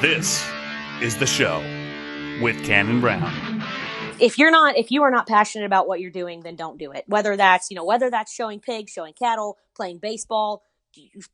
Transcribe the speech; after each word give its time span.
This 0.00 0.48
is 1.02 1.16
the 1.16 1.26
show 1.26 1.58
with 2.40 2.64
Cannon 2.64 3.00
Brown. 3.00 3.62
if 4.20 4.38
you're 4.38 4.50
not 4.50 4.76
if 4.76 4.90
you 4.90 5.02
are 5.02 5.10
not 5.10 5.26
passionate 5.26 5.64
about 5.66 5.88
what 5.88 6.00
you're 6.00 6.10
doing 6.10 6.40
then 6.40 6.56
don't 6.56 6.78
do 6.78 6.92
it 6.92 7.04
whether 7.06 7.36
that's 7.36 7.70
you 7.70 7.74
know 7.76 7.84
whether 7.84 8.08
that's 8.10 8.32
showing 8.32 8.60
pigs 8.60 8.92
showing 8.92 9.12
cattle 9.12 9.58
playing 9.74 9.98
baseball 9.98 10.62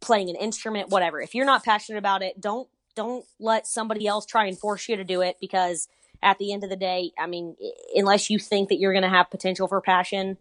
playing 0.00 0.28
an 0.30 0.36
instrument 0.36 0.88
whatever 0.88 1.20
if 1.20 1.34
you're 1.34 1.46
not 1.46 1.64
passionate 1.64 1.98
about 1.98 2.22
it 2.22 2.40
don't 2.40 2.68
don't 2.94 3.24
let 3.38 3.66
somebody 3.66 4.06
else 4.06 4.26
try 4.26 4.46
and 4.46 4.58
force 4.58 4.88
you 4.88 4.96
to 4.96 5.04
do 5.04 5.20
it 5.20 5.36
because 5.40 5.88
at 6.22 6.38
the 6.38 6.52
end 6.52 6.64
of 6.64 6.70
the 6.70 6.76
day 6.76 7.12
i 7.18 7.26
mean 7.26 7.54
unless 7.94 8.30
you 8.30 8.38
think 8.38 8.68
that 8.68 8.78
you're 8.78 8.92
going 8.92 9.02
to 9.02 9.08
have 9.08 9.30
potential 9.30 9.68
for 9.68 9.80
passion 9.80 10.36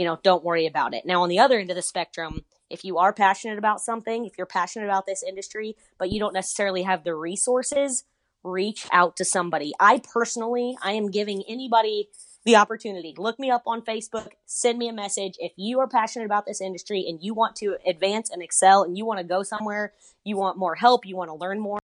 you 0.00 0.06
know 0.06 0.18
don't 0.22 0.42
worry 0.42 0.66
about 0.66 0.94
it 0.94 1.04
now 1.04 1.22
on 1.22 1.28
the 1.28 1.38
other 1.38 1.58
end 1.58 1.70
of 1.70 1.76
the 1.76 1.82
spectrum 1.82 2.44
if 2.70 2.84
you 2.84 2.98
are 2.98 3.12
passionate 3.12 3.58
about 3.58 3.80
something 3.80 4.24
if 4.24 4.38
you're 4.38 4.46
passionate 4.46 4.86
about 4.86 5.06
this 5.06 5.22
industry 5.22 5.76
but 5.98 6.10
you 6.10 6.18
don't 6.18 6.34
necessarily 6.34 6.82
have 6.82 7.04
the 7.04 7.14
resources 7.14 8.04
reach 8.42 8.86
out 8.92 9.16
to 9.16 9.24
somebody. 9.24 9.72
I 9.78 10.00
personally, 10.12 10.76
I 10.82 10.92
am 10.92 11.10
giving 11.10 11.42
anybody 11.48 12.08
the 12.44 12.56
opportunity. 12.56 13.14
Look 13.18 13.38
me 13.38 13.50
up 13.50 13.64
on 13.66 13.82
Facebook, 13.82 14.30
send 14.46 14.78
me 14.78 14.88
a 14.88 14.92
message. 14.92 15.34
If 15.38 15.52
you 15.56 15.80
are 15.80 15.88
passionate 15.88 16.24
about 16.24 16.46
this 16.46 16.60
industry 16.60 17.04
and 17.06 17.22
you 17.22 17.34
want 17.34 17.56
to 17.56 17.76
advance 17.86 18.30
and 18.30 18.42
excel 18.42 18.82
and 18.82 18.96
you 18.96 19.04
want 19.04 19.18
to 19.18 19.24
go 19.24 19.42
somewhere, 19.42 19.92
you 20.24 20.36
want 20.36 20.56
more 20.56 20.74
help, 20.74 21.04
you 21.04 21.16
want 21.16 21.28
to 21.28 21.34
learn 21.34 21.60
more, 21.60 21.80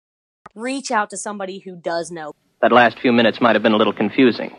reach 0.54 0.92
out 0.92 1.10
to 1.12 1.18
somebody 1.18 1.60
who 1.60 1.76
does 1.76 2.12
know. 2.12 2.34
That 2.62 2.74
last 2.74 3.00
few 3.00 3.14
minutes 3.14 3.40
might 3.40 3.56
have 3.56 3.64
been 3.64 3.72
a 3.72 3.78
little 3.78 3.94
confusing. 3.94 4.56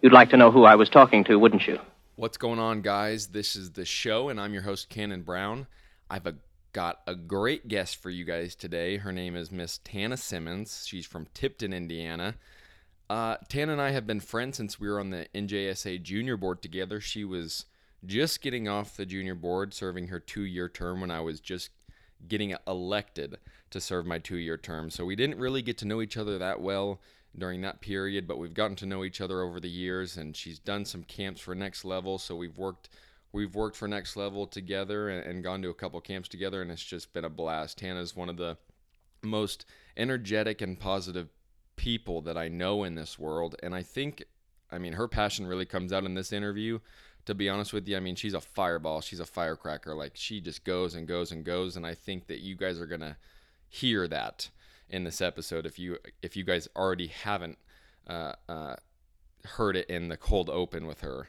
You'd 0.00 0.12
like 0.12 0.30
to 0.30 0.36
know 0.36 0.52
who 0.52 0.64
I 0.64 0.76
was 0.76 0.88
talking 0.88 1.24
to, 1.24 1.36
wouldn't 1.36 1.66
you? 1.66 1.78
What's 2.22 2.38
going 2.38 2.60
on, 2.60 2.82
guys? 2.82 3.26
This 3.26 3.56
is 3.56 3.72
the 3.72 3.84
show, 3.84 4.28
and 4.28 4.40
I'm 4.40 4.52
your 4.52 4.62
host, 4.62 4.88
Cannon 4.88 5.22
Brown. 5.22 5.66
I've 6.08 6.24
a 6.24 6.36
got 6.72 7.00
a 7.04 7.16
great 7.16 7.66
guest 7.66 7.96
for 7.96 8.10
you 8.10 8.24
guys 8.24 8.54
today. 8.54 8.98
Her 8.98 9.10
name 9.10 9.34
is 9.34 9.50
Miss 9.50 9.78
Tana 9.78 10.16
Simmons. 10.16 10.84
She's 10.86 11.04
from 11.04 11.26
Tipton, 11.34 11.72
Indiana. 11.72 12.36
Uh, 13.10 13.38
Tana 13.48 13.72
and 13.72 13.80
I 13.80 13.90
have 13.90 14.06
been 14.06 14.20
friends 14.20 14.56
since 14.56 14.78
we 14.78 14.88
were 14.88 15.00
on 15.00 15.10
the 15.10 15.26
NJSA 15.34 16.00
junior 16.04 16.36
board 16.36 16.62
together. 16.62 17.00
She 17.00 17.24
was 17.24 17.64
just 18.06 18.40
getting 18.40 18.68
off 18.68 18.96
the 18.96 19.04
junior 19.04 19.34
board, 19.34 19.74
serving 19.74 20.06
her 20.06 20.20
two 20.20 20.44
year 20.44 20.68
term 20.68 21.00
when 21.00 21.10
I 21.10 21.22
was 21.22 21.40
just 21.40 21.70
getting 22.28 22.54
elected 22.68 23.38
to 23.70 23.80
serve 23.80 24.06
my 24.06 24.20
two 24.20 24.36
year 24.36 24.56
term. 24.56 24.90
So 24.90 25.04
we 25.04 25.16
didn't 25.16 25.40
really 25.40 25.60
get 25.60 25.76
to 25.78 25.88
know 25.88 26.00
each 26.00 26.16
other 26.16 26.38
that 26.38 26.60
well 26.60 27.00
during 27.36 27.62
that 27.62 27.80
period, 27.80 28.26
but 28.26 28.38
we've 28.38 28.54
gotten 28.54 28.76
to 28.76 28.86
know 28.86 29.04
each 29.04 29.20
other 29.20 29.40
over 29.40 29.58
the 29.58 29.68
years, 29.68 30.16
and 30.16 30.36
she's 30.36 30.58
done 30.58 30.84
some 30.84 31.02
camps 31.04 31.40
for 31.40 31.54
next 31.54 31.84
level. 31.84 32.18
So 32.18 32.36
we've 32.36 32.58
worked 32.58 32.88
we've 33.32 33.54
worked 33.54 33.76
for 33.76 33.88
next 33.88 34.16
level 34.16 34.46
together 34.46 35.08
and, 35.08 35.26
and 35.26 35.42
gone 35.42 35.62
to 35.62 35.70
a 35.70 35.74
couple 35.74 36.00
camps 36.00 36.28
together 36.28 36.62
and 36.62 36.70
it's 36.70 36.84
just 36.84 37.12
been 37.12 37.24
a 37.24 37.30
blast. 37.30 37.78
Tana's 37.78 38.14
one 38.14 38.28
of 38.28 38.36
the 38.36 38.56
most 39.22 39.64
energetic 39.96 40.60
and 40.60 40.78
positive 40.78 41.28
people 41.76 42.20
that 42.20 42.36
i 42.36 42.48
know 42.48 42.84
in 42.84 42.94
this 42.94 43.18
world 43.18 43.56
and 43.62 43.74
i 43.74 43.82
think 43.82 44.22
i 44.70 44.78
mean 44.78 44.92
her 44.92 45.08
passion 45.08 45.46
really 45.46 45.64
comes 45.64 45.92
out 45.92 46.04
in 46.04 46.14
this 46.14 46.32
interview. 46.32 46.78
To 47.26 47.34
be 47.34 47.48
honest 47.48 47.72
with 47.72 47.88
you 47.88 47.96
i 47.96 48.00
mean 48.00 48.16
she's 48.16 48.34
a 48.34 48.40
fireball. 48.40 49.00
She's 49.00 49.20
a 49.20 49.24
firecracker. 49.24 49.94
Like 49.94 50.12
she 50.14 50.40
just 50.40 50.64
goes 50.64 50.94
and 50.94 51.06
goes 51.06 51.32
and 51.32 51.44
goes 51.44 51.76
and 51.76 51.86
i 51.86 51.94
think 51.94 52.26
that 52.26 52.40
you 52.40 52.56
guys 52.56 52.78
are 52.80 52.86
gonna 52.86 53.16
hear 53.68 54.06
that 54.08 54.50
in 54.92 55.04
this 55.04 55.20
episode 55.20 55.66
if 55.66 55.78
you 55.78 55.98
if 56.22 56.36
you 56.36 56.44
guys 56.44 56.68
already 56.76 57.08
haven't 57.08 57.58
uh, 58.06 58.32
uh, 58.48 58.76
heard 59.44 59.76
it 59.76 59.88
in 59.88 60.08
the 60.08 60.16
cold 60.16 60.48
open 60.50 60.86
with 60.86 61.00
her 61.00 61.28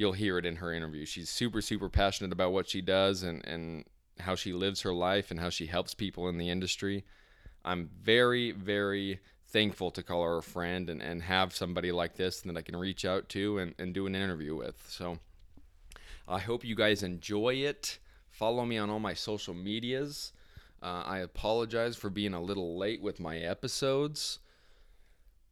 you'll 0.00 0.12
hear 0.12 0.38
it 0.38 0.46
in 0.46 0.56
her 0.56 0.72
interview. 0.72 1.04
She's 1.04 1.28
super, 1.28 1.60
super 1.60 1.90
passionate 1.90 2.32
about 2.32 2.52
what 2.52 2.66
she 2.66 2.80
does 2.80 3.22
and, 3.22 3.46
and 3.46 3.84
how 4.18 4.34
she 4.34 4.54
lives 4.54 4.80
her 4.80 4.94
life 4.94 5.30
and 5.30 5.38
how 5.38 5.50
she 5.50 5.66
helps 5.66 5.92
people 5.92 6.26
in 6.30 6.38
the 6.38 6.48
industry. 6.48 7.04
I'm 7.66 7.90
very, 8.02 8.52
very 8.52 9.20
thankful 9.48 9.90
to 9.90 10.02
call 10.02 10.24
her 10.24 10.38
a 10.38 10.42
friend 10.42 10.88
and, 10.88 11.02
and 11.02 11.22
have 11.22 11.54
somebody 11.54 11.92
like 11.92 12.16
this 12.16 12.40
that 12.40 12.56
I 12.56 12.62
can 12.62 12.76
reach 12.76 13.04
out 13.04 13.28
to 13.30 13.58
and, 13.58 13.74
and 13.78 13.92
do 13.92 14.06
an 14.06 14.14
interview 14.14 14.56
with. 14.56 14.82
So 14.88 15.18
I 16.26 16.38
hope 16.38 16.64
you 16.64 16.74
guys 16.74 17.02
enjoy 17.02 17.56
it. 17.56 17.98
Follow 18.30 18.64
me 18.64 18.78
on 18.78 18.88
all 18.88 19.00
my 19.00 19.12
social 19.14 19.52
medias. 19.52 20.32
Uh, 20.82 21.02
I 21.04 21.18
apologize 21.18 21.96
for 21.96 22.08
being 22.08 22.32
a 22.32 22.40
little 22.40 22.78
late 22.78 23.02
with 23.02 23.20
my 23.20 23.36
episodes. 23.36 24.38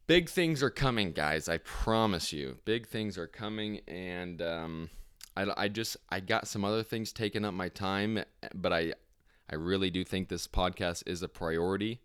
Big 0.07 0.27
things 0.27 0.63
are 0.63 0.71
coming, 0.71 1.11
guys. 1.11 1.47
I 1.47 1.59
promise 1.59 2.33
you. 2.33 2.57
Big 2.65 2.87
things 2.87 3.15
are 3.15 3.27
coming, 3.27 3.81
and 3.87 4.41
um, 4.41 4.89
I, 5.37 5.45
I 5.55 5.67
just 5.67 5.97
I 6.09 6.19
got 6.19 6.47
some 6.47 6.65
other 6.65 6.81
things 6.81 7.13
taking 7.13 7.45
up 7.45 7.53
my 7.53 7.69
time, 7.69 8.23
but 8.55 8.73
I 8.73 8.93
I 9.51 9.55
really 9.55 9.91
do 9.91 10.03
think 10.03 10.27
this 10.29 10.47
podcast 10.47 11.03
is 11.05 11.21
a 11.21 11.27
priority, 11.27 12.01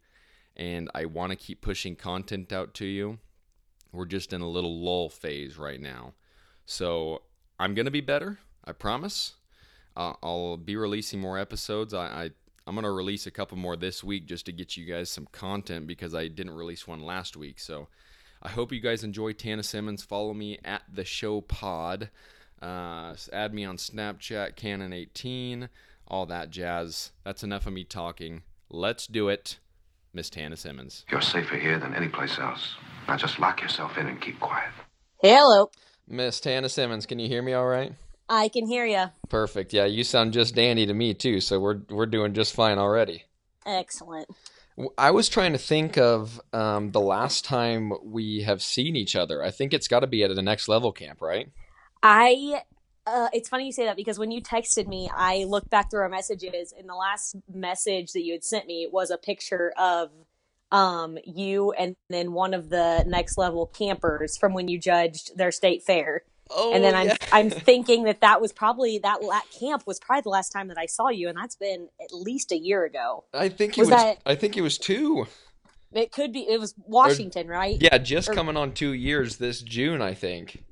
and 0.54 0.90
I 0.94 1.06
want 1.06 1.30
to 1.30 1.36
keep 1.36 1.62
pushing 1.62 1.96
content 1.96 2.52
out 2.52 2.74
to 2.74 2.84
you. 2.84 3.20
We're 3.90 4.04
just 4.04 4.34
in 4.34 4.42
a 4.42 4.48
little 4.48 4.82
lull 4.82 5.08
phase 5.08 5.56
right 5.56 5.80
now, 5.80 6.12
so 6.66 7.22
I'm 7.58 7.74
gonna 7.74 7.90
be 7.90 8.02
better. 8.02 8.38
I 8.66 8.72
promise. 8.72 9.36
Uh, 9.96 10.12
I'll 10.22 10.56
be 10.58 10.76
releasing 10.76 11.20
more 11.20 11.38
episodes. 11.38 11.94
I, 11.94 12.06
I 12.06 12.30
I'm 12.66 12.74
gonna 12.74 12.90
release 12.92 13.26
a 13.26 13.30
couple 13.30 13.58
more 13.58 13.76
this 13.76 14.02
week 14.02 14.26
just 14.26 14.46
to 14.46 14.52
get 14.52 14.76
you 14.76 14.86
guys 14.86 15.10
some 15.10 15.28
content 15.32 15.86
because 15.86 16.14
I 16.14 16.28
didn't 16.28 16.54
release 16.54 16.86
one 16.86 17.00
last 17.00 17.36
week. 17.36 17.60
So 17.60 17.88
I 18.42 18.48
hope 18.48 18.72
you 18.72 18.80
guys 18.80 19.04
enjoy 19.04 19.32
Tana 19.32 19.62
Simmons. 19.62 20.02
Follow 20.02 20.32
me 20.32 20.58
at 20.64 20.82
the 20.90 21.04
show 21.04 21.42
pod. 21.42 22.10
Uh, 22.62 23.14
add 23.32 23.52
me 23.52 23.64
on 23.64 23.76
Snapchat, 23.76 24.54
Canon18, 24.56 25.68
all 26.08 26.24
that 26.26 26.48
jazz. 26.48 27.12
That's 27.22 27.42
enough 27.42 27.66
of 27.66 27.74
me 27.74 27.84
talking. 27.84 28.42
Let's 28.70 29.06
do 29.06 29.28
it, 29.28 29.58
Miss 30.14 30.30
Tana 30.30 30.56
Simmons. 30.56 31.04
You're 31.10 31.20
safer 31.20 31.58
here 31.58 31.78
than 31.78 31.94
any 31.94 32.08
place 32.08 32.38
else. 32.38 32.76
Now 33.06 33.18
just 33.18 33.38
lock 33.38 33.60
yourself 33.60 33.98
in 33.98 34.06
and 34.06 34.20
keep 34.22 34.40
quiet. 34.40 34.70
Hello. 35.20 35.70
Miss 36.08 36.40
Tana 36.40 36.70
Simmons, 36.70 37.04
can 37.04 37.18
you 37.18 37.28
hear 37.28 37.42
me 37.42 37.52
all 37.52 37.66
right? 37.66 37.92
I 38.28 38.48
can 38.48 38.66
hear 38.66 38.86
you. 38.86 39.04
Perfect. 39.28 39.72
Yeah, 39.72 39.84
you 39.84 40.04
sound 40.04 40.32
just 40.32 40.54
dandy 40.54 40.86
to 40.86 40.94
me 40.94 41.14
too, 41.14 41.40
so 41.40 41.60
we're 41.60 41.80
we're 41.90 42.06
doing 42.06 42.32
just 42.32 42.54
fine 42.54 42.78
already. 42.78 43.24
Excellent. 43.66 44.28
I 44.98 45.12
was 45.12 45.28
trying 45.28 45.52
to 45.52 45.58
think 45.58 45.96
of 45.96 46.40
um, 46.52 46.90
the 46.90 47.00
last 47.00 47.44
time 47.44 47.92
we 48.02 48.42
have 48.42 48.60
seen 48.60 48.96
each 48.96 49.14
other. 49.14 49.42
I 49.42 49.50
think 49.50 49.72
it's 49.72 49.86
got 49.86 50.00
to 50.00 50.06
be 50.06 50.24
at 50.24 50.34
the 50.34 50.42
next 50.42 50.68
level 50.68 50.92
camp, 50.92 51.20
right? 51.20 51.50
I. 52.02 52.62
Uh, 53.06 53.28
it's 53.34 53.50
funny 53.50 53.66
you 53.66 53.72
say 53.72 53.84
that 53.84 53.96
because 53.96 54.18
when 54.18 54.30
you 54.30 54.40
texted 54.40 54.86
me, 54.86 55.10
I 55.14 55.44
looked 55.44 55.68
back 55.68 55.90
through 55.90 56.00
our 56.00 56.08
messages, 56.08 56.72
and 56.76 56.88
the 56.88 56.94
last 56.94 57.36
message 57.52 58.12
that 58.12 58.24
you 58.24 58.32
had 58.32 58.42
sent 58.42 58.66
me 58.66 58.88
was 58.90 59.10
a 59.10 59.18
picture 59.18 59.74
of 59.76 60.10
um, 60.72 61.18
you 61.24 61.72
and 61.72 61.94
then 62.10 62.32
one 62.32 62.52
of 62.52 62.68
the 62.68 63.04
next 63.06 63.38
level 63.38 63.66
campers 63.66 64.36
from 64.36 64.54
when 64.54 64.66
you 64.68 64.78
judged 64.78 65.36
their 65.36 65.52
state 65.52 65.82
fair. 65.84 66.22
Oh, 66.50 66.74
and 66.74 66.84
then 66.84 66.94
I'm 66.94 67.06
yeah. 67.08 67.16
I'm 67.32 67.50
thinking 67.68 68.04
that 68.04 68.20
that 68.20 68.40
was 68.40 68.52
probably 68.52 68.98
that 68.98 69.20
camp 69.58 69.86
was 69.86 69.98
probably 69.98 70.22
the 70.22 70.28
last 70.28 70.50
time 70.50 70.68
that 70.68 70.78
I 70.78 70.86
saw 70.86 71.08
you, 71.08 71.28
and 71.28 71.36
that's 71.36 71.56
been 71.56 71.88
at 72.00 72.12
least 72.12 72.52
a 72.52 72.56
year 72.58 72.84
ago. 72.84 73.24
I 73.32 73.48
think 73.48 73.76
it 73.78 73.80
Was 73.80 73.90
was. 73.90 73.98
that- 74.00 74.18
I 74.26 74.34
think 74.34 74.56
it 74.56 74.62
was 74.62 74.78
two. 74.78 75.26
It 75.92 76.10
could 76.10 76.32
be 76.32 76.40
it 76.40 76.58
was 76.58 76.74
Washington, 76.86 77.46
right? 77.46 77.76
Yeah, 77.80 77.98
just 77.98 78.28
Or- 78.28 78.34
coming 78.34 78.56
on 78.56 78.72
two 78.72 78.92
years 78.92 79.36
this 79.36 79.62
June. 79.62 80.02
I 80.02 80.14
think. 80.14 80.64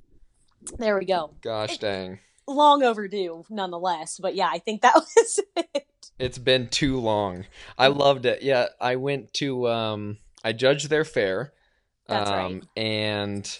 There 0.78 0.98
we 0.98 1.04
go. 1.04 1.34
Gosh 1.42 1.78
dang, 1.78 2.18
Long 2.46 2.82
overdue, 2.82 3.44
nonetheless. 3.50 4.18
But 4.20 4.34
yeah, 4.34 4.48
I 4.52 4.58
think 4.58 4.82
that 4.82 4.94
was 5.16 5.40
it. 5.56 5.86
it's 6.18 6.38
been 6.38 6.68
too 6.68 6.98
long. 6.98 7.46
I 7.78 7.86
loved 7.88 8.26
it. 8.26 8.42
Yeah, 8.42 8.66
I 8.80 8.96
went 8.96 9.32
to. 9.34 9.68
Um, 9.68 10.18
I 10.44 10.52
judged 10.52 10.90
their 10.90 11.04
fair. 11.04 11.52
That's 12.08 12.28
um, 12.30 12.36
right. 12.36 12.62
And 12.76 13.58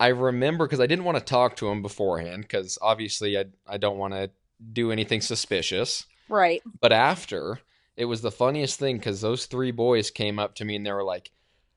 I 0.00 0.08
remember 0.08 0.66
because 0.66 0.80
I 0.80 0.86
didn't 0.86 1.04
want 1.04 1.18
to 1.18 1.24
talk 1.24 1.56
to 1.56 1.68
him 1.68 1.82
beforehand 1.82 2.42
because 2.42 2.78
obviously 2.82 3.38
I 3.38 3.44
I 3.66 3.78
don't 3.78 3.98
want 3.98 4.14
to 4.14 4.30
do 4.72 4.90
anything 4.90 5.20
suspicious. 5.20 6.06
Right. 6.28 6.62
But 6.80 6.92
after, 6.92 7.60
it 7.96 8.06
was 8.06 8.22
the 8.22 8.30
funniest 8.30 8.78
thing 8.78 8.98
because 8.98 9.20
those 9.20 9.46
three 9.46 9.70
boys 9.70 10.10
came 10.10 10.38
up 10.38 10.54
to 10.56 10.64
me 10.64 10.76
and 10.76 10.86
they 10.86 10.92
were 10.92 11.04
like, 11.04 11.30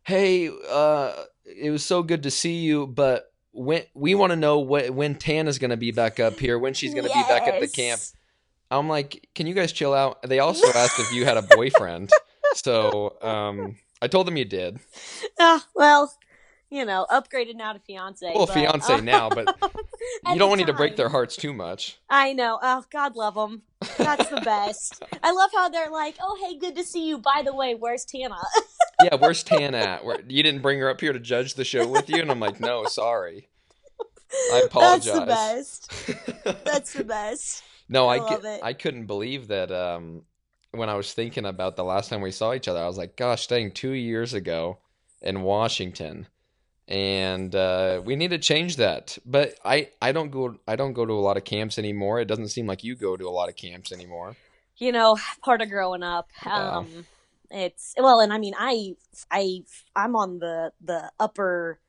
"Hey, 0.04 0.50
uh, 0.70 1.14
it 1.46 1.72
was 1.72 1.86
so 1.86 2.04
good 2.04 2.24
to 2.24 2.32
see 2.32 2.58
you, 2.58 2.88
but 2.88 3.32
when 3.52 3.84
we 3.94 4.16
want 4.16 4.32
to 4.32 4.36
know 4.36 4.60
what 4.60 4.92
when 4.92 5.16
Tana's 5.16 5.60
going 5.60 5.72
to 5.72 5.78
be 5.78 5.92
back 5.92 6.20
up 6.20 6.40
here, 6.40 6.58
when 6.58 6.74
she's 6.74 6.94
going 6.94 7.08
to 7.08 7.14
be 7.14 7.24
back 7.24 7.48
at 7.48 7.60
the 7.60 7.68
camp." 7.68 8.02
I'm 8.72 8.90
like, 8.90 9.30
"Can 9.36 9.46
you 9.46 9.54
guys 9.54 9.72
chill 9.72 9.94
out?" 9.94 10.22
They 10.24 10.40
also 10.40 10.68
asked 10.76 11.00
if 11.00 11.12
you 11.14 11.26
had 11.26 11.38
a 11.38 11.42
boyfriend, 11.42 12.10
so 12.56 13.18
um, 13.22 13.76
I 14.02 14.08
told 14.08 14.28
them 14.28 14.38
you 14.38 14.46
did. 14.46 14.80
Ah, 15.40 15.66
well, 15.76 16.12
you 16.76 16.84
know, 16.84 17.06
upgraded 17.10 17.56
now 17.56 17.72
to 17.72 17.80
fiance. 17.80 18.30
Well, 18.36 18.48
but, 18.48 18.54
fiance 18.54 18.94
uh, 18.94 19.00
now, 19.00 19.30
but 19.30 19.58
you 20.28 20.38
don't 20.38 20.58
need 20.58 20.68
to 20.68 20.74
break 20.74 20.98
their 20.98 21.08
hearts 21.08 21.38
too 21.38 21.54
much. 21.54 21.98
I 22.10 22.34
know. 22.34 22.60
Oh, 22.62 22.84
God 22.92 23.16
love 23.16 23.36
them. 23.36 23.62
That's 23.98 24.28
the 24.28 24.42
best. 24.46 25.02
I 25.24 25.32
love 25.32 25.52
how 25.56 25.70
they're 25.70 25.90
like, 25.90 26.16
"Oh, 26.22 26.38
hey, 26.44 26.60
good 26.60 26.76
to 26.76 26.84
see 26.84 27.08
you. 27.08 27.18
By 27.18 27.44
the 27.46 27.56
way, 27.56 27.76
where's 27.76 28.04
Tana?" 28.04 28.36
Yeah, 29.04 29.16
where's 29.16 29.44
Tan 29.44 29.76
at? 29.76 30.06
Where, 30.06 30.20
you 30.26 30.42
didn't 30.42 30.62
bring 30.62 30.80
her 30.80 30.90
up 30.90 31.02
here 31.02 31.12
to 31.12 31.20
judge 31.20 31.56
the 31.56 31.66
show 31.66 31.86
with 31.86 32.10
you, 32.10 32.22
and 32.22 32.32
I'm 32.32 32.40
like, 32.40 32.62
no, 32.62 32.86
sorry. 32.86 33.50
I 34.54 34.64
apologize." 34.66 35.06
That's 35.06 36.06
the 36.06 36.14
best. 36.46 36.64
That's 36.64 36.94
the 36.94 37.04
best. 37.04 37.64
no, 37.90 38.08
I 38.08 38.16
I, 38.16 38.20
love 38.20 38.42
cou- 38.42 38.48
it. 38.48 38.60
I 38.64 38.74
couldn't 38.74 39.06
believe 39.06 39.48
that. 39.48 39.72
Um, 39.72 40.24
when 40.72 40.90
I 40.90 40.96
was 40.96 41.14
thinking 41.14 41.46
about 41.46 41.78
the 41.78 41.86
last 41.86 42.10
time 42.10 42.20
we 42.20 42.32
saw 42.32 42.54
each 42.54 42.68
other, 42.68 42.82
I 42.82 42.88
was 42.88 42.98
like, 42.98 43.16
gosh, 43.16 43.48
dang, 43.48 43.72
two 43.72 43.92
years 43.92 44.34
ago 44.34 44.80
in 45.22 45.42
Washington, 45.42 46.28
and 46.88 47.54
uh, 47.56 48.02
we 48.06 48.16
need 48.16 48.30
to 48.30 48.38
change 48.38 48.76
that. 48.78 49.18
But 49.26 49.56
I 49.66 49.90
I 50.02 50.12
don't 50.12 50.30
go 50.32 50.56
I 50.68 50.76
don't 50.76 50.94
go 50.94 51.06
to 51.06 51.14
a 51.14 51.20
lot 51.20 51.38
of 51.38 51.44
camps 51.44 51.78
anymore. 51.80 52.20
It 52.20 52.26
doesn't 52.28 52.50
seem 52.50 52.68
like 52.68 52.84
you 52.84 52.96
go 52.96 53.18
to 53.18 53.28
a 53.28 53.32
lot 53.32 53.50
of 53.50 53.56
camps 53.56 53.92
anymore. 53.92 54.36
you 54.78 54.92
know 54.92 55.18
part 55.42 55.62
of 55.62 55.70
growing 55.70 56.04
up 56.04 56.28
Yeah. 56.46 56.78
um 56.80 57.06
it's 57.50 57.94
well 57.98 58.20
and 58.20 58.34
i 58.34 58.38
mean 58.38 58.54
i 58.58 58.94
i 59.32 59.62
i'm 59.96 60.16
on 60.18 60.40
the 60.40 60.74
the 60.84 61.12
upper 61.20 61.80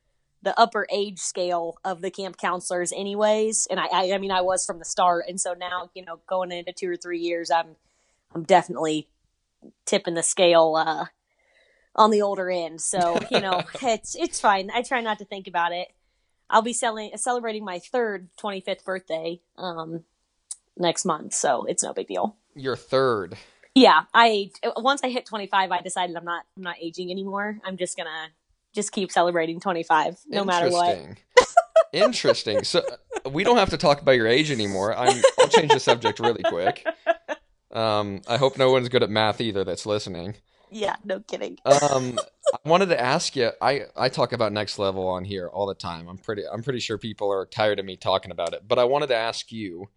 the 0.43 0.57
upper 0.57 0.87
age 0.89 1.19
scale 1.19 1.77
of 1.83 1.99
the 2.01 2.09
camp 2.11 2.37
counselors 2.37 2.93
anyways 2.93 3.67
and 3.69 3.77
I, 3.79 3.87
I 3.91 4.11
i 4.13 4.17
mean 4.19 4.31
i 4.31 4.39
was 4.39 4.65
from 4.65 4.79
the 4.79 4.85
start 4.85 5.25
and 5.27 5.41
so 5.41 5.53
now 5.53 5.89
you 5.95 6.05
know 6.05 6.19
going 6.29 6.51
into 6.53 6.71
two 6.71 6.89
or 6.89 6.95
three 6.95 7.19
years 7.19 7.51
i'm 7.51 7.75
i'm 8.33 8.43
definitely 8.43 9.09
tipping 9.85 10.13
the 10.13 10.23
scale 10.23 10.75
uh 10.77 11.07
on 11.97 12.11
the 12.11 12.21
older 12.21 12.49
end 12.49 12.79
so 12.81 13.17
you 13.31 13.39
know 13.39 13.61
it's 13.81 14.15
it's 14.15 14.39
fine 14.39 14.69
i 14.73 14.81
try 14.81 15.01
not 15.01 15.17
to 15.19 15.25
think 15.25 15.47
about 15.47 15.71
it 15.71 15.87
i'll 16.49 16.61
be 16.61 16.73
selling 16.73 17.11
celebrating 17.15 17.65
my 17.65 17.79
third 17.79 18.29
25th 18.41 18.83
birthday 18.83 19.39
um 19.57 20.03
next 20.77 21.05
month 21.05 21.33
so 21.33 21.63
it's 21.65 21.83
no 21.83 21.93
big 21.93 22.07
deal 22.07 22.35
Your 22.55 22.75
third. 22.75 23.35
yeah, 23.75 24.03
I 24.13 24.51
once 24.77 25.01
I 25.03 25.09
hit 25.09 25.25
25, 25.25 25.71
I 25.71 25.81
decided 25.81 26.15
I'm 26.15 26.25
not 26.25 26.43
I'm 26.55 26.63
not 26.63 26.75
aging 26.81 27.11
anymore. 27.11 27.59
I'm 27.63 27.77
just 27.77 27.95
gonna 27.97 28.29
just 28.73 28.91
keep 28.91 29.11
celebrating 29.11 29.59
25, 29.59 30.19
no 30.27 30.43
matter 30.43 30.69
what. 30.69 30.99
Interesting. 31.93 32.63
So 32.63 32.81
uh, 33.25 33.29
we 33.29 33.43
don't 33.43 33.57
have 33.57 33.69
to 33.71 33.77
talk 33.77 34.01
about 34.01 34.11
your 34.11 34.27
age 34.27 34.51
anymore. 34.51 34.95
I'm, 34.95 35.21
I'll 35.39 35.47
change 35.47 35.71
the 35.71 35.79
subject 35.79 36.19
really 36.19 36.43
quick. 36.43 36.85
Um, 37.69 38.21
I 38.27 38.37
hope 38.37 38.57
no 38.57 38.71
one's 38.71 38.87
good 38.89 39.03
at 39.03 39.09
math 39.09 39.41
either 39.41 39.63
that's 39.65 39.85
listening. 39.85 40.35
Yeah, 40.71 40.95
no 41.03 41.19
kidding. 41.21 41.57
Um, 41.65 42.19
I 42.53 42.69
wanted 42.69 42.87
to 42.87 42.99
ask 42.99 43.35
you. 43.35 43.51
I, 43.61 43.83
I 43.95 44.09
talk 44.09 44.33
about 44.33 44.51
next 44.51 44.79
level 44.79 45.07
on 45.07 45.25
here 45.25 45.47
all 45.47 45.65
the 45.65 45.75
time. 45.75 46.07
I'm 46.07 46.17
pretty 46.17 46.43
I'm 46.51 46.63
pretty 46.63 46.79
sure 46.79 46.97
people 46.97 47.31
are 47.31 47.45
tired 47.45 47.79
of 47.79 47.85
me 47.85 47.95
talking 47.95 48.31
about 48.31 48.53
it. 48.53 48.67
But 48.67 48.79
I 48.79 48.83
wanted 48.83 49.07
to 49.07 49.15
ask 49.15 49.51
you, 49.51 49.89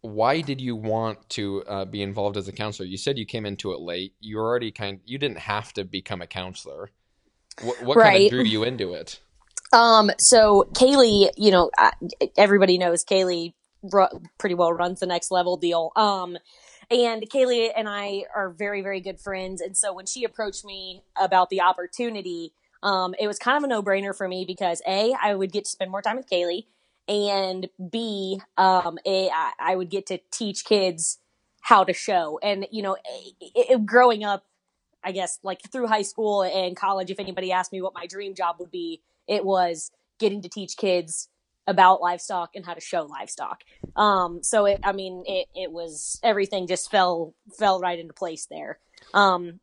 why 0.00 0.40
did 0.40 0.60
you 0.60 0.74
want 0.76 1.28
to 1.30 1.62
uh, 1.64 1.84
be 1.84 2.02
involved 2.02 2.36
as 2.36 2.48
a 2.48 2.52
counselor? 2.52 2.86
You 2.86 2.96
said 2.96 3.18
you 3.18 3.26
came 3.26 3.46
into 3.46 3.72
it 3.72 3.80
late. 3.80 4.14
You 4.20 4.38
were 4.38 4.44
already 4.44 4.72
kind. 4.72 5.00
You 5.04 5.18
didn't 5.18 5.38
have 5.38 5.72
to 5.74 5.84
become 5.84 6.20
a 6.22 6.26
counselor. 6.26 6.90
What, 7.62 7.82
what 7.82 7.98
kind 7.98 8.24
of 8.24 8.30
drew 8.30 8.42
you 8.42 8.64
into 8.64 8.94
it? 8.94 9.20
Um, 9.72 10.10
so 10.18 10.68
Kaylee, 10.74 11.30
you 11.36 11.50
know, 11.50 11.70
everybody 12.36 12.76
knows 12.76 13.04
Kaylee 13.04 13.54
pretty 14.38 14.54
well 14.54 14.72
runs 14.72 15.00
the 15.00 15.06
next 15.06 15.30
level 15.30 15.56
deal. 15.56 15.92
Um, 15.96 16.36
and 16.92 17.28
Kaylee 17.28 17.70
and 17.74 17.88
I 17.88 18.24
are 18.34 18.50
very, 18.50 18.82
very 18.82 19.00
good 19.00 19.18
friends. 19.18 19.60
And 19.60 19.76
so 19.76 19.92
when 19.92 20.06
she 20.06 20.24
approached 20.24 20.64
me 20.64 21.02
about 21.20 21.48
the 21.48 21.62
opportunity, 21.62 22.52
um, 22.82 23.14
it 23.18 23.26
was 23.26 23.38
kind 23.38 23.56
of 23.56 23.64
a 23.64 23.66
no 23.66 23.82
brainer 23.82 24.14
for 24.14 24.28
me 24.28 24.44
because 24.44 24.82
A, 24.86 25.14
I 25.20 25.34
would 25.34 25.52
get 25.52 25.64
to 25.64 25.70
spend 25.70 25.90
more 25.90 26.02
time 26.02 26.16
with 26.16 26.28
Kaylee, 26.28 26.66
and 27.08 27.68
B, 27.90 28.40
um, 28.56 28.98
a, 29.06 29.28
I, 29.30 29.52
I 29.58 29.76
would 29.76 29.90
get 29.90 30.06
to 30.06 30.18
teach 30.30 30.64
kids 30.64 31.18
how 31.60 31.84
to 31.84 31.92
show. 31.92 32.38
And, 32.42 32.66
you 32.70 32.82
know, 32.82 32.96
it, 33.40 33.52
it, 33.54 33.86
growing 33.86 34.24
up, 34.24 34.44
I 35.02 35.12
guess, 35.12 35.38
like 35.42 35.60
through 35.70 35.86
high 35.86 36.02
school 36.02 36.42
and 36.42 36.76
college, 36.76 37.10
if 37.10 37.18
anybody 37.18 37.52
asked 37.52 37.72
me 37.72 37.80
what 37.82 37.94
my 37.94 38.06
dream 38.06 38.34
job 38.34 38.56
would 38.58 38.70
be, 38.70 39.00
it 39.26 39.44
was 39.44 39.90
getting 40.18 40.42
to 40.42 40.48
teach 40.48 40.76
kids 40.76 41.28
about 41.66 42.00
livestock 42.00 42.50
and 42.54 42.64
how 42.64 42.74
to 42.74 42.80
show 42.80 43.02
livestock. 43.02 43.62
Um, 43.96 44.42
so 44.42 44.66
it, 44.66 44.80
I 44.82 44.92
mean, 44.92 45.24
it, 45.26 45.48
it 45.54 45.72
was 45.72 46.18
everything 46.22 46.66
just 46.66 46.90
fell 46.90 47.34
fell 47.58 47.80
right 47.80 47.98
into 47.98 48.12
place 48.12 48.46
there. 48.46 48.78
Um, 49.14 49.60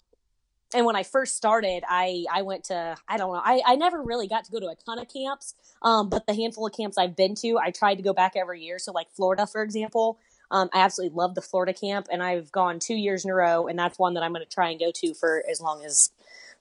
and 0.74 0.86
when 0.86 0.96
I 0.96 1.04
first 1.04 1.36
started, 1.36 1.84
I 1.88 2.26
I 2.32 2.44
went 2.44 2.66
to 2.66 2.96
I 3.08 3.18
don't 3.18 3.34
know 3.34 3.42
I 3.44 3.62
I 3.66 3.76
never 3.76 4.02
really 4.02 4.28
got 4.28 4.46
to 4.46 4.52
go 4.52 4.60
to 4.60 4.68
a 4.68 4.76
ton 4.76 5.00
of 5.00 5.08
camps. 5.12 5.56
Um, 5.82 6.10
but 6.10 6.28
the 6.28 6.34
handful 6.34 6.68
of 6.68 6.74
camps 6.74 6.98
I've 6.98 7.16
been 7.16 7.36
to, 7.36 7.58
I 7.58 7.72
tried 7.72 7.96
to 7.96 8.04
go 8.04 8.14
back 8.14 8.34
every 8.36 8.62
year. 8.62 8.80
So 8.80 8.92
like 8.92 9.08
Florida, 9.12 9.48
for 9.48 9.64
example, 9.64 10.20
um, 10.52 10.70
I 10.74 10.80
absolutely 10.80 11.16
love 11.16 11.36
the 11.36 11.42
Florida 11.42 11.74
camp, 11.74 12.08
and 12.12 12.24
I've 12.24 12.52
gone 12.52 12.80
two 12.80 12.96
years 12.96 13.24
in 13.24 13.32
a 13.32 13.36
row, 13.36 13.68
and 13.68 13.78
that's 13.78 14.00
one 14.00 14.16
that 14.16 14.24
I'm 14.24 14.34
going 14.34 14.44
to 14.44 14.52
try 14.52 14.70
and 14.70 14.80
go 14.80 14.92
to 14.92 15.14
for 15.14 15.44
as 15.50 15.62
long 15.62 15.84
as 15.86 16.12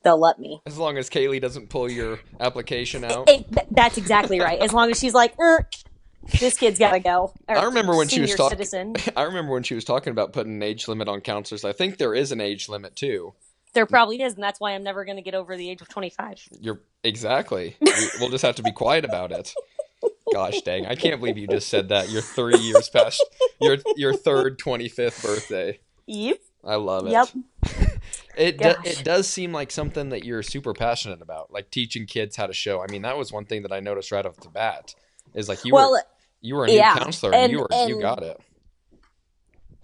they'll 0.03 0.21
let 0.21 0.39
me. 0.39 0.61
As 0.67 0.79
long 0.79 0.99
as 0.99 1.09
Kaylee 1.11 1.41
doesn't 1.41 1.69
pull 1.69 1.91
your 1.91 2.21
application 2.41 3.05
out. 3.05 3.29
It, 3.29 3.51
th- 3.53 3.67
that's 3.71 3.99
exactly 3.99 4.41
right. 4.41 4.59
As 4.59 4.73
long 4.73 4.91
as 4.91 4.99
she's 4.99 5.15
like, 5.15 5.35
er, 5.39 5.69
this 6.41 6.57
kid's 6.59 6.79
got 6.79 6.93
to 6.93 7.01
go. 7.01 7.33
Or 7.49 7.57
I 7.57 7.65
remember 7.65 7.97
when 7.97 8.09
she 8.09 8.21
was 8.21 8.35
talking. 8.35 8.97
I 9.17 9.23
remember 9.23 9.53
when 9.53 9.63
she 9.63 9.75
was 9.75 9.85
talking 9.85 10.11
about 10.11 10.33
putting 10.33 10.55
an 10.55 10.63
age 10.63 10.89
limit 10.89 11.09
on 11.09 11.21
counselors. 11.21 11.65
I 11.65 11.73
think 11.73 11.99
there 11.99 12.15
is 12.15 12.33
an 12.33 12.41
age 12.41 12.69
limit 12.69 12.97
too. 12.97 13.35
There 13.75 13.87
probably 13.87 14.23
is, 14.23 14.35
and 14.35 14.43
that's 14.43 14.59
why 14.59 14.73
I'm 14.73 14.83
never 14.83 15.05
going 15.05 15.17
to 15.17 15.23
get 15.23 15.35
over 15.35 15.57
the 15.57 15.71
age 15.71 15.83
of 15.83 15.89
25. 15.89 16.49
You're 16.61 16.81
exactly. 17.05 17.77
We, 17.81 17.93
we'll 18.19 18.31
just 18.31 18.45
have 18.45 18.57
to 18.57 18.63
be 18.63 18.73
quiet 18.73 19.05
about 19.05 19.31
it. 19.31 19.55
Gosh 20.33 20.61
dang! 20.63 20.87
I 20.87 20.95
can't 20.95 21.21
believe 21.21 21.39
you 21.39 21.49
just 21.49 21.69
said 21.69 21.89
that. 21.89 22.11
You're 22.11 22.23
three 22.23 22.59
years 22.59 22.89
past 22.89 23.25
your 23.61 23.79
your 23.97 24.13
third 24.13 24.59
twenty 24.59 24.89
fifth 24.89 25.23
birthday. 25.23 25.81
Yep. 26.07 26.39
I 26.65 26.75
love 26.77 27.07
it. 27.07 27.13
Yep. 27.13 27.29
It 28.39 28.59
do, 28.59 28.73
it 28.85 29.03
does 29.05 29.27
seem 29.27 29.53
like 29.53 29.73
something 29.73 30.11
that 30.11 30.25
you're 30.25 30.45
super 30.45 30.73
passionate 30.73 31.21
about, 31.21 31.53
like 31.53 31.71
teaching 31.73 32.07
kids 32.07 32.37
how 32.37 32.47
to 32.47 32.53
show. 32.53 32.81
I 32.81 32.87
mean, 32.89 33.03
that 33.03 33.19
was 33.19 33.33
one 33.33 33.45
thing 33.45 33.63
that 33.63 33.73
I 33.73 33.81
noticed 33.81 34.13
right 34.13 34.25
off 34.25 34.37
the 34.37 34.49
bat. 34.49 34.95
Is 35.35 35.49
like 35.49 35.65
you 35.65 35.75
Well, 35.75 35.91
were 35.91 36.03
you 36.41 36.55
were 36.55 36.65
a 36.65 36.69
new 36.69 36.77
yeah, 36.77 36.97
counselor 36.97 37.33
and, 37.33 37.45
and- 37.45 37.53
you 37.53 37.59
were 37.59 37.69
you 37.89 38.01
got 38.01 38.23
it. 38.23 38.41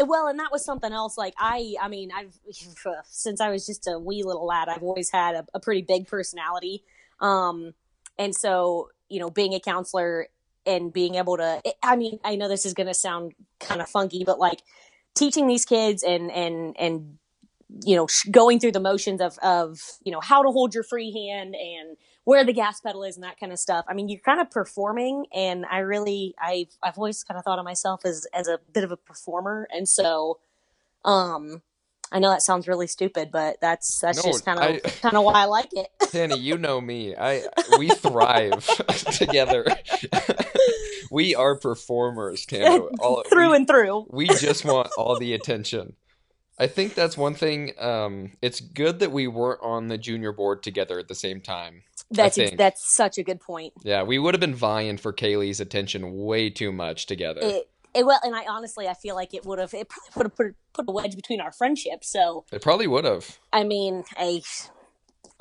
well, 0.00 0.28
and 0.28 0.38
that 0.38 0.50
was 0.52 0.64
something 0.64 0.92
else. 0.92 1.18
Like 1.18 1.34
I, 1.36 1.74
I 1.82 1.88
mean, 1.88 2.10
I've 2.14 2.38
since 3.04 3.40
I 3.40 3.50
was 3.50 3.66
just 3.66 3.88
a 3.88 3.98
wee 3.98 4.22
little 4.22 4.46
lad, 4.46 4.68
I've 4.68 4.82
always 4.82 5.10
had 5.10 5.34
a, 5.34 5.46
a 5.54 5.60
pretty 5.60 5.82
big 5.82 6.06
personality. 6.06 6.84
Um, 7.20 7.74
and 8.18 8.34
so 8.34 8.90
you 9.08 9.20
know, 9.20 9.30
being 9.30 9.52
a 9.54 9.60
counselor 9.60 10.28
and 10.64 10.92
being 10.92 11.16
able 11.16 11.36
to, 11.36 11.60
I 11.82 11.96
mean, 11.96 12.18
I 12.24 12.36
know 12.36 12.48
this 12.48 12.64
is 12.64 12.72
going 12.72 12.86
to 12.86 12.94
sound 12.94 13.32
kind 13.60 13.80
of 13.82 13.88
funky, 13.88 14.24
but 14.24 14.38
like 14.38 14.62
teaching 15.14 15.46
these 15.46 15.64
kids 15.64 16.02
and 16.02 16.30
and 16.30 16.74
and 16.78 17.18
you 17.84 17.96
know 17.96 18.06
going 18.30 18.60
through 18.60 18.72
the 18.72 18.80
motions 18.80 19.20
of 19.20 19.38
of 19.38 19.78
you 20.04 20.12
know 20.12 20.20
how 20.20 20.42
to 20.42 20.50
hold 20.50 20.74
your 20.74 20.82
free 20.84 21.12
hand 21.12 21.54
and 21.54 21.96
where 22.24 22.44
the 22.44 22.52
gas 22.52 22.80
pedal 22.80 23.02
is 23.04 23.16
and 23.16 23.24
that 23.24 23.38
kind 23.38 23.52
of 23.52 23.58
stuff 23.58 23.84
i 23.88 23.94
mean 23.94 24.08
you're 24.08 24.20
kind 24.20 24.40
of 24.40 24.50
performing 24.50 25.26
and 25.34 25.64
i 25.70 25.78
really 25.78 26.34
i've 26.42 26.68
i've 26.82 26.96
always 26.98 27.22
kind 27.24 27.38
of 27.38 27.44
thought 27.44 27.58
of 27.58 27.64
myself 27.64 28.02
as 28.04 28.26
as 28.34 28.48
a 28.48 28.58
bit 28.72 28.84
of 28.84 28.92
a 28.92 28.96
performer 28.96 29.66
and 29.72 29.88
so 29.88 30.38
um 31.04 31.62
i 32.12 32.18
know 32.18 32.30
that 32.30 32.42
sounds 32.42 32.68
really 32.68 32.86
stupid 32.86 33.30
but 33.32 33.58
that's 33.60 33.98
that's 34.00 34.24
No, 34.24 34.30
just 34.30 34.44
kind 34.44 34.58
of 34.58 34.82
kind 35.02 35.16
of 35.16 35.24
why 35.24 35.32
i 35.34 35.44
like 35.46 35.70
it 35.72 35.88
Tanny, 36.10 36.38
you 36.38 36.56
know 36.58 36.80
me. 36.80 37.16
I 37.16 37.42
we 37.76 37.88
thrive 37.88 38.64
together. 39.18 39.66
we 41.10 41.34
are 41.34 41.56
performers, 41.58 42.46
Tanner. 42.46 42.84
All, 43.00 43.24
through 43.28 43.50
we, 43.50 43.56
and 43.56 43.66
through 43.66 44.06
we 44.10 44.28
just 44.28 44.64
want 44.64 44.88
all 44.96 45.18
the 45.18 45.32
attention. 45.32 45.94
I 46.58 46.66
think 46.68 46.94
that's 46.94 47.16
one 47.16 47.34
thing. 47.34 47.72
Um, 47.78 48.32
it's 48.40 48.60
good 48.60 49.00
that 49.00 49.10
we 49.10 49.26
weren't 49.26 49.60
on 49.62 49.88
the 49.88 49.98
junior 49.98 50.32
board 50.32 50.62
together 50.62 50.98
at 50.98 51.08
the 51.08 51.14
same 51.14 51.40
time. 51.40 51.82
that's 52.10 52.38
ex- 52.38 52.56
that's 52.56 52.94
such 52.94 53.18
a 53.18 53.22
good 53.24 53.40
point 53.40 53.72
Yeah, 53.82 54.02
we 54.04 54.18
would 54.18 54.34
have 54.34 54.40
been 54.40 54.54
vying 54.54 54.96
for 54.98 55.12
Kaylee's 55.12 55.60
attention 55.60 56.14
way 56.16 56.50
too 56.50 56.70
much 56.70 57.06
together. 57.06 57.40
it, 57.42 57.68
it 57.94 58.04
well 58.06 58.20
and 58.24 58.34
i 58.36 58.44
honestly 58.48 58.86
i 58.88 58.94
feel 58.94 59.14
like 59.14 59.32
it 59.34 59.46
would 59.46 59.58
have 59.60 59.72
it 59.72 59.88
probably 59.88 60.10
would 60.16 60.24
have 60.26 60.36
put, 60.36 60.54
put 60.72 60.84
a 60.88 60.92
wedge 60.92 61.14
between 61.16 61.40
our 61.40 61.52
friendship 61.52 62.04
so 62.04 62.44
It 62.52 62.60
probably 62.62 62.86
would 62.88 63.04
have. 63.04 63.38
I 63.52 63.64
mean, 63.64 64.04
a 64.18 64.42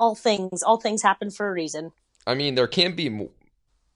all 0.00 0.14
things 0.14 0.62
all 0.62 0.78
things 0.80 1.02
happen 1.02 1.30
for 1.30 1.48
a 1.48 1.52
reason. 1.52 1.92
I 2.26 2.34
mean, 2.34 2.54
there 2.54 2.66
can't 2.66 2.96
be 2.96 3.06
m- 3.06 3.28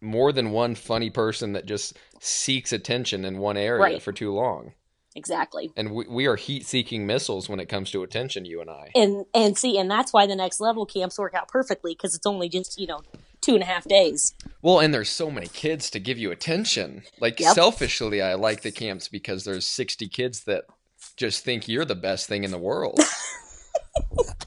more 0.00 0.32
than 0.32 0.50
one 0.52 0.74
funny 0.74 1.10
person 1.10 1.52
that 1.54 1.66
just 1.66 1.96
seeks 2.20 2.72
attention 2.72 3.24
in 3.24 3.38
one 3.38 3.56
area 3.56 3.80
Right. 3.80 4.02
for 4.02 4.12
too 4.12 4.32
long. 4.32 4.72
Exactly. 5.16 5.72
And 5.76 5.92
we, 5.92 6.06
we 6.06 6.26
are 6.26 6.36
heat 6.36 6.66
seeking 6.66 7.06
missiles 7.06 7.48
when 7.48 7.60
it 7.60 7.66
comes 7.68 7.90
to 7.90 8.02
attention, 8.02 8.44
you 8.44 8.60
and 8.60 8.70
I. 8.70 8.90
And 8.94 9.24
and 9.34 9.56
see, 9.56 9.78
and 9.78 9.90
that's 9.90 10.12
why 10.12 10.26
the 10.26 10.36
next 10.36 10.60
level 10.60 10.86
camps 10.86 11.18
work 11.18 11.34
out 11.34 11.48
perfectly 11.48 11.92
because 11.94 12.14
it's 12.14 12.26
only 12.26 12.48
just 12.48 12.78
you 12.78 12.86
know 12.86 13.00
two 13.40 13.54
and 13.54 13.62
a 13.62 13.66
half 13.66 13.84
days. 13.84 14.34
Well, 14.62 14.80
and 14.80 14.92
there's 14.92 15.08
so 15.08 15.30
many 15.30 15.46
kids 15.48 15.90
to 15.90 15.98
give 16.00 16.18
you 16.18 16.30
attention. 16.30 17.02
Like, 17.20 17.40
Yep. 17.40 17.54
selfishly, 17.54 18.20
I 18.20 18.34
like 18.34 18.62
the 18.62 18.72
camps 18.72 19.08
because 19.08 19.44
there's 19.44 19.64
60 19.64 20.08
kids 20.08 20.44
that 20.44 20.64
just 21.16 21.44
think 21.44 21.68
you're 21.68 21.84
the 21.84 21.94
best 21.94 22.26
thing 22.28 22.44
in 22.44 22.50
the 22.50 22.58
world. 22.58 22.98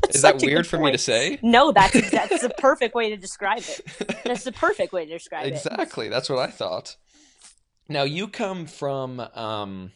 Is 0.10 0.22
that 0.22 0.42
weird 0.42 0.68
for 0.68 0.78
me 0.78 0.92
to 0.92 0.98
say? 0.98 1.40
No, 1.42 1.72
that's 1.72 1.94
that's 2.12 2.42
the 2.42 2.50
perfect 2.50 2.96
way 2.96 3.10
to 3.10 3.18
describe 3.18 3.60
it. 3.60 4.24
That's 4.26 4.44
the 4.44 4.52
perfect 4.52 4.94
way 4.94 5.06
to 5.06 5.12
describe 5.12 5.46
it. 5.48 5.54
Exactly. 5.54 6.10
That's 6.10 6.30
what 6.30 6.40
I 6.40 6.48
thought. 6.48 6.96
Now 7.88 8.04
you 8.04 8.28
come 8.28 8.66
from 8.66 9.20
um 9.20 9.92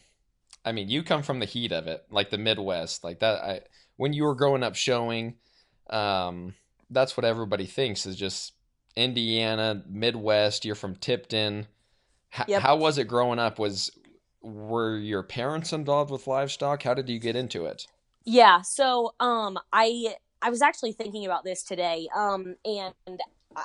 I 0.66 0.72
mean, 0.72 0.88
you 0.88 1.04
come 1.04 1.22
from 1.22 1.38
the 1.38 1.46
heat 1.46 1.70
of 1.72 1.86
it, 1.86 2.04
like 2.10 2.30
the 2.30 2.38
Midwest, 2.38 3.04
like 3.04 3.20
that 3.20 3.42
I 3.42 3.60
when 3.96 4.12
you 4.12 4.24
were 4.24 4.34
growing 4.34 4.64
up 4.64 4.74
showing 4.74 5.36
um 5.88 6.54
that's 6.90 7.16
what 7.16 7.24
everybody 7.24 7.66
thinks 7.66 8.04
is 8.04 8.16
just 8.16 8.52
Indiana, 8.96 9.82
Midwest, 9.88 10.64
you're 10.64 10.74
from 10.74 10.96
Tipton. 10.96 11.68
H- 12.36 12.48
Yep. 12.48 12.62
How 12.62 12.76
was 12.76 12.98
it 12.98 13.04
growing 13.04 13.38
up? 13.38 13.58
Was 13.58 13.90
were 14.42 14.96
your 14.98 15.22
parents 15.22 15.72
involved 15.72 16.10
with 16.10 16.26
livestock? 16.26 16.82
How 16.82 16.94
did 16.94 17.08
you 17.08 17.18
get 17.18 17.36
into 17.36 17.66
it? 17.66 17.86
Yeah, 18.24 18.62
so 18.62 19.14
um 19.20 19.58
I 19.72 20.16
I 20.42 20.50
was 20.50 20.62
actually 20.62 20.92
thinking 20.92 21.24
about 21.24 21.44
this 21.44 21.62
today. 21.62 22.08
Um 22.14 22.56
and 22.64 22.94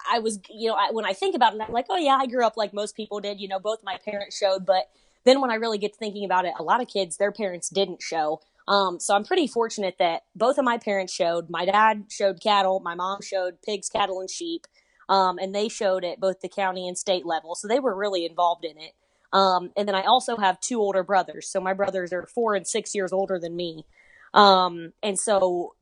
I 0.09 0.19
was 0.19 0.39
you 0.49 0.69
know, 0.69 0.75
I, 0.75 0.91
when 0.91 1.05
I 1.05 1.13
think 1.13 1.35
about 1.35 1.55
it 1.55 1.61
I'm 1.61 1.73
like, 1.73 1.87
"Oh 1.89 1.97
yeah, 1.97 2.15
I 2.15 2.27
grew 2.27 2.45
up 2.45 2.57
like 2.57 2.73
most 2.73 2.95
people 2.95 3.19
did, 3.19 3.41
you 3.41 3.47
know, 3.47 3.59
both 3.59 3.79
my 3.83 3.97
parents 4.05 4.37
showed, 4.37 4.65
but 4.65 4.89
then 5.25 5.41
when 5.41 5.51
I 5.51 5.55
really 5.55 5.77
get 5.77 5.93
to 5.93 5.99
thinking 5.99 6.25
about 6.25 6.45
it, 6.45 6.53
a 6.59 6.63
lot 6.63 6.81
of 6.81 6.87
kids 6.87 7.17
their 7.17 7.31
parents 7.31 7.69
didn't 7.69 8.01
show. 8.01 8.41
Um 8.67 8.99
so 8.99 9.15
I'm 9.15 9.23
pretty 9.25 9.47
fortunate 9.47 9.95
that 9.99 10.23
both 10.35 10.57
of 10.57 10.65
my 10.65 10.77
parents 10.77 11.13
showed. 11.13 11.49
My 11.49 11.65
dad 11.65 12.05
showed 12.09 12.41
cattle, 12.41 12.79
my 12.79 12.95
mom 12.95 13.21
showed 13.21 13.61
pigs, 13.61 13.89
cattle 13.89 14.19
and 14.19 14.29
sheep. 14.29 14.67
Um 15.09 15.37
and 15.39 15.53
they 15.53 15.69
showed 15.69 16.03
at 16.05 16.19
both 16.19 16.41
the 16.41 16.49
county 16.49 16.87
and 16.87 16.97
state 16.97 17.25
level. 17.25 17.55
So 17.55 17.67
they 17.67 17.79
were 17.79 17.95
really 17.95 18.25
involved 18.25 18.65
in 18.65 18.77
it. 18.77 18.93
Um, 19.33 19.71
and 19.77 19.87
then 19.87 19.95
I 19.95 20.03
also 20.03 20.37
have 20.37 20.59
two 20.59 20.79
older 20.79 21.03
brothers. 21.03 21.47
So 21.47 21.61
my 21.61 21.73
brothers 21.73 22.11
are 22.11 22.25
four 22.25 22.55
and 22.55 22.67
six 22.67 22.93
years 22.93 23.13
older 23.13 23.39
than 23.39 23.55
me. 23.55 23.85
Um, 24.33 24.93
and 25.01 25.17
so 25.17 25.75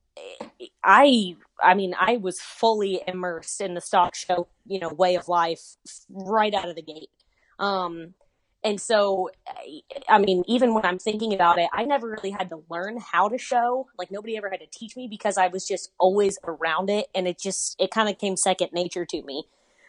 I, 0.83 1.35
I 1.61 1.73
mean, 1.73 1.95
I 1.99 2.17
was 2.17 2.39
fully 2.39 3.01
immersed 3.07 3.61
in 3.61 3.73
the 3.73 3.81
stock 3.81 4.15
show, 4.15 4.47
you 4.65 4.79
know, 4.79 4.89
way 4.89 5.15
of 5.15 5.27
life 5.27 5.61
right 6.09 6.53
out 6.53 6.69
of 6.69 6.75
the 6.75 6.81
gate. 6.81 7.09
And 8.63 8.79
so, 8.79 9.29
I 10.09 10.19
mean, 10.19 10.43
even 10.47 10.73
when 10.73 10.85
I'm 10.85 10.99
thinking 10.99 11.33
about 11.33 11.59
it, 11.59 11.69
I 11.71 11.85
never 11.85 12.09
really 12.09 12.31
had 12.31 12.49
to 12.49 12.61
learn 12.69 12.97
how 12.99 13.29
to 13.29 13.37
show. 13.37 13.87
Like 13.97 14.11
nobody 14.11 14.35
ever 14.35 14.49
had 14.49 14.59
to 14.59 14.67
teach 14.67 14.97
me 14.97 15.07
because 15.07 15.37
I 15.37 15.47
was 15.47 15.65
just 15.65 15.91
always 15.97 16.37
around 16.43 16.89
it, 16.89 17.07
and 17.15 17.27
it 17.27 17.39
just 17.39 17.75
it 17.79 17.89
kind 17.89 18.09
of 18.09 18.17
came 18.17 18.35
second 18.35 18.71
nature 18.73 19.05
to 19.05 19.23
me. 19.23 19.45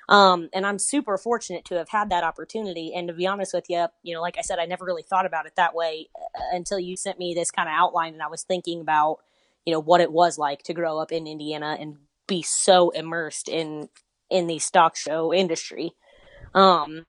Um, 0.09 0.49
and 0.53 0.67
I'm 0.67 0.79
super 0.79 1.17
fortunate 1.19 1.65
to 1.67 1.77
have 1.77 1.89
had 1.89 2.11
that 2.11 2.25
opportunity. 2.25 2.93
And 2.95 3.07
to 3.09 3.15
be 3.15 3.27
honest 3.29 3.55
with 3.55 3.67
you, 3.69 3.87
you 4.03 4.13
know, 4.13 4.21
like 4.21 4.37
I 4.39 4.43
said, 4.43 4.59
I 4.59 4.67
never 4.67 4.85
really 4.85 5.05
thought 5.05 5.25
about 5.25 5.47
it 5.47 5.55
that 5.57 5.75
way 5.75 6.09
uh, 6.17 6.41
until 6.53 6.81
you 6.81 6.97
sent 6.97 7.19
me 7.19 7.33
this 7.33 7.51
kind 7.51 7.69
of 7.69 7.75
outline, 7.77 8.13
and 8.13 8.23
I 8.23 8.29
was 8.29 8.43
thinking 8.43 8.81
about, 8.81 9.19
you 9.65 9.73
know, 9.73 9.81
what 9.81 10.01
it 10.01 10.13
was 10.13 10.39
like 10.39 10.63
to 10.65 10.75
grow 10.75 10.99
up 10.99 11.11
in 11.11 11.27
Indiana 11.27 11.77
and 11.79 11.97
be 12.29 12.43
so 12.43 12.91
immersed 12.91 13.49
in 13.49 13.89
in 14.31 14.47
the 14.47 14.61
stock 14.61 14.95
show 14.95 15.35
industry. 15.35 15.93
Um, 16.55 17.05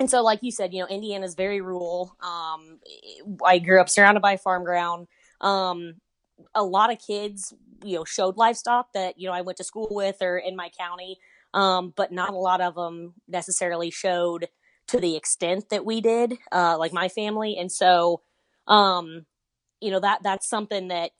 and 0.00 0.10
so, 0.10 0.22
like 0.22 0.40
you 0.42 0.50
said, 0.50 0.74
you 0.74 0.80
know, 0.80 0.88
Indiana's 0.88 1.34
very 1.34 1.60
rural. 1.60 2.16
Um, 2.20 2.80
I 3.44 3.58
grew 3.60 3.80
up 3.80 3.88
surrounded 3.88 4.20
by 4.20 4.36
farm 4.36 4.64
ground. 4.64 5.06
Um, 5.40 5.94
a 6.54 6.64
lot 6.64 6.92
of 6.92 6.98
kids, 6.98 7.54
you 7.84 7.96
know, 7.96 8.04
showed 8.04 8.36
livestock 8.36 8.92
that 8.94 9.18
you 9.18 9.28
know 9.28 9.34
I 9.34 9.42
went 9.42 9.58
to 9.58 9.64
school 9.64 9.88
with 9.90 10.16
or 10.22 10.38
in 10.38 10.56
my 10.56 10.70
county 10.76 11.18
um, 11.54 11.92
but 11.96 12.12
not 12.12 12.30
a 12.30 12.36
lot 12.36 12.60
of 12.60 12.74
them 12.74 13.14
necessarily 13.28 13.90
showed 13.90 14.48
to 14.88 14.98
the 14.98 15.16
extent 15.16 15.68
that 15.70 15.84
we 15.84 16.00
did, 16.00 16.34
uh, 16.52 16.76
like 16.78 16.92
my 16.92 17.08
family. 17.08 17.56
And 17.58 17.70
so, 17.70 18.22
um, 18.66 19.26
you 19.80 19.90
know, 19.90 20.00
that 20.00 20.22
that's 20.22 20.48
something 20.48 20.88
that 20.88 21.10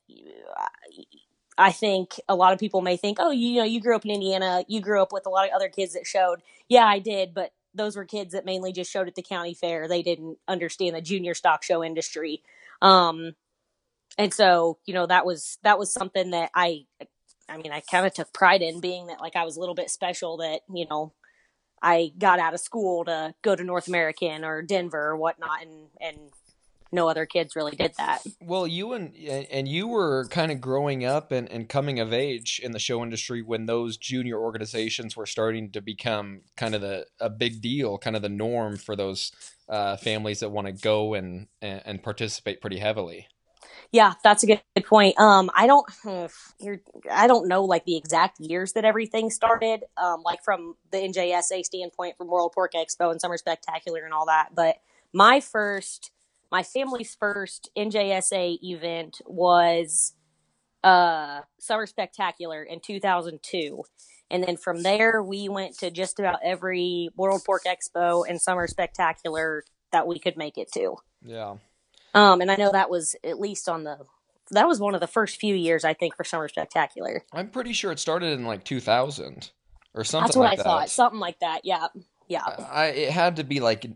I 1.57 1.73
think 1.73 2.21
a 2.29 2.35
lot 2.35 2.53
of 2.53 2.59
people 2.59 2.81
may 2.81 2.97
think, 2.97 3.19
oh, 3.21 3.31
you 3.31 3.57
know, 3.57 3.65
you 3.65 3.81
grew 3.81 3.97
up 3.97 4.05
in 4.05 4.11
Indiana, 4.11 4.65
you 4.69 4.81
grew 4.81 5.03
up 5.03 5.13
with 5.13 5.27
a 5.27 5.31
lot 5.31 5.47
of 5.47 5.55
other 5.55 5.69
kids 5.69 5.95
that 5.95 6.07
showed. 6.07 6.41
Yeah, 6.69 6.85
I 6.85 6.99
did, 6.99 7.35
but 7.35 7.53
those 7.75 7.97
were 7.97 8.05
kids 8.05 8.33
that 8.33 8.45
mainly 8.45 8.73
just 8.73 8.91
showed 8.91 9.09
at 9.09 9.15
the 9.15 9.23
county 9.23 9.55
fair. 9.55 9.89
They 9.89 10.03
didn't 10.03 10.39
understand 10.49 10.97
the 10.97 11.01
junior 11.01 11.35
stock 11.35 11.63
show 11.63 11.85
industry. 11.85 12.43
Um, 12.83 13.33
and 14.19 14.35
so, 14.35 14.79
you 14.87 14.95
know, 14.95 15.07
that 15.07 15.25
was 15.25 15.59
that 15.63 15.79
was 15.79 15.93
something 15.93 16.31
that 16.31 16.51
I 16.55 16.87
I 17.49 17.57
mean, 17.57 17.73
I 17.73 17.81
kind 17.81 18.07
of 18.07 18.15
took 18.15 18.33
pride 18.33 18.63
in 18.63 18.81
being 18.81 19.07
that 19.07 19.21
like 19.21 19.37
I 19.37 19.45
was 19.45 19.57
a 19.57 19.61
little 19.61 19.75
bit 19.75 19.91
special 19.91 20.39
that, 20.39 20.61
you 20.73 20.87
know, 20.89 21.13
I 21.83 22.13
got 22.19 22.39
out 22.39 22.55
of 22.55 22.61
school 22.61 23.05
to 23.07 23.35
go 23.43 23.57
to 23.57 23.65
North 23.65 23.89
American 23.89 24.45
or 24.45 24.63
Denver 24.63 25.09
or 25.09 25.17
whatnot 25.17 25.63
and, 25.63 25.89
and 26.01 26.19
no 26.93 27.09
other 27.09 27.27
kids 27.27 27.57
really 27.57 27.77
did 27.77 27.93
that. 27.99 28.23
Well, 28.41 28.67
you 28.67 28.93
and 28.93 29.15
and 29.17 29.69
you 29.69 29.87
were 29.87 30.27
kind 30.29 30.53
of 30.53 30.61
growing 30.61 31.05
up 31.05 31.33
and, 31.33 31.49
and 31.51 31.69
coming 31.69 32.01
of 32.01 32.13
age 32.13 32.61
in 32.63 32.73
the 32.73 32.79
show 32.79 33.03
industry 33.03 33.43
when 33.43 33.67
those 33.67 33.97
junior 33.97 34.39
organizations 34.39 35.17
were 35.17 35.27
starting 35.27 35.71
to 35.73 35.81
become 35.81 36.43
kind 36.57 36.75
of 36.75 36.81
the 36.81 37.07
a 37.21 37.31
big 37.31 37.61
deal, 37.61 37.99
kind 37.99 38.17
of 38.17 38.23
the 38.23 38.29
norm 38.29 38.77
for 38.77 38.97
those 38.97 39.33
uh, 39.69 39.97
families 39.97 40.41
that 40.41 40.51
want 40.51 40.67
to 40.67 40.73
go 40.73 41.15
and, 41.15 41.47
and 41.63 41.83
and 41.85 42.03
participate 42.03 42.61
pretty 42.61 42.79
heavily. 42.79 43.27
Yeah, 43.93 44.13
that's 44.23 44.45
a 44.45 44.47
good, 44.47 44.63
good 44.77 44.87
point. 44.87 45.19
Um, 45.19 45.51
I 45.55 45.67
don't, 45.67 45.87
I 47.11 47.27
don't 47.27 47.49
know 47.49 47.65
like 47.65 47.85
the 47.85 47.97
exact 47.97 48.39
years 48.39 48.73
that 48.75 48.85
everything 48.85 49.31
started. 49.31 49.85
Um, 49.97 50.23
like 50.25 50.45
from 50.45 50.77
the 50.93 50.99
NJSA 50.99 51.65
standpoint, 51.65 52.17
from 52.17 52.29
World 52.29 52.53
Pork 52.55 52.73
Expo 52.75 53.11
and 53.11 53.21
Summer 53.21 53.37
Spectacular 53.37 54.05
and 54.05 54.15
all 54.15 54.27
that. 54.27 54.51
But 54.55 54.77
my 55.13 55.41
first, 55.41 56.13
my 56.51 56.63
family's 56.63 57.17
first 57.19 57.71
NJSA 57.77 58.59
event 58.63 59.21
was 59.27 60.15
uh 60.83 61.43
Summer 61.59 61.87
Spectacular 61.87 62.63
in 62.63 62.81
2002. 62.81 63.83
And 64.33 64.45
then 64.45 64.57
from 64.57 64.85
there, 64.85 65.23
we 65.23 65.49
went 65.49 65.77
to 65.79 65.91
just 65.91 66.21
about 66.21 66.39
every 66.45 67.11
World 67.17 67.43
Pork 67.45 67.65
Expo 67.65 68.25
and 68.29 68.41
Summer 68.41 68.69
Spectacular 68.69 69.65
that 69.91 70.07
we 70.07 70.21
could 70.21 70.37
make 70.37 70.57
it 70.57 70.71
to. 70.73 70.97
Yeah. 71.23 71.57
Um, 72.15 72.41
and 72.41 72.51
I 72.51 72.57
know 72.57 72.71
that 72.73 72.91
was 72.91 73.17
at 73.25 73.41
least 73.41 73.69
on 73.69 73.85
the 73.85 73.99
that 74.53 74.67
was 74.67 74.81
one 74.81 74.95
of 74.95 75.01
the 75.01 75.07
first 75.07 75.39
few 75.41 75.55
years 75.55 75.85
I 75.85 75.95
think 75.95 76.17
for 76.17 76.25
Summer 76.25 76.49
Spectacular. 76.49 77.25
I'm 77.33 77.51
pretty 77.51 77.73
sure 77.73 77.93
it 77.93 77.99
started 77.99 78.33
in 78.33 78.45
like 78.45 78.65
2000 78.65 79.51
or 79.95 80.05
something. 80.05 80.27
That's 80.27 80.37
what 80.37 80.45
like 80.45 80.53
I 80.53 80.57
that. 80.57 80.65
thought. 80.65 80.91
Something 80.91 81.21
like 81.21 81.39
that. 81.41 81.65
Yeah. 81.65 81.87
Yeah. 82.29 82.45
I 82.45 82.87
it 82.87 83.11
had 83.11 83.37
to 83.37 83.45
be 83.45 83.61
like 83.61 83.87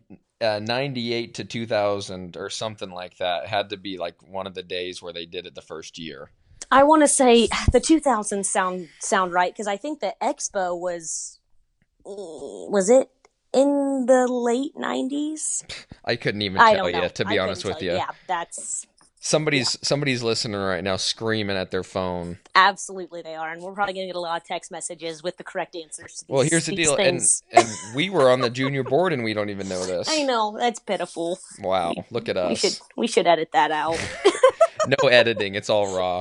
uh, 0.40 0.60
98 0.62 1.34
to 1.34 1.44
2000 1.44 2.36
or 2.36 2.50
something 2.50 2.90
like 2.90 3.18
that. 3.18 3.46
Had 3.46 3.70
to 3.70 3.76
be 3.76 3.98
like 3.98 4.22
one 4.22 4.46
of 4.46 4.54
the 4.54 4.62
days 4.62 5.02
where 5.02 5.12
they 5.12 5.26
did 5.26 5.46
it 5.46 5.54
the 5.54 5.62
first 5.62 5.98
year. 5.98 6.30
I 6.70 6.82
want 6.82 7.02
to 7.02 7.08
say 7.08 7.48
the 7.72 7.80
2000s 7.80 8.46
sound 8.46 8.88
sound 8.98 9.32
right 9.32 9.52
because 9.52 9.66
I 9.66 9.76
think 9.76 10.00
the 10.00 10.14
expo 10.22 10.78
was 10.78 11.38
was 12.04 12.90
it 12.90 13.10
in 13.52 14.06
the 14.06 14.26
late 14.26 14.74
90s. 14.74 15.62
I 16.04 16.16
couldn't 16.16 16.42
even 16.42 16.60
tell 16.60 16.90
you, 16.90 17.08
to 17.08 17.24
be 17.24 17.38
I 17.38 17.42
honest 17.42 17.64
with 17.64 17.80
you. 17.82 17.92
Yeah, 17.92 18.10
that's 18.26 18.86
somebody's 19.24 19.74
yeah. 19.74 19.86
somebody's 19.86 20.22
listening 20.22 20.60
right 20.60 20.84
now 20.84 20.96
screaming 20.96 21.56
at 21.56 21.70
their 21.70 21.82
phone. 21.82 22.38
Absolutely, 22.54 23.22
they 23.22 23.34
are, 23.34 23.50
and 23.50 23.62
we're 23.62 23.72
probably 23.72 23.94
going 23.94 24.06
to 24.06 24.12
get 24.12 24.16
a 24.16 24.20
lot 24.20 24.40
of 24.40 24.46
text 24.46 24.70
messages 24.70 25.22
with 25.22 25.36
the 25.38 25.44
correct 25.44 25.74
answers. 25.74 26.20
These, 26.20 26.24
well, 26.28 26.42
here's 26.42 26.66
the 26.66 26.76
deal, 26.76 26.94
and 26.96 27.20
and 27.52 27.68
we 27.94 28.10
were 28.10 28.30
on 28.30 28.40
the 28.40 28.50
junior 28.50 28.84
board, 28.84 29.12
and 29.12 29.24
we 29.24 29.34
don't 29.34 29.50
even 29.50 29.68
know 29.68 29.84
this. 29.86 30.08
I 30.08 30.22
know 30.22 30.56
that's 30.58 30.78
pitiful. 30.78 31.38
Wow, 31.60 31.94
look 32.10 32.28
at 32.28 32.36
us. 32.36 32.50
We 32.50 32.54
should 32.56 32.78
we 32.96 33.06
should 33.06 33.26
edit 33.26 33.48
that 33.52 33.70
out. 33.70 33.98
no 35.02 35.08
editing; 35.08 35.54
it's 35.54 35.70
all 35.70 35.96
raw. 35.96 36.20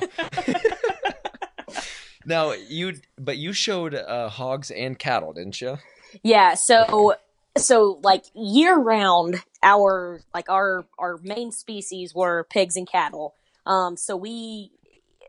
now 2.26 2.54
you, 2.54 2.96
but 3.20 3.38
you 3.38 3.54
showed 3.54 3.94
uh, 3.94 4.30
hogs 4.30 4.72
and 4.72 4.98
cattle, 4.98 5.34
didn't 5.34 5.60
you? 5.60 5.78
Yeah. 6.24 6.54
So 6.54 7.16
so 7.58 8.00
like 8.04 8.26
year 8.34 8.76
round 8.76 9.42
our 9.62 10.22
like 10.34 10.50
our 10.50 10.86
our 10.98 11.20
main 11.24 11.52
species 11.52 12.14
were 12.14 12.46
pigs 12.50 12.76
and 12.76 12.90
cattle. 12.90 13.36
Um 13.66 13.96
so 13.96 14.16
we 14.16 14.72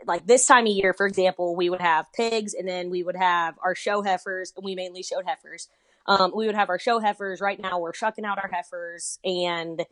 like 0.07 0.27
this 0.27 0.47
time 0.47 0.67
of 0.67 0.73
year 0.73 0.93
for 0.93 1.07
example 1.07 1.55
we 1.55 1.71
would 1.71 1.81
have 1.81 2.13
pigs 2.13 2.55
and 2.55 2.69
then 2.69 2.91
we 2.91 3.03
would 3.03 3.17
have 3.17 3.59
our 3.63 3.75
show 3.75 4.03
heifers 4.03 4.53
and 4.57 4.65
we 4.65 4.75
mainly 4.75 5.03
showed 5.03 5.25
heifers. 5.27 5.69
Um 6.07 6.33
we 6.35 6.47
would 6.47 6.55
have 6.55 6.71
our 6.71 6.79
show 6.79 6.99
heifers. 6.99 7.41
Right 7.41 7.61
now 7.61 7.79
we're 7.79 7.95
shucking 7.95 8.25
out 8.25 8.39
our 8.39 8.51
heifers 8.51 9.19
and 9.25 9.85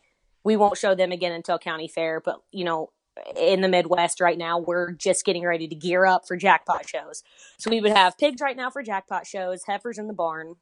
we 0.43 0.57
won't 0.57 0.79
show 0.79 0.95
them 0.95 1.13
again 1.13 1.33
until 1.33 1.59
county 1.59 1.89
fair 1.89 2.21
but 2.21 2.43
you 2.51 2.65
know 2.65 2.91
in 3.37 3.61
the 3.61 3.69
midwest 3.69 4.23
right 4.23 4.39
now 4.39 4.59
we're 4.59 4.93
just 4.93 5.27
getting 5.27 5.45
ready 5.45 5.69
to 5.69 5.75
gear 5.75 6.07
up 6.07 6.27
for 6.27 6.35
jackpot 6.35 6.89
shows. 6.89 7.23
So 7.59 7.69
we 7.69 7.83
would 7.83 7.93
have 7.93 8.17
pigs 8.17 8.41
right 8.41 8.57
now 8.57 8.71
for 8.71 8.83
jackpot 8.83 9.27
shows 9.27 9.65
heifers 9.65 9.99
in 9.99 10.07
the 10.07 10.15
barn 10.15 10.57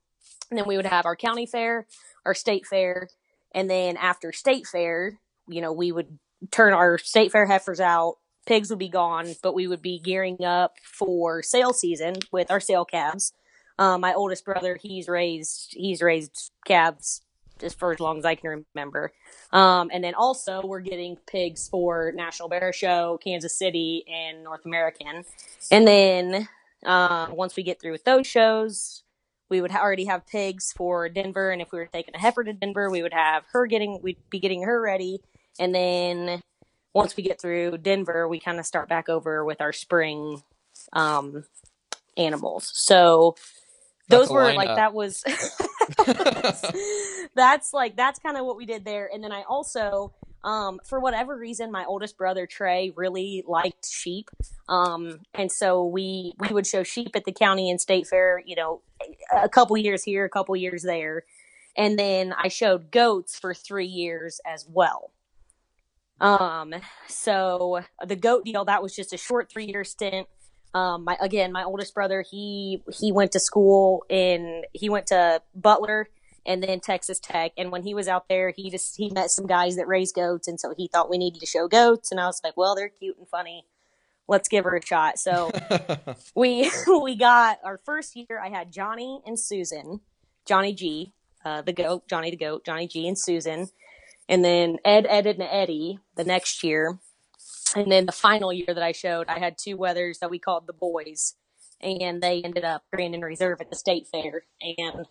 and 0.50 0.58
then 0.58 0.66
we 0.66 0.76
would 0.76 0.86
have 0.86 1.06
our 1.06 1.16
county 1.16 1.46
fair, 1.46 1.86
our 2.24 2.34
state 2.34 2.66
fair, 2.66 3.08
and 3.52 3.68
then 3.68 3.96
after 3.96 4.32
state 4.32 4.66
fair, 4.66 5.18
you 5.48 5.60
know, 5.60 5.72
we 5.72 5.92
would 5.92 6.18
turn 6.50 6.72
our 6.72 6.98
state 6.98 7.32
fair 7.32 7.46
heifers 7.46 7.80
out. 7.80 8.16
Pigs 8.46 8.70
would 8.70 8.78
be 8.78 8.88
gone, 8.88 9.34
but 9.42 9.54
we 9.54 9.66
would 9.66 9.82
be 9.82 9.98
gearing 9.98 10.42
up 10.44 10.74
for 10.82 11.42
sale 11.42 11.72
season 11.72 12.14
with 12.32 12.50
our 12.50 12.60
sale 12.60 12.84
calves. 12.84 13.32
Um, 13.78 14.00
my 14.00 14.14
oldest 14.14 14.44
brother, 14.44 14.78
he's 14.80 15.08
raised 15.08 15.72
he's 15.72 16.02
raised 16.02 16.50
calves 16.66 17.22
just 17.60 17.78
for 17.78 17.92
as 17.92 18.00
long 18.00 18.18
as 18.18 18.24
I 18.24 18.34
can 18.34 18.64
remember. 18.74 19.12
Um, 19.52 19.90
and 19.92 20.02
then 20.02 20.14
also 20.14 20.62
we're 20.64 20.80
getting 20.80 21.16
pigs 21.26 21.68
for 21.68 22.12
National 22.14 22.48
Barrow 22.48 22.72
Show, 22.72 23.18
Kansas 23.22 23.56
City, 23.58 24.04
and 24.08 24.42
North 24.42 24.64
American. 24.64 25.24
And 25.70 25.86
then 25.86 26.48
uh, 26.84 27.28
once 27.30 27.56
we 27.56 27.62
get 27.62 27.80
through 27.80 27.92
with 27.92 28.04
those 28.04 28.26
shows, 28.26 29.02
we 29.50 29.60
would 29.60 29.72
already 29.72 30.06
have 30.06 30.26
pigs 30.26 30.72
for 30.72 31.08
Denver, 31.08 31.50
and 31.50 31.60
if 31.60 31.72
we 31.72 31.78
were 31.78 31.86
taking 31.86 32.14
a 32.14 32.18
heifer 32.18 32.44
to 32.44 32.52
Denver, 32.52 32.90
we 32.90 33.02
would 33.02 33.12
have 33.12 33.44
her 33.52 33.66
getting, 33.66 34.00
we'd 34.02 34.18
be 34.30 34.38
getting 34.38 34.62
her 34.62 34.80
ready, 34.80 35.20
and 35.58 35.74
then 35.74 36.42
once 36.94 37.16
we 37.16 37.22
get 37.22 37.40
through 37.40 37.78
Denver, 37.78 38.28
we 38.28 38.40
kind 38.40 38.58
of 38.58 38.66
start 38.66 38.88
back 38.88 39.08
over 39.08 39.44
with 39.44 39.60
our 39.60 39.72
spring 39.72 40.42
um, 40.92 41.44
animals. 42.16 42.70
So 42.74 43.36
those 44.08 44.28
That's 44.28 44.30
were 44.30 44.54
like 44.54 44.68
lineup. 44.68 44.76
that 44.76 44.94
was 44.94 45.24
that's 47.34 47.72
like 47.72 47.96
that's 47.96 48.18
kind 48.18 48.36
of 48.36 48.44
what 48.44 48.56
we 48.56 48.66
did 48.66 48.84
there, 48.84 49.08
and 49.12 49.22
then 49.22 49.32
I 49.32 49.42
also 49.42 50.12
Um, 50.42 50.80
for 50.84 51.00
whatever 51.00 51.36
reason, 51.36 51.70
my 51.70 51.84
oldest 51.84 52.16
brother 52.16 52.46
Trey 52.46 52.92
really 52.96 53.44
liked 53.46 53.86
sheep, 53.86 54.30
um, 54.68 55.20
and 55.34 55.52
so 55.52 55.84
we 55.84 56.32
we 56.38 56.48
would 56.48 56.66
show 56.66 56.82
sheep 56.82 57.10
at 57.14 57.24
the 57.24 57.32
county 57.32 57.70
and 57.70 57.78
state 57.78 58.06
fair. 58.06 58.42
You 58.46 58.56
know, 58.56 58.80
a 59.34 59.50
couple 59.50 59.76
years 59.76 60.02
here, 60.02 60.24
a 60.24 60.30
couple 60.30 60.56
years 60.56 60.82
there, 60.82 61.24
and 61.76 61.98
then 61.98 62.32
I 62.32 62.48
showed 62.48 62.90
goats 62.90 63.38
for 63.38 63.52
three 63.52 63.86
years 63.86 64.40
as 64.46 64.66
well. 64.66 65.10
Um, 66.20 66.74
so 67.06 67.80
the 68.06 68.16
goat 68.16 68.44
deal 68.44 68.64
that 68.64 68.82
was 68.82 68.94
just 68.94 69.12
a 69.12 69.18
short 69.18 69.50
three 69.50 69.66
year 69.66 69.84
stint. 69.84 70.26
Um, 70.72 71.04
my 71.04 71.18
again, 71.20 71.52
my 71.52 71.64
oldest 71.64 71.94
brother 71.94 72.24
he 72.28 72.82
he 72.90 73.12
went 73.12 73.32
to 73.32 73.40
school 73.40 74.04
in 74.08 74.62
he 74.72 74.88
went 74.88 75.08
to 75.08 75.42
Butler 75.54 76.08
and 76.46 76.62
then 76.62 76.80
Texas 76.80 77.20
Tech. 77.20 77.52
And 77.56 77.70
when 77.70 77.82
he 77.82 77.94
was 77.94 78.08
out 78.08 78.28
there, 78.28 78.52
he 78.56 78.70
just 78.70 78.96
he 78.96 79.10
met 79.10 79.30
some 79.30 79.46
guys 79.46 79.76
that 79.76 79.88
raise 79.88 80.12
goats, 80.12 80.48
and 80.48 80.58
so 80.58 80.74
he 80.76 80.88
thought 80.88 81.10
we 81.10 81.18
needed 81.18 81.40
to 81.40 81.46
show 81.46 81.68
goats. 81.68 82.10
And 82.10 82.20
I 82.20 82.26
was 82.26 82.40
like, 82.42 82.56
well, 82.56 82.74
they're 82.74 82.88
cute 82.88 83.18
and 83.18 83.28
funny. 83.28 83.66
Let's 84.28 84.48
give 84.48 84.64
her 84.64 84.76
a 84.76 84.84
shot. 84.84 85.18
So 85.18 85.50
we 86.34 86.70
we 87.02 87.16
got 87.16 87.58
our 87.64 87.80
first 87.84 88.16
year. 88.16 88.40
I 88.42 88.48
had 88.48 88.72
Johnny 88.72 89.20
and 89.26 89.38
Susan, 89.38 90.00
Johnny 90.46 90.72
G, 90.72 91.12
uh, 91.44 91.62
the 91.62 91.72
goat, 91.72 92.08
Johnny 92.08 92.30
the 92.30 92.36
goat, 92.36 92.64
Johnny 92.64 92.86
G 92.86 93.06
and 93.06 93.18
Susan, 93.18 93.68
and 94.28 94.44
then 94.44 94.78
Ed, 94.84 95.06
Ed, 95.08 95.26
and 95.26 95.42
Eddie 95.42 95.98
the 96.16 96.24
next 96.24 96.62
year. 96.62 96.98
And 97.76 97.90
then 97.90 98.06
the 98.06 98.12
final 98.12 98.52
year 98.52 98.66
that 98.66 98.82
I 98.82 98.90
showed, 98.90 99.28
I 99.28 99.38
had 99.38 99.56
two 99.56 99.76
wethers 99.76 100.18
that 100.18 100.30
we 100.30 100.40
called 100.40 100.66
the 100.66 100.72
boys, 100.72 101.36
and 101.80 102.20
they 102.20 102.42
ended 102.42 102.64
up 102.64 102.82
grand 102.92 103.14
in 103.14 103.20
reserve 103.20 103.60
at 103.60 103.70
the 103.70 103.76
state 103.76 104.08
fair. 104.10 104.42
And 104.60 105.06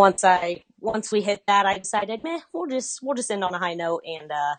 once 0.00 0.24
I 0.24 0.64
once 0.80 1.12
we 1.12 1.20
hit 1.20 1.42
that, 1.46 1.66
I 1.66 1.76
decided, 1.76 2.24
meh, 2.24 2.40
we'll 2.54 2.66
just 2.66 3.00
we'll 3.02 3.14
just 3.14 3.30
end 3.30 3.44
on 3.44 3.52
a 3.52 3.58
high 3.58 3.74
note, 3.74 4.02
and 4.06 4.32
uh, 4.32 4.54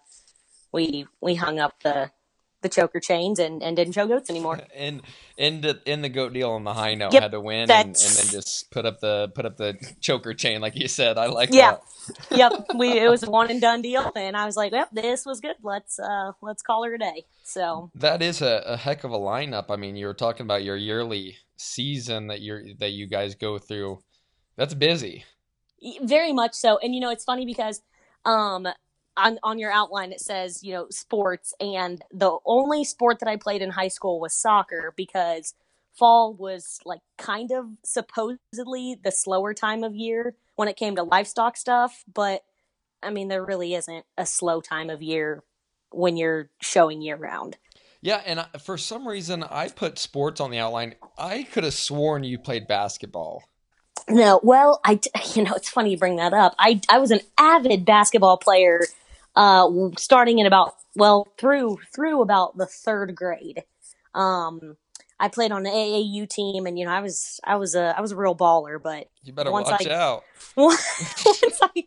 we 0.71 1.07
we 1.19 1.33
hung 1.35 1.59
up 1.59 1.81
the 1.83 2.11
the 2.61 2.69
choker 2.69 2.99
chains 2.99 3.39
and, 3.39 3.63
and 3.63 3.75
didn't 3.75 3.93
show 3.93 4.05
goats 4.05 4.29
anymore. 4.29 4.61
and 4.75 5.01
in 5.35 5.61
the 5.61 5.81
in 5.87 6.03
the 6.03 6.09
goat 6.09 6.31
deal 6.33 6.51
on 6.51 6.63
the 6.63 6.75
high 6.75 6.93
note 6.93 7.13
Yep, 7.13 7.23
had 7.23 7.31
to 7.31 7.41
win 7.41 7.71
and, 7.71 7.87
and 7.87 7.95
then 7.95 8.27
just 8.27 8.69
put 8.69 8.85
up 8.85 8.99
the 8.99 9.31
put 9.33 9.47
up 9.47 9.57
the 9.57 9.73
choker 9.99 10.35
chain 10.35 10.61
like 10.61 10.75
you 10.75 10.87
said. 10.87 11.17
I 11.17 11.25
like 11.25 11.49
Yeah. 11.51 11.77
that. 12.29 12.37
yep, 12.37 12.67
we 12.77 12.99
it 12.99 13.09
was 13.09 13.23
a 13.23 13.31
one 13.31 13.49
and 13.49 13.59
done 13.59 13.81
deal, 13.81 14.11
and 14.15 14.37
I 14.37 14.45
was 14.45 14.55
like, 14.55 14.73
yep, 14.73 14.89
this 14.91 15.25
was 15.25 15.41
good. 15.41 15.55
Let's 15.63 15.97
uh 15.97 16.33
let's 16.43 16.61
call 16.61 16.83
her 16.83 16.93
a 16.93 16.99
day. 16.99 17.25
So 17.43 17.89
That 17.95 18.21
is 18.21 18.43
a, 18.43 18.61
a 18.67 18.77
heck 18.77 19.03
of 19.03 19.11
a 19.11 19.17
lineup. 19.17 19.65
I 19.71 19.75
mean, 19.75 19.95
you 19.95 20.05
were 20.05 20.13
talking 20.13 20.45
about 20.45 20.63
your 20.63 20.77
yearly 20.77 21.37
season 21.57 22.27
that 22.27 22.41
you're 22.41 22.61
that 22.77 22.91
you 22.91 23.07
guys 23.07 23.33
go 23.33 23.57
through. 23.57 24.03
That's 24.55 24.73
busy. 24.73 25.25
very 26.01 26.33
much 26.33 26.53
so 26.53 26.77
and 26.77 26.93
you 26.93 27.01
know 27.01 27.09
it's 27.09 27.23
funny 27.23 27.45
because 27.45 27.81
um 28.25 28.67
on 29.17 29.39
on 29.43 29.57
your 29.57 29.71
outline 29.71 30.11
it 30.11 30.21
says 30.21 30.63
you 30.63 30.73
know 30.73 30.87
sports 30.89 31.53
and 31.59 32.03
the 32.11 32.37
only 32.45 32.83
sport 32.83 33.19
that 33.19 33.27
i 33.27 33.35
played 33.35 33.61
in 33.61 33.71
high 33.71 33.87
school 33.87 34.19
was 34.19 34.33
soccer 34.33 34.93
because 34.95 35.55
fall 35.97 36.33
was 36.33 36.79
like 36.85 37.01
kind 37.17 37.51
of 37.51 37.65
supposedly 37.83 38.95
the 39.03 39.11
slower 39.11 39.53
time 39.53 39.83
of 39.83 39.95
year 39.95 40.35
when 40.55 40.67
it 40.67 40.77
came 40.77 40.95
to 40.95 41.03
livestock 41.03 41.57
stuff 41.57 42.03
but 42.13 42.43
i 43.01 43.09
mean 43.09 43.27
there 43.27 43.43
really 43.43 43.73
isn't 43.73 44.05
a 44.17 44.25
slow 44.25 44.61
time 44.61 44.89
of 44.89 45.01
year 45.01 45.43
when 45.91 46.15
you're 46.15 46.49
showing 46.61 47.01
year 47.01 47.17
round 47.17 47.57
Yeah, 48.01 48.21
and 48.25 48.45
for 48.61 48.77
some 48.77 49.07
reason 49.07 49.43
I 49.43 49.67
put 49.67 49.99
sports 49.99 50.41
on 50.41 50.49
the 50.49 50.57
outline. 50.57 50.95
I 51.17 51.43
could 51.43 51.63
have 51.63 51.73
sworn 51.75 52.23
you 52.23 52.39
played 52.39 52.67
basketball. 52.67 53.43
No, 54.09 54.39
well, 54.43 54.79
I 54.85 54.99
you 55.35 55.43
know 55.43 55.53
it's 55.53 55.69
funny 55.69 55.91
you 55.91 55.97
bring 55.97 56.17
that 56.17 56.33
up. 56.33 56.55
I 56.59 56.81
I 56.89 56.99
was 56.99 57.11
an 57.11 57.21
avid 57.37 57.85
basketball 57.85 58.37
player, 58.37 58.81
uh, 59.35 59.69
starting 59.97 60.39
in 60.39 60.45
about 60.45 60.75
well 60.95 61.27
through 61.37 61.79
through 61.93 62.21
about 62.21 62.57
the 62.57 62.65
third 62.65 63.15
grade. 63.15 63.63
Um, 64.13 64.77
I 65.21 65.27
played 65.27 65.51
on 65.51 65.61
the 65.61 65.69
AAU 65.69 66.27
team, 66.27 66.65
and 66.65 66.79
you 66.79 66.85
know 66.85 66.91
I 66.91 66.99
was 66.99 67.39
I 67.43 67.55
was 67.55 67.75
a 67.75 67.93
I 67.95 68.01
was 68.01 68.11
a 68.11 68.15
real 68.15 68.35
baller. 68.35 68.81
But 68.81 69.07
You 69.23 69.33
better 69.33 69.51
Once 69.51 69.69
watch 69.69 69.85
I- 69.87 69.93
out. 69.93 70.23
once 70.57 70.81
I 71.61 71.85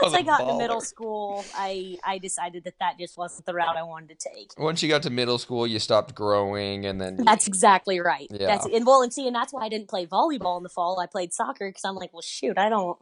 once 0.00 0.14
a 0.14 0.18
I 0.18 0.22
got 0.22 0.40
into 0.42 0.52
baller. 0.52 0.58
middle 0.58 0.80
school, 0.82 1.42
I 1.54 1.96
I 2.04 2.18
decided 2.18 2.64
that 2.64 2.74
that 2.80 2.98
just 2.98 3.16
wasn't 3.16 3.46
the 3.46 3.54
route 3.54 3.76
I 3.76 3.82
wanted 3.82 4.18
to 4.20 4.28
take. 4.28 4.52
Once 4.58 4.82
you 4.82 4.88
got 4.90 5.02
to 5.04 5.10
middle 5.10 5.38
school, 5.38 5.66
you 5.66 5.78
stopped 5.78 6.14
growing, 6.14 6.84
and 6.84 7.00
then 7.00 7.16
That's 7.24 7.46
exactly 7.46 7.98
right. 7.98 8.26
Yeah. 8.30 8.46
That's 8.46 8.66
and 8.66 8.86
well, 8.86 9.00
and 9.02 9.12
see, 9.12 9.26
and 9.26 9.34
that's 9.34 9.52
why 9.54 9.62
I 9.64 9.68
didn't 9.70 9.88
play 9.88 10.06
volleyball 10.06 10.58
in 10.58 10.62
the 10.62 10.68
fall. 10.68 11.00
I 11.00 11.06
played 11.06 11.32
soccer 11.32 11.68
because 11.70 11.84
I'm 11.84 11.94
like, 11.96 12.12
well, 12.12 12.22
shoot, 12.22 12.58
I 12.58 12.68
don't. 12.68 12.98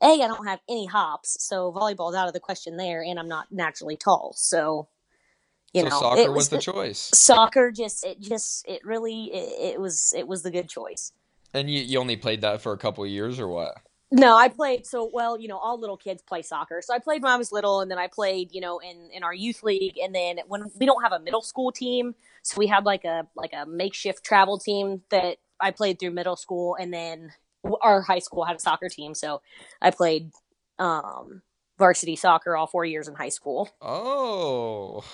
A, 0.00 0.06
I 0.22 0.28
don't 0.28 0.46
have 0.46 0.60
any 0.68 0.86
hops, 0.86 1.36
so 1.44 1.72
volleyball's 1.72 2.14
out 2.14 2.28
of 2.28 2.32
the 2.32 2.38
question 2.40 2.76
there, 2.76 3.02
and 3.02 3.18
I'm 3.18 3.26
not 3.28 3.50
naturally 3.50 3.96
tall, 3.96 4.32
so 4.36 4.86
you 5.72 5.82
so 5.82 5.88
know, 5.88 6.00
soccer 6.00 6.20
it 6.20 6.32
was 6.32 6.48
the 6.48 6.58
choice. 6.58 7.10
soccer. 7.14 7.70
Just 7.70 8.04
it 8.04 8.20
just 8.20 8.66
it 8.68 8.84
really 8.84 9.24
it, 9.32 9.74
it 9.74 9.80
was 9.80 10.14
it 10.16 10.26
was 10.26 10.42
the 10.42 10.50
good 10.50 10.68
choice. 10.68 11.12
And 11.54 11.70
you, 11.70 11.80
you 11.80 11.98
only 11.98 12.16
played 12.16 12.42
that 12.42 12.60
for 12.60 12.72
a 12.72 12.78
couple 12.78 13.04
of 13.04 13.10
years, 13.10 13.40
or 13.40 13.48
what? 13.48 13.74
No, 14.10 14.36
I 14.36 14.48
played 14.48 14.86
so 14.86 15.10
well. 15.12 15.38
You 15.38 15.48
know, 15.48 15.58
all 15.58 15.78
little 15.78 15.96
kids 15.96 16.22
play 16.22 16.42
soccer. 16.42 16.80
So 16.82 16.94
I 16.94 16.98
played 16.98 17.22
when 17.22 17.32
I 17.32 17.36
was 17.36 17.52
little, 17.52 17.80
and 17.80 17.90
then 17.90 17.98
I 17.98 18.06
played, 18.06 18.50
you 18.52 18.60
know, 18.60 18.78
in 18.78 19.10
in 19.12 19.22
our 19.22 19.34
youth 19.34 19.62
league. 19.62 19.98
And 20.02 20.14
then 20.14 20.40
when 20.46 20.64
we 20.78 20.86
don't 20.86 21.02
have 21.02 21.12
a 21.12 21.20
middle 21.20 21.42
school 21.42 21.72
team, 21.72 22.14
so 22.42 22.56
we 22.56 22.66
had 22.66 22.84
like 22.84 23.04
a 23.04 23.26
like 23.36 23.52
a 23.52 23.66
makeshift 23.66 24.24
travel 24.24 24.58
team 24.58 25.02
that 25.10 25.36
I 25.60 25.70
played 25.72 25.98
through 25.98 26.12
middle 26.12 26.36
school, 26.36 26.76
and 26.80 26.92
then 26.92 27.32
our 27.82 28.02
high 28.02 28.18
school 28.20 28.44
had 28.44 28.56
a 28.56 28.60
soccer 28.60 28.88
team. 28.88 29.14
So 29.14 29.42
I 29.82 29.90
played 29.90 30.30
um, 30.78 31.42
varsity 31.78 32.16
soccer 32.16 32.56
all 32.56 32.66
four 32.66 32.84
years 32.84 33.08
in 33.08 33.14
high 33.14 33.28
school. 33.28 33.70
Oh, 33.82 35.04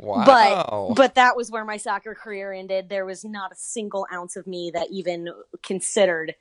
wow! 0.00 0.92
But 0.96 1.14
that 1.14 1.36
was 1.36 1.50
where 1.50 1.64
my 1.64 1.76
soccer 1.76 2.14
career 2.14 2.52
ended. 2.52 2.88
There 2.88 3.04
was 3.04 3.24
not 3.24 3.52
a 3.52 3.56
single 3.56 4.06
ounce 4.12 4.36
of 4.36 4.46
me 4.46 4.70
that 4.74 4.88
even 4.90 5.28
considered 5.62 6.34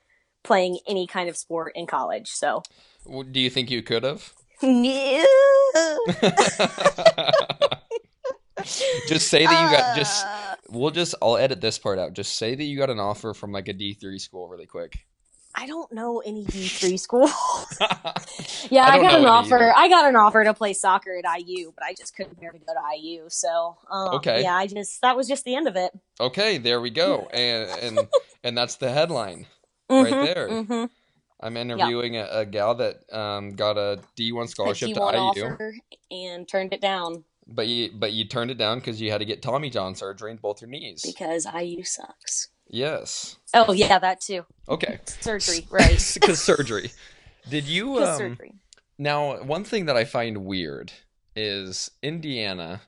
playing 0.43 0.79
any 0.87 1.07
kind 1.07 1.29
of 1.29 1.37
sport 1.37 1.73
in 1.75 1.85
college. 1.87 2.29
So. 2.29 2.63
Do 3.31 3.39
you 3.39 3.49
think 3.49 3.71
you 3.71 3.81
could 3.81 4.03
have? 4.03 4.33
Just 9.07 9.29
say 9.29 9.45
that 9.45 9.63
you 9.63 9.77
got 9.77 9.95
just. 9.95 10.25
Uh, 10.25 10.55
We'll 10.71 10.91
just. 10.91 11.15
I'll 11.21 11.37
edit 11.37 11.61
this 11.61 11.79
part 11.79 11.97
out. 11.97 12.13
Just 12.13 12.37
say 12.37 12.53
that 12.55 12.63
you 12.63 12.77
got 12.77 12.89
an 12.89 12.99
offer 12.99 13.33
from 13.33 13.51
like 13.51 13.67
a 13.67 13.73
D 13.73 13.93
three 13.93 14.19
school 14.19 14.47
really 14.47 14.67
quick. 14.67 15.07
I 15.55 15.65
don't 15.67 15.91
know 15.91 16.19
any 16.25 16.45
D 16.45 16.69
three 16.69 16.97
schools. 17.05 17.31
yeah, 18.69 18.85
I 18.85 18.97
I, 18.97 19.01
got 19.01 19.19
an 19.19 19.25
offer. 19.25 19.73
I 19.75 19.89
got 19.89 20.07
an 20.07 20.15
offer 20.15 20.43
to 20.43 20.53
play 20.53 20.73
soccer 20.73 21.11
at 21.23 21.39
IU, 21.41 21.71
but 21.75 21.83
I 21.83 21.93
just 21.93 22.15
couldn't 22.15 22.39
bear 22.39 22.51
to 22.51 22.59
go 22.59 22.73
to 22.73 22.97
IU. 22.97 23.25
So 23.29 23.77
um, 23.89 24.15
Okay. 24.15 24.41
yeah, 24.43 24.55
I 24.55 24.67
just 24.67 25.01
that 25.01 25.17
was 25.17 25.27
just 25.27 25.43
the 25.45 25.55
end 25.55 25.67
of 25.67 25.75
it. 25.75 25.91
okay, 26.19 26.57
there 26.57 26.79
we 26.81 26.89
go, 26.89 27.27
and 27.33 27.69
and 27.81 28.07
and 28.43 28.57
that's 28.57 28.75
the 28.75 28.91
headline. 28.91 29.47
Right 29.89 30.13
Mhm, 30.13 30.33
there. 30.33 30.49
mhm. 30.49 30.89
I'm 31.41 31.57
interviewing 31.57 32.17
a, 32.17 32.27
a 32.31 32.45
gal 32.45 32.75
that 32.75 32.97
um, 33.13 33.51
got 33.55 33.77
a 33.77 34.01
D1 34.17 34.49
scholarship 34.49 34.89
to 34.93 34.99
T1 34.99 35.35
IU, 35.35 35.43
offer 35.45 35.73
and 36.11 36.47
turned 36.47 36.73
it 36.73 36.81
down 36.81 37.23
but 37.47 37.67
you 37.67 37.91
but 37.93 38.11
you 38.13 38.25
turned 38.25 38.51
it 38.51 38.57
down 38.57 38.77
because 38.79 39.01
you 39.01 39.09
had 39.11 39.19
to 39.19 39.25
get 39.25 39.41
Tommy 39.41 39.69
John 39.69 39.95
surgery 39.95 40.31
in 40.31 40.37
both 40.37 40.61
your 40.61 40.69
knees. 40.69 41.01
because 41.03 41.47
IU 41.51 41.83
sucks. 41.83 42.49
Yes. 42.69 43.37
Oh 43.53 43.71
yeah, 43.73 43.99
that 43.99 44.21
too. 44.21 44.45
Okay. 44.67 44.99
Surgery, 45.21 45.67
right? 45.71 45.99
Because 46.13 46.41
surgery. 46.41 46.91
Did 47.49 47.65
you? 47.65 47.97
um, 48.03 48.17
surgery. 48.17 48.53
now 48.97 49.41
one 49.43 49.63
thing 49.63 49.85
that 49.85 49.97
I 49.97 50.05
find 50.05 50.45
weird 50.45 50.91
is 51.35 51.91
Indiana. 52.03 52.81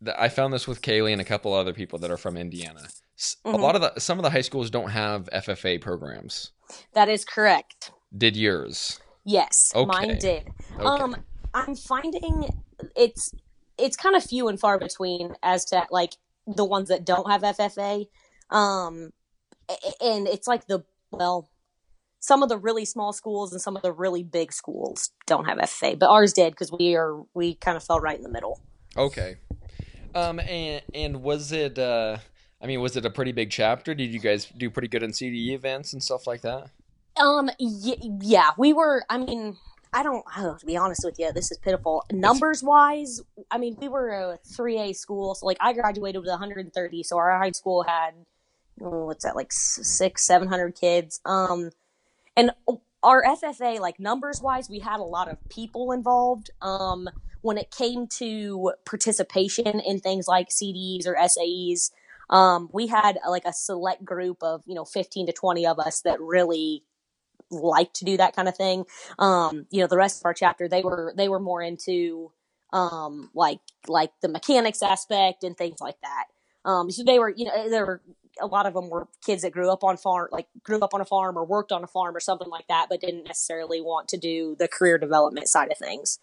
That 0.00 0.20
I 0.20 0.28
found 0.30 0.52
this 0.52 0.66
with 0.66 0.82
Kaylee 0.82 1.12
and 1.12 1.20
a 1.20 1.24
couple 1.24 1.52
other 1.52 1.72
people 1.72 1.98
that 2.00 2.10
are 2.10 2.16
from 2.16 2.36
Indiana. 2.36 2.88
S- 3.16 3.36
A 3.44 3.50
lot 3.50 3.76
of 3.76 3.82
the 3.82 4.00
some 4.00 4.18
of 4.18 4.24
the 4.24 4.30
high 4.30 4.40
schools 4.40 4.68
don't 4.70 4.90
have 4.90 5.28
FFA 5.32 5.80
programs. 5.80 6.50
That 6.94 7.08
is 7.08 7.24
correct. 7.24 7.92
Did 8.16 8.36
yours? 8.36 8.98
Yes, 9.24 9.70
Okay. 9.74 9.86
mine 9.86 10.18
did. 10.18 10.48
Okay. 10.74 10.84
Um, 10.84 11.16
I'm 11.54 11.76
finding 11.76 12.48
it's 12.96 13.32
it's 13.78 13.96
kind 13.96 14.16
of 14.16 14.24
few 14.24 14.48
and 14.48 14.58
far 14.58 14.78
between 14.78 15.34
as 15.42 15.64
to 15.66 15.86
like 15.90 16.14
the 16.46 16.64
ones 16.64 16.88
that 16.88 17.04
don't 17.04 17.30
have 17.30 17.42
FFA. 17.42 18.08
Um, 18.52 19.12
and 20.00 20.28
it's 20.28 20.46
like 20.46 20.66
the 20.66 20.84
well, 21.10 21.48
some 22.20 22.42
of 22.42 22.48
the 22.48 22.58
really 22.58 22.84
small 22.84 23.12
schools 23.12 23.52
and 23.52 23.60
some 23.60 23.76
of 23.76 23.82
the 23.82 23.92
really 23.92 24.22
big 24.22 24.52
schools 24.52 25.10
don't 25.26 25.46
have 25.46 25.58
FFA, 25.58 25.98
but 25.98 26.08
ours 26.08 26.32
did 26.32 26.52
because 26.52 26.70
we 26.70 26.94
are 26.94 27.22
we 27.34 27.54
kind 27.54 27.76
of 27.76 27.82
fell 27.82 28.00
right 28.00 28.16
in 28.16 28.22
the 28.22 28.28
middle. 28.30 28.60
Okay. 28.96 29.36
Um 30.14 30.38
and 30.40 30.82
and 30.94 31.22
was 31.22 31.52
it 31.52 31.78
uh 31.78 32.18
I 32.62 32.66
mean 32.66 32.80
was 32.80 32.96
it 32.96 33.04
a 33.04 33.10
pretty 33.10 33.32
big 33.32 33.50
chapter? 33.50 33.94
Did 33.94 34.12
you 34.12 34.20
guys 34.20 34.46
do 34.46 34.70
pretty 34.70 34.88
good 34.88 35.02
in 35.02 35.10
CDE 35.10 35.52
events 35.52 35.92
and 35.92 36.02
stuff 36.02 36.26
like 36.26 36.42
that? 36.42 36.70
Um, 37.16 37.50
y- 37.60 37.96
yeah, 38.20 38.50
we 38.56 38.72
were. 38.72 39.04
I 39.08 39.18
mean, 39.18 39.56
I 39.92 40.02
don't. 40.02 40.24
Oh, 40.36 40.56
to 40.58 40.66
be 40.66 40.76
honest 40.76 41.02
with 41.04 41.18
you, 41.18 41.32
this 41.32 41.50
is 41.50 41.58
pitiful. 41.58 42.04
Numbers 42.10 42.62
wise, 42.62 43.20
I 43.50 43.58
mean, 43.58 43.76
we 43.80 43.88
were 43.88 44.10
a 44.10 44.38
three 44.46 44.78
A 44.78 44.92
school, 44.92 45.34
so 45.34 45.46
like 45.46 45.58
I 45.60 45.72
graduated 45.72 46.20
with 46.20 46.30
130, 46.30 47.02
so 47.02 47.18
our 47.18 47.38
high 47.38 47.50
school 47.50 47.82
had 47.82 48.14
oh, 48.80 49.06
what's 49.06 49.24
that 49.24 49.36
like 49.36 49.52
six, 49.52 50.26
seven 50.26 50.48
hundred 50.48 50.74
kids. 50.74 51.20
Um, 51.24 51.70
and 52.36 52.52
our 53.02 53.22
FFA, 53.22 53.80
like 53.80 53.98
numbers 53.98 54.40
wise, 54.40 54.70
we 54.70 54.78
had 54.78 55.00
a 55.00 55.04
lot 55.04 55.28
of 55.28 55.36
people 55.48 55.92
involved. 55.92 56.50
Um, 56.60 57.08
when 57.40 57.58
it 57.58 57.70
came 57.70 58.06
to 58.06 58.72
participation 58.84 59.80
in 59.80 59.98
things 59.98 60.28
like 60.28 60.48
CDEs 60.48 61.06
or 61.06 61.16
SAEs, 61.16 61.90
um, 62.30 62.70
we 62.72 62.86
had 62.86 63.18
like 63.28 63.44
a 63.44 63.52
select 63.52 64.04
group 64.04 64.38
of 64.42 64.62
you 64.66 64.74
know 64.74 64.84
15 64.84 65.26
to 65.26 65.32
20 65.32 65.66
of 65.66 65.78
us 65.78 66.00
that 66.02 66.20
really 66.20 66.84
like 67.50 67.92
to 67.94 68.04
do 68.04 68.16
that 68.16 68.34
kind 68.34 68.48
of 68.48 68.56
thing. 68.56 68.84
Um, 69.18 69.66
you 69.70 69.80
know, 69.80 69.86
the 69.86 69.96
rest 69.96 70.20
of 70.20 70.26
our 70.26 70.34
chapter 70.34 70.68
they 70.68 70.82
were 70.82 71.12
they 71.16 71.28
were 71.28 71.40
more 71.40 71.62
into 71.62 72.32
um, 72.72 73.30
like 73.34 73.60
like 73.86 74.12
the 74.22 74.28
mechanics 74.28 74.82
aspect 74.82 75.44
and 75.44 75.56
things 75.56 75.80
like 75.80 76.00
that. 76.02 76.24
Um, 76.64 76.90
so 76.90 77.02
they 77.04 77.18
were 77.18 77.28
you 77.28 77.46
know 77.46 77.70
they 77.70 77.80
were 77.80 78.00
a 78.42 78.46
lot 78.46 78.66
of 78.66 78.74
them 78.74 78.90
were 78.90 79.08
kids 79.24 79.42
that 79.42 79.52
grew 79.52 79.70
up 79.70 79.82
on 79.84 79.96
farm 79.96 80.28
like 80.32 80.48
grew 80.62 80.78
up 80.80 80.92
on 80.94 81.00
a 81.00 81.04
farm 81.04 81.38
or 81.38 81.44
worked 81.44 81.72
on 81.72 81.82
a 81.84 81.86
farm 81.86 82.14
or 82.16 82.20
something 82.20 82.48
like 82.50 82.66
that, 82.68 82.86
but 82.90 83.00
didn't 83.00 83.24
necessarily 83.24 83.80
want 83.80 84.08
to 84.08 84.16
do 84.18 84.56
the 84.58 84.68
career 84.68 84.98
development 84.98 85.48
side 85.48 85.70
of 85.70 85.78
things. 85.78 86.18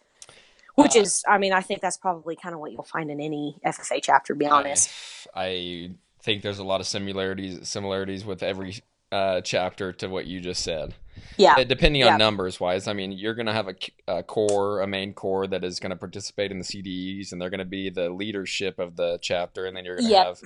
Which 0.75 0.95
Uh, 0.95 1.01
is, 1.01 1.23
I 1.27 1.38
mean, 1.39 1.51
I 1.53 1.62
think 1.62 1.82
that's 1.82 1.97
probably 1.97 2.36
kind 2.36 2.53
of 2.53 2.62
what 2.62 2.71
you'll 2.71 2.84
find 2.84 3.10
in 3.12 3.19
any 3.19 3.58
FFA 3.65 3.99
chapter. 4.01 4.34
To 4.34 4.38
be 4.38 4.45
honest, 4.45 4.89
I, 5.36 5.43
I 5.43 5.91
think 6.21 6.41
there's 6.43 6.60
a 6.60 6.63
lot 6.63 6.79
of 6.79 6.88
similarities 6.88 7.67
similarities 7.67 8.23
with 8.25 8.43
every 8.43 8.82
uh, 9.12 9.41
chapter 9.41 9.91
to 9.93 10.08
what 10.08 10.25
you 10.27 10.39
just 10.39 10.63
said. 10.63 10.93
yeah, 11.38 11.55
Uh, 11.58 11.63
depending 11.65 12.01
Yeah. 12.01 12.13
on 12.13 12.17
numbers 12.19 12.60
wise, 12.60 12.88
I 12.88 12.93
mean, 12.93 13.12
you're 13.12 13.34
going 13.34 13.47
to 13.47 13.53
have 13.53 13.67
a 14.08 14.23
core, 14.23 14.79
a 14.82 14.88
main 14.88 15.13
core 15.13 15.47
that 15.47 15.63
is 15.65 15.79
going 15.79 15.89
to 15.89 15.95
participate 15.97 16.51
in 16.51 16.60
the 16.60 16.63
CDEs, 16.63 17.32
and 17.32 17.41
they're 17.41 17.49
going 17.49 17.60
to 17.60 17.65
be 17.65 17.89
the 17.89 18.10
leadership 18.10 18.79
of 18.79 18.95
the 18.95 19.17
chapter, 19.21 19.65
and 19.65 19.75
then 19.75 19.84
you're 19.84 19.95
going 19.95 20.05
to 20.05 20.12
Yep. 20.12 20.25
have 20.27 20.41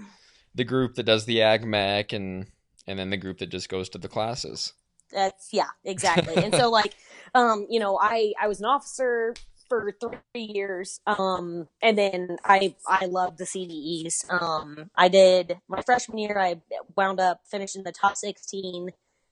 the 0.56 0.64
group 0.64 0.96
that 0.96 1.04
does 1.04 1.26
the 1.26 1.42
ag 1.42 1.66
mech, 1.66 2.14
and 2.14 2.48
and 2.88 3.00
then 3.00 3.10
the 3.10 3.18
group 3.18 3.40
that 3.40 3.50
just 3.50 3.70
goes 3.70 3.90
to 3.90 3.98
the 3.98 4.10
classes. 4.10 4.74
that's 5.12 5.50
yeah 5.52 5.70
exactly. 5.86 6.36
And 6.44 6.54
so 6.54 6.70
like 6.70 6.96
um 7.36 7.66
you 7.70 7.80
know 7.80 7.98
i 8.02 8.34
i 8.42 8.48
was 8.48 8.60
an 8.60 8.66
officer 8.66 9.34
for 9.70 9.94
three 10.00 10.20
years 10.44 11.00
um 11.08 11.68
and 11.82 11.98
then 11.98 12.38
i 12.44 12.76
i 12.88 13.06
loved 13.06 13.38
the 13.38 13.46
cdes 13.46 14.30
um 14.30 14.90
i 14.96 15.08
did 15.08 15.58
my 15.68 15.82
freshman 15.82 16.18
year 16.18 16.38
i 16.38 16.62
wound 16.96 17.20
up 17.20 17.42
finishing 17.50 17.84
the 17.84 17.92
top 17.92 18.18
16 18.18 18.90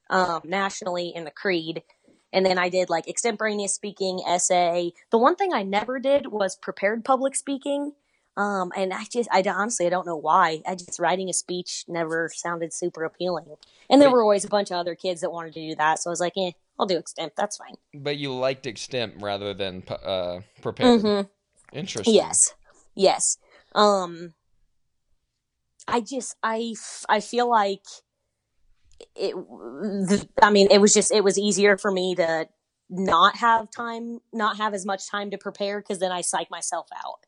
um 0.10 0.42
nationally 0.46 1.12
in 1.14 1.26
the 1.26 1.32
creed. 1.32 1.84
And 2.34 2.46
then 2.46 2.58
i 2.58 2.70
did 2.70 2.90
like 2.90 3.08
extemporaneous 3.08 3.76
speaking 3.76 4.22
essay. 4.26 4.94
The 5.12 5.18
one 5.18 5.36
thing 5.36 5.54
i 5.54 5.64
never 5.64 6.00
did 6.00 6.28
was 6.28 6.56
prepared 6.56 7.04
public 7.04 7.36
speaking 7.36 7.94
um 8.38 8.72
and 8.76 8.94
i 8.94 9.04
just 9.12 9.28
i 9.32 9.44
honestly 9.48 9.86
i 9.86 9.90
don't 9.90 10.06
know 10.06 10.16
why 10.16 10.62
i 10.68 10.74
just 10.74 11.00
writing 11.00 11.30
a 11.30 11.34
speech 11.34 11.84
never 11.88 12.30
sounded 12.34 12.72
super 12.74 13.04
appealing 13.04 13.58
and 13.92 14.02
there 14.02 14.10
were 14.10 14.24
always 14.24 14.46
a 14.46 14.48
bunch 14.48 14.72
of 14.72 14.78
other 14.78 14.96
kids 14.96 15.20
that 15.20 15.32
wanted 15.32 15.54
to 15.54 15.60
do 15.60 15.76
that. 15.76 16.00
So 16.00 16.10
I 16.10 16.12
was 16.12 16.22
like, 16.22 16.34
eh, 16.38 16.52
I'll 16.80 16.86
do 16.86 16.98
extemp. 16.98 17.32
That's 17.36 17.58
fine. 17.58 17.76
But 17.94 18.18
you 18.18 18.34
liked 18.34 18.64
extemp 18.64 19.22
rather 19.22 19.54
than 19.54 19.84
uh, 19.90 20.40
prepared. 20.62 21.02
hmm 21.02 21.22
Interesting. 21.74 22.16
Yes. 22.16 22.54
Yes. 22.96 23.38
Um, 23.76 24.34
I 25.90 26.00
just, 26.00 26.38
I, 26.42 26.74
I 27.10 27.20
feel 27.20 27.50
like 27.50 27.84
it, 29.16 29.36
I 30.42 30.50
mean, 30.52 30.70
it 30.72 30.80
was 30.80 30.94
just, 30.94 31.12
it 31.12 31.24
was 31.24 31.38
easier 31.38 31.78
for 31.78 31.92
me 31.92 32.16
to 32.16 32.48
not 32.90 33.38
have 33.38 33.70
time, 33.72 34.20
not 34.32 34.56
have 34.58 34.74
as 34.74 34.86
much 34.86 35.10
time 35.10 35.32
to 35.32 35.38
prepare 35.38 35.82
because 35.82 36.00
then 36.00 36.12
I 36.14 36.22
psych 36.22 36.50
myself 36.50 36.88
out. 36.96 37.26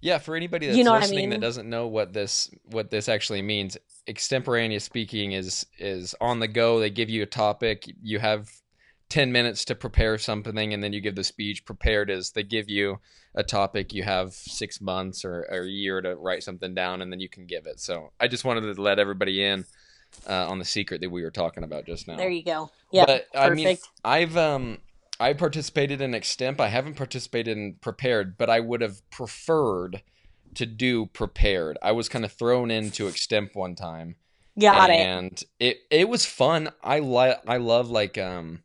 Yeah, 0.00 0.18
for 0.18 0.36
anybody 0.36 0.66
that's 0.66 0.78
You 0.78 0.84
know 0.84 0.92
what 0.92 0.98
I 1.02 1.06
listening 1.06 1.30
that 1.30 1.40
doesn't 1.40 1.68
know 1.68 1.88
what 1.88 2.12
this 2.12 2.50
what 2.66 2.90
this 2.90 3.08
actually 3.08 3.42
means, 3.42 3.76
extemporaneous 4.06 4.84
speaking 4.84 5.32
is 5.32 5.66
is 5.78 6.14
on 6.20 6.38
the 6.38 6.48
go. 6.48 6.78
They 6.78 6.90
give 6.90 7.10
you 7.10 7.22
a 7.22 7.26
topic, 7.26 7.84
you 8.02 8.18
have 8.18 8.48
10 9.08 9.32
minutes 9.32 9.64
to 9.64 9.74
prepare 9.74 10.18
something 10.18 10.74
and 10.74 10.84
then 10.84 10.92
you 10.92 11.00
give 11.00 11.16
the 11.16 11.24
speech. 11.24 11.64
Prepared 11.64 12.10
is 12.10 12.30
they 12.30 12.42
give 12.42 12.68
you 12.68 13.00
a 13.34 13.42
topic, 13.42 13.92
you 13.92 14.02
have 14.02 14.34
6 14.34 14.80
months 14.80 15.24
or, 15.24 15.46
or 15.50 15.62
a 15.62 15.68
year 15.68 16.00
to 16.00 16.14
write 16.16 16.42
something 16.42 16.74
down 16.74 17.02
and 17.02 17.10
then 17.10 17.18
you 17.18 17.28
can 17.28 17.46
give 17.46 17.66
it. 17.66 17.80
So, 17.80 18.12
I 18.20 18.28
just 18.28 18.44
wanted 18.44 18.74
to 18.74 18.80
let 18.80 18.98
everybody 18.98 19.42
in 19.42 19.64
uh, 20.28 20.48
on 20.48 20.58
the 20.58 20.64
secret 20.64 21.00
that 21.00 21.10
we 21.10 21.22
were 21.22 21.30
talking 21.30 21.64
about 21.64 21.86
just 21.86 22.06
now. 22.06 22.16
There 22.16 22.30
you 22.30 22.44
go. 22.44 22.70
Yeah. 22.92 23.06
But 23.06 23.26
I 23.34 23.50
mean, 23.50 23.66
Perfect. 23.66 23.88
I've 24.04 24.36
um 24.36 24.78
I 25.20 25.32
participated 25.32 26.00
in 26.00 26.12
extemp. 26.12 26.60
I 26.60 26.68
haven't 26.68 26.94
participated 26.94 27.56
in 27.56 27.76
prepared, 27.80 28.38
but 28.38 28.48
I 28.48 28.60
would 28.60 28.80
have 28.80 29.08
preferred 29.10 30.02
to 30.54 30.66
do 30.66 31.06
prepared. 31.06 31.76
I 31.82 31.92
was 31.92 32.08
kind 32.08 32.24
of 32.24 32.32
thrown 32.32 32.70
into 32.70 33.04
extemp 33.08 33.54
one 33.54 33.74
time, 33.74 34.16
Got 34.58 34.90
it. 34.90 34.94
and 35.00 35.42
it 35.60 35.78
it 35.90 36.08
was 36.08 36.24
fun. 36.24 36.70
I 36.82 37.00
like 37.00 37.38
I 37.46 37.56
love 37.58 37.90
like 37.90 38.16
um 38.18 38.62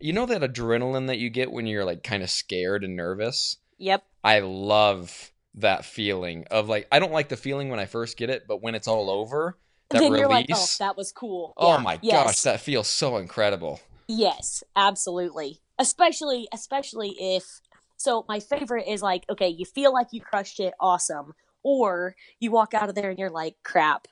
you 0.00 0.12
know 0.12 0.26
that 0.26 0.42
adrenaline 0.42 1.06
that 1.08 1.18
you 1.18 1.30
get 1.30 1.50
when 1.50 1.66
you're 1.66 1.84
like 1.84 2.02
kind 2.02 2.22
of 2.22 2.30
scared 2.30 2.84
and 2.84 2.94
nervous. 2.96 3.56
Yep. 3.78 4.04
I 4.22 4.40
love 4.40 5.32
that 5.54 5.84
feeling 5.86 6.44
of 6.50 6.68
like 6.68 6.86
I 6.92 6.98
don't 6.98 7.12
like 7.12 7.28
the 7.30 7.36
feeling 7.36 7.70
when 7.70 7.80
I 7.80 7.86
first 7.86 8.16
get 8.18 8.28
it, 8.30 8.44
but 8.46 8.62
when 8.62 8.74
it's 8.74 8.88
all 8.88 9.08
over, 9.10 9.56
that 9.90 10.00
then 10.00 10.12
release. 10.12 10.28
like, 10.28 10.46
oh, 10.52 10.66
that 10.80 10.96
was 10.96 11.10
cool. 11.12 11.54
oh 11.56 11.76
Yeah. 11.76 11.82
my 11.82 11.98
Yes. 12.02 12.24
gosh, 12.24 12.40
that 12.42 12.60
feels 12.60 12.86
so 12.88 13.16
incredible. 13.16 13.80
Yes, 14.08 14.62
absolutely. 14.76 15.60
Especially 15.78 16.48
especially 16.52 17.10
if 17.18 17.60
so 17.96 18.24
my 18.28 18.40
favorite 18.40 18.86
is 18.88 19.02
like, 19.02 19.24
okay, 19.30 19.48
you 19.48 19.64
feel 19.64 19.92
like 19.92 20.08
you 20.12 20.20
crushed 20.20 20.60
it, 20.60 20.74
awesome. 20.80 21.34
Or 21.62 22.14
you 22.38 22.50
walk 22.50 22.74
out 22.74 22.88
of 22.88 22.94
there 22.94 23.10
and 23.10 23.18
you're 23.18 23.30
like, 23.30 23.56
crap, 23.64 24.06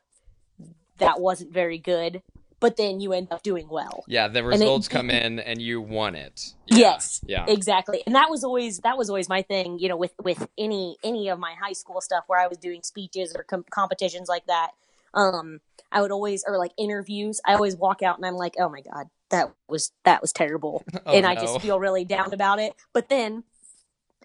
that 0.99 1.21
wasn't 1.21 1.53
very 1.53 1.79
good. 1.79 2.23
But 2.61 2.77
then 2.77 2.99
you 2.99 3.13
end 3.13 3.29
up 3.31 3.43
doing 3.43 3.69
well. 3.69 4.05
Yeah, 4.09 4.29
the 4.29 4.39
it- 4.39 4.45
results 4.45 4.89
come 4.89 5.11
in 5.11 5.39
and 5.39 5.61
you 5.61 5.81
won 5.83 6.15
it. 6.15 6.55
Yeah, 6.67 6.79
Yes. 6.79 7.21
Yeah. 7.27 7.45
Exactly. 7.47 8.03
And 8.07 8.15
that 8.15 8.31
was 8.31 8.43
always 8.43 8.79
that 8.81 8.97
was 8.97 9.11
always 9.11 9.29
my 9.29 9.43
thing, 9.43 9.79
you 9.79 9.89
know, 9.89 9.97
with 9.97 10.15
with 10.23 10.49
any 10.57 10.97
any 11.05 11.29
of 11.29 11.39
my 11.39 11.55
high 11.61 11.75
school 11.75 12.01
stuff 12.01 12.25
where 12.27 12.41
I 12.41 12.47
was 12.47 12.57
doing 12.57 12.83
speeches 12.83 13.35
or 13.37 13.45
com- 13.45 13.67
competitions 13.71 14.29
like 14.29 14.47
that. 14.47 14.71
Um 15.13 15.61
I 15.93 16.01
would 16.01 16.11
always 16.11 16.43
or 16.47 16.57
like 16.57 16.73
interviews, 16.79 17.41
I 17.47 17.55
always 17.55 17.77
walk 17.77 18.03
out 18.03 18.17
and 18.17 18.25
I'm 18.25 18.35
like, 18.37 18.55
"Oh 18.59 18.69
my 18.71 18.81
god, 18.81 19.11
that 19.31 19.53
was 19.69 19.93
that 20.05 20.21
was 20.23 20.33
terrible." 20.33 20.85
Oh, 21.07 21.13
and 21.13 21.27
I 21.27 21.35
no. 21.35 21.41
just 21.41 21.61
feel 21.61 21.79
really 21.79 22.05
down 22.05 22.33
about 22.33 22.59
it. 22.59 22.75
But 22.93 23.09
then, 23.09 23.45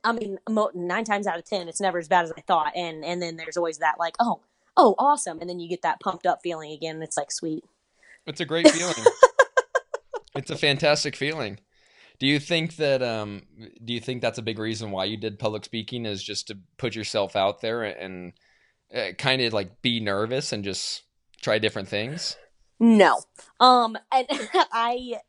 I 0.04 0.14
mean, 0.14 0.38
mo- 0.50 0.72
nine 0.74 1.04
times 1.04 1.28
out 1.28 1.38
of 1.38 1.46
ten, 1.46 1.68
it's 1.68 1.82
never 1.82 1.98
as 1.98 2.08
bad 2.08 2.26
as 2.26 2.32
I 2.38 2.42
thought. 2.42 2.74
And 2.76 3.04
and 3.04 3.22
then 3.22 3.36
there's 3.36 3.58
always 3.58 3.80
that 3.80 3.96
like, 4.00 4.16
oh, 4.20 4.42
oh, 4.78 4.96
awesome, 4.98 5.40
and 5.42 5.50
then 5.50 5.60
you 5.60 5.68
get 5.68 5.82
that 5.82 6.00
pumped 6.00 6.26
up 6.26 6.40
feeling 6.42 6.72
again. 6.72 6.96
And 6.96 7.04
it's 7.04 7.18
like 7.18 7.32
sweet. 7.32 7.64
It's 8.26 8.40
a 8.40 8.46
great 8.46 8.70
feeling. 8.72 8.94
it's 10.36 10.52
a 10.52 10.58
fantastic 10.58 11.16
feeling. 11.16 11.60
Do 12.20 12.28
you 12.28 12.40
think 12.40 12.76
that 12.76 13.02
um 13.02 13.44
do 13.84 13.94
you 13.94 14.00
think 14.00 14.22
that's 14.22 14.38
a 14.38 14.44
big 14.44 14.60
reason 14.60 14.92
why 14.92 15.06
you 15.06 15.18
did 15.18 15.40
public 15.40 15.66
speaking 15.66 16.06
is 16.06 16.22
just 16.24 16.48
to 16.48 16.58
put 16.78 16.96
yourself 16.96 17.36
out 17.36 17.62
there 17.62 17.84
and 17.84 18.34
uh, 18.94 19.14
kind 19.18 19.42
of 19.42 19.54
like 19.54 19.82
be 19.82 20.00
nervous 20.00 20.52
and 20.52 20.64
just 20.64 21.04
try 21.42 21.60
different 21.60 21.88
things? 21.88 22.36
No, 22.80 23.22
um, 23.60 23.98
and 24.12 24.28
I, 24.30 25.20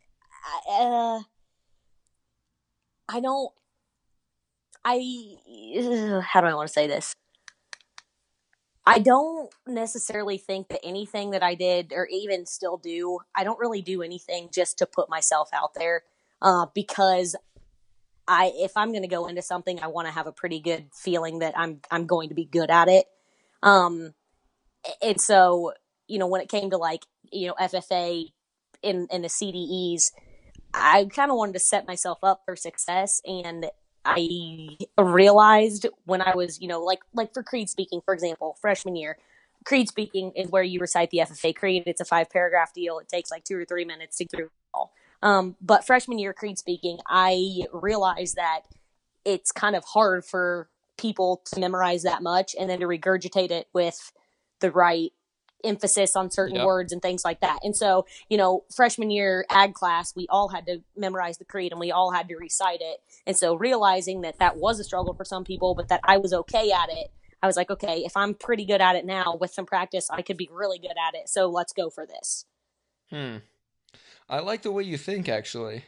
I, 0.45 0.71
uh, 0.71 1.21
I 3.09 3.21
don't. 3.21 3.53
I 4.85 6.23
how 6.23 6.41
do 6.41 6.47
I 6.47 6.55
want 6.55 6.69
to 6.69 6.73
say 6.73 6.87
this? 6.87 7.15
I 8.87 8.99
don't 8.99 9.53
necessarily 9.67 10.39
think 10.39 10.69
that 10.69 10.81
anything 10.83 11.31
that 11.31 11.43
I 11.43 11.55
did 11.55 11.93
or 11.95 12.07
even 12.07 12.47
still 12.47 12.79
do, 12.79 13.21
I 13.35 13.45
don't 13.45 13.59
really 13.59 13.83
do 13.83 14.03
anything 14.03 14.49
just 14.53 14.79
to 14.79 14.87
put 14.87 15.11
myself 15.11 15.51
out 15.53 15.75
there 15.75 16.03
uh, 16.41 16.67
because 16.75 17.37
I 18.27 18.53
if 18.55 18.77
I'm 18.77 18.91
going 18.91 19.03
to 19.03 19.09
go 19.09 19.27
into 19.27 19.43
something, 19.43 19.81
I 19.81 19.89
want 19.89 20.09
to 20.09 20.15
have 20.15 20.27
a 20.27 20.33
pretty 20.33 20.61
good 20.61 20.87
feeling 20.95 21.41
that 21.41 21.59
I'm 21.59 21.81
I'm 21.91 22.07
going 22.07 22.31
to 22.31 22.35
be 22.35 22.45
good 22.45 22.71
at 22.71 22.89
it. 22.89 23.07
Um, 23.63 24.15
and 25.03 25.21
so 25.21 25.75
you 26.09 26.19
know 26.19 26.27
when 26.27 26.41
it 26.41 26.49
came 26.49 26.71
to 26.71 26.79
like 26.79 27.05
you 27.31 27.49
know 27.49 27.55
FFA 27.61 28.31
in 28.83 29.07
in 29.11 29.23
the 29.23 29.29
CDEs, 29.29 30.11
I 30.75 31.07
kind 31.15 31.31
of 31.31 31.37
wanted 31.37 31.53
to 31.55 31.61
set 31.61 31.87
myself 31.87 32.19
up 32.23 32.43
for 32.45 32.57
success 32.57 33.21
and 33.27 33.67
I 34.05 34.79
realized 34.99 35.87
when 36.05 36.23
I 36.23 36.35
was, 36.35 36.61
you 36.61 36.69
know, 36.69 36.83
like 36.83 37.01
like 37.13 37.35
for 37.35 37.43
creed 37.43 37.69
speaking, 37.69 38.01
for 38.05 38.15
example, 38.15 38.57
freshman 38.61 38.97
year, 38.97 39.19
creed 39.65 39.89
speaking 39.89 40.33
is 40.35 40.49
where 40.49 40.63
you 40.63 40.81
recite 40.81 41.11
the 41.11 41.19
FFA 41.19 41.55
creed. 41.55 41.83
It's 41.87 42.01
a 42.01 42.05
five 42.05 42.31
paragraph 42.31 42.73
deal. 42.73 42.99
It 42.99 43.09
takes 43.09 43.31
like 43.31 43.45
two 43.45 43.59
or 43.59 43.65
three 43.65 43.85
minutes 43.85 44.17
to 44.19 44.25
get 44.25 44.31
through 44.31 44.45
it 44.47 44.51
all. 44.73 44.93
Um, 45.23 45.57
but 45.61 45.87
freshman 45.87 46.19
year 46.19 46.33
creed 46.33 46.59
speaking, 46.59 46.99
I 47.07 47.65
realized 47.73 48.37
that 48.37 48.63
it's 49.25 49.53
kind 49.53 49.77
of 49.77 49.85
hard 49.85 50.25
for 50.25 50.71
people 50.97 51.43
to 51.53 51.61
memorize 51.61 52.03
that 52.03 52.23
much 52.23 52.55
and 52.59 52.71
then 52.71 52.81
to 52.81 52.87
regurgitate 52.87 53.51
it 53.51 53.69
with 53.75 54.13
the 54.61 54.71
right 54.71 55.13
emphasis 55.65 56.17
on 56.17 56.31
certain 56.31 56.57
Yep. 56.57 56.67
words 56.67 56.93
and 56.93 57.03
things 57.03 57.25
like 57.25 57.41
that. 57.41 57.61
And 57.63 57.77
so, 57.77 58.07
you 58.29 58.37
know, 58.37 58.65
freshman 58.75 59.11
year 59.11 59.45
ag 59.51 59.75
class, 59.75 60.15
we 60.15 60.27
all 60.29 60.49
had 60.49 60.67
to 60.67 60.83
memorize 60.97 61.39
the 61.39 61.45
creed 61.45 61.73
and 61.73 61.81
we 61.81 61.91
all 61.91 62.13
had 62.13 62.29
to 62.29 62.37
recite 62.37 62.81
it. 62.81 62.99
And 63.27 63.37
so 63.37 63.55
realizing 63.55 64.23
that 64.23 64.39
that 64.39 64.57
was 64.57 64.81
a 64.81 64.85
struggle 64.85 65.15
for 65.15 65.25
some 65.25 65.45
people, 65.45 65.75
but 65.75 65.89
that 65.89 66.01
I 66.05 66.17
was 66.17 66.33
okay 66.33 66.71
at 66.71 66.89
it, 66.91 67.11
I 67.43 67.47
was 67.47 67.57
like, 67.57 67.71
okay, 67.71 68.03
if 68.05 68.17
I'm 68.17 68.35
pretty 68.35 68.65
good 68.65 68.81
at 68.81 68.97
it 68.97 69.05
now 69.05 69.37
with 69.41 69.53
some 69.53 69.67
practice, 69.67 70.11
I 70.11 70.23
could 70.23 70.37
be 70.37 70.49
really 70.53 70.79
good 70.79 70.91
at 70.91 71.15
it. 71.15 71.29
So 71.29 71.49
let's 71.49 71.73
go 71.73 71.91
for 71.91 72.07
this. 72.07 72.45
Hmm. 73.11 73.37
I 74.29 74.41
like 74.41 74.63
the 74.63 74.71
way 74.71 74.85
you 74.85 74.97
think 74.97 75.29
actually. 75.29 75.85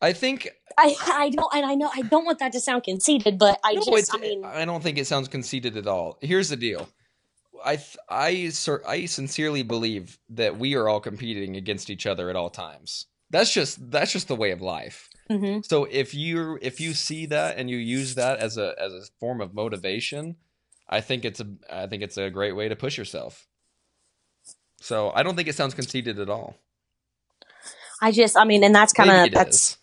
I 0.00 0.12
think 0.12 0.50
I 0.76 0.94
I 1.06 1.30
don't 1.30 1.54
and 1.54 1.64
I 1.64 1.74
know 1.74 1.90
I 1.94 2.02
don't 2.02 2.24
want 2.24 2.40
that 2.40 2.52
to 2.52 2.60
sound 2.60 2.84
conceited, 2.84 3.38
but 3.38 3.58
I 3.64 3.74
no, 3.74 3.82
just 3.82 4.14
I 4.14 4.18
mean 4.18 4.44
I 4.44 4.64
don't 4.64 4.82
think 4.82 4.98
it 4.98 5.06
sounds 5.06 5.28
conceited 5.28 5.76
at 5.76 5.86
all. 5.86 6.18
Here's 6.20 6.50
the 6.50 6.56
deal. 6.56 6.88
I 7.64 7.78
I 8.08 8.52
I 8.86 9.06
sincerely 9.06 9.62
believe 9.62 10.18
that 10.30 10.58
we 10.58 10.74
are 10.74 10.88
all 10.88 11.00
competing 11.00 11.56
against 11.56 11.90
each 11.90 12.06
other 12.06 12.30
at 12.30 12.36
all 12.36 12.50
times. 12.50 13.06
That's 13.30 13.52
just 13.52 13.90
that's 13.90 14.12
just 14.12 14.28
the 14.28 14.36
way 14.36 14.50
of 14.52 14.60
life. 14.60 15.08
mhm. 15.30 15.64
So 15.64 15.84
if 15.84 16.14
you 16.14 16.58
if 16.62 16.80
you 16.80 16.94
see 16.94 17.26
that 17.26 17.58
and 17.58 17.68
you 17.68 17.76
use 17.76 18.14
that 18.14 18.38
as 18.38 18.56
a 18.56 18.74
as 18.78 18.92
a 18.92 19.02
form 19.18 19.40
of 19.40 19.54
motivation, 19.54 20.36
I 20.88 21.00
think 21.00 21.24
it's 21.24 21.40
a 21.40 21.46
I 21.70 21.86
think 21.86 22.02
it's 22.02 22.16
a 22.16 22.30
great 22.30 22.52
way 22.52 22.68
to 22.68 22.76
push 22.76 22.96
yourself. 22.96 23.46
So 24.80 25.10
I 25.14 25.22
don't 25.22 25.36
think 25.36 25.48
it 25.48 25.54
sounds 25.54 25.74
conceited 25.74 26.18
at 26.18 26.28
all. 26.28 26.56
I 28.00 28.12
just 28.12 28.36
I 28.36 28.44
mean 28.44 28.62
and 28.62 28.74
that's 28.74 28.92
kind 28.92 29.10
of 29.10 29.32
that's 29.32 29.56
is. 29.56 29.76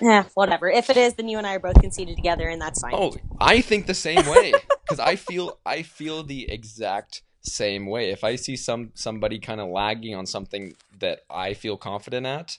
Yeah 0.00 0.24
whatever. 0.34 0.68
If 0.68 0.90
it 0.90 0.96
is, 0.96 1.14
then 1.14 1.28
you 1.28 1.38
and 1.38 1.46
I 1.46 1.54
are 1.54 1.60
both 1.60 1.80
conceded 1.80 2.16
together, 2.16 2.48
and 2.48 2.60
that's 2.60 2.80
fine. 2.80 2.94
Oh, 2.94 3.14
I 3.40 3.60
think 3.60 3.86
the 3.86 3.94
same 3.94 4.26
way 4.26 4.52
because 4.84 5.00
I 5.00 5.16
feel 5.16 5.58
I 5.64 5.82
feel 5.82 6.22
the 6.22 6.50
exact 6.50 7.22
same 7.42 7.86
way. 7.86 8.10
If 8.10 8.24
I 8.24 8.36
see 8.36 8.56
some 8.56 8.90
somebody 8.94 9.38
kind 9.38 9.60
of 9.60 9.68
lagging 9.68 10.14
on 10.14 10.26
something 10.26 10.74
that 10.98 11.20
I 11.30 11.54
feel 11.54 11.76
confident 11.76 12.26
at, 12.26 12.58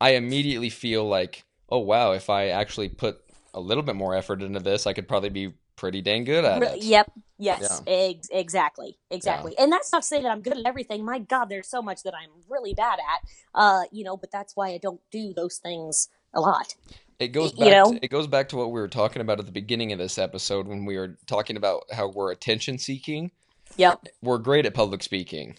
I 0.00 0.10
immediately 0.10 0.70
feel 0.70 1.06
like, 1.06 1.44
oh 1.68 1.78
wow, 1.78 2.12
if 2.12 2.30
I 2.30 2.48
actually 2.48 2.88
put 2.88 3.20
a 3.54 3.60
little 3.60 3.82
bit 3.82 3.96
more 3.96 4.14
effort 4.14 4.42
into 4.42 4.60
this, 4.60 4.86
I 4.86 4.92
could 4.92 5.08
probably 5.08 5.30
be 5.30 5.54
pretty 5.76 6.00
dang 6.00 6.24
good 6.24 6.44
at 6.44 6.62
it. 6.62 6.82
Yep. 6.82 7.12
Yes. 7.38 7.82
Ex- 7.86 8.28
exactly. 8.32 8.96
Yeah. 9.10 9.16
Exactly. 9.16 9.54
And 9.58 9.70
that's 9.70 9.92
not 9.92 10.02
to 10.02 10.08
say 10.08 10.22
that 10.22 10.30
I'm 10.30 10.40
good 10.40 10.56
at 10.56 10.66
everything. 10.66 11.04
My 11.04 11.18
God, 11.18 11.46
there's 11.46 11.68
so 11.68 11.82
much 11.82 12.02
that 12.04 12.14
I'm 12.14 12.30
really 12.48 12.72
bad 12.72 12.98
at. 12.98 13.28
Uh, 13.54 13.82
you 13.92 14.04
know, 14.04 14.16
but 14.16 14.30
that's 14.30 14.56
why 14.56 14.70
I 14.70 14.78
don't 14.78 15.00
do 15.10 15.34
those 15.34 15.58
things 15.58 16.08
a 16.36 16.40
lot. 16.40 16.74
It 17.18 17.28
goes 17.28 17.52
you 17.52 17.60
back. 17.60 17.70
know? 17.70 17.92
To, 17.92 18.04
it 18.04 18.08
goes 18.08 18.26
back 18.26 18.50
to 18.50 18.56
what 18.56 18.66
we 18.66 18.80
were 18.80 18.88
talking 18.88 19.22
about 19.22 19.40
at 19.40 19.46
the 19.46 19.52
beginning 19.52 19.92
of 19.92 19.98
this 19.98 20.18
episode 20.18 20.66
when 20.66 20.84
we 20.84 20.96
were 20.96 21.16
talking 21.26 21.56
about 21.56 21.84
how 21.90 22.08
we're 22.08 22.30
attention 22.30 22.78
seeking. 22.78 23.30
Yep. 23.76 24.06
We're 24.22 24.38
great 24.38 24.66
at 24.66 24.74
public 24.74 25.02
speaking. 25.02 25.56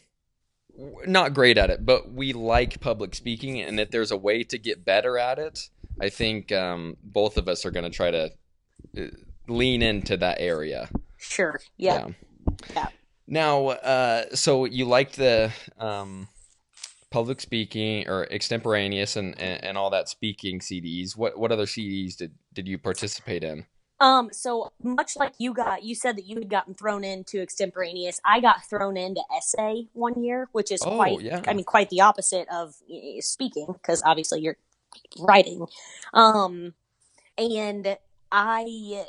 Not 1.08 1.34
great 1.34 1.58
at 1.58 1.72
it, 1.72 1.86
but 1.86 2.12
we 2.12 2.34
like 2.34 2.80
public 2.80 3.16
speaking, 3.16 3.60
and 3.60 3.80
if 3.80 3.90
there's 3.90 4.12
a 4.12 4.18
way 4.18 4.44
to 4.44 4.60
get 4.60 4.86
better 4.86 5.18
at 5.18 5.40
it, 5.40 5.70
I 6.00 6.10
think 6.10 6.52
um, 6.52 6.98
both 7.04 7.38
of 7.38 7.48
us 7.48 7.66
are 7.66 7.72
going 7.72 7.86
to 7.86 7.90
try 7.90 8.12
to 8.12 8.32
uh, 8.96 9.02
lean 9.48 9.82
into 9.82 10.18
that 10.18 10.40
area. 10.40 10.90
Sure. 11.18 11.60
Yep. 11.78 12.12
Yeah. 12.76 12.88
Now, 13.26 13.68
uh, 13.70 14.36
so 14.36 14.66
you 14.66 14.86
liked 14.86 15.16
the 15.16 15.52
um, 15.80 16.28
public 17.18 17.42
speaking 17.42 18.08
or 18.08 18.28
extemporaneous 18.30 19.16
and, 19.16 19.34
and, 19.42 19.64
and 19.64 19.76
all 19.76 19.90
that 19.90 20.08
speaking 20.08 20.60
CDEs. 20.60 21.18
What 21.18 21.36
what 21.36 21.52
other 21.52 21.66
CDEs 21.66 22.16
did, 22.16 22.34
did 22.54 22.68
you 22.68 22.78
participate 22.78 23.44
in? 23.44 23.66
Um, 24.00 24.30
so 24.32 24.72
much 24.84 25.16
like 25.16 25.34
you 25.40 25.52
got, 25.56 25.82
you 25.82 25.96
said 25.96 26.16
that 26.18 26.28
you 26.28 26.38
had 26.38 26.48
gotten 26.48 26.76
thrown 26.76 27.04
into 27.04 27.42
extemporaneous. 27.42 28.22
I 28.24 28.40
got 28.40 28.58
thrown 28.70 28.98
into 28.98 29.22
essay 29.36 29.88
one 29.94 30.24
year, 30.24 30.48
which 30.52 30.72
is 30.72 30.84
Oh, 30.86 30.98
quite, 30.98 31.22
yeah. 31.22 31.42
I 31.48 31.56
mean, 31.56 31.66
quite 31.66 31.90
the 31.90 32.02
opposite 32.02 32.48
of 32.54 32.76
speaking, 33.22 33.66
because 33.74 34.04
obviously 34.06 34.42
you're 34.42 34.58
writing. 35.18 35.66
Um, 36.14 36.76
and 37.40 37.98
I 38.32 39.06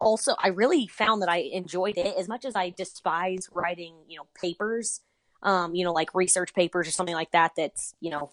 also, 0.00 0.36
I 0.38 0.48
really 0.48 0.86
found 0.86 1.22
that 1.22 1.28
I 1.28 1.38
enjoyed 1.38 1.98
it 1.98 2.14
as 2.16 2.28
much 2.28 2.44
as 2.44 2.54
I 2.54 2.70
despise 2.70 3.48
writing, 3.52 3.96
you 4.06 4.18
know, 4.18 4.28
papers, 4.40 5.00
um, 5.42 5.74
you 5.74 5.84
know, 5.84 5.92
like 5.92 6.14
research 6.14 6.54
papers 6.54 6.88
or 6.88 6.90
something 6.90 7.14
like 7.14 7.30
that. 7.32 7.52
That's, 7.56 7.94
you 8.00 8.10
know, 8.10 8.30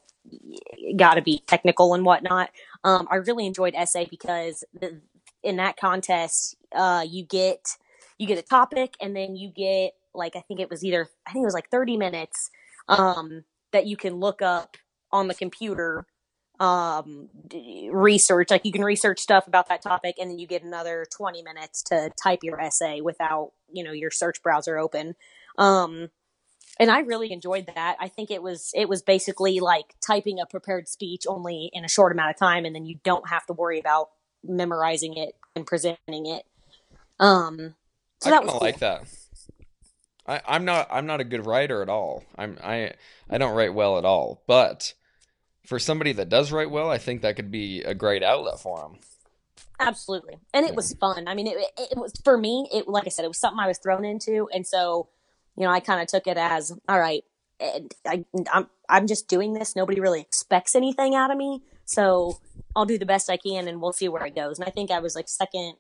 got 0.95 1.15
to 1.15 1.21
be 1.21 1.43
technical 1.47 1.93
and 1.93 2.05
whatnot. 2.05 2.49
Um, 2.83 3.07
I 3.11 3.15
really 3.17 3.45
enjoyed 3.45 3.75
essay 3.75 4.07
because 4.09 4.63
the, 4.79 5.01
in 5.43 5.57
that 5.57 5.77
contest, 5.77 6.55
uh, 6.73 7.05
you 7.07 7.23
get 7.23 7.77
you 8.17 8.27
get 8.27 8.37
a 8.37 8.41
topic, 8.41 8.95
and 9.01 9.15
then 9.15 9.35
you 9.35 9.49
get 9.49 9.93
like 10.13 10.35
I 10.35 10.41
think 10.41 10.59
it 10.59 10.69
was 10.69 10.83
either 10.83 11.07
I 11.27 11.31
think 11.31 11.43
it 11.43 11.47
was 11.47 11.53
like 11.53 11.69
thirty 11.69 11.97
minutes 11.97 12.49
um, 12.87 13.43
that 13.71 13.85
you 13.85 13.97
can 13.97 14.15
look 14.15 14.41
up 14.41 14.77
on 15.11 15.27
the 15.27 15.35
computer 15.35 16.05
um 16.61 17.27
research 17.91 18.49
like 18.49 18.63
you 18.63 18.71
can 18.71 18.83
research 18.83 19.19
stuff 19.19 19.45
about 19.45 19.67
that 19.67 19.81
topic 19.81 20.15
and 20.19 20.31
then 20.31 20.39
you 20.39 20.47
get 20.47 20.63
another 20.63 21.05
20 21.13 21.43
minutes 21.43 21.83
to 21.83 22.09
type 22.21 22.39
your 22.43 22.61
essay 22.61 23.01
without 23.01 23.51
you 23.73 23.83
know 23.83 23.91
your 23.91 24.09
search 24.09 24.41
browser 24.41 24.77
open 24.77 25.15
um 25.57 26.09
and 26.79 26.91
i 26.91 26.99
really 26.99 27.31
enjoyed 27.31 27.65
that 27.75 27.95
i 27.99 28.07
think 28.07 28.31
it 28.31 28.41
was 28.41 28.71
it 28.73 28.89
was 28.89 29.01
basically 29.01 29.59
like 29.59 29.95
typing 30.05 30.39
a 30.39 30.45
prepared 30.45 30.88
speech 30.88 31.23
only 31.27 31.69
in 31.73 31.85
a 31.85 31.89
short 31.89 32.11
amount 32.11 32.29
of 32.29 32.38
time 32.38 32.65
and 32.65 32.75
then 32.75 32.85
you 32.85 32.99
don't 33.03 33.29
have 33.29 33.45
to 33.45 33.53
worry 33.53 33.79
about 33.79 34.09
memorizing 34.43 35.17
it 35.17 35.35
and 35.55 35.65
presenting 35.65 36.25
it 36.25 36.43
um 37.19 37.75
so 38.25 38.29
I 38.29 38.31
that 38.31 38.38
kind 38.38 38.45
was 38.45 38.53
of 38.55 38.59
cool. 38.59 38.67
like 38.67 38.79
that. 38.79 39.03
I, 40.27 40.41
I'm 40.47 40.65
not 40.65 40.88
I'm 40.91 41.05
not 41.05 41.21
a 41.21 41.23
good 41.23 41.45
writer 41.45 41.81
at 41.81 41.89
all. 41.89 42.23
I'm 42.38 42.57
I 42.63 42.93
I 43.29 43.38
don't 43.38 43.55
write 43.55 43.73
well 43.73 43.97
at 43.97 44.05
all. 44.05 44.43
But 44.47 44.93
for 45.65 45.79
somebody 45.79 46.11
that 46.13 46.29
does 46.29 46.51
write 46.51 46.71
well, 46.71 46.89
I 46.89 46.97
think 46.97 47.21
that 47.21 47.35
could 47.35 47.51
be 47.51 47.81
a 47.81 47.93
great 47.93 48.23
outlet 48.23 48.59
for 48.59 48.79
them. 48.79 48.99
Absolutely, 49.79 50.38
and 50.53 50.65
it 50.65 50.73
was 50.73 50.93
fun. 50.93 51.27
I 51.27 51.35
mean, 51.35 51.47
it, 51.47 51.57
it 51.77 51.97
was 51.97 52.13
for 52.23 52.38
me. 52.38 52.67
It 52.73 52.88
like 52.88 53.05
I 53.05 53.09
said, 53.09 53.25
it 53.25 53.27
was 53.27 53.38
something 53.38 53.59
I 53.59 53.67
was 53.67 53.77
thrown 53.77 54.05
into, 54.05 54.47
and 54.53 54.65
so 54.65 55.09
you 55.57 55.63
know, 55.63 55.71
I 55.71 55.79
kind 55.79 56.01
of 56.01 56.07
took 56.07 56.27
it 56.27 56.37
as 56.37 56.71
all 56.87 56.99
right. 56.99 57.23
And 57.59 57.93
I, 58.05 58.25
I'm 58.51 58.67
I'm 58.89 59.07
just 59.07 59.27
doing 59.29 59.53
this. 59.53 59.75
Nobody 59.75 60.01
really 60.01 60.19
expects 60.21 60.75
anything 60.75 61.15
out 61.15 61.31
of 61.31 61.37
me, 61.37 61.61
so 61.85 62.39
I'll 62.75 62.85
do 62.85 62.97
the 62.97 63.05
best 63.05 63.29
I 63.29 63.37
can, 63.37 63.67
and 63.69 63.81
we'll 63.81 63.93
see 63.93 64.09
where 64.09 64.25
it 64.25 64.35
goes. 64.35 64.59
And 64.59 64.67
I 64.67 64.71
think 64.71 64.91
I 64.91 64.99
was 64.99 65.15
like 65.15 65.29
second. 65.29 65.75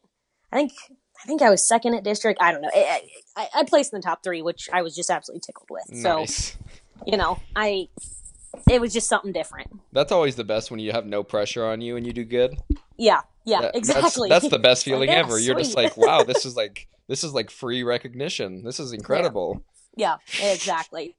I 0.53 0.55
think 0.55 0.71
I 1.21 1.27
think 1.27 1.41
I 1.41 1.49
was 1.49 1.67
second 1.67 1.95
at 1.95 2.03
district. 2.05 2.41
I 2.41 2.53
don't 2.53 2.61
know. 2.61 2.69
I, 2.73 3.01
I, 3.35 3.47
I 3.55 3.63
placed 3.65 3.91
in 3.91 3.99
the 3.99 4.03
top 4.03 4.23
three, 4.23 4.41
which 4.41 4.69
I 4.71 4.81
was 4.83 4.95
just 4.95 5.09
absolutely 5.09 5.41
tickled 5.41 5.69
with. 5.69 6.01
So 6.01 6.25
you 7.05 7.17
know, 7.17 7.39
I 7.57 7.89
it 8.69 8.79
was 8.79 8.93
just 8.93 9.09
something 9.09 9.33
different. 9.33 9.67
That's 9.91 10.11
always 10.11 10.35
the 10.35 10.43
best 10.43 10.71
when 10.71 10.79
you 10.79 10.91
have 10.93 11.05
no 11.05 11.23
pressure 11.23 11.65
on 11.65 11.81
you 11.81 11.97
and 11.97 12.05
you 12.05 12.13
do 12.13 12.23
good. 12.23 12.57
Yeah, 12.97 13.21
yeah, 13.43 13.61
That- 13.61 13.73
that's- 13.73 13.89
exactly. 13.97 14.29
That's, 14.29 14.47
the 14.47 14.59
best 14.59 14.85
feeling 14.85 15.09
yeah, 15.09 15.15
ever. 15.15 15.37
You're 15.37 15.55
just 15.55 15.75
like, 15.75 15.97
wow, 15.97 16.23
this 16.23 16.45
is 16.45 16.55
like 16.55 16.87
this 17.07 17.23
is 17.23 17.33
like 17.33 17.49
free 17.49 17.83
recognition. 17.83 18.63
This 18.63 18.79
is 18.79 18.93
incredible. 18.93 19.63
yeah, 19.95 20.17
exactly, 20.41 21.15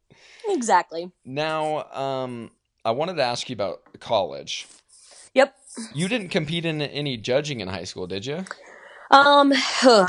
exactly. 0.48 1.10
Now, 1.24 1.84
um, 1.92 2.50
I 2.84 2.92
wanted 2.92 3.16
to 3.16 3.22
ask 3.22 3.48
you 3.48 3.54
about 3.54 3.82
college. 4.00 4.66
Yep. 5.34 5.54
You 5.94 6.08
didn't 6.08 6.28
compete 6.28 6.64
in 6.64 6.80
any 6.80 7.16
judging 7.16 7.60
in 7.60 7.68
high 7.68 7.84
school, 7.84 8.06
did 8.06 8.24
you? 8.24 8.44
Um, 9.10 9.52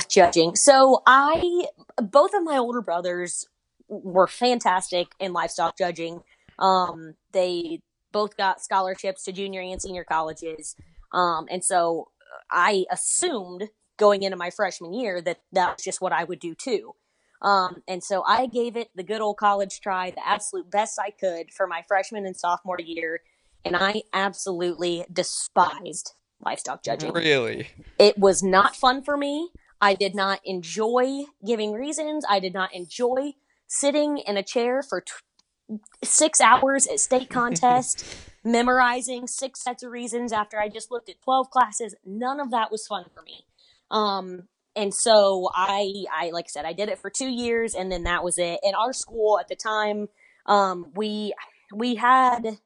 judging. 0.10 0.56
So 0.56 1.02
I, 1.06 1.66
both 2.02 2.34
of 2.34 2.44
my 2.44 2.58
older 2.58 2.82
brothers 2.82 3.48
were 3.88 4.28
fantastic 4.28 5.08
in 5.20 5.34
livestock 5.34 5.78
judging. 5.78 6.22
Um, 6.60 7.16
they 7.32 7.82
both 8.12 8.38
got 8.38 8.62
scholarships 8.62 9.24
to 9.26 9.32
junior 9.32 9.62
and 9.62 9.82
senior 9.82 10.04
colleges. 10.04 10.76
Um, 11.12 11.48
and 11.50 11.64
so 11.64 12.10
I 12.52 12.86
assumed 12.92 13.70
going 13.98 14.24
into 14.24 14.38
my 14.38 14.50
freshman 14.50 14.94
year 14.94 15.22
that 15.22 15.40
that 15.52 15.76
was 15.76 15.84
just 15.84 16.02
what 16.02 16.14
I 16.14 16.24
would 16.24 16.40
do 16.40 16.56
too. 16.56 16.96
Um, 17.42 17.84
and 17.88 18.04
so 18.04 18.24
I 18.24 18.48
gave 18.48 18.76
it 18.76 18.90
the 18.96 19.04
good 19.04 19.22
old 19.22 19.38
college 19.38 19.80
try, 19.82 20.10
the 20.12 20.28
absolute 20.28 20.72
best 20.72 21.00
I 21.00 21.12
could 21.12 21.52
for 21.52 21.68
my 21.68 21.84
freshman 21.88 22.26
and 22.26 22.36
sophomore 22.36 22.80
year. 22.80 23.22
And 23.64 23.76
I 23.76 24.04
absolutely 24.14 25.06
despised 25.12 26.14
livestock 26.44 26.84
judging 26.84 27.14
Really? 27.14 27.68
it 28.00 28.18
was 28.18 28.42
not 28.44 28.76
fun 28.76 29.04
for 29.04 29.18
me. 29.18 29.50
I 29.82 29.94
did 29.94 30.16
not 30.16 30.40
enjoy 30.46 31.26
giving 31.46 31.74
reasons. 31.74 32.26
I 32.28 32.40
did 32.40 32.54
not 32.54 32.74
enjoy 32.74 33.34
sitting 33.68 34.18
in 34.20 34.38
a 34.38 34.44
chair 34.44 34.82
for 34.82 35.02
t- 35.02 35.78
six 36.04 36.40
hours 36.40 36.88
at 36.88 37.00
state 37.00 37.30
contest, 37.30 38.06
memorizing 38.44 39.28
six 39.28 39.64
sets 39.64 39.84
of 39.84 39.92
reasons 39.92 40.32
after 40.32 40.60
I 40.60 40.70
just 40.70 40.90
looked 40.90 41.10
at 41.10 41.22
12 41.22 41.50
classes. 41.50 41.96
None 42.06 42.40
of 42.40 42.50
that 42.52 42.72
was 42.72 42.88
fun 42.88 43.06
for 43.14 43.22
me. 43.22 43.46
Um, 43.92 44.48
and 44.76 44.94
so 44.94 45.50
I, 45.54 45.92
I, 46.14 46.30
like 46.32 46.46
I 46.46 46.50
said, 46.50 46.66
I 46.66 46.74
did 46.74 46.90
it 46.90 47.00
for 47.00 47.10
two 47.10 47.30
years 47.30 47.74
and 47.74 47.92
then 47.92 48.04
that 48.04 48.24
was 48.24 48.38
it. 48.38 48.60
In 48.64 48.76
our 48.76 48.94
school 48.94 49.40
at 49.40 49.48
the 49.48 49.56
time, 49.56 50.08
um, 50.46 50.92
we, 50.96 51.34
we 51.74 51.96
had, 51.96 52.58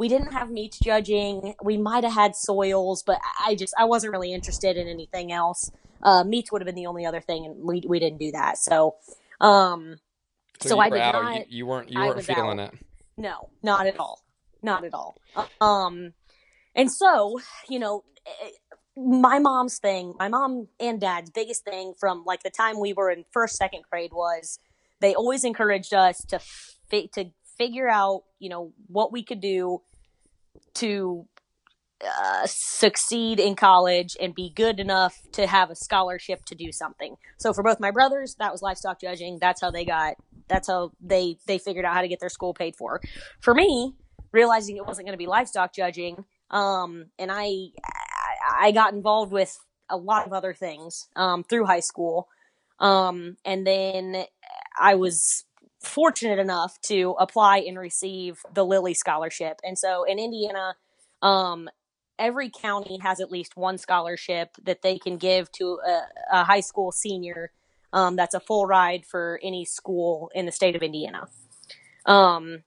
we 0.00 0.08
didn't 0.08 0.32
have 0.32 0.50
meat 0.50 0.78
judging. 0.82 1.54
We 1.62 1.76
might 1.76 2.04
have 2.04 2.14
had 2.14 2.34
soils, 2.34 3.02
but 3.02 3.18
I 3.44 3.54
just 3.54 3.74
I 3.78 3.84
wasn't 3.84 4.12
really 4.12 4.32
interested 4.32 4.78
in 4.78 4.88
anything 4.88 5.30
else. 5.30 5.70
Uh, 6.02 6.24
meats 6.24 6.50
would 6.50 6.62
have 6.62 6.66
been 6.66 6.74
the 6.74 6.86
only 6.86 7.04
other 7.04 7.20
thing, 7.20 7.44
and 7.44 7.56
we 7.62 7.82
we 7.86 7.98
didn't 7.98 8.18
do 8.18 8.32
that. 8.32 8.56
So, 8.56 8.94
um, 9.42 9.96
so, 10.58 10.76
you 10.76 10.80
I 10.80 10.88
did 10.88 11.00
out. 11.00 11.12
not. 11.12 11.36
You, 11.36 11.44
you 11.58 11.66
weren't. 11.66 11.90
You 11.90 12.00
weren't 12.00 12.24
feeling 12.24 12.60
out. 12.60 12.72
it. 12.72 12.80
No, 13.18 13.50
not 13.62 13.86
at 13.86 14.00
all. 14.00 14.24
Not 14.62 14.84
at 14.84 14.94
all. 14.94 15.18
Um, 15.60 16.14
and 16.74 16.90
so, 16.90 17.38
you 17.68 17.78
know, 17.78 18.04
my 18.96 19.38
mom's 19.38 19.78
thing, 19.78 20.14
my 20.18 20.28
mom 20.28 20.68
and 20.78 21.00
dad's 21.00 21.30
biggest 21.30 21.64
thing 21.64 21.94
from 21.98 22.24
like 22.24 22.42
the 22.42 22.50
time 22.50 22.80
we 22.80 22.92
were 22.92 23.10
in 23.10 23.24
first, 23.30 23.56
second 23.56 23.82
grade 23.90 24.12
was 24.12 24.58
they 25.00 25.14
always 25.14 25.44
encouraged 25.44 25.94
us 25.94 26.24
to 26.26 26.38
fi- 26.90 27.08
to 27.14 27.30
figure 27.56 27.88
out, 27.88 28.24
you 28.38 28.48
know, 28.48 28.72
what 28.86 29.12
we 29.12 29.22
could 29.22 29.40
do 29.40 29.82
to 30.74 31.26
uh, 32.02 32.46
succeed 32.46 33.38
in 33.38 33.54
college 33.54 34.16
and 34.20 34.34
be 34.34 34.50
good 34.50 34.80
enough 34.80 35.20
to 35.32 35.46
have 35.46 35.70
a 35.70 35.74
scholarship 35.74 36.44
to 36.46 36.54
do 36.54 36.72
something. 36.72 37.16
So 37.36 37.52
for 37.52 37.62
both 37.62 37.78
my 37.78 37.90
brothers, 37.90 38.36
that 38.38 38.50
was 38.50 38.62
livestock 38.62 39.00
judging. 39.00 39.38
That's 39.38 39.60
how 39.60 39.70
they 39.70 39.84
got. 39.84 40.14
That's 40.48 40.68
how 40.68 40.92
they 41.00 41.36
they 41.46 41.58
figured 41.58 41.84
out 41.84 41.94
how 41.94 42.02
to 42.02 42.08
get 42.08 42.20
their 42.20 42.30
school 42.30 42.54
paid 42.54 42.74
for. 42.76 43.00
For 43.40 43.54
me, 43.54 43.94
realizing 44.32 44.76
it 44.76 44.86
wasn't 44.86 45.06
going 45.06 45.14
to 45.14 45.18
be 45.18 45.26
livestock 45.26 45.74
judging, 45.74 46.24
um, 46.50 47.06
and 47.18 47.30
I 47.32 47.68
I 48.60 48.72
got 48.72 48.92
involved 48.92 49.32
with 49.32 49.58
a 49.88 49.96
lot 49.96 50.26
of 50.26 50.32
other 50.32 50.54
things 50.54 51.08
um, 51.16 51.42
through 51.42 51.66
high 51.66 51.80
school, 51.80 52.28
um, 52.78 53.36
and 53.44 53.66
then 53.66 54.24
I 54.78 54.94
was 54.94 55.44
fortunate 55.82 56.38
enough 56.38 56.80
to 56.82 57.16
apply 57.18 57.58
and 57.58 57.78
receive 57.78 58.42
the 58.52 58.64
Lilly 58.64 58.94
scholarship. 58.94 59.60
And 59.64 59.78
so 59.78 60.04
in 60.04 60.18
Indiana, 60.18 60.74
um, 61.22 61.68
every 62.18 62.50
county 62.50 62.98
has 62.98 63.20
at 63.20 63.32
least 63.32 63.56
one 63.56 63.78
scholarship 63.78 64.50
that 64.62 64.82
they 64.82 64.98
can 64.98 65.16
give 65.16 65.50
to 65.52 65.78
a, 65.86 66.00
a 66.32 66.44
high 66.44 66.60
school 66.60 66.92
senior. 66.92 67.50
Um, 67.92 68.14
that's 68.14 68.34
a 68.34 68.40
full 68.40 68.66
ride 68.66 69.04
for 69.06 69.40
any 69.42 69.64
school 69.64 70.30
in 70.34 70.46
the 70.46 70.52
state 70.52 70.76
of 70.76 70.82
Indiana. 70.82 71.28
Um, 72.06 72.62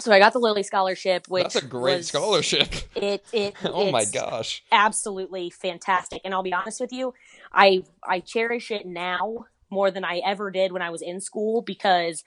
so 0.00 0.12
I 0.12 0.18
got 0.18 0.32
the 0.32 0.38
Lilly 0.38 0.62
scholarship, 0.62 1.26
which 1.28 1.44
That's 1.44 1.56
a 1.56 1.64
great 1.66 1.98
was- 1.98 2.08
scholarship. 2.08 2.68
It 2.96 3.24
it 3.32 3.54
oh 3.64 3.90
my 3.90 4.04
gosh. 4.04 4.62
absolutely 4.72 5.50
fantastic. 5.50 6.20
And 6.24 6.34
I'll 6.34 6.42
be 6.42 6.52
honest 6.52 6.80
with 6.80 6.92
you, 6.92 7.14
I 7.52 7.84
I 8.02 8.20
cherish 8.20 8.70
it 8.70 8.86
now 8.86 9.46
more 9.70 9.90
than 9.90 10.04
I 10.04 10.20
ever 10.24 10.50
did 10.50 10.72
when 10.72 10.82
I 10.82 10.90
was 10.90 11.02
in 11.02 11.20
school 11.20 11.62
because 11.62 12.24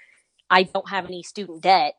I 0.50 0.64
don't 0.64 0.90
have 0.90 1.06
any 1.06 1.24
student 1.24 1.62
debt 1.62 1.96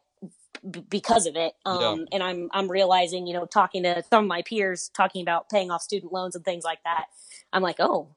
b- 0.68 0.84
because 0.88 1.26
of 1.26 1.36
it. 1.36 1.54
Um, 1.66 2.06
and 2.12 2.22
I'm 2.22 2.48
I'm 2.52 2.70
realizing, 2.70 3.26
you 3.26 3.34
know, 3.34 3.44
talking 3.46 3.82
to 3.82 4.02
some 4.08 4.24
of 4.24 4.28
my 4.28 4.42
peers 4.42 4.90
talking 4.94 5.22
about 5.22 5.50
paying 5.50 5.70
off 5.70 5.82
student 5.82 6.12
loans 6.12 6.34
and 6.34 6.44
things 6.44 6.64
like 6.64 6.82
that. 6.84 7.06
I'm 7.52 7.62
like, 7.62 7.76
oh 7.78 8.08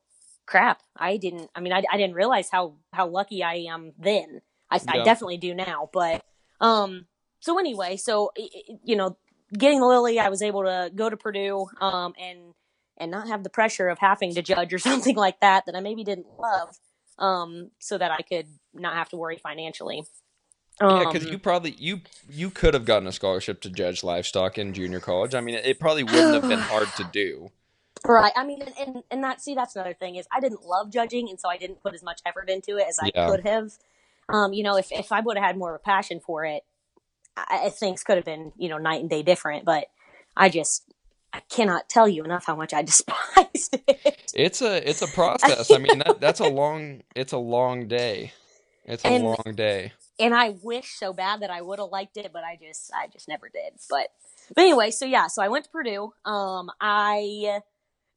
crap, 0.46 0.82
I 0.96 1.18
didn't. 1.18 1.50
I 1.56 1.60
mean, 1.60 1.74
I, 1.74 1.84
I 1.92 1.98
didn't 1.98 2.16
realize 2.16 2.50
how 2.50 2.76
how 2.94 3.08
lucky 3.08 3.44
I 3.44 3.66
am 3.70 3.92
then. 4.00 4.42
I, 4.70 4.80
I 4.88 5.04
definitely 5.04 5.38
do 5.38 5.54
now, 5.56 5.90
but 5.92 6.24
um. 6.62 7.06
So 7.40 7.60
anyway, 7.60 7.98
so 7.98 8.32
you 8.84 8.96
know, 8.96 9.18
getting 9.58 9.82
Lilly, 9.82 10.20
I 10.20 10.30
was 10.30 10.42
able 10.42 10.64
to 10.64 10.92
go 10.94 11.10
to 11.10 11.18
Purdue 11.18 11.68
um, 11.80 12.14
and 12.20 12.54
and 12.98 13.12
not 13.12 13.28
have 13.28 13.44
the 13.44 13.50
pressure 13.50 13.90
of 13.90 14.00
having 14.00 14.34
to 14.36 14.42
judge 14.42 14.74
or 14.74 14.80
something 14.90 15.16
like 15.16 15.40
that 15.42 15.66
that 15.66 15.76
I 15.76 15.80
maybe 15.80 16.04
didn't 16.04 16.28
love, 16.40 16.78
um, 17.20 17.72
so 17.80 17.98
that 17.98 18.12
I 18.12 18.22
could 18.22 18.48
not 18.74 18.96
have 18.96 19.10
to 19.10 19.18
worry 19.18 19.38
financially. 19.38 20.04
Yeah, 20.80 21.06
because 21.06 21.26
Um, 21.26 21.32
you 21.32 21.40
probably 21.40 21.72
you 21.78 22.02
you 22.30 22.50
could 22.50 22.74
have 22.74 22.86
gotten 22.86 23.08
a 23.08 23.12
scholarship 23.12 23.62
to 23.62 23.70
judge 23.70 24.04
livestock 24.04 24.58
in 24.58 24.74
junior 24.74 25.00
college. 25.00 25.34
I 25.34 25.42
mean, 25.42 25.56
it 25.56 25.80
probably 25.80 26.04
wouldn't 26.04 26.34
have 26.34 26.48
been 26.48 26.62
hard 26.62 26.88
to 26.98 27.04
do. 27.04 27.50
Right. 28.06 28.32
I 28.36 28.46
mean, 28.46 28.62
and, 28.62 28.74
and, 28.80 29.04
and 29.10 29.24
that, 29.24 29.42
see, 29.42 29.56
that's 29.56 29.76
another 29.76 29.94
thing 29.96 30.16
is 30.16 30.28
I 30.32 30.40
didn't 30.40 30.64
love 30.64 30.92
judging. 30.92 31.30
And 31.30 31.40
so 31.40 31.50
I 31.50 31.58
didn't 31.58 31.82
put 31.82 31.94
as 31.96 32.04
much 32.04 32.22
effort 32.26 32.48
into 32.48 32.78
it 32.78 32.86
as 32.88 33.00
I 33.00 33.12
Yeah. 33.14 33.28
could 33.28 33.46
have. 33.46 33.72
Um, 34.30 34.54
you 34.54 34.64
know, 34.64 34.78
if, 34.78 34.92
if 34.92 35.12
I 35.12 35.20
would 35.20 35.36
have 35.36 35.46
had 35.46 35.58
more 35.58 35.74
of 35.74 35.82
a 35.82 35.84
passion 35.84 36.20
for 36.20 36.46
it, 36.46 36.64
I, 37.48 37.70
things 37.70 38.04
could 38.04 38.16
have 38.18 38.26
been, 38.26 38.52
you 38.58 38.70
know, 38.70 38.78
night 38.78 39.02
and 39.02 39.10
day 39.10 39.24
different. 39.24 39.66
But 39.66 39.86
I 40.36 40.50
just, 40.50 40.84
I 41.34 41.42
cannot 41.50 41.90
tell 41.90 42.08
you 42.08 42.24
enough 42.24 42.46
how 42.46 42.56
much 42.56 42.74
I 42.74 42.82
despised 42.84 43.78
it. 43.88 44.32
It's 44.34 44.62
a 44.62 44.88
it's 44.90 45.02
a 45.02 45.08
process. 45.14 45.72
I 45.72 45.78
mean, 45.78 46.00
that 46.00 46.20
that's 46.20 46.40
a 46.40 46.48
long 46.48 47.02
it's 47.16 47.34
a 47.34 47.38
long 47.38 47.88
day. 47.88 48.32
It's 48.86 49.04
a 49.04 49.08
And- 49.08 49.24
long 49.26 49.54
day. 49.56 49.92
and 50.20 50.34
I 50.34 50.56
wish 50.64 50.94
so 50.98 51.12
bad 51.14 51.42
that 51.42 51.50
I 51.50 51.62
would 51.62 51.80
have 51.80 51.90
liked 51.90 52.18
it, 52.18 52.32
but 52.34 52.44
I 52.44 52.58
just 52.62 52.92
I 52.94 53.08
just 53.08 53.28
never 53.28 53.50
did. 53.50 53.74
But 53.90 54.08
but 54.56 54.62
anyway, 54.62 54.92
so 54.92 55.06
yeah, 55.06 55.28
so 55.28 55.42
I 55.44 55.50
went 55.50 55.66
to 55.66 55.72
Purdue. 55.72 56.14
Um, 56.26 56.70
I 56.80 57.60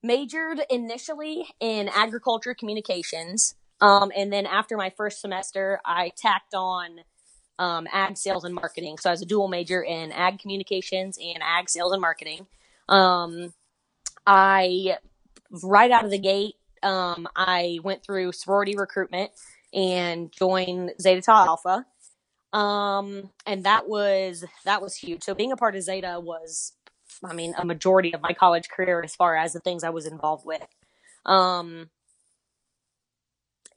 majored 0.03 0.61
initially 0.71 1.47
in 1.59 1.89
agriculture 1.89 2.55
communications, 2.55 3.55
um, 3.81 4.13
and 4.17 4.33
then 4.33 4.47
after 4.47 4.77
my 4.77 4.91
first 4.91 5.21
semester, 5.21 5.81
I 5.85 6.13
tacked 6.17 6.55
on 6.55 7.01
um, 7.61 7.87
ag 7.93 8.17
sales 8.17 8.45
and 8.45 8.55
marketing. 8.55 8.97
So 8.99 9.11
I 9.11 9.13
was 9.13 9.21
a 9.21 9.27
dual 9.27 9.47
major 9.47 9.83
in 9.83 10.11
ag 10.13 10.39
communications 10.39 11.19
and 11.23 11.43
ag 11.43 11.69
sales 11.69 11.93
and 11.93 12.01
marketing. 12.01 12.47
Um, 12.89 13.53
I 14.27 14.97
right 15.63 15.91
out 15.91 16.07
of 16.07 16.11
the 16.11 16.19
gate, 16.19 16.55
um, 16.83 17.29
I 17.37 17.79
went 17.85 18.03
through 18.03 18.33
sorority 18.33 18.77
recruitment 18.77 19.31
and 19.75 20.33
joined 20.33 20.93
Zeta 21.01 21.21
Tau 21.21 21.47
Alpha. 21.47 21.87
Um, 22.53 23.31
and 23.47 23.65
that 23.65 23.89
was 23.89 24.45
that 24.65 24.81
was 24.81 24.97
huge. 24.97 25.23
So 25.23 25.35
being 25.35 25.53
a 25.53 25.57
part 25.57 25.77
of 25.77 25.83
Zeta 25.83 26.19
was, 26.19 26.73
I 27.23 27.35
mean, 27.35 27.55
a 27.59 27.65
majority 27.65 28.15
of 28.15 28.23
my 28.23 28.33
college 28.33 28.71
career 28.71 29.03
as 29.05 29.15
far 29.15 29.37
as 29.37 29.53
the 29.53 29.61
things 29.61 29.85
I 29.85 29.91
was 29.91 30.07
involved 30.07 30.47
with. 30.47 30.67
Um, 31.27 31.91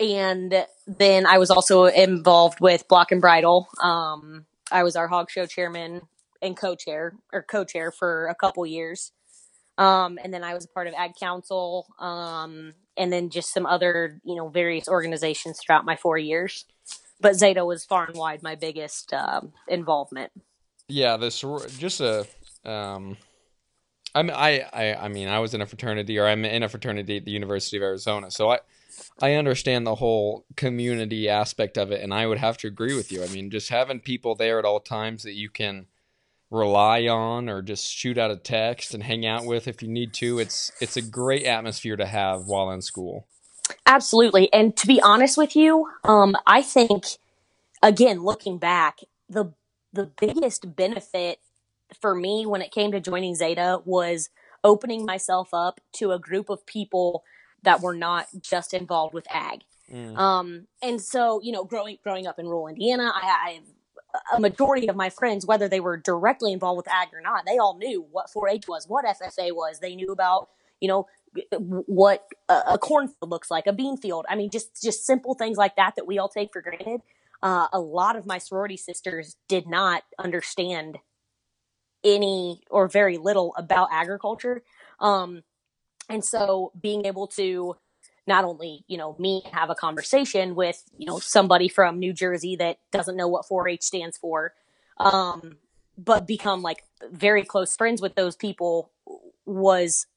and 0.03 0.65
then 0.87 1.25
I 1.25 1.37
was 1.37 1.49
also 1.49 1.85
involved 1.85 2.59
with 2.59 2.87
Block 2.87 3.11
and 3.11 3.21
Bridle. 3.21 3.67
Um, 3.81 4.45
I 4.71 4.83
was 4.83 4.95
our 4.95 5.07
hog 5.07 5.29
show 5.29 5.45
chairman 5.45 6.01
and 6.41 6.57
co-chair 6.57 7.13
or 7.31 7.43
co-chair 7.43 7.91
for 7.91 8.27
a 8.27 8.35
couple 8.35 8.65
years. 8.65 9.11
Um, 9.77 10.19
and 10.23 10.33
then 10.33 10.43
I 10.43 10.53
was 10.53 10.65
a 10.65 10.67
part 10.67 10.87
of 10.87 10.93
Ag 10.93 11.11
Council, 11.19 11.87
um, 11.99 12.73
and 12.95 13.11
then 13.11 13.29
just 13.29 13.51
some 13.51 13.65
other, 13.65 14.21
you 14.23 14.35
know, 14.35 14.49
various 14.49 14.87
organizations 14.87 15.59
throughout 15.59 15.85
my 15.85 15.95
four 15.95 16.17
years. 16.17 16.65
But 17.19 17.35
Zeta 17.35 17.65
was 17.65 17.83
far 17.83 18.05
and 18.05 18.15
wide 18.15 18.43
my 18.43 18.55
biggest 18.55 19.13
um, 19.13 19.53
involvement. 19.67 20.31
Yeah, 20.87 21.17
this 21.17 21.43
just 21.77 22.01
a 22.01 22.27
um 22.65 23.17
I 24.13 24.21
mean 24.21 24.35
I, 24.35 24.59
I 24.73 24.95
I 24.95 25.07
mean 25.07 25.27
I 25.27 25.39
was 25.39 25.53
in 25.53 25.61
a 25.61 25.65
fraternity 25.65 26.19
or 26.19 26.27
I'm 26.27 26.45
in 26.45 26.63
a 26.63 26.69
fraternity 26.69 27.17
at 27.17 27.25
the 27.25 27.31
University 27.31 27.77
of 27.77 27.83
Arizona. 27.83 28.29
So 28.29 28.51
I 28.51 28.59
I 29.21 29.33
understand 29.33 29.85
the 29.85 29.95
whole 29.95 30.45
community 30.55 31.29
aspect 31.29 31.77
of 31.77 31.91
it 31.91 32.01
and 32.01 32.13
I 32.13 32.27
would 32.27 32.39
have 32.39 32.57
to 32.59 32.67
agree 32.67 32.95
with 32.95 33.11
you. 33.11 33.23
I 33.23 33.27
mean, 33.27 33.49
just 33.49 33.69
having 33.69 33.99
people 33.99 34.35
there 34.35 34.59
at 34.59 34.65
all 34.65 34.79
times 34.79 35.23
that 35.23 35.33
you 35.33 35.49
can 35.49 35.87
rely 36.49 37.07
on 37.07 37.49
or 37.49 37.61
just 37.61 37.91
shoot 37.91 38.17
out 38.17 38.31
a 38.31 38.37
text 38.37 38.93
and 38.93 39.03
hang 39.03 39.25
out 39.25 39.45
with 39.45 39.67
if 39.67 39.81
you 39.81 39.87
need 39.87 40.13
to, 40.13 40.39
it's 40.39 40.71
it's 40.79 40.95
a 40.95 41.01
great 41.01 41.45
atmosphere 41.45 41.95
to 41.95 42.05
have 42.05 42.45
while 42.45 42.69
in 42.71 42.81
school. 42.81 43.27
Absolutely. 43.85 44.51
And 44.53 44.75
to 44.77 44.87
be 44.87 45.01
honest 45.01 45.37
with 45.37 45.55
you, 45.55 45.89
um, 46.03 46.35
I 46.45 46.61
think, 46.61 47.05
again, 47.81 48.23
looking 48.23 48.57
back, 48.57 48.99
the 49.29 49.53
the 49.91 50.11
biggest 50.19 50.75
benefit 50.75 51.39
for 51.99 52.15
me 52.15 52.45
when 52.45 52.61
it 52.61 52.71
came 52.71 52.91
to 52.91 52.99
joining 52.99 53.35
Zeta 53.35 53.81
was 53.85 54.29
opening 54.63 55.05
myself 55.05 55.53
up 55.53 55.79
to 55.93 56.11
a 56.11 56.19
group 56.19 56.49
of 56.49 56.65
people 56.65 57.23
that 57.63 57.81
were 57.81 57.95
not 57.95 58.27
just 58.41 58.73
involved 58.73 59.13
with 59.13 59.25
ag. 59.29 59.61
Mm. 59.91 60.17
Um, 60.17 60.67
and 60.81 61.01
so, 61.01 61.41
you 61.43 61.51
know, 61.51 61.63
growing 61.63 61.97
growing 62.03 62.27
up 62.27 62.39
in 62.39 62.47
rural 62.47 62.67
Indiana, 62.67 63.11
I, 63.13 63.27
I 63.27 63.59
a 64.35 64.39
majority 64.39 64.87
of 64.87 64.95
my 64.95 65.09
friends, 65.09 65.45
whether 65.45 65.67
they 65.67 65.79
were 65.79 65.97
directly 65.97 66.53
involved 66.53 66.77
with 66.77 66.87
ag 66.87 67.09
or 67.13 67.21
not, 67.21 67.45
they 67.45 67.57
all 67.57 67.77
knew 67.77 68.05
what 68.11 68.27
4-H 68.29 68.67
was, 68.67 68.87
what 68.87 69.05
FFA 69.05 69.51
was. 69.53 69.79
They 69.79 69.95
knew 69.95 70.11
about, 70.11 70.49
you 70.79 70.87
know, 70.87 71.07
what 71.59 72.27
a, 72.47 72.61
a 72.71 72.77
cornfield 72.77 73.29
looks 73.29 73.49
like, 73.49 73.65
a 73.65 73.73
bean 73.73 73.97
field. 73.97 74.25
I 74.29 74.35
mean, 74.35 74.51
just 74.51 74.81
just 74.81 75.05
simple 75.05 75.33
things 75.33 75.57
like 75.57 75.75
that 75.77 75.95
that 75.95 76.05
we 76.05 76.19
all 76.19 76.29
take 76.29 76.53
for 76.53 76.61
granted. 76.61 77.01
Uh, 77.41 77.67
a 77.73 77.79
lot 77.79 78.15
of 78.15 78.25
my 78.25 78.37
sorority 78.37 78.77
sisters 78.77 79.35
did 79.49 79.67
not 79.67 80.03
understand 80.17 80.99
any 82.03 82.61
or 82.69 82.87
very 82.87 83.17
little 83.17 83.53
about 83.57 83.89
agriculture. 83.91 84.63
Um, 84.99 85.43
and 86.09 86.23
so 86.23 86.71
being 86.79 87.05
able 87.05 87.27
to 87.27 87.75
not 88.25 88.45
only, 88.45 88.83
you 88.87 88.97
know, 88.97 89.15
me 89.19 89.43
have 89.51 89.69
a 89.69 89.75
conversation 89.75 90.55
with, 90.55 90.83
you 90.97 91.05
know, 91.05 91.19
somebody 91.19 91.67
from 91.67 91.99
New 91.99 92.13
Jersey 92.13 92.55
that 92.55 92.79
doesn't 92.91 93.17
know 93.17 93.27
what 93.27 93.45
4-H 93.45 93.83
stands 93.83 94.17
for, 94.17 94.53
um, 94.97 95.57
but 95.97 96.25
become 96.25 96.61
like 96.61 96.83
very 97.11 97.43
close 97.43 97.75
friends 97.75 98.01
with 98.01 98.15
those 98.15 98.35
people 98.35 98.91
was 99.45 100.07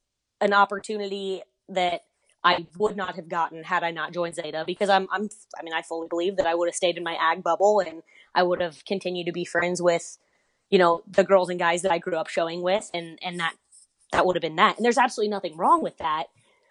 an 0.40 0.52
opportunity 0.52 1.42
that 1.68 2.02
I 2.44 2.66
would 2.78 2.96
not 2.96 3.16
have 3.16 3.28
gotten 3.28 3.64
had 3.64 3.82
I 3.82 3.90
not 3.90 4.12
joined 4.12 4.36
Zeta 4.36 4.62
because 4.64 4.88
I'm, 4.88 5.08
I'm, 5.10 5.28
I 5.58 5.64
mean, 5.64 5.74
I 5.74 5.82
fully 5.82 6.06
believe 6.06 6.36
that 6.36 6.46
I 6.46 6.54
would 6.54 6.68
have 6.68 6.76
stayed 6.76 6.96
in 6.96 7.02
my 7.02 7.16
ag 7.20 7.42
bubble 7.42 7.80
and 7.80 8.04
I 8.36 8.44
would 8.44 8.60
have 8.60 8.84
continued 8.84 9.26
to 9.26 9.32
be 9.32 9.44
friends 9.44 9.82
with, 9.82 10.16
you 10.70 10.78
know, 10.78 11.02
the 11.08 11.24
girls 11.24 11.50
and 11.50 11.58
guys 11.58 11.82
that 11.82 11.90
I 11.90 11.98
grew 11.98 12.16
up 12.16 12.28
showing 12.28 12.62
with 12.62 12.88
and, 12.94 13.18
and 13.20 13.40
that, 13.40 13.54
that 14.12 14.26
would 14.26 14.36
have 14.36 14.42
been 14.42 14.56
that. 14.56 14.76
And 14.76 14.84
there's 14.84 14.98
absolutely 14.98 15.30
nothing 15.30 15.56
wrong 15.56 15.82
with 15.82 15.98
that. 15.98 16.24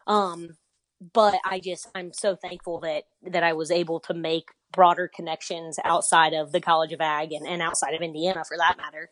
Um, 0.07 0.57
but 1.13 1.35
I 1.45 1.59
just, 1.59 1.87
I'm 1.93 2.13
so 2.13 2.35
thankful 2.35 2.79
that, 2.81 3.03
that 3.23 3.43
I 3.43 3.53
was 3.53 3.71
able 3.71 3.99
to 4.01 4.13
make 4.13 4.49
broader 4.71 5.09
connections 5.13 5.77
outside 5.83 6.33
of 6.33 6.51
the 6.51 6.61
College 6.61 6.93
of 6.93 7.01
Ag 7.01 7.31
and, 7.31 7.47
and 7.47 7.61
outside 7.61 7.93
of 7.93 8.01
Indiana 8.01 8.43
for 8.45 8.57
that 8.57 8.77
matter. 8.77 9.09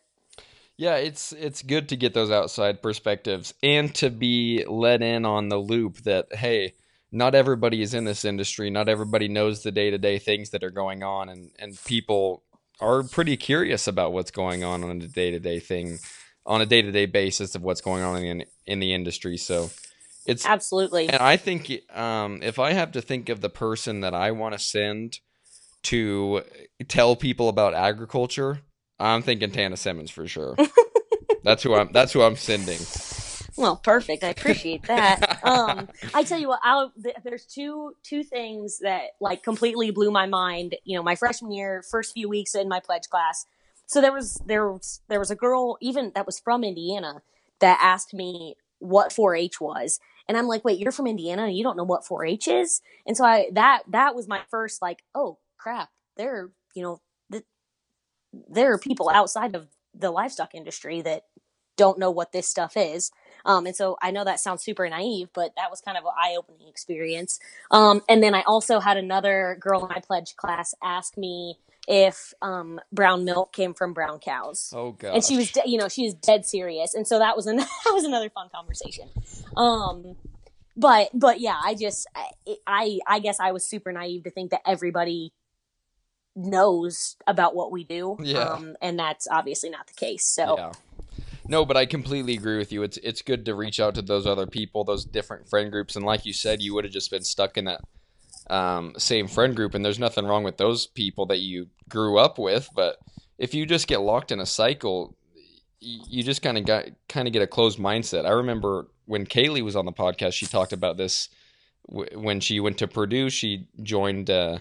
Yeah, 0.76 0.96
it's 0.96 1.32
it's 1.32 1.62
good 1.62 1.88
to 1.90 1.96
get 1.96 2.14
those 2.14 2.32
outside 2.32 2.82
perspectives 2.82 3.54
and 3.62 3.94
to 3.96 4.10
be 4.10 4.64
let 4.66 5.02
in 5.02 5.24
on 5.24 5.48
the 5.48 5.56
loop 5.56 5.98
that 5.98 6.34
hey, 6.34 6.74
not 7.12 7.36
everybody 7.36 7.80
is 7.80 7.94
in 7.94 8.04
this 8.04 8.24
industry, 8.24 8.70
not 8.70 8.88
everybody 8.88 9.28
knows 9.28 9.62
the 9.62 9.70
day-to-day 9.70 10.18
things 10.18 10.50
that 10.50 10.64
are 10.64 10.70
going 10.70 11.04
on 11.04 11.28
and 11.28 11.50
and 11.60 11.78
people 11.84 12.42
are 12.80 13.04
pretty 13.04 13.36
curious 13.36 13.86
about 13.86 14.12
what's 14.12 14.32
going 14.32 14.64
on 14.64 14.82
on 14.82 15.00
a 15.00 15.06
day-to-day 15.06 15.60
thing 15.60 16.00
on 16.46 16.60
a 16.60 16.66
day 16.66 16.82
to 16.82 16.92
day 16.92 17.06
basis 17.06 17.54
of 17.54 17.62
what's 17.62 17.80
going 17.80 18.02
on 18.02 18.16
in 18.16 18.38
the, 18.38 18.46
in 18.66 18.80
the 18.80 18.94
industry. 18.94 19.36
So 19.36 19.70
it's 20.26 20.46
Absolutely. 20.46 21.08
and 21.08 21.22
I 21.22 21.36
think 21.36 21.70
um, 21.94 22.40
if 22.42 22.58
I 22.58 22.72
have 22.72 22.92
to 22.92 23.02
think 23.02 23.28
of 23.28 23.40
the 23.40 23.50
person 23.50 24.00
that 24.00 24.14
I 24.14 24.30
want 24.30 24.54
to 24.54 24.58
send 24.58 25.18
to 25.84 26.42
tell 26.88 27.14
people 27.14 27.48
about 27.48 27.74
agriculture, 27.74 28.60
I'm 28.98 29.22
thinking 29.22 29.50
Tana 29.50 29.76
Simmons 29.76 30.10
for 30.10 30.26
sure. 30.26 30.56
that's 31.44 31.62
who 31.62 31.74
I'm. 31.74 31.90
That's 31.92 32.12
who 32.12 32.22
I'm 32.22 32.36
sending. 32.36 32.78
Well, 33.56 33.76
perfect. 33.76 34.24
I 34.24 34.28
appreciate 34.28 34.84
that. 34.84 35.44
um, 35.44 35.88
I 36.12 36.24
tell 36.24 36.38
you 36.38 36.48
what, 36.48 36.60
I'll, 36.64 36.92
th- 37.00 37.16
there's 37.22 37.46
two 37.46 37.94
two 38.02 38.24
things 38.24 38.78
that 38.80 39.10
like 39.20 39.42
completely 39.42 39.90
blew 39.90 40.10
my 40.10 40.26
mind. 40.26 40.74
You 40.84 40.96
know, 40.96 41.02
my 41.02 41.14
freshman 41.14 41.52
year, 41.52 41.84
first 41.88 42.14
few 42.14 42.28
weeks 42.28 42.54
in 42.54 42.68
my 42.68 42.80
pledge 42.80 43.08
class. 43.08 43.46
So 43.86 44.00
there 44.00 44.12
was 44.12 44.40
there 44.46 44.70
was 44.70 45.00
there 45.08 45.18
was 45.18 45.30
a 45.30 45.36
girl 45.36 45.76
even 45.80 46.12
that 46.14 46.26
was 46.26 46.38
from 46.38 46.64
Indiana 46.64 47.22
that 47.60 47.78
asked 47.82 48.14
me 48.14 48.56
what 48.78 49.10
4-H 49.10 49.60
was, 49.60 50.00
and 50.28 50.36
I'm 50.36 50.46
like, 50.46 50.64
wait, 50.64 50.78
you're 50.78 50.92
from 50.92 51.06
Indiana 51.06 51.44
and 51.44 51.56
you 51.56 51.62
don't 51.62 51.76
know 51.76 51.84
what 51.84 52.04
4-H 52.04 52.48
is? 52.48 52.80
And 53.06 53.16
so 53.16 53.24
I 53.24 53.48
that 53.52 53.82
that 53.88 54.14
was 54.14 54.28
my 54.28 54.40
first 54.50 54.82
like, 54.82 55.02
oh 55.14 55.38
crap, 55.58 55.90
there 56.16 56.50
you 56.74 56.82
know 56.82 57.00
th- 57.30 57.44
there 58.48 58.72
are 58.72 58.78
people 58.78 59.10
outside 59.10 59.54
of 59.54 59.68
the 59.94 60.10
livestock 60.10 60.54
industry 60.54 61.02
that 61.02 61.24
don't 61.76 61.98
know 61.98 62.10
what 62.10 62.32
this 62.32 62.48
stuff 62.48 62.76
is. 62.76 63.10
Um, 63.44 63.66
and 63.66 63.74
so 63.76 63.96
I 64.00 64.10
know 64.10 64.24
that 64.24 64.40
sounds 64.40 64.62
super 64.62 64.88
naive, 64.88 65.28
but 65.34 65.52
that 65.56 65.70
was 65.70 65.80
kind 65.80 65.98
of 65.98 66.04
an 66.04 66.12
eye 66.16 66.36
opening 66.38 66.68
experience. 66.68 67.38
Um, 67.70 68.02
and 68.08 68.22
then 68.22 68.34
I 68.34 68.42
also 68.42 68.80
had 68.80 68.96
another 68.96 69.56
girl 69.60 69.82
in 69.82 69.88
my 69.88 70.00
pledge 70.00 70.36
class 70.36 70.74
ask 70.82 71.16
me 71.16 71.58
if 71.86 72.32
um, 72.40 72.80
brown 72.92 73.24
milk 73.24 73.52
came 73.52 73.74
from 73.74 73.92
brown 73.92 74.18
cows. 74.18 74.72
Oh 74.74 74.92
god. 74.92 75.14
And 75.14 75.24
she 75.24 75.36
was, 75.36 75.50
de- 75.52 75.62
you 75.66 75.78
know, 75.78 75.88
she 75.88 76.04
was 76.04 76.14
dead 76.14 76.46
serious, 76.46 76.94
and 76.94 77.06
so 77.06 77.18
that 77.18 77.36
was 77.36 77.46
an- 77.46 77.56
that 77.84 77.92
was 77.92 78.04
another 78.04 78.30
fun 78.30 78.48
conversation. 78.54 79.08
Um, 79.56 80.16
but 80.76 81.10
but 81.14 81.40
yeah, 81.40 81.58
I 81.62 81.74
just 81.74 82.06
I, 82.14 82.56
I 82.66 82.98
I 83.06 83.18
guess 83.18 83.38
I 83.40 83.52
was 83.52 83.68
super 83.68 83.92
naive 83.92 84.24
to 84.24 84.30
think 84.30 84.50
that 84.50 84.62
everybody 84.66 85.32
knows 86.36 87.16
about 87.26 87.54
what 87.54 87.70
we 87.70 87.84
do. 87.84 88.16
Yeah. 88.20 88.38
Um, 88.38 88.76
and 88.82 88.98
that's 88.98 89.28
obviously 89.30 89.70
not 89.70 89.86
the 89.86 89.94
case. 89.94 90.26
So 90.26 90.56
Yeah. 90.58 90.72
No, 91.46 91.64
but 91.66 91.76
I 91.76 91.84
completely 91.84 92.34
agree 92.34 92.56
with 92.56 92.72
you. 92.72 92.82
It's 92.82 92.96
it's 92.98 93.20
good 93.20 93.44
to 93.44 93.54
reach 93.54 93.78
out 93.78 93.94
to 93.96 94.02
those 94.02 94.26
other 94.26 94.46
people, 94.46 94.82
those 94.82 95.04
different 95.04 95.48
friend 95.48 95.70
groups, 95.70 95.94
and 95.94 96.04
like 96.04 96.24
you 96.24 96.32
said, 96.32 96.62
you 96.62 96.72
would 96.74 96.84
have 96.84 96.92
just 96.92 97.10
been 97.10 97.22
stuck 97.22 97.58
in 97.58 97.66
that 97.66 97.82
um, 98.48 98.94
same 98.98 99.26
friend 99.28 99.54
group, 99.56 99.74
and 99.74 99.84
there's 99.84 99.98
nothing 99.98 100.26
wrong 100.26 100.44
with 100.44 100.56
those 100.56 100.86
people 100.86 101.26
that 101.26 101.38
you 101.38 101.68
grew 101.88 102.18
up 102.18 102.38
with. 102.38 102.68
But 102.74 102.98
if 103.38 103.54
you 103.54 103.66
just 103.66 103.86
get 103.86 104.00
locked 104.00 104.30
in 104.32 104.40
a 104.40 104.46
cycle, 104.46 105.16
you 105.80 106.22
just 106.22 106.42
kind 106.42 106.56
of 106.58 106.64
got 106.64 106.84
kind 107.08 107.26
of 107.28 107.32
get 107.32 107.42
a 107.42 107.46
closed 107.46 107.78
mindset. 107.78 108.26
I 108.26 108.30
remember 108.30 108.88
when 109.06 109.26
Kaylee 109.26 109.62
was 109.64 109.76
on 109.76 109.84
the 109.86 109.92
podcast, 109.92 110.32
she 110.34 110.46
talked 110.46 110.72
about 110.72 110.96
this 110.96 111.28
w- 111.90 112.18
when 112.18 112.40
she 112.40 112.60
went 112.60 112.78
to 112.78 112.88
Purdue. 112.88 113.30
She 113.30 113.68
joined. 113.82 114.30
Uh, 114.30 114.58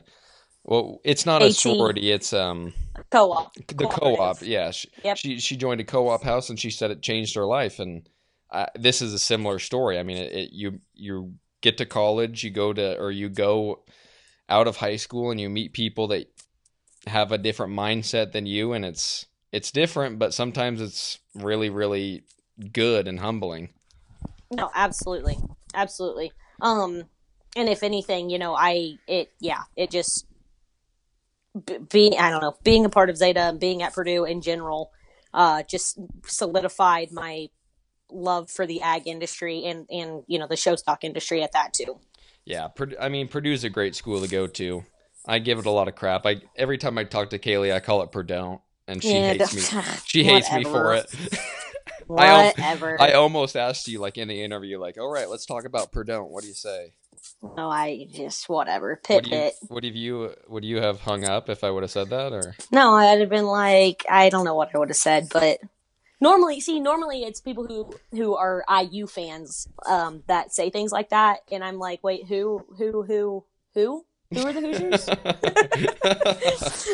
well, 0.65 1.01
it's 1.03 1.25
not 1.25 1.41
a 1.41 1.51
sorority; 1.51 2.11
it's 2.11 2.31
um 2.34 2.73
co-op. 3.09 3.53
the 3.55 3.73
Cooperative. 3.73 3.99
co-op 4.17 4.41
yeah 4.43 4.71
she, 4.71 4.88
Yep. 5.03 5.17
she 5.17 5.39
she 5.39 5.57
joined 5.57 5.81
a 5.81 5.84
co-op 5.84 6.23
house 6.23 6.49
and 6.49 6.57
she 6.59 6.69
said 6.69 6.89
it 6.91 7.01
changed 7.01 7.36
her 7.36 7.45
life 7.45 7.79
and 7.79 8.07
uh, 8.51 8.67
this 8.75 9.01
is 9.01 9.13
a 9.13 9.19
similar 9.19 9.57
story 9.59 9.97
i 9.99 10.03
mean 10.03 10.15
it, 10.17 10.31
it, 10.31 10.49
you 10.53 10.79
you 10.93 11.34
get 11.64 11.80
to 11.80 11.86
college 11.88 12.43
you 12.43 12.51
go 12.51 12.72
to 12.72 12.99
or 12.99 13.09
you 13.09 13.30
go 13.30 13.84
out 14.47 14.68
of 14.68 14.78
high 14.78 14.97
school 14.97 15.32
and 15.32 15.41
you 15.41 15.49
meet 15.49 15.74
people 15.74 16.07
that 16.09 16.32
have 17.07 17.32
a 17.32 17.38
different 17.39 17.74
mindset 17.74 18.32
than 18.34 18.45
you 18.45 18.74
and 18.74 18.86
it's 18.86 19.26
it's 19.51 19.72
different 19.72 20.20
but 20.20 20.34
sometimes 20.34 20.80
it's 20.80 21.18
really 21.34 21.72
really 21.72 22.24
good 22.72 23.07
and 23.07 23.20
humbling 23.20 23.70
No, 24.51 24.70
absolutely, 24.76 25.38
absolutely. 25.74 26.32
Um, 26.61 27.03
and 27.55 27.70
if 27.70 27.84
anything, 27.84 28.30
you 28.30 28.39
know, 28.39 28.55
I 28.55 28.97
it 29.07 29.32
yeah, 29.39 29.64
it 29.76 29.91
just 29.91 30.26
being 31.89 32.18
I 32.18 32.30
don't 32.30 32.41
know, 32.41 32.55
being 32.64 32.86
a 32.86 32.89
part 32.89 33.09
of 33.09 33.18
Zeta 33.18 33.41
and 33.41 33.59
being 33.59 33.82
at 33.82 33.93
Purdue 33.93 34.26
in 34.26 34.41
general, 34.41 34.91
uh, 35.34 35.64
just 35.64 35.99
solidified 36.26 37.11
my 37.11 37.49
love 38.14 38.49
for 38.49 38.66
the 38.66 38.82
ag 38.82 39.07
industry 39.07 39.66
and 39.66 39.88
and 39.89 40.24
you 40.28 40.39
know 40.39 40.47
the 40.47 40.57
show 40.57 40.76
stock 40.76 41.03
industry 41.03 41.43
at 41.43 41.53
that 41.53 41.74
too. 41.74 41.99
Yeah, 42.45 42.70
I 42.99 43.09
mean 43.09 43.28
Purdue's 43.28 43.64
a 43.64 43.70
great 43.70 43.95
school 43.95 44.22
to 44.22 44.28
go 44.28 44.47
to. 44.47 44.84
I 45.26 45.39
give 45.39 45.59
it 45.59 45.66
a 45.66 45.72
lot 45.72 45.88
of 45.88 45.95
crap. 45.95 46.26
I 46.26 46.41
every 46.55 46.78
time 46.78 46.97
I 46.97 47.05
talk 47.05 47.30
to 47.32 47.39
Kaylee, 47.39 47.74
I 47.74 47.80
call 47.80 48.01
it 48.03 48.11
Purdue, 48.11 48.61
and 48.88 49.01
she 49.03 49.09
Yeah, 49.09 49.30
hates 49.30 49.53
me. 49.53 49.61
She 50.05 50.24
hates 50.24 50.51
me 50.51 50.64
for 50.64 50.93
it. 50.93 51.07
I 52.18 52.53
Whatever. 52.53 52.99
I 52.99 53.14
almost 53.14 53.55
asked 53.55 53.88
you 53.88 53.99
like 53.99 54.18
in 54.18 54.28
the 54.28 54.43
interview, 54.43 54.80
like, 54.80 54.97
all 54.97 55.09
right, 55.09 55.30
let's 55.30 55.45
talk 55.45 55.66
about 55.66 55.91
Purdue. 55.91 56.24
What 56.24 56.41
do 56.41 56.47
you 56.47 56.53
say? 56.53 56.93
no, 57.57 57.70
I 57.70 58.07
just 58.11 58.49
whatever. 58.49 58.99
Pit 59.03 59.24
do 59.24 59.30
you 59.30 59.45
pit. 59.45 59.55
what 59.68 59.84
have 59.84 59.95
you 59.95 60.36
would 60.47 60.66
you 60.66 60.78
have 60.78 61.01
hung 61.01 61.24
up 61.24 61.49
if 61.49 61.64
I 61.64 61.72
would 61.72 61.84
have 61.84 61.91
said 61.91 62.09
that 62.09 62.34
or 62.34 62.55
No, 62.72 62.95
I'd 62.95 63.20
have 63.20 63.30
been 63.30 63.45
like, 63.45 64.05
I 64.09 64.30
don't 64.30 64.45
know 64.45 64.55
what 64.55 64.74
I 64.76 64.78
would 64.80 64.89
have 64.89 64.97
said, 64.97 65.30
but 65.32 65.59
normally, 66.24 66.61
see, 66.61 66.80
normally 66.80 67.24
it's 67.24 67.41
people 67.41 67.67
who 67.67 67.93
who 68.11 68.36
are 68.36 68.63
IU 68.82 69.05
fans 69.05 69.67
um, 69.86 70.24
that 70.28 70.53
say 70.53 70.69
things 70.69 70.91
like 70.91 71.09
that, 71.09 71.41
and 71.51 71.63
I'm 71.63 71.78
like, 71.78 72.03
wait, 72.03 72.26
who, 72.26 72.65
who, 72.78 73.03
who, 73.03 73.43
who, 73.76 74.05
who 74.34 74.47
are 74.47 74.53
the 74.53 74.61
Hoosiers? 74.61 75.09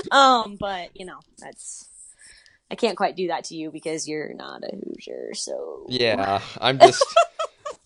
um, 0.12 0.58
but 0.60 0.90
you 0.96 1.06
know, 1.06 1.20
that's 1.38 1.88
I 2.72 2.76
can't 2.76 2.98
quite 2.98 3.16
do 3.16 3.28
that 3.28 3.46
to 3.46 3.56
you 3.56 3.72
because 3.72 4.08
you're 4.08 4.34
not 4.34 4.64
a 4.64 4.76
Hoosier, 4.76 5.34
so 5.36 5.86
yeah, 5.88 6.42
I'm 6.60 6.80
just 6.80 7.06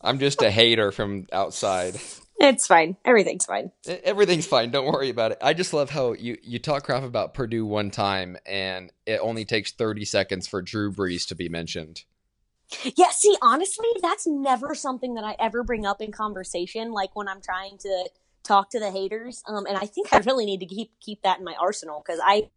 I'm 0.02 0.18
just 0.20 0.42
a 0.42 0.50
hater 0.50 0.92
from 0.92 1.28
outside. 1.32 2.00
It's 2.44 2.68
fine. 2.68 2.98
Everything's 3.06 3.46
fine. 3.46 3.72
Everything's 3.88 4.46
fine. 4.46 4.70
Don't 4.72 4.86
worry 4.86 5.10
about 5.10 5.32
it. 5.32 5.38
I 5.42 5.54
just 5.54 5.74
love 5.74 5.90
how 5.90 6.14
you 6.14 6.38
you 6.44 6.60
talk 6.60 6.84
crap 6.84 7.04
about 7.04 7.34
Purdue 7.34 7.66
one 7.66 7.90
time 7.92 8.38
and 8.46 8.92
it 9.06 9.20
only 9.22 9.46
takes 9.46 9.72
30 9.72 10.06
seconds 10.06 10.48
for 10.48 10.62
Drew 10.62 10.92
Brees 10.92 11.28
to 11.28 11.36
be 11.36 11.50
mentioned. 11.50 12.04
Yeah, 12.96 13.10
see, 13.12 13.36
honestly, 13.42 13.88
that's 14.02 14.26
never 14.26 14.74
something 14.74 15.14
that 15.16 15.24
I 15.24 15.36
ever 15.40 15.64
bring 15.64 15.86
up 15.86 16.02
in 16.02 16.12
conversation. 16.12 16.92
Like 16.92 17.16
when 17.16 17.28
I'm 17.28 17.42
trying 17.42 17.78
to 17.80 18.10
talk 18.44 18.70
to 18.72 18.80
the 18.80 18.90
haters, 18.90 19.44
um, 19.48 19.66
and 19.68 19.78
I 19.78 19.86
think 19.86 20.12
I 20.12 20.18
really 20.20 20.46
need 20.46 20.60
to 20.62 20.66
keep 20.66 20.92
keep 21.00 21.22
that 21.22 21.38
in 21.40 21.46
my 21.46 21.56
arsenal 21.62 22.04
because 22.06 22.20
I, 22.24 22.50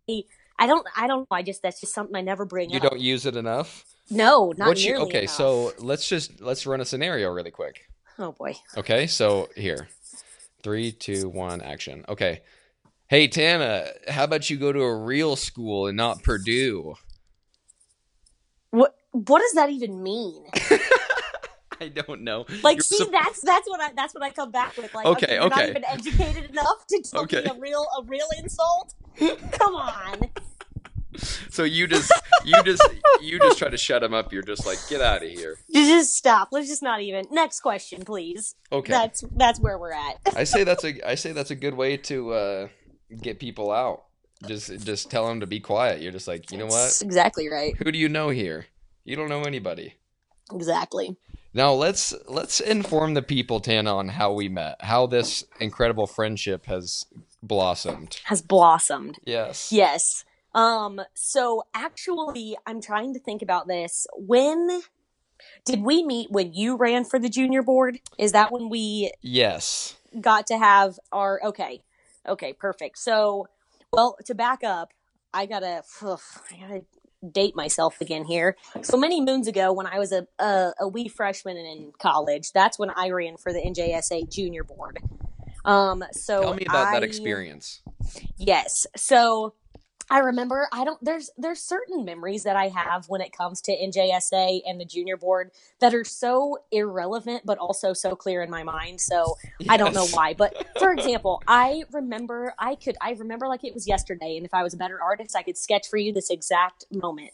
I 0.59 0.66
don't, 0.66 0.87
I 0.97 1.07
don't 1.07 1.20
know. 1.30 1.37
I 1.37 1.43
just 1.43 1.62
that's 1.62 1.80
just 1.80 1.93
something 1.93 2.16
I 2.16 2.22
never 2.22 2.45
bring 2.47 2.70
You 2.70 2.78
up. 2.78 2.91
don't 2.91 3.01
use 3.01 3.26
it 3.26 3.37
enough? 3.37 3.84
No, 4.11 4.55
not 4.57 4.68
What 4.68 4.78
you 4.78 4.93
nearly 4.93 5.07
Okay, 5.09 5.22
enough. 5.22 5.34
so 5.34 5.72
let's 5.78 6.09
just 6.09 6.41
let's 6.41 6.66
run 6.66 6.80
a 6.80 6.84
scenario 6.84 7.30
really 7.30 7.51
quick. 7.51 7.89
Oh 8.18 8.32
boy, 8.32 8.54
Okay, 8.76 9.06
so 9.06 9.48
here. 9.56 9.88
Three, 10.62 10.90
two, 10.92 11.28
one, 11.28 11.60
action. 11.60 12.04
Okay. 12.08 12.42
Hey 13.08 13.28
Tana, 13.28 13.86
how 14.08 14.24
about 14.24 14.50
you 14.50 14.56
go 14.56 14.72
to 14.72 14.80
a 14.82 14.96
real 14.96 15.36
school 15.36 15.86
and 15.86 15.96
not 15.96 16.22
Purdue? 16.24 16.94
what 18.70 18.96
what 19.12 19.40
does 19.40 19.52
that 19.52 19.70
even 19.70 20.02
mean? 20.02 20.44
I 21.80 21.88
don't 21.88 22.22
know. 22.22 22.46
Like, 22.62 22.76
You're 22.76 22.82
see, 22.82 22.96
sup- 22.98 23.10
that's 23.12 23.40
that's 23.42 23.68
what 23.68 23.80
I 23.80 23.92
that's 23.94 24.14
what 24.14 24.24
I 24.24 24.30
come 24.30 24.50
back 24.50 24.76
with. 24.76 24.92
Like, 24.94 25.06
Okay, 25.06 25.34
you're 25.34 25.48
not 25.48 25.68
even 25.68 25.84
educated 25.84 26.50
enough 26.50 26.86
to 26.88 27.02
tell 27.02 27.22
Okay. 27.22 27.42
me 27.44 27.50
a 27.50 27.54
real 27.60 27.86
a 27.98 28.02
real 28.04 28.26
insult. 28.42 28.94
Come 29.52 29.74
on. 29.74 30.30
So 31.50 31.64
you 31.64 31.86
just 31.86 32.12
you 32.44 32.62
just 32.62 32.82
you 33.20 33.38
just 33.38 33.58
try 33.58 33.68
to 33.68 33.76
shut 33.76 34.02
him 34.02 34.14
up. 34.14 34.32
You're 34.32 34.42
just 34.42 34.66
like, 34.66 34.78
get 34.88 35.00
out 35.00 35.22
of 35.22 35.28
here. 35.28 35.56
Just 35.72 36.14
stop. 36.14 36.48
Let's 36.52 36.68
just 36.68 36.82
not 36.82 37.00
even. 37.00 37.26
Next 37.30 37.60
question, 37.60 38.04
please. 38.04 38.54
Okay. 38.72 38.92
That's 38.92 39.24
that's 39.34 39.60
where 39.60 39.78
we're 39.78 39.92
at. 39.92 40.18
I 40.34 40.44
say 40.44 40.64
that's 40.64 40.84
a 40.84 41.08
I 41.08 41.14
say 41.14 41.32
that's 41.32 41.50
a 41.50 41.56
good 41.56 41.74
way 41.74 41.96
to 41.98 42.32
uh, 42.32 42.68
get 43.20 43.38
people 43.38 43.70
out. 43.70 44.04
Just 44.46 44.84
just 44.84 45.10
tell 45.10 45.26
them 45.26 45.40
to 45.40 45.46
be 45.46 45.60
quiet. 45.60 46.02
You're 46.02 46.12
just 46.12 46.28
like, 46.28 46.50
you 46.52 46.58
know 46.58 46.68
That's 46.68 47.00
what? 47.00 47.06
exactly 47.06 47.48
right. 47.48 47.74
Who 47.78 47.90
do 47.90 47.98
you 47.98 48.08
know 48.08 48.28
here? 48.28 48.66
You 49.04 49.16
don't 49.16 49.28
know 49.28 49.42
anybody. 49.42 49.94
Exactly. 50.52 51.16
Now 51.54 51.72
let's 51.72 52.14
let's 52.28 52.60
inform 52.60 53.14
the 53.14 53.22
people, 53.22 53.60
Tana, 53.60 53.96
on 53.96 54.08
how 54.08 54.34
we 54.34 54.50
met, 54.50 54.76
how 54.80 55.06
this 55.06 55.42
incredible 55.58 56.06
friendship 56.06 56.66
has 56.66 57.06
blossomed. 57.42 58.20
Has 58.24 58.42
blossomed. 58.42 59.18
Yes. 59.24 59.72
Yes. 59.72 60.26
Um, 60.57 61.02
so 61.14 61.64
actually 61.74 62.57
I'm 62.66 62.80
trying 62.80 63.12
to 63.12 63.20
think 63.20 63.42
about 63.42 63.68
this. 63.68 64.07
When 64.16 64.80
did 65.66 65.82
we 65.82 66.02
meet 66.02 66.30
when 66.30 66.54
you 66.54 66.76
ran 66.76 67.04
for 67.04 67.18
the 67.18 67.28
junior 67.28 67.62
board? 67.62 68.00
Is 68.18 68.32
that 68.32 68.50
when 68.50 68.70
we 68.70 69.12
Yes. 69.20 69.96
got 70.18 70.46
to 70.48 70.57
have 70.57 70.98
our 71.12 71.40
okay. 71.44 71.82
Okay, 72.26 72.54
perfect. 72.54 72.98
So 72.98 73.48
well, 73.92 74.16
to 74.24 74.34
back 74.34 74.64
up, 74.64 74.92
I 75.32 75.44
gotta 75.44 75.82
I 76.50 76.57
gotta 76.59 76.84
date 77.30 77.54
myself 77.54 78.00
again 78.00 78.24
here. 78.24 78.57
So 78.82 78.96
many 78.96 79.20
moons 79.20 79.46
ago 79.48 79.74
when 79.74 79.86
I 79.86 79.98
was 79.98 80.11
a, 80.11 80.26
a, 80.38 80.72
a 80.80 80.88
wee 80.88 81.09
freshman 81.09 81.59
in 81.59 81.92
college, 81.98 82.52
that's 82.52 82.78
when 82.78 82.90
I 82.90 83.11
ran 83.11 83.36
for 83.36 83.52
the 83.52 83.61
NJSA 83.61 84.32
junior 84.32 84.64
board. 84.64 85.00
Um 85.66 86.02
so 86.12 86.40
Tell 86.40 86.54
me 86.54 86.64
about 86.64 86.92
that 86.92 87.02
experience. 87.02 87.82
Yes. 88.38 88.86
So 88.96 89.52
I 90.09 90.18
remember 90.20 90.68
I 90.72 90.84
don't 90.84 91.02
there's 91.04 91.30
there's 91.36 91.61
certain 91.61 92.04
memories 92.04 92.44
that 92.44 92.57
I 92.57 92.68
have 92.68 93.09
when 93.09 93.20
it 93.20 93.32
comes 93.32 93.61
to 93.62 93.72
NJSA 93.72 94.61
and 94.66 94.80
the 94.80 94.84
junior 94.84 95.16
board 95.16 95.50
that 95.80 95.94
are 95.94 96.04
so 96.04 96.59
irrelevant 96.70 97.42
but 97.44 97.59
also 97.59 97.92
so 97.92 98.14
clear 98.14 98.42
in 98.42 98.50
my 98.50 98.62
mind. 98.62 99.00
So 99.00 99.36
I 99.68 99.76
don't 99.76 99.94
know 99.94 100.07
why. 100.07 100.34
But 100.34 100.66
for 100.78 100.92
example, 100.92 101.42
I 101.48 101.84
remember 101.92 102.54
I 102.59 102.76
could 102.76 102.96
I 103.00 103.12
remember 103.12 103.48
like 103.48 103.64
it 103.64 103.74
was 103.74 103.88
yesterday 103.88 104.36
and 104.36 104.46
if 104.46 104.54
I 104.54 104.62
was 104.62 104.74
a 104.74 104.78
better 104.78 105.00
artist 105.02 105.34
I 105.36 105.42
could 105.42 105.59
sketch 105.59 105.88
for 105.88 105.96
you 105.96 106.12
this 106.12 106.30
exact 106.30 106.84
moment. 106.92 107.32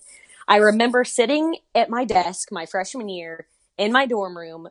I 0.49 0.57
remember 0.57 1.05
sitting 1.05 1.57
at 1.75 1.91
my 1.91 2.05
desk 2.05 2.51
my 2.51 2.65
freshman 2.65 3.09
year 3.09 3.47
in 3.77 3.93
my 3.93 4.07
dorm 4.07 4.37
room 4.37 4.69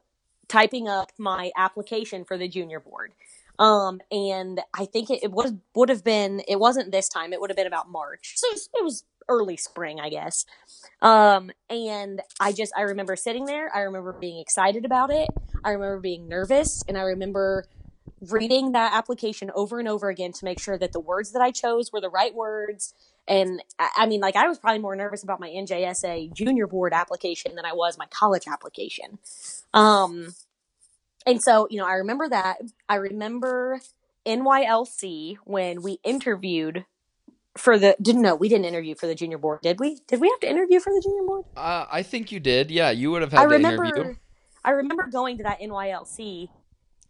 typing 0.48 0.88
up 0.88 1.12
my 1.18 1.52
application 1.56 2.26
for 2.26 2.38
the 2.38 2.48
junior 2.48 2.80
board. 2.80 3.14
Um, 3.62 4.02
and 4.10 4.60
I 4.74 4.86
think 4.86 5.12
it, 5.12 5.20
it 5.22 5.32
would 5.32 5.62
would 5.76 5.90
have 5.90 6.04
been 6.04 6.42
it 6.48 6.60
wasn't 6.60 6.92
this 6.92 7.08
time, 7.08 7.32
it 7.32 7.40
would 7.40 7.52
have 7.52 7.58
been 7.58 7.68
about 7.68 7.92
March. 7.92 8.34
So 8.38 8.48
it 8.48 8.54
was, 8.54 8.70
it 8.74 8.84
was 8.84 9.04
early 9.30 9.56
spring, 9.56 10.00
I 10.00 10.10
guess. 10.10 10.46
Um, 11.00 11.52
and 11.70 12.22
I 12.40 12.54
just 12.54 12.74
I 12.76 12.82
remember 12.82 13.16
sitting 13.16 13.46
there, 13.46 13.74
I 13.74 13.82
remember 13.82 14.14
being 14.14 14.40
excited 14.40 14.84
about 14.84 15.12
it, 15.12 15.30
I 15.64 15.72
remember 15.72 16.00
being 16.00 16.28
nervous, 16.28 16.84
and 16.88 16.98
I 16.98 17.02
remember 17.02 17.66
reading 18.32 18.72
that 18.72 18.94
application 18.94 19.52
over 19.54 19.78
and 19.78 19.88
over 19.88 20.10
again 20.10 20.32
to 20.32 20.46
make 20.46 20.60
sure 20.60 20.78
that 20.80 20.92
the 20.92 21.00
words 21.00 21.32
that 21.34 21.42
I 21.42 21.52
chose 21.52 21.92
were 21.92 22.02
the 22.02 22.10
right 22.10 22.34
words. 22.34 22.96
And 23.28 23.62
I 23.80 24.08
mean, 24.08 24.22
like, 24.22 24.36
I 24.36 24.48
was 24.48 24.58
probably 24.58 24.80
more 24.80 24.96
nervous 24.96 25.24
about 25.24 25.40
my 25.40 25.50
NJSA 25.50 26.34
junior 26.34 26.66
board 26.66 26.94
application 26.94 27.56
than 27.56 27.66
I 27.66 27.74
was 27.74 27.98
my 27.98 28.08
college 28.08 28.48
application. 28.48 29.20
Um, 29.74 30.34
and 31.26 31.42
so, 31.42 31.68
you 31.70 31.78
know, 31.78 31.88
I 31.88 31.94
remember 31.94 32.28
that. 32.30 32.58
I 32.90 32.96
remember 32.96 33.80
NYLC 34.26 35.38
when 35.44 35.82
we 35.82 36.00
interviewed 36.04 36.86
for 37.58 37.78
the, 37.78 37.96
didn't 38.02 38.22
know, 38.22 38.36
we 38.36 38.50
didn't 38.50 38.66
interview 38.66 38.96
for 38.96 39.08
the 39.08 39.16
junior 39.16 39.38
board, 39.38 39.60
did 39.62 39.80
we? 39.80 40.00
Did 40.08 40.22
we 40.22 40.30
have 40.30 40.40
to 40.42 40.50
interview 40.50 40.80
for 40.80 40.94
the 40.94 41.02
junior 41.02 41.24
board? 41.24 41.46
Uh, 41.56 41.86
I 41.92 42.04
think 42.04 42.32
you 42.32 42.40
did. 42.40 42.72
Yeah, 42.72 42.92
you 42.92 43.12
would 43.12 43.22
have 43.22 43.32
had 43.32 43.42
I 43.42 43.44
to 43.44 43.50
remember, 43.50 43.86
interview. 43.86 44.16
I 44.64 44.72
remember 44.72 45.08
going 45.12 45.38
to 45.38 45.44
that 45.44 45.60
NYLC. 45.60 46.50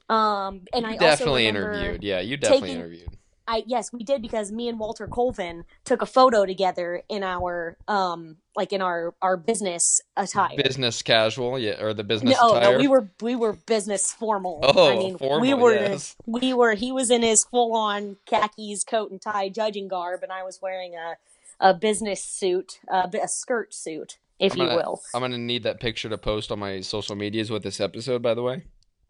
Um, 0.09 0.63
and 0.73 0.85
I 0.85 0.97
definitely 0.97 1.47
interviewed. 1.47 2.03
Yeah, 2.03 2.19
you 2.19 2.37
definitely 2.37 2.69
taking- 2.69 2.81
interviewed. 2.81 3.17
I 3.47 3.63
yes, 3.65 3.91
we 3.91 4.03
did 4.03 4.21
because 4.21 4.51
me 4.51 4.67
and 4.67 4.79
Walter 4.79 5.07
Colvin 5.07 5.65
took 5.83 6.01
a 6.01 6.05
photo 6.05 6.45
together 6.45 7.03
in 7.09 7.23
our 7.23 7.77
um 7.87 8.37
like 8.55 8.73
in 8.73 8.81
our 8.81 9.13
our 9.21 9.37
business 9.37 10.01
attire. 10.15 10.55
Business 10.57 11.01
casual, 11.01 11.57
yeah, 11.57 11.81
or 11.81 11.93
the 11.93 12.03
business 12.03 12.37
no, 12.39 12.55
attire. 12.55 12.73
no, 12.73 12.79
we 12.79 12.87
were 12.87 13.09
we 13.21 13.35
were 13.35 13.53
business 13.53 14.11
formal. 14.11 14.59
Oh, 14.63 14.91
I 14.91 14.97
mean, 14.97 15.17
formal, 15.17 15.41
we 15.41 15.53
were 15.53 15.73
yes. 15.73 16.15
we 16.25 16.53
were. 16.53 16.73
He 16.73 16.91
was 16.91 17.09
in 17.09 17.23
his 17.23 17.43
full 17.43 17.75
on 17.75 18.17
khakis, 18.25 18.83
coat 18.83 19.11
and 19.11 19.21
tie, 19.21 19.49
judging 19.49 19.87
garb, 19.87 20.23
and 20.23 20.31
I 20.31 20.43
was 20.43 20.59
wearing 20.61 20.95
a 20.95 21.15
a 21.59 21.73
business 21.73 22.23
suit, 22.23 22.79
a, 22.89 23.09
a 23.21 23.27
skirt 23.27 23.73
suit, 23.73 24.17
if 24.39 24.53
I'm 24.53 24.59
you 24.59 24.65
will. 24.65 25.01
I'm 25.13 25.21
gonna 25.21 25.37
need 25.37 25.63
that 25.63 25.79
picture 25.79 26.09
to 26.09 26.17
post 26.17 26.51
on 26.51 26.59
my 26.59 26.81
social 26.81 27.15
medias 27.15 27.49
with 27.49 27.63
this 27.63 27.79
episode, 27.79 28.21
by 28.21 28.33
the 28.33 28.43
way. 28.43 28.63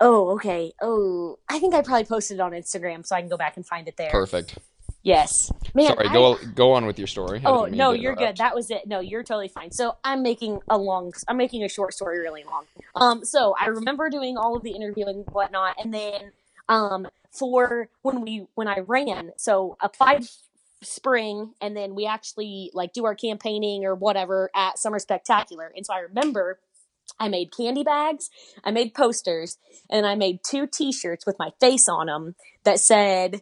Oh, 0.04 0.32
okay. 0.32 0.74
Oh, 0.82 1.38
I 1.48 1.60
think 1.60 1.74
I 1.76 1.82
probably 1.82 2.06
posted 2.06 2.38
it 2.38 2.42
on 2.42 2.52
Instagram, 2.52 3.06
so 3.06 3.16
I 3.16 3.22
can 3.22 3.30
go 3.30 3.38
back 3.38 3.56
and 3.56 3.66
find 3.66 3.88
it 3.88 3.96
there. 3.98 4.10
Perfect. 4.10 4.58
Yes, 5.04 5.52
man. 5.74 5.88
Sorry, 5.88 6.08
I- 6.10 6.14
go 6.14 6.38
go 6.56 6.74
on 6.74 6.86
with 6.86 6.98
your 7.00 7.08
story. 7.08 7.42
Oh 7.46 7.66
no, 7.66 7.92
you're 7.92 8.16
good. 8.16 8.38
That 8.38 8.54
was 8.54 8.70
it. 8.70 8.88
No, 8.88 9.00
you're 9.00 9.24
totally 9.24 9.48
fine. 9.48 9.72
So 9.72 9.96
I'm 10.04 10.22
making 10.22 10.60
a 10.70 10.78
long, 10.78 11.14
I'm 11.28 11.38
making 11.38 11.64
a 11.64 11.70
short 11.70 11.94
story 11.94 12.20
really 12.20 12.44
long. 12.44 12.66
Um, 12.96 13.24
so 13.26 13.56
I 13.60 13.68
remember 13.68 14.10
doing 14.10 14.38
all 14.38 14.56
of 14.56 14.64
the 14.64 14.72
interviewing 14.72 15.18
and 15.18 15.26
whatnot, 15.32 15.76
and 15.84 15.92
then 15.94 16.32
um, 16.70 17.08
for 17.32 17.90
when 18.04 18.22
we 18.22 18.46
when 18.56 18.68
I 18.68 18.80
ran, 18.80 19.32
so 19.38 19.76
applied 19.82 20.26
spring, 20.84 21.54
and 21.62 21.76
then 21.76 21.96
we 21.96 22.06
actually 22.06 22.70
like 22.74 22.94
do 22.94 23.06
our 23.06 23.16
campaigning 23.16 23.86
or 23.86 23.96
whatever 23.96 24.50
at 24.56 24.78
Summer 24.78 25.00
Spectacular. 25.00 25.72
And 25.76 25.86
so 25.86 25.94
I 25.94 26.00
remember 26.00 26.60
I 27.20 27.28
made 27.28 27.56
candy 27.56 27.84
bags, 27.84 28.30
I 28.64 28.72
made 28.72 28.94
posters, 28.94 29.58
and 29.90 30.06
I 30.06 30.16
made 30.16 30.40
two 30.44 30.66
T-shirts 30.66 31.26
with 31.26 31.38
my 31.38 31.52
face 31.60 31.88
on 31.88 32.08
them 32.08 32.36
that 32.64 32.80
said 32.80 33.42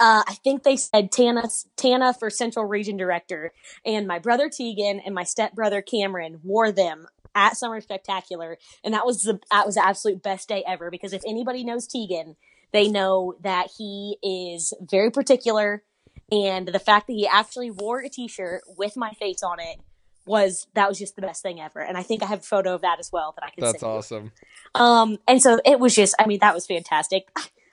uh, 0.00 0.24
I 0.26 0.34
think 0.42 0.62
they 0.62 0.76
said 0.76 1.12
Tana 1.12 1.44
Tana 1.76 2.12
for 2.12 2.28
Central 2.28 2.64
Region 2.64 2.96
Director, 2.96 3.52
and 3.84 4.06
my 4.06 4.18
brother 4.18 4.48
Tegan 4.48 5.00
and 5.00 5.14
my 5.14 5.22
stepbrother 5.22 5.80
Cameron 5.80 6.40
wore 6.42 6.72
them 6.72 7.06
at 7.34 7.56
Summer 7.56 7.80
Spectacular, 7.80 8.58
and 8.82 8.94
that 8.94 9.06
was 9.06 9.22
the 9.22 9.38
that 9.50 9.64
was 9.64 9.76
the 9.76 9.86
absolute 9.86 10.22
best 10.22 10.48
day 10.48 10.64
ever 10.66 10.90
because 10.90 11.12
if 11.12 11.22
anybody 11.26 11.62
knows 11.62 11.86
Tegan, 11.86 12.36
they 12.72 12.88
know 12.88 13.34
that 13.42 13.68
he 13.78 14.18
is 14.22 14.72
very 14.80 15.10
particular, 15.10 15.84
and 16.32 16.66
the 16.66 16.80
fact 16.80 17.06
that 17.06 17.12
he 17.12 17.28
actually 17.28 17.70
wore 17.70 18.00
a 18.00 18.08
T-shirt 18.08 18.62
with 18.76 18.96
my 18.96 19.12
face 19.12 19.42
on 19.42 19.60
it 19.60 19.78
was 20.24 20.66
that 20.74 20.88
was 20.88 20.98
just 20.98 21.16
the 21.16 21.22
best 21.22 21.42
thing 21.42 21.60
ever, 21.60 21.80
and 21.80 21.96
I 21.96 22.02
think 22.02 22.22
I 22.22 22.26
have 22.26 22.40
a 22.40 22.42
photo 22.42 22.74
of 22.74 22.82
that 22.82 22.98
as 22.98 23.10
well 23.12 23.34
that 23.36 23.44
I 23.44 23.50
can. 23.50 23.64
That's 23.64 23.82
you. 23.82 23.88
awesome. 23.88 24.32
Um, 24.74 25.18
and 25.26 25.42
so 25.42 25.60
it 25.64 25.80
was 25.80 25.94
just, 25.94 26.14
I 26.18 26.26
mean, 26.26 26.38
that 26.40 26.54
was 26.54 26.66
fantastic. 26.66 27.28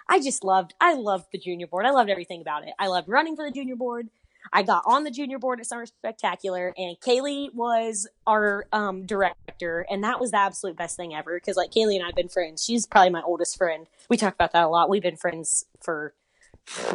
I 0.07 0.19
just 0.19 0.43
loved, 0.43 0.73
I 0.81 0.95
loved 0.95 1.27
the 1.31 1.37
junior 1.37 1.67
board. 1.67 1.85
I 1.85 1.91
loved 1.91 2.09
everything 2.09 2.41
about 2.41 2.63
it. 2.63 2.73
I 2.79 2.87
loved 2.87 3.07
running 3.07 3.35
for 3.35 3.45
the 3.45 3.51
junior 3.51 3.75
board. 3.75 4.09
I 4.51 4.63
got 4.63 4.83
on 4.85 5.03
the 5.03 5.11
junior 5.11 5.37
board 5.37 5.59
at 5.59 5.67
Summer 5.67 5.85
Spectacular, 5.85 6.73
and 6.77 6.99
Kaylee 6.99 7.53
was 7.53 8.07
our 8.25 8.65
um, 8.71 9.05
director, 9.05 9.85
and 9.89 10.03
that 10.03 10.19
was 10.19 10.31
the 10.31 10.37
absolute 10.37 10.77
best 10.77 10.97
thing 10.97 11.13
ever. 11.13 11.35
Because 11.35 11.57
like 11.57 11.71
Kaylee 11.71 11.97
and 11.97 12.05
I've 12.05 12.15
been 12.15 12.29
friends. 12.29 12.63
She's 12.63 12.87
probably 12.87 13.11
my 13.11 13.21
oldest 13.21 13.57
friend. 13.57 13.85
We 14.09 14.17
talk 14.17 14.33
about 14.33 14.53
that 14.53 14.63
a 14.63 14.67
lot. 14.67 14.89
We've 14.89 15.03
been 15.03 15.17
friends 15.17 15.65
for 15.81 16.13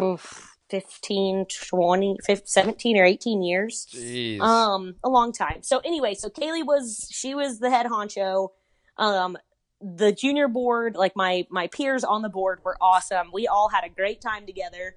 oof, 0.00 0.53
15, 0.70 1.46
20, 1.46 2.16
15, 2.24 2.46
17 2.46 2.96
or 2.98 3.04
18 3.04 3.42
years. 3.42 3.86
Jeez. 3.92 4.40
um 4.40 4.96
a 5.04 5.08
long 5.08 5.32
time. 5.32 5.62
So 5.62 5.80
anyway 5.84 6.14
so 6.14 6.28
kaylee 6.28 6.64
was 6.64 7.08
she 7.10 7.34
was 7.34 7.58
the 7.58 7.70
head 7.70 7.86
honcho. 7.86 8.48
Um 8.96 9.36
the 9.80 10.12
junior 10.12 10.48
board 10.48 10.96
like 10.96 11.14
my 11.14 11.46
my 11.50 11.66
peers 11.66 12.04
on 12.04 12.22
the 12.22 12.28
board 12.28 12.60
were 12.64 12.76
awesome. 12.80 13.30
We 13.32 13.46
all 13.46 13.68
had 13.68 13.84
a 13.84 13.88
great 13.88 14.20
time 14.20 14.46
together. 14.46 14.94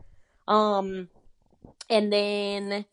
Um 0.48 1.10
and 1.90 2.12
then 2.12 2.86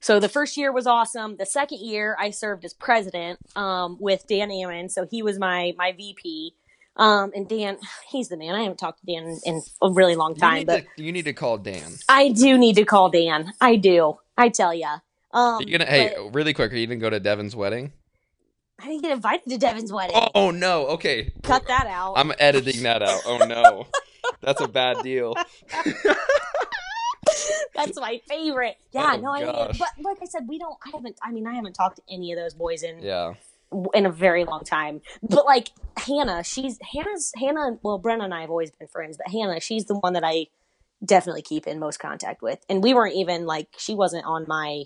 so 0.00 0.20
the 0.20 0.28
first 0.28 0.56
year 0.56 0.72
was 0.72 0.86
awesome. 0.86 1.36
The 1.36 1.46
second 1.46 1.80
year 1.80 2.16
i 2.18 2.30
served 2.30 2.64
as 2.64 2.72
president 2.74 3.38
um 3.56 3.98
with 4.00 4.26
dan 4.26 4.50
ammon. 4.50 4.88
So 4.88 5.06
he 5.10 5.22
was 5.22 5.38
my 5.38 5.74
my 5.76 5.92
vp 5.92 6.54
um 6.96 7.30
and 7.34 7.48
dan 7.48 7.76
he's 8.10 8.28
the 8.28 8.36
man 8.36 8.54
i 8.54 8.62
haven't 8.62 8.78
talked 8.78 9.00
to 9.00 9.06
dan 9.06 9.24
in, 9.24 9.38
in 9.44 9.62
a 9.82 9.90
really 9.92 10.14
long 10.16 10.34
time 10.34 10.58
need 10.58 10.66
but 10.66 10.84
to, 10.96 11.02
you 11.02 11.12
need 11.12 11.24
to 11.26 11.32
call 11.32 11.58
Dan. 11.58 11.92
i 12.08 12.28
do 12.30 12.56
need 12.58 12.76
to 12.76 12.84
call 12.84 13.08
dan 13.10 13.52
i 13.60 13.76
do 13.76 14.16
i 14.38 14.48
tell 14.48 14.72
ya 14.74 14.98
um 15.32 15.60
you 15.66 15.76
gonna? 15.76 15.90
Hey, 15.90 16.14
but- 16.16 16.34
really 16.34 16.54
quick. 16.54 16.72
Are 16.72 16.76
you 16.76 16.86
gonna 16.86 16.98
go 17.00 17.10
to 17.10 17.20
Devin's 17.20 17.54
wedding? 17.54 17.92
I 18.80 18.86
didn't 18.86 19.02
get 19.02 19.10
invited 19.12 19.48
to 19.50 19.58
Devin's 19.58 19.92
wedding. 19.92 20.16
Oh 20.34 20.50
no. 20.50 20.86
Okay. 20.88 21.32
Cut 21.42 21.66
that 21.66 21.86
out. 21.86 22.14
I'm 22.16 22.32
editing 22.38 22.82
that 22.84 23.02
out. 23.02 23.20
Oh 23.26 23.38
no. 23.38 23.86
That's 24.40 24.60
a 24.60 24.68
bad 24.68 25.02
deal. 25.02 25.34
That's 27.74 27.98
my 28.00 28.20
favorite. 28.28 28.76
Yeah, 28.92 29.12
Oh, 29.14 29.20
no, 29.20 29.30
I 29.32 29.40
mean, 29.44 29.76
but 29.78 29.88
like 30.02 30.18
I 30.22 30.26
said, 30.26 30.48
we 30.48 30.58
don't. 30.58 30.76
I 30.86 30.90
haven't. 30.94 31.18
I 31.22 31.32
mean, 31.32 31.46
I 31.46 31.54
haven't 31.54 31.74
talked 31.74 31.96
to 31.96 32.02
any 32.10 32.32
of 32.32 32.38
those 32.38 32.54
boys 32.54 32.82
in 32.82 33.02
Yeah. 33.02 33.34
In 33.94 34.06
a 34.06 34.10
very 34.10 34.44
long 34.44 34.62
time. 34.64 35.00
But 35.22 35.44
like 35.44 35.70
Hannah, 35.96 36.44
she's 36.44 36.78
Hannah's 36.92 37.32
Hannah. 37.36 37.78
Well, 37.82 38.00
Brenna 38.00 38.24
and 38.24 38.34
I 38.34 38.42
have 38.42 38.50
always 38.50 38.70
been 38.70 38.88
friends, 38.88 39.16
but 39.16 39.30
Hannah, 39.32 39.60
she's 39.60 39.86
the 39.86 39.98
one 39.98 40.12
that 40.14 40.24
I 40.24 40.46
definitely 41.04 41.42
keep 41.42 41.66
in 41.66 41.78
most 41.78 41.98
contact 41.98 42.42
with. 42.42 42.58
And 42.68 42.82
we 42.82 42.94
weren't 42.94 43.14
even 43.16 43.46
like 43.46 43.68
she 43.78 43.94
wasn't 43.94 44.24
on 44.24 44.44
my. 44.48 44.84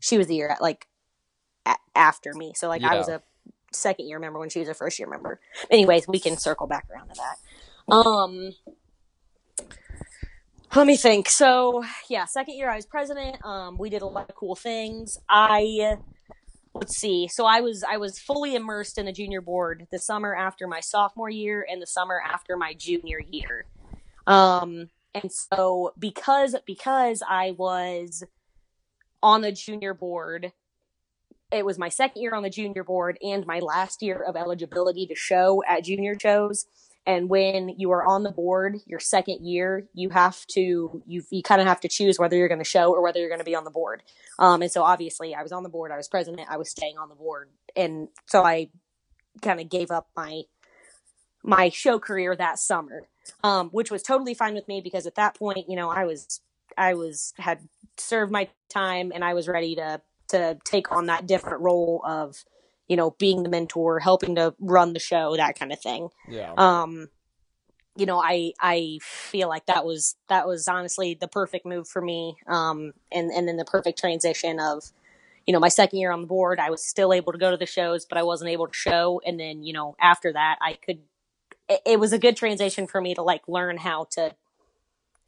She 0.00 0.18
was 0.18 0.26
the 0.26 0.36
year 0.36 0.56
like 0.60 0.86
a- 1.66 1.76
after 1.94 2.34
me, 2.34 2.52
so 2.54 2.68
like 2.68 2.82
I 2.82 2.96
was 2.96 3.08
a 3.08 3.22
second 3.72 4.06
year 4.06 4.18
member 4.18 4.38
when 4.38 4.48
she 4.50 4.60
was 4.60 4.68
a 4.68 4.74
first 4.74 4.98
year 4.98 5.08
member. 5.08 5.40
Anyways, 5.70 6.06
we 6.08 6.18
can 6.20 6.36
circle 6.36 6.66
back 6.66 6.86
around 6.90 7.08
to 7.08 7.14
that. 7.14 7.94
Um. 7.94 8.52
Let 10.74 10.88
me 10.88 10.96
think. 10.96 11.28
So 11.28 11.84
yeah, 12.08 12.24
second 12.24 12.56
year 12.56 12.68
I 12.68 12.76
was 12.76 12.86
president. 12.86 13.36
Um, 13.44 13.78
we 13.78 13.90
did 13.90 14.02
a 14.02 14.06
lot 14.06 14.28
of 14.28 14.34
cool 14.34 14.56
things. 14.56 15.18
I 15.28 15.98
let's 16.74 16.96
see. 16.96 17.28
So 17.28 17.46
I 17.46 17.60
was 17.60 17.84
I 17.84 17.96
was 17.96 18.18
fully 18.18 18.54
immersed 18.54 18.98
in 18.98 19.06
the 19.06 19.12
junior 19.12 19.40
board 19.40 19.86
the 19.90 19.98
summer 19.98 20.34
after 20.34 20.66
my 20.66 20.80
sophomore 20.80 21.30
year 21.30 21.66
and 21.70 21.80
the 21.80 21.86
summer 21.86 22.20
after 22.24 22.56
my 22.56 22.74
junior 22.74 23.20
year. 23.30 23.64
Um, 24.26 24.90
and 25.14 25.30
so 25.30 25.92
because 25.98 26.56
because 26.66 27.22
I 27.28 27.52
was 27.52 28.24
on 29.22 29.42
the 29.42 29.52
junior 29.52 29.94
board, 29.94 30.52
it 31.52 31.64
was 31.64 31.78
my 31.78 31.88
second 31.88 32.20
year 32.20 32.34
on 32.34 32.42
the 32.42 32.50
junior 32.50 32.82
board 32.82 33.18
and 33.22 33.46
my 33.46 33.60
last 33.60 34.02
year 34.02 34.22
of 34.22 34.36
eligibility 34.36 35.06
to 35.06 35.14
show 35.14 35.62
at 35.68 35.84
junior 35.84 36.18
shows. 36.18 36.66
And 37.06 37.28
when 37.28 37.68
you 37.68 37.90
are 37.90 38.04
on 38.04 38.22
the 38.22 38.30
board 38.30 38.78
your 38.86 39.00
second 39.00 39.46
year, 39.46 39.86
you 39.92 40.08
have 40.10 40.46
to 40.48 41.02
you 41.06 41.22
you 41.30 41.42
kind 41.42 41.60
of 41.60 41.66
have 41.66 41.80
to 41.80 41.88
choose 41.88 42.18
whether 42.18 42.36
you're 42.36 42.48
going 42.48 42.58
to 42.60 42.64
show 42.64 42.92
or 42.92 43.02
whether 43.02 43.18
you're 43.18 43.28
going 43.28 43.40
to 43.40 43.44
be 43.44 43.54
on 43.54 43.64
the 43.64 43.70
board. 43.70 44.02
Um, 44.38 44.62
and 44.62 44.72
so 44.72 44.82
obviously 44.82 45.34
I 45.34 45.42
was 45.42 45.52
on 45.52 45.62
the 45.62 45.68
board, 45.68 45.92
I 45.92 45.96
was 45.96 46.08
president, 46.08 46.48
I 46.50 46.56
was 46.56 46.70
staying 46.70 46.96
on 46.98 47.08
the 47.08 47.14
board, 47.14 47.50
and 47.76 48.08
so 48.26 48.44
I 48.44 48.70
kind 49.42 49.60
of 49.60 49.68
gave 49.68 49.90
up 49.90 50.08
my 50.16 50.42
my 51.42 51.68
show 51.68 51.98
career 51.98 52.34
that 52.34 52.58
summer, 52.58 53.06
um, 53.42 53.68
which 53.70 53.90
was 53.90 54.02
totally 54.02 54.34
fine 54.34 54.54
with 54.54 54.66
me 54.66 54.80
because 54.80 55.06
at 55.06 55.14
that 55.16 55.36
point, 55.38 55.68
you 55.68 55.76
know, 55.76 55.90
I 55.90 56.04
was 56.04 56.40
I 56.76 56.94
was 56.94 57.34
had 57.38 57.60
served 57.96 58.32
my 58.32 58.48
time 58.68 59.12
and 59.14 59.24
I 59.24 59.34
was 59.34 59.46
ready 59.46 59.74
to 59.76 60.00
to 60.28 60.58
take 60.64 60.90
on 60.90 61.06
that 61.06 61.26
different 61.26 61.60
role 61.60 62.02
of 62.04 62.44
you 62.88 62.96
know 62.96 63.12
being 63.18 63.42
the 63.42 63.48
mentor, 63.48 63.98
helping 64.00 64.34
to 64.36 64.54
run 64.60 64.92
the 64.92 65.00
show, 65.00 65.36
that 65.36 65.58
kind 65.58 65.72
of 65.72 65.80
thing. 65.80 66.08
Yeah. 66.28 66.52
Um, 66.56 67.08
you 67.96 68.06
know, 68.06 68.20
I 68.20 68.52
I 68.60 68.98
feel 69.02 69.48
like 69.48 69.66
that 69.66 69.84
was 69.84 70.16
that 70.28 70.46
was 70.46 70.66
honestly 70.66 71.14
the 71.14 71.28
perfect 71.28 71.64
move 71.64 71.88
for 71.88 72.02
me. 72.02 72.36
Um, 72.46 72.92
and 73.12 73.30
and 73.30 73.46
then 73.46 73.56
the 73.56 73.64
perfect 73.64 73.98
transition 73.98 74.58
of, 74.58 74.84
you 75.46 75.52
know, 75.52 75.60
my 75.60 75.68
second 75.68 75.98
year 76.00 76.10
on 76.10 76.22
the 76.22 76.26
board, 76.26 76.58
I 76.58 76.70
was 76.70 76.84
still 76.84 77.12
able 77.12 77.32
to 77.32 77.38
go 77.38 77.50
to 77.50 77.56
the 77.56 77.66
shows, 77.66 78.04
but 78.04 78.18
I 78.18 78.22
wasn't 78.22 78.50
able 78.50 78.66
to 78.66 78.74
show. 78.74 79.20
And 79.24 79.38
then 79.38 79.62
you 79.62 79.72
know, 79.72 79.96
after 80.00 80.32
that, 80.32 80.58
I 80.60 80.74
could. 80.74 81.00
It, 81.68 81.80
it 81.86 82.00
was 82.00 82.12
a 82.12 82.18
good 82.18 82.36
transition 82.36 82.86
for 82.86 83.00
me 83.00 83.14
to 83.14 83.22
like 83.22 83.42
learn 83.48 83.78
how 83.78 84.08
to 84.12 84.34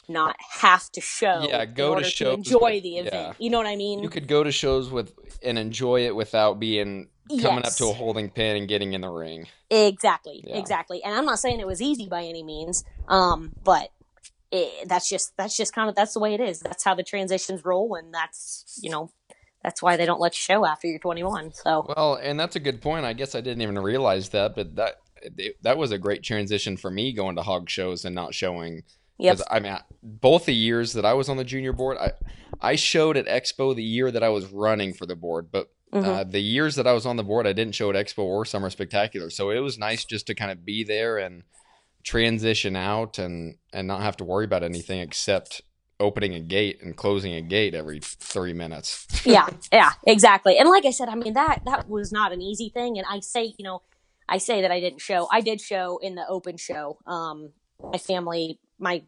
not 0.08 0.36
have 0.60 0.90
to 0.92 1.00
show. 1.00 1.46
Yeah, 1.48 1.64
go 1.66 1.94
to 1.94 2.04
shows 2.04 2.34
enjoy 2.34 2.74
with- 2.74 2.82
the 2.82 2.88
yeah. 2.88 3.00
event. 3.02 3.36
You 3.38 3.50
know 3.50 3.58
what 3.58 3.66
I 3.66 3.76
mean? 3.76 4.02
you 4.02 4.08
could 4.08 4.28
go 4.28 4.42
to 4.42 4.52
shows 4.52 4.90
with 4.90 5.14
and 5.42 5.58
enjoy 5.58 6.04
it 6.06 6.14
without 6.16 6.58
being 6.58 7.08
coming 7.28 7.62
Yes. 7.64 7.72
up 7.72 7.78
to 7.78 7.90
a 7.90 7.92
holding 7.92 8.30
pin 8.30 8.56
and 8.56 8.68
getting 8.68 8.92
in 8.92 9.00
the 9.00 9.08
ring. 9.10 9.46
Exactly, 9.70 10.42
Yeah. 10.46 10.58
exactly. 10.58 11.02
And 11.02 11.14
I'm 11.14 11.24
not 11.24 11.38
saying 11.38 11.60
it 11.60 11.66
was 11.66 11.82
easy 11.82 12.06
by 12.08 12.22
any 12.24 12.42
means, 12.42 12.84
um, 13.08 13.52
but 13.64 13.90
it, 14.52 14.88
that's 14.88 15.08
just 15.08 15.36
that's 15.36 15.56
just 15.56 15.72
kind 15.74 15.88
of 15.88 15.94
that's 15.96 16.12
the 16.14 16.20
way 16.20 16.34
it 16.34 16.40
is. 16.40 16.60
That's 16.60 16.84
how 16.84 16.94
the 16.94 17.02
transitions 17.02 17.64
roll, 17.64 17.94
and 17.96 18.14
that's 18.14 18.78
you 18.82 18.90
know 18.90 19.10
that's 19.64 19.82
why 19.82 19.96
they 19.96 20.06
don't 20.06 20.20
let 20.20 20.32
you 20.34 20.40
show 20.40 20.64
after 20.64 20.86
you're 20.86 21.00
21. 21.00 21.52
So 21.52 21.92
Well, 21.96 22.14
and 22.14 22.38
that's 22.38 22.54
a 22.54 22.60
good 22.60 22.80
point. 22.80 23.04
I 23.04 23.12
guess 23.12 23.34
I 23.34 23.40
didn't 23.40 23.62
even 23.62 23.78
realize 23.78 24.28
that, 24.30 24.54
but 24.54 24.76
that 24.76 24.96
that 25.62 25.76
was 25.76 25.90
a 25.90 25.98
great 25.98 26.22
transition 26.22 26.76
for 26.76 26.90
me 26.90 27.12
going 27.12 27.34
to 27.36 27.42
hog 27.42 27.68
shows 27.68 28.04
and 28.04 28.14
not 28.14 28.34
showing. 28.34 28.84
'Cause, 29.20 29.42
I 29.50 29.60
mean, 29.60 29.72
I- 29.72 29.82
both 30.02 30.44
the 30.44 30.54
years 30.54 30.92
that 30.92 31.06
I 31.06 31.14
was 31.14 31.28
on 31.30 31.38
the 31.38 31.44
junior 31.44 31.72
board, 31.72 31.96
I 31.98 32.12
I 32.60 32.76
showed 32.76 33.16
at 33.16 33.26
Expo 33.26 33.74
the 33.74 33.82
year 33.82 34.10
that 34.12 34.22
I 34.22 34.28
was 34.28 34.46
running 34.52 34.92
for 34.92 35.06
the 35.06 35.16
board, 35.16 35.50
but 35.50 35.70
Mhm. 35.92 36.04
uh, 36.04 36.24
the 36.24 36.40
years 36.40 36.74
that 36.76 36.86
I 36.86 36.92
was 36.92 37.06
on 37.06 37.16
the 37.16 37.24
board, 37.24 37.46
I 37.46 37.52
didn't 37.52 37.74
show 37.74 37.90
at 37.90 37.96
Expo 37.96 38.18
or 38.18 38.44
Summer 38.44 38.70
Spectacular. 38.70 39.30
So 39.30 39.50
it 39.50 39.60
was 39.60 39.78
nice 39.78 40.04
just 40.04 40.26
to 40.26 40.34
kind 40.34 40.50
of 40.50 40.64
be 40.64 40.84
there 40.84 41.18
and 41.18 41.42
transition 42.02 42.76
out 42.76 43.18
and 43.18 43.56
and 43.72 43.88
not 43.88 44.00
have 44.00 44.16
to 44.16 44.24
worry 44.24 44.44
about 44.44 44.62
anything 44.62 45.00
except 45.00 45.62
opening 45.98 46.34
a 46.34 46.40
gate 46.40 46.80
and 46.82 46.96
closing 46.96 47.32
a 47.34 47.40
gate 47.40 47.74
every 47.74 48.00
three 48.00 48.52
minutes. 48.52 49.06
yeah, 49.26 49.48
yeah, 49.72 49.92
exactly. 50.06 50.58
And 50.58 50.68
like 50.68 50.84
I 50.84 50.90
said, 50.90 51.08
I 51.08 51.14
mean 51.14 51.34
that 51.34 51.62
that 51.66 51.88
was 51.88 52.12
not 52.12 52.32
an 52.32 52.42
easy 52.42 52.68
thing. 52.68 52.98
And 52.98 53.06
I 53.08 53.20
say, 53.20 53.54
you 53.58 53.64
know, 53.64 53.82
I 54.28 54.38
say 54.38 54.62
that 54.62 54.70
I 54.70 54.80
didn't 54.80 55.00
show. 55.00 55.28
I 55.30 55.40
did 55.40 55.60
show 55.60 55.98
in 55.98 56.14
the 56.14 56.26
open 56.28 56.56
show. 56.56 56.98
Um, 57.06 57.52
my 57.80 57.98
family, 57.98 58.58
my 58.78 59.02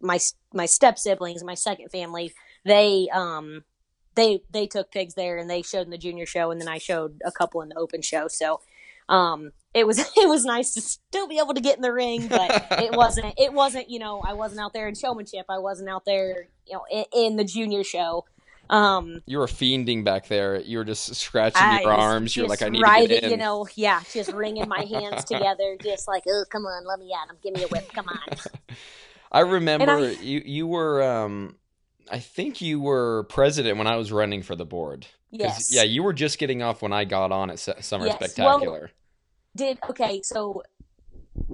my 0.00 0.18
my 0.52 0.66
step 0.66 0.98
siblings, 0.98 1.42
my 1.42 1.54
second 1.54 1.90
family, 1.90 2.32
they 2.64 3.08
um 3.12 3.64
they 4.14 4.42
they 4.50 4.66
took 4.66 4.90
pigs 4.90 5.14
there 5.14 5.38
and 5.38 5.48
they 5.48 5.62
showed 5.62 5.82
in 5.82 5.90
the 5.90 5.98
junior 5.98 6.26
show, 6.26 6.50
and 6.50 6.60
then 6.60 6.68
I 6.68 6.78
showed 6.78 7.20
a 7.24 7.32
couple 7.32 7.62
in 7.62 7.70
the 7.70 7.76
open 7.76 8.02
show. 8.02 8.28
So 8.28 8.60
um 9.08 9.52
it 9.74 9.86
was 9.86 9.98
it 10.16 10.28
was 10.28 10.44
nice 10.44 10.74
to 10.74 10.80
still 10.80 11.28
be 11.28 11.38
able 11.38 11.54
to 11.54 11.60
get 11.60 11.76
in 11.76 11.82
the 11.82 11.92
ring, 11.92 12.28
but 12.28 12.66
it 12.72 12.92
wasn't 12.96 13.34
it 13.36 13.52
wasn't 13.52 13.90
you 13.90 13.98
know 13.98 14.20
I 14.20 14.32
wasn't 14.34 14.60
out 14.60 14.72
there 14.72 14.88
in 14.88 14.94
showmanship. 14.94 15.46
I 15.48 15.58
wasn't 15.58 15.88
out 15.88 16.04
there 16.04 16.48
you 16.66 16.74
know 16.74 16.84
in, 16.90 17.04
in 17.12 17.36
the 17.36 17.44
junior 17.44 17.84
show. 17.84 18.24
Um, 18.70 19.20
You 19.26 19.38
were 19.38 19.46
fiending 19.46 20.04
back 20.04 20.28
there. 20.28 20.58
You 20.58 20.78
were 20.78 20.84
just 20.84 21.14
scratching 21.16 21.62
I 21.62 21.82
your 21.82 21.92
arms. 21.92 22.34
You're 22.34 22.48
like, 22.48 22.62
I 22.62 22.70
need 22.70 22.80
riding, 22.80 23.08
to 23.08 23.14
get 23.14 23.24
in. 23.24 23.30
You 23.32 23.36
know, 23.36 23.68
yeah, 23.74 24.00
just 24.10 24.32
wringing 24.32 24.66
my 24.68 24.84
hands 24.84 25.24
together, 25.26 25.76
just 25.82 26.08
like, 26.08 26.22
oh, 26.26 26.44
come 26.48 26.64
on, 26.64 26.86
let 26.86 26.98
me 26.98 27.12
at 27.12 27.30
him, 27.30 27.36
give 27.42 27.54
me 27.54 27.62
a 27.62 27.68
whip, 27.68 27.92
come 27.92 28.08
on. 28.08 28.76
I 29.30 29.40
remember 29.40 29.98
I- 29.98 30.16
you. 30.22 30.42
You 30.44 30.66
were. 30.66 31.02
Um, 31.02 31.56
I 32.10 32.18
think 32.18 32.60
you 32.60 32.80
were 32.80 33.24
president 33.24 33.78
when 33.78 33.86
I 33.86 33.96
was 33.96 34.12
running 34.12 34.42
for 34.42 34.54
the 34.54 34.64
board. 34.64 35.06
Yes. 35.30 35.72
Yeah, 35.72 35.82
you 35.82 36.02
were 36.02 36.12
just 36.12 36.38
getting 36.38 36.62
off 36.62 36.82
when 36.82 36.92
I 36.92 37.04
got 37.04 37.32
on 37.32 37.50
at 37.50 37.58
Su- 37.58 37.74
Summer 37.80 38.06
Yes, 38.06 38.18
well- 38.20 38.28
Spectacular. 38.28 38.90
Did 39.56 39.78
okay, 39.88 40.20
so 40.22 40.62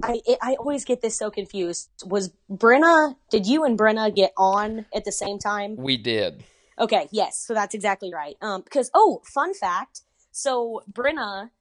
I 0.01 0.21
it, 0.25 0.39
I 0.41 0.55
always 0.55 0.85
get 0.85 1.01
this 1.01 1.17
so 1.17 1.29
confused. 1.29 1.89
Was 2.05 2.31
Brenna? 2.49 3.15
Did 3.29 3.45
you 3.45 3.63
and 3.63 3.77
Brenna 3.77 4.13
get 4.13 4.33
on 4.37 4.85
at 4.93 5.05
the 5.05 5.11
same 5.11 5.37
time? 5.37 5.75
we 5.77 5.97
did. 5.97 6.43
Okay, 6.79 7.07
yes, 7.11 7.37
so 7.45 7.53
that's 7.53 7.75
exactly 7.75 8.11
right. 8.11 8.37
Um, 8.41 8.61
because 8.61 8.89
oh, 8.95 9.21
fun 9.23 9.53
fact. 9.53 10.01
So 10.31 10.81
Brenna, 10.91 11.51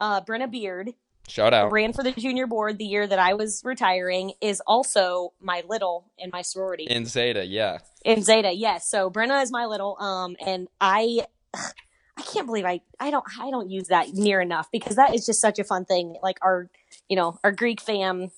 uh, 0.00 0.22
Brenna 0.22 0.50
Beard 0.50 0.94
Shout 1.28 1.54
out. 1.54 1.70
ran 1.70 1.92
for 1.92 2.02
the 2.02 2.12
junior 2.12 2.46
board 2.46 2.78
the 2.78 2.84
year 2.84 3.06
that 3.06 3.18
I 3.18 3.34
was 3.34 3.62
retiring. 3.64 4.32
Is 4.40 4.60
also 4.66 5.32
my 5.40 5.62
little 5.68 6.10
in 6.18 6.30
my 6.32 6.42
sorority. 6.42 6.84
In 6.84 7.06
Zeta, 7.06 7.46
yeah. 7.46 7.78
in 8.04 8.22
Zeta, 8.22 8.52
yes. 8.52 8.88
So 8.88 9.10
Brenna 9.10 9.42
is 9.42 9.52
my 9.52 9.66
little, 9.66 9.96
um, 10.00 10.36
and 10.44 10.68
I, 10.80 11.26
I 11.54 12.22
can't 12.22 12.46
believe 12.46 12.64
I, 12.64 12.80
I 12.98 13.10
don't, 13.10 13.24
I 13.40 13.50
don't 13.50 13.70
use 13.70 13.88
that 13.88 14.12
near 14.12 14.40
enough 14.40 14.70
because 14.70 14.96
that 14.96 15.14
is 15.14 15.24
just 15.24 15.40
such 15.40 15.58
a 15.58 15.64
fun 15.64 15.84
thing. 15.84 16.16
Like 16.22 16.38
our, 16.42 16.68
you 17.08 17.16
know, 17.16 17.38
our 17.44 17.52
Greek 17.52 17.80
fam, 17.80 18.30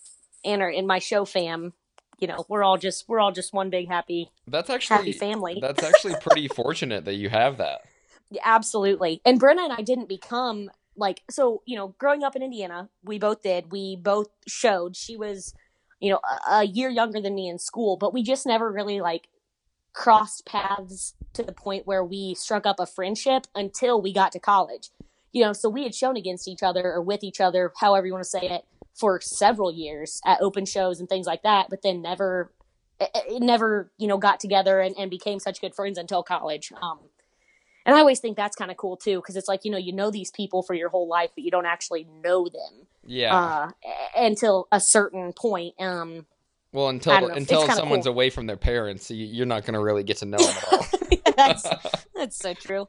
and 0.45 0.62
our 0.62 0.70
in 0.70 0.87
my 0.87 0.99
show 0.99 1.24
fam, 1.24 1.72
you 2.18 2.28
know, 2.28 2.45
we're 2.49 2.62
all 2.62 2.76
just, 2.76 3.09
we're 3.09 3.20
all 3.20 3.33
just 3.33 3.53
one 3.53 3.70
big 3.70 3.89
happy, 3.89 4.30
That's 4.47 4.70
actually 4.70 4.97
happy 4.97 5.12
family. 5.12 5.59
That's 5.61 5.83
actually 5.83 6.14
pretty 6.20 6.49
fortunate 6.49 7.05
that 7.07 7.14
you 7.14 7.28
have 7.28 7.59
that. 7.59 7.83
Yeah, 8.35 8.41
Absolutely. 8.47 9.20
And 9.26 9.39
Brenna 9.39 9.59
and 9.59 9.74
I 9.74 9.83
didn't 9.83 10.09
become 10.09 10.70
like 10.97 11.22
so, 11.30 11.62
you 11.66 11.76
know, 11.76 11.95
growing 11.99 12.22
up 12.22 12.36
in 12.36 12.43
Indiana, 12.43 12.88
we 13.03 13.18
both 13.18 13.43
did. 13.43 13.72
We 13.72 13.97
both 13.97 14.28
showed. 14.47 14.97
She 14.97 15.16
was, 15.16 15.55
you 16.01 16.11
know, 16.11 16.20
a, 16.49 16.51
a 16.61 16.64
year 16.64 16.90
younger 16.90 17.20
than 17.20 17.34
me 17.34 17.49
in 17.49 17.59
school, 17.59 17.97
but 17.97 18.12
we 18.12 18.22
just 18.22 18.47
never 18.47 18.70
really 18.70 19.01
like 19.01 19.28
crossed 19.93 20.47
paths 20.47 21.14
to 21.34 21.43
the 21.43 21.53
point 21.53 21.86
where 21.86 22.05
we 22.05 22.34
struck 22.34 22.66
up 22.66 22.80
a 22.80 22.86
friendship 22.86 23.47
until 23.55 24.01
we 24.01 24.12
got 24.12 24.32
to 24.32 24.40
college. 24.40 24.90
You 25.32 25.45
know, 25.45 25.53
so 25.53 25.68
we 25.68 25.84
had 25.84 25.95
shown 25.95 26.16
against 26.16 26.47
each 26.47 26.62
other 26.62 26.84
or 26.84 27.01
with 27.01 27.24
each 27.24 27.40
other, 27.40 27.72
however 27.80 28.07
you 28.07 28.12
want 28.12 28.24
to 28.24 28.28
say 28.28 28.43
it, 28.43 28.66
for 28.95 29.20
several 29.20 29.72
years 29.72 30.20
at 30.26 30.40
open 30.40 30.66
shows 30.66 31.01
and 31.01 31.09
things 31.09 31.26
like 31.26 31.43
that, 31.43 31.68
but 31.70 31.82
then 31.82 32.03
never 32.03 32.53
it, 33.01 33.11
it 33.14 33.43
never, 33.43 33.90
you 33.99 34.07
know, 34.07 34.18
got 34.18 34.38
together 34.40 34.80
and, 34.80 34.95
and 34.99 35.11
became 35.11 35.38
such 35.38 35.61
good 35.61 35.74
friends 35.74 35.99
until 35.99 36.22
college. 36.22 36.72
Um 36.82 36.99
and 37.87 37.95
I 37.97 37.99
always 38.01 38.20
think 38.20 38.37
that's 38.37 38.57
kind 38.57 38.70
of 38.70 38.76
cool 38.76 38.97
too, 38.97 39.16
because 39.16 39.37
it's 39.37 39.49
like 39.49 39.64
you 39.64 39.70
know 39.70 39.78
you 39.78 39.93
know 39.93 40.11
these 40.11 40.30
people 40.30 40.62
for 40.62 40.74
your 40.74 40.89
whole 40.89 41.09
life, 41.09 41.30
but 41.35 41.45
you 41.45 41.51
don't 41.51 41.66
actually 41.66 42.07
know 42.22 42.45
them 42.49 42.87
Yeah. 43.05 43.37
uh, 43.37 43.70
until 44.16 44.68
a 44.72 44.80
certain 44.80 45.33
point. 45.33 45.74
Um, 45.80 46.26
well, 46.72 46.89
until 46.89 47.12
don't 47.12 47.22
know. 47.28 47.35
It's 47.35 47.39
until 47.51 47.68
someone's 47.68 48.05
cool. 48.07 48.12
away 48.14 48.30
from 48.30 48.47
their 48.47 48.57
parents, 48.57 49.11
you, 49.11 49.26
you're 49.26 49.47
not 49.47 49.64
going 49.64 49.74
to 49.74 49.80
really 49.80 50.03
get 50.05 50.18
to 50.18 50.26
know 50.26 50.39
them 50.39 50.57
at 50.57 50.72
all. 50.72 50.87
that's 51.37 51.66
that's 52.14 52.37
so 52.37 52.55
true. 52.55 52.89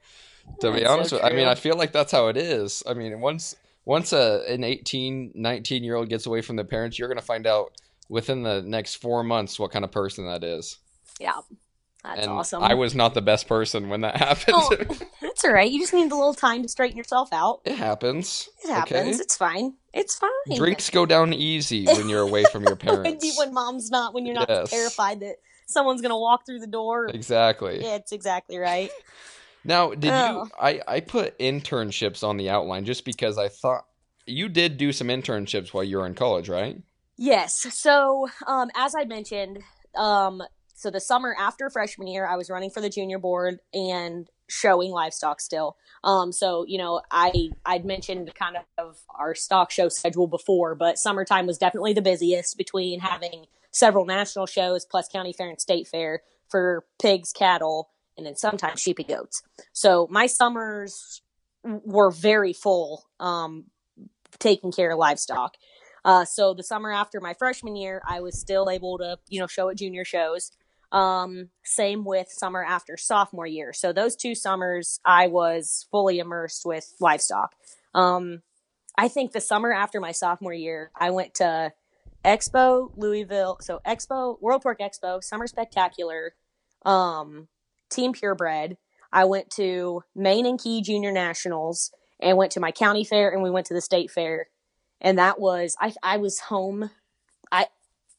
to 0.61 0.71
be 0.71 0.79
That's 0.79 0.85
so 0.87 0.93
honest 0.93 1.11
with 1.13 1.23
I 1.23 1.31
mean. 1.31 1.47
I 1.47 1.55
feel 1.55 1.75
like 1.77 1.91
that's 1.91 2.11
how 2.11 2.27
it 2.27 2.37
is. 2.37 2.81
I 2.87 2.93
mean, 2.93 3.19
once 3.19 3.55
once 3.85 4.13
a 4.13 4.43
an 4.47 4.63
18, 4.63 5.33
19 5.35 5.83
year 5.83 5.95
old 5.95 6.07
gets 6.09 6.25
away 6.25 6.41
from 6.41 6.55
their 6.55 6.65
parents, 6.65 6.97
you're 6.97 7.09
going 7.09 7.19
to 7.19 7.25
find 7.25 7.45
out 7.45 7.73
within 8.09 8.43
the 8.43 8.61
next 8.61 8.95
four 8.95 9.23
months 9.23 9.59
what 9.59 9.71
kind 9.71 9.83
of 9.83 9.91
person 9.91 10.25
that 10.27 10.43
is. 10.43 10.77
Yeah, 11.19 11.39
that's 12.03 12.21
and 12.21 12.31
awesome. 12.31 12.63
I 12.63 12.73
was 12.73 12.93
not 12.95 13.13
the 13.13 13.21
best 13.21 13.47
person 13.47 13.89
when 13.89 14.01
that 14.01 14.17
happened. 14.27 14.55
Oh, 14.57 14.69
that's 15.21 15.43
all 15.45 15.51
right. 15.53 15.69
You 15.71 15.79
just 15.79 15.93
need 15.93 16.11
a 16.11 16.15
little 16.15 16.33
time 16.33 16.61
to 16.63 16.69
straighten 16.69 16.97
yourself 16.97 17.29
out. 17.31 17.61
it 17.65 17.75
happens. 17.77 18.49
It 18.63 18.69
happens. 18.71 19.19
It's 19.19 19.37
fine. 19.37 19.75
It's 19.93 20.15
fine. 20.15 20.29
Drinks 20.55 20.89
go 20.89 21.05
down 21.05 21.33
easy 21.33 21.85
when 21.87 22.09
you're 22.09 22.21
away 22.27 22.43
from 22.45 22.63
your 22.63 22.75
parents. 22.77 23.37
when 23.37 23.53
mom's 23.53 23.89
not, 23.89 24.13
when 24.13 24.25
you're 24.25 24.35
not 24.35 24.49
Yes. 24.49 24.69
terrified 24.69 25.21
that 25.21 25.35
someone's 25.67 26.01
gonna 26.01 26.19
walk 26.19 26.45
through 26.45 26.59
the 26.59 26.67
door. 26.67 27.07
Exactly. 27.07 27.81
Yeah, 27.83 27.95
it's 27.95 28.11
exactly 28.11 28.57
right. 28.57 28.91
Now, 29.65 29.91
did 29.93 30.11
Oh. 30.11 30.43
you? 30.43 30.49
I 30.59 30.81
I 30.85 30.99
put 30.99 31.39
internships 31.39 32.21
on 32.21 32.35
the 32.35 32.49
outline 32.49 32.83
just 32.83 33.05
because 33.05 33.37
I 33.37 33.47
thought 33.47 33.85
you 34.25 34.49
did 34.49 34.77
do 34.77 34.91
some 34.91 35.07
internships 35.07 35.69
while 35.73 35.85
you 35.85 35.99
were 35.99 36.05
in 36.05 36.15
college, 36.15 36.49
right? 36.49 36.81
Yes. 37.15 37.65
So, 37.73 38.27
um, 38.45 38.71
as 38.75 38.93
I 38.93 39.05
mentioned, 39.05 39.59
um, 39.95 40.43
so 40.83 40.91
the 40.91 40.99
summer 40.99 41.33
after 41.39 41.69
freshman 41.69 42.09
year, 42.09 42.27
I 42.27 42.35
was 42.35 42.49
running 42.49 42.69
for 42.69 42.81
the 42.81 42.89
junior 42.89 43.17
board 43.17 43.59
and 43.73 44.27
showing 44.49 44.91
livestock 44.91 45.39
still. 45.39 45.77
Um, 46.03 46.33
so 46.33 46.65
you 46.67 46.77
know, 46.77 46.99
I 47.09 47.51
I'd 47.65 47.85
mentioned 47.85 48.35
kind 48.35 48.57
of 48.77 48.97
our 49.17 49.33
stock 49.33 49.71
show 49.71 49.87
schedule 49.87 50.27
before, 50.27 50.75
but 50.75 50.97
summertime 50.97 51.47
was 51.47 51.57
definitely 51.57 51.93
the 51.93 52.01
busiest 52.01 52.57
between 52.57 52.99
having 52.99 53.45
several 53.71 54.05
national 54.05 54.45
shows 54.45 54.83
plus 54.83 55.07
county 55.07 55.31
fair 55.31 55.49
and 55.49 55.61
state 55.61 55.87
fair 55.87 56.21
for 56.49 56.83
pigs, 57.01 57.31
cattle, 57.31 57.89
and 58.17 58.25
then 58.25 58.35
sometimes 58.35 58.81
sheep 58.81 58.99
and 58.99 59.07
goats. 59.07 59.41
So 59.71 60.09
my 60.11 60.25
summers 60.25 61.21
were 61.63 62.11
very 62.11 62.51
full, 62.51 63.05
um, 63.21 63.67
taking 64.37 64.73
care 64.73 64.91
of 64.91 64.99
livestock. 64.99 65.55
Uh, 66.03 66.25
so 66.25 66.53
the 66.53 66.63
summer 66.63 66.91
after 66.91 67.21
my 67.21 67.33
freshman 67.33 67.77
year, 67.77 68.01
I 68.05 68.19
was 68.19 68.37
still 68.37 68.69
able 68.69 68.97
to, 68.97 69.17
you 69.29 69.39
know, 69.39 69.47
show 69.47 69.69
at 69.69 69.77
junior 69.77 70.03
shows. 70.03 70.51
Um, 70.93 71.49
same 71.65 72.05
with 72.05 72.29
summer 72.29 72.63
after 72.63 72.97
sophomore 72.97 73.47
year. 73.47 73.73
So 73.73 73.91
those 73.91 74.15
two 74.15 74.35
summers, 74.35 74.99
I 75.03 75.27
was 75.27 75.87
fully 75.91 76.19
immersed 76.19 76.65
with 76.65 76.93
livestock. 76.99 77.55
Um, 77.95 78.43
I 78.95 79.07
think 79.07 79.31
the 79.31 79.41
summer 79.41 79.73
after 79.73 79.99
my 79.99 80.11
sophomore 80.11 80.53
year, 80.53 80.91
I 80.95 81.09
went 81.09 81.33
to 81.35 81.73
Expo 82.23 82.91
Louisville. 82.95 83.57
So 83.61 83.81
Expo, 83.85 84.39
World 84.39 84.61
Pork 84.61 84.79
Expo, 84.79 85.23
Summer 85.23 85.47
Spectacular, 85.47 86.35
um, 86.85 87.47
Team 87.89 88.13
Purebred. 88.13 88.77
I 89.11 89.25
went 89.25 89.49
to 89.51 90.03
Maine 90.15 90.45
and 90.45 90.59
Key 90.59 90.81
Junior 90.81 91.11
Nationals 91.11 91.91
and 92.19 92.37
went 92.37 92.51
to 92.53 92.59
my 92.59 92.71
county 92.71 93.03
fair 93.03 93.29
and 93.29 93.43
we 93.43 93.51
went 93.51 93.67
to 93.67 93.73
the 93.73 93.81
state 93.81 94.09
fair. 94.09 94.47
And 95.01 95.17
that 95.17 95.39
was 95.39 95.75
I 95.79 95.93
I 96.01 96.17
was 96.17 96.39
home. 96.39 96.89
I 97.51 97.67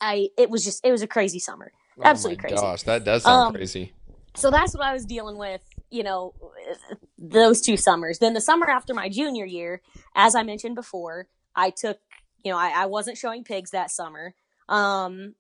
I 0.01 0.29
it 0.37 0.51
was 0.51 0.65
just 0.65 0.85
it 0.85 0.93
was 0.93 1.03
a 1.03 1.07
crazy 1.07 1.39
summer. 1.39 1.73
Absolutely 2.03 2.37
oh 2.37 2.43
my 2.43 2.49
crazy. 2.49 2.63
Gosh, 2.63 2.83
that 2.85 3.05
does 3.05 3.23
sound 3.23 3.49
Um, 3.49 3.55
crazy. 3.55 3.93
So 4.37 4.51
that's 4.51 4.75
what 4.75 4.83
I 4.85 4.93
was 4.93 5.05
dealing 5.05 5.37
with, 5.37 5.61
you 5.91 6.03
know, 6.03 6.35
those 7.19 7.61
two 7.61 7.77
summers. 7.77 8.19
Then 8.19 8.35
the 8.35 8.41
summer 8.41 8.69
after 8.69 8.93
my 8.93 9.09
junior 9.09 9.45
year, 9.45 9.81
as 10.15 10.35
I 10.35 10.43
mentioned 10.43 10.75
before, 10.75 11.29
I 11.55 11.71
took, 11.71 12.01
you 12.43 12.51
know, 12.51 12.59
I, 12.59 12.83
I 12.83 12.87
wasn't 12.87 13.17
showing 13.17 13.45
pigs 13.45 13.71
that 13.71 13.91
summer. 13.91 14.35
Um, 14.69 15.35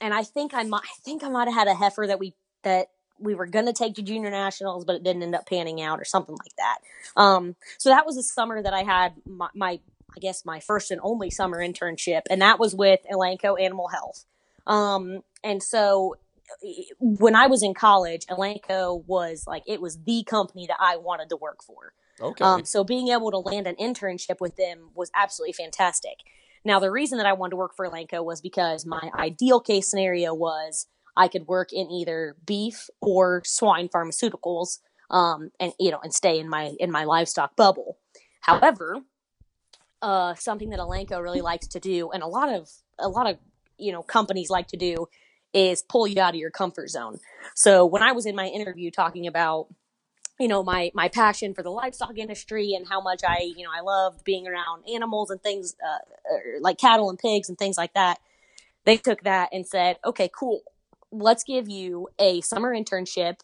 and 0.00 0.14
I 0.14 0.22
think 0.22 0.54
I 0.54 0.62
might, 0.62 0.82
I 0.84 1.00
think 1.02 1.24
I 1.24 1.28
might 1.28 1.48
have 1.48 1.54
had 1.54 1.68
a 1.68 1.74
heifer 1.74 2.06
that 2.06 2.20
we, 2.20 2.34
that 2.62 2.90
we 3.18 3.34
were 3.34 3.46
going 3.46 3.66
to 3.66 3.72
take 3.72 3.96
to 3.96 4.02
junior 4.02 4.30
nationals, 4.30 4.84
but 4.84 4.94
it 4.94 5.02
didn't 5.02 5.24
end 5.24 5.34
up 5.34 5.48
panning 5.48 5.82
out 5.82 5.98
or 5.98 6.04
something 6.04 6.36
like 6.36 6.54
that. 6.58 6.78
Um, 7.20 7.56
so 7.76 7.88
that 7.88 8.06
was 8.06 8.14
the 8.14 8.22
summer 8.22 8.62
that 8.62 8.72
I 8.72 8.84
had 8.84 9.14
my, 9.26 9.48
my 9.54 9.80
I 10.16 10.20
guess 10.20 10.44
my 10.44 10.60
first 10.60 10.90
and 10.90 11.00
only 11.02 11.30
summer 11.30 11.58
internship, 11.58 12.22
and 12.30 12.40
that 12.40 12.58
was 12.58 12.74
with 12.74 13.00
Elanco 13.12 13.60
Animal 13.60 13.88
Health. 13.88 14.24
Um, 14.66 15.22
and 15.42 15.62
so 15.62 16.16
when 16.98 17.34
I 17.34 17.46
was 17.46 17.62
in 17.62 17.74
college, 17.74 18.26
Elanco 18.26 19.04
was 19.06 19.44
like 19.46 19.62
it 19.66 19.80
was 19.80 19.98
the 20.04 20.24
company 20.24 20.66
that 20.66 20.78
I 20.80 20.96
wanted 20.96 21.28
to 21.30 21.36
work 21.36 21.62
for. 21.62 21.92
Okay. 22.20 22.44
Um, 22.44 22.64
so 22.64 22.84
being 22.84 23.08
able 23.08 23.30
to 23.30 23.38
land 23.38 23.66
an 23.66 23.76
internship 23.76 24.40
with 24.40 24.56
them 24.56 24.90
was 24.94 25.10
absolutely 25.14 25.52
fantastic. 25.52 26.18
Now, 26.64 26.80
the 26.80 26.90
reason 26.90 27.18
that 27.18 27.26
I 27.26 27.32
wanted 27.34 27.50
to 27.50 27.56
work 27.56 27.76
for 27.76 27.88
Elanco 27.88 28.24
was 28.24 28.40
because 28.40 28.84
my 28.84 29.10
ideal 29.14 29.60
case 29.60 29.88
scenario 29.88 30.34
was 30.34 30.86
I 31.16 31.28
could 31.28 31.46
work 31.46 31.72
in 31.72 31.90
either 31.90 32.36
beef 32.44 32.88
or 33.00 33.42
swine 33.44 33.88
pharmaceuticals, 33.88 34.78
um, 35.10 35.50
and 35.60 35.72
you 35.78 35.90
know, 35.90 36.00
and 36.02 36.12
stay 36.12 36.38
in 36.38 36.48
my 36.48 36.74
in 36.78 36.90
my 36.90 37.04
livestock 37.04 37.56
bubble. 37.56 37.98
However, 38.40 39.00
uh, 40.02 40.34
something 40.34 40.70
that 40.70 40.78
Elanco 40.78 41.22
really 41.22 41.40
likes 41.40 41.68
to 41.68 41.80
do, 41.80 42.10
and 42.10 42.22
a 42.22 42.26
lot 42.26 42.52
of 42.52 42.68
a 42.98 43.08
lot 43.08 43.28
of 43.28 43.38
you 43.78 43.92
know 43.92 44.02
companies 44.02 44.50
like 44.50 44.68
to 44.68 44.76
do, 44.76 45.06
is 45.52 45.82
pull 45.82 46.06
you 46.06 46.20
out 46.20 46.34
of 46.34 46.40
your 46.40 46.50
comfort 46.50 46.90
zone. 46.90 47.18
So 47.54 47.86
when 47.86 48.02
I 48.02 48.12
was 48.12 48.26
in 48.26 48.36
my 48.36 48.46
interview 48.46 48.90
talking 48.90 49.26
about 49.26 49.68
you 50.38 50.46
know 50.46 50.62
my 50.62 50.90
my 50.94 51.08
passion 51.08 51.52
for 51.54 51.62
the 51.62 51.70
livestock 51.70 52.16
industry 52.16 52.72
and 52.74 52.86
how 52.88 53.00
much 53.00 53.22
I 53.26 53.52
you 53.56 53.64
know 53.64 53.70
I 53.74 53.80
loved 53.80 54.24
being 54.24 54.46
around 54.46 54.84
animals 54.92 55.30
and 55.30 55.42
things 55.42 55.74
uh, 55.84 55.98
er, 56.32 56.58
like 56.60 56.78
cattle 56.78 57.10
and 57.10 57.18
pigs 57.18 57.48
and 57.48 57.58
things 57.58 57.76
like 57.76 57.94
that. 57.94 58.18
They 58.84 58.96
took 58.96 59.22
that 59.22 59.50
and 59.52 59.66
said, 59.66 59.98
"Okay, 60.04 60.30
cool. 60.32 60.62
Let's 61.10 61.44
give 61.44 61.68
you 61.68 62.08
a 62.18 62.40
summer 62.42 62.74
internship 62.74 63.40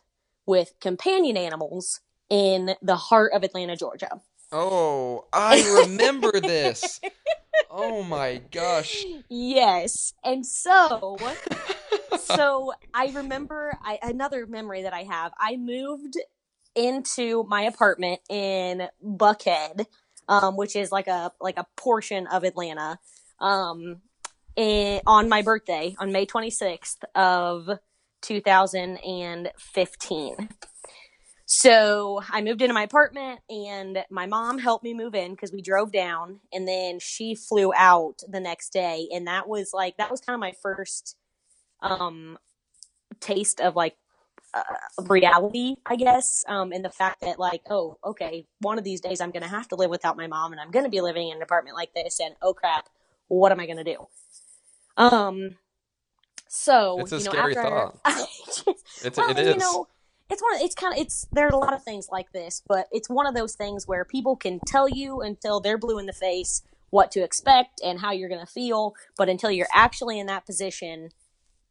with 0.46 0.74
companion 0.80 1.36
animals 1.36 2.00
in 2.30 2.76
the 2.80 2.96
heart 2.96 3.32
of 3.34 3.42
Atlanta, 3.42 3.76
Georgia." 3.76 4.20
oh, 4.52 5.24
I 5.32 5.82
remember 5.84 6.40
this. 6.40 7.00
Oh 7.76 8.04
my 8.04 8.40
gosh. 8.52 9.04
Yes. 9.28 10.12
And 10.22 10.46
so 10.46 11.16
so 12.18 12.72
I 12.92 13.12
remember 13.14 13.78
I, 13.82 13.98
another 14.02 14.46
memory 14.46 14.82
that 14.82 14.92
I 14.92 15.04
have. 15.04 15.32
I 15.38 15.56
moved 15.56 16.16
into 16.74 17.44
my 17.44 17.62
apartment 17.62 18.20
in 18.28 18.88
Buckhead, 19.04 19.86
um, 20.28 20.56
which 20.56 20.76
is 20.76 20.92
like 20.92 21.06
a 21.06 21.32
like 21.40 21.56
a 21.56 21.66
portion 21.76 22.26
of 22.26 22.44
Atlanta, 22.44 22.98
um, 23.40 24.02
in, 24.56 25.00
on 25.06 25.28
my 25.28 25.42
birthday 25.42 25.94
on 25.98 26.12
May 26.12 26.26
26th 26.26 27.02
of 27.14 27.78
2015. 28.22 30.48
So 31.46 32.22
I 32.30 32.40
moved 32.40 32.62
into 32.62 32.72
my 32.72 32.84
apartment 32.84 33.40
and 33.50 34.02
my 34.10 34.24
mom 34.26 34.58
helped 34.58 34.82
me 34.82 34.94
move 34.94 35.14
in 35.14 35.32
because 35.32 35.52
we 35.52 35.60
drove 35.60 35.92
down 35.92 36.40
and 36.52 36.66
then 36.66 36.98
she 37.00 37.34
flew 37.34 37.70
out 37.76 38.20
the 38.26 38.40
next 38.40 38.72
day. 38.72 39.08
And 39.12 39.26
that 39.26 39.46
was 39.46 39.72
like, 39.74 39.98
that 39.98 40.10
was 40.10 40.22
kind 40.22 40.34
of 40.34 40.40
my 40.40 40.54
first, 40.62 41.18
um, 41.84 42.38
taste 43.20 43.60
of 43.60 43.76
like, 43.76 43.96
uh, 44.54 44.62
reality, 45.08 45.76
I 45.84 45.96
guess. 45.96 46.44
Um, 46.46 46.72
and 46.72 46.84
the 46.84 46.90
fact 46.90 47.22
that 47.22 47.38
like, 47.38 47.62
oh, 47.68 47.98
okay, 48.04 48.46
one 48.60 48.78
of 48.78 48.84
these 48.84 49.00
days 49.00 49.20
I'm 49.20 49.32
going 49.32 49.42
to 49.42 49.48
have 49.48 49.68
to 49.68 49.74
live 49.74 49.90
without 49.90 50.16
my 50.16 50.26
mom 50.28 50.52
and 50.52 50.60
I'm 50.60 50.70
going 50.70 50.84
to 50.84 50.90
be 50.90 51.00
living 51.00 51.28
in 51.28 51.36
an 51.36 51.42
apartment 51.42 51.76
like 51.76 51.92
this. 51.92 52.20
And 52.20 52.34
oh 52.40 52.54
crap, 52.54 52.88
what 53.28 53.50
am 53.52 53.60
I 53.60 53.66
going 53.66 53.78
to 53.78 53.84
do? 53.84 54.06
Um, 54.96 55.56
so, 56.48 57.00
It's 57.00 57.12
a 57.12 57.18
you 57.18 57.24
know, 57.24 57.30
scary 57.32 57.56
after 57.56 57.68
thought. 57.68 57.98
I, 58.04 58.26
It's 59.02 59.16
well, 59.16 59.30
it 59.30 59.38
is. 59.38 59.54
you 59.54 59.56
know, 59.56 59.88
it's 60.30 60.40
one. 60.40 60.54
Of, 60.54 60.62
it's 60.62 60.74
kind 60.74 60.94
of. 60.94 61.00
It's 61.00 61.26
there 61.32 61.46
are 61.46 61.50
a 61.50 61.56
lot 61.56 61.74
of 61.74 61.82
things 61.82 62.08
like 62.10 62.32
this, 62.32 62.62
but 62.66 62.86
it's 62.92 63.10
one 63.10 63.26
of 63.26 63.34
those 63.34 63.54
things 63.54 63.88
where 63.88 64.04
people 64.04 64.36
can 64.36 64.60
tell 64.66 64.88
you 64.88 65.20
until 65.20 65.60
they're 65.60 65.78
blue 65.78 65.98
in 65.98 66.06
the 66.06 66.12
face 66.12 66.62
what 66.90 67.10
to 67.10 67.24
expect 67.24 67.80
and 67.84 67.98
how 67.98 68.12
you're 68.12 68.28
going 68.28 68.40
to 68.40 68.50
feel, 68.50 68.94
but 69.18 69.28
until 69.28 69.50
you're 69.50 69.66
actually 69.74 70.18
in 70.18 70.28
that 70.28 70.46
position, 70.46 71.10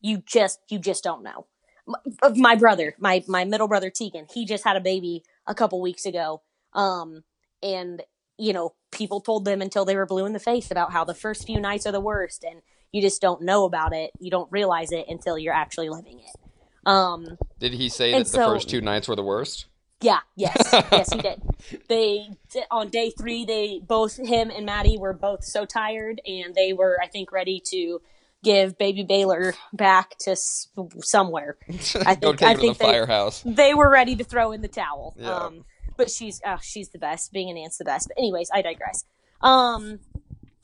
you 0.04 0.22
just 0.24 0.60
you 0.70 0.78
just 0.78 1.04
don't 1.04 1.24
know. 1.24 1.48
My, 1.88 1.98
my 2.36 2.56
brother, 2.56 2.96
my 3.00 3.24
my 3.28 3.46
middle 3.46 3.68
brother 3.68 3.90
Tegan, 3.90 4.28
he 4.32 4.46
just 4.46 4.64
had 4.64 4.78
a 4.78 4.82
baby 4.82 5.24
a 5.48 5.56
couple 5.56 5.82
weeks 5.82 6.06
ago, 6.06 6.44
um, 6.74 7.24
and 7.64 8.04
you 8.38 8.54
know 8.54 8.76
people 8.92 9.22
told 9.22 9.46
them 9.46 9.62
until 9.62 9.86
they 9.86 9.96
were 9.96 10.06
blue 10.06 10.26
in 10.26 10.34
the 10.34 10.40
face 10.40 10.70
about 10.70 10.92
how 10.92 11.04
the 11.04 11.16
first 11.16 11.48
few 11.48 11.60
nights 11.60 11.88
are 11.88 11.92
the 11.92 12.00
worst, 12.00 12.44
and 12.44 12.62
you 12.92 13.02
just 13.02 13.22
don't 13.22 13.42
know 13.42 13.66
about 13.66 13.94
it. 13.94 14.12
You 14.20 14.30
don't 14.30 14.52
realize 14.52 14.92
it 14.92 15.06
until 15.10 15.40
you're 15.40 15.54
actually 15.54 15.90
living 15.90 16.20
it. 16.20 16.40
Um, 16.86 17.38
Did 17.60 17.74
he 17.74 17.90
say 17.90 18.12
that 18.12 18.28
the 18.28 18.38
first 18.38 18.70
two 18.70 18.82
nights 18.82 19.08
were 19.08 19.16
the 19.16 19.24
worst? 19.24 19.68
yeah, 20.04 20.20
yes, 20.36 20.58
yes, 20.92 21.14
he 21.14 21.22
did. 21.22 21.42
They 21.88 22.28
on 22.70 22.90
day 22.90 23.12
three, 23.18 23.46
they 23.46 23.80
both 23.82 24.18
him 24.18 24.52
and 24.52 24.66
Maddie 24.66 24.98
were 24.98 25.14
both 25.14 25.44
so 25.44 25.66
tired, 25.66 26.22
and 26.26 26.54
they 26.54 26.74
were, 26.74 26.98
I 27.02 27.08
think, 27.08 27.32
ready 27.32 27.62
to 27.68 28.02
give 28.44 28.78
baby 28.78 29.04
Baylor 29.04 29.54
back 29.72 30.18
to 30.20 30.32
s- 30.32 30.68
somewhere. 31.02 31.58
I 32.06 32.16
think 32.16 32.44
I 32.44 32.54
to 32.54 32.62
the 32.62 32.68
they, 32.68 32.74
firehouse. 32.74 33.44
they 33.46 33.74
were 33.74 33.90
ready 33.90 34.16
to 34.16 34.24
throw 34.24 34.52
in 34.52 34.62
the 34.62 34.68
towel. 34.68 35.16
Yeah. 35.18 35.34
Um, 35.34 35.66
but 35.98 36.10
she's 36.10 36.42
uh, 36.46 36.58
she's 36.62 36.90
the 36.90 37.00
best. 37.00 37.32
Being 37.32 37.50
an 37.50 37.58
aunt's 37.58 37.78
the 37.78 37.86
best. 37.86 38.10
But 38.10 38.18
anyways, 38.18 38.50
I 38.54 38.62
digress. 38.62 39.06
Um, 39.42 40.00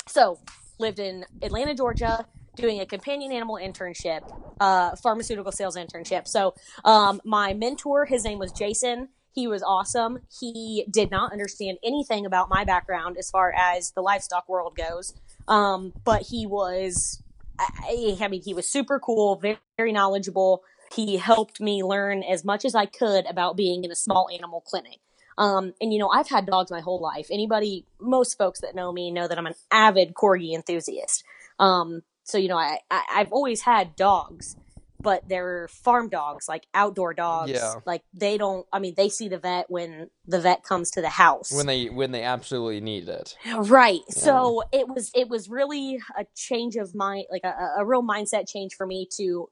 so 0.08 0.40
lived 0.80 1.00
in 1.00 1.26
Atlanta, 1.42 1.76
Georgia, 1.76 2.26
doing 2.56 2.80
a 2.80 2.86
companion 2.86 3.32
animal 3.32 3.56
internship, 3.56 4.22
uh, 4.60 4.96
pharmaceutical 4.96 5.52
sales 5.52 5.76
internship. 5.76 6.28
So 6.28 6.56
um, 6.86 7.22
my 7.24 7.54
mentor, 7.54 8.06
his 8.06 8.24
name 8.24 8.40
was 8.40 8.52
Jason. 8.52 9.10
He 9.34 9.48
was 9.48 9.62
awesome. 9.62 10.20
He 10.40 10.86
did 10.90 11.12
not 11.12 11.32
understand 11.32 11.78
anything 11.84 12.26
about 12.26 12.50
my 12.50 12.66
background 12.66 13.18
as 13.18 13.30
far 13.30 13.54
as 13.56 13.92
the 13.92 14.02
livestock 14.02 14.50
world 14.50 14.76
goes. 14.76 15.14
Um, 15.48 15.94
but 16.04 16.24
he 16.24 16.46
was, 16.46 17.22
I, 17.60 18.18
I 18.22 18.28
mean, 18.28 18.42
he 18.42 18.54
was 18.54 18.68
super 18.70 19.00
cool, 19.00 19.36
very, 19.36 19.58
very 19.78 19.92
knowledgeable. 19.92 20.64
He 20.94 21.18
helped 21.18 21.60
me 21.60 21.84
learn 21.84 22.24
as 22.24 22.44
much 22.44 22.66
as 22.66 22.74
I 22.74 22.86
could 22.86 23.26
about 23.28 23.56
being 23.56 23.84
in 23.84 23.92
a 23.92 23.96
small 23.96 24.30
animal 24.34 24.62
clinic. 24.62 25.00
Um, 25.38 25.74
and 25.80 25.94
you 25.94 26.00
know, 26.00 26.10
I've 26.10 26.28
had 26.28 26.46
dogs 26.46 26.70
my 26.72 26.82
whole 26.82 27.00
life. 27.00 27.28
Anybody, 27.32 27.86
most 28.00 28.38
folks 28.38 28.60
that 28.62 28.76
know 28.76 28.92
me 28.92 29.10
know 29.10 29.28
that 29.28 29.38
I'm 29.38 29.46
an 29.46 29.56
avid 29.72 30.14
corgi 30.14 30.54
enthusiast. 30.54 31.24
Um, 31.60 32.02
so 32.24 32.38
you 32.38 32.50
know, 32.50 32.58
I, 32.58 32.80
I 32.92 33.04
I've 33.16 33.32
always 33.32 33.62
had 33.62 33.96
dogs, 33.96 34.58
but 35.02 35.28
they're 35.28 35.68
farm 35.70 36.10
dogs, 36.10 36.48
like 36.50 36.66
outdoor 36.74 37.14
dogs. 37.14 37.52
Yeah. 37.52 37.76
Like 37.86 38.04
they 38.14 38.38
don't. 38.38 38.66
I 38.72 38.80
mean, 38.80 38.94
they 38.96 39.10
see 39.10 39.30
the 39.30 39.38
vet 39.38 39.70
when 39.70 40.10
the 40.26 40.40
vet 40.40 40.64
comes 40.64 40.92
to 40.92 41.02
the 41.02 41.10
house. 41.10 41.52
When 41.52 41.68
they 41.68 41.86
when 41.86 42.12
they 42.12 42.24
absolutely 42.24 42.82
need 42.82 43.08
it. 43.08 43.36
Right. 43.56 44.02
So 44.10 44.64
it 44.72 44.88
was 44.88 45.12
it 45.16 45.30
was 45.30 45.50
really 45.50 46.00
a 46.18 46.26
change 46.36 46.76
of 46.76 46.94
mind, 46.96 47.26
like 47.32 47.44
a, 47.44 47.76
a 47.80 47.86
real 47.86 48.04
mindset 48.04 48.48
change 48.48 48.74
for 48.76 48.86
me 48.86 49.08
to 49.18 49.50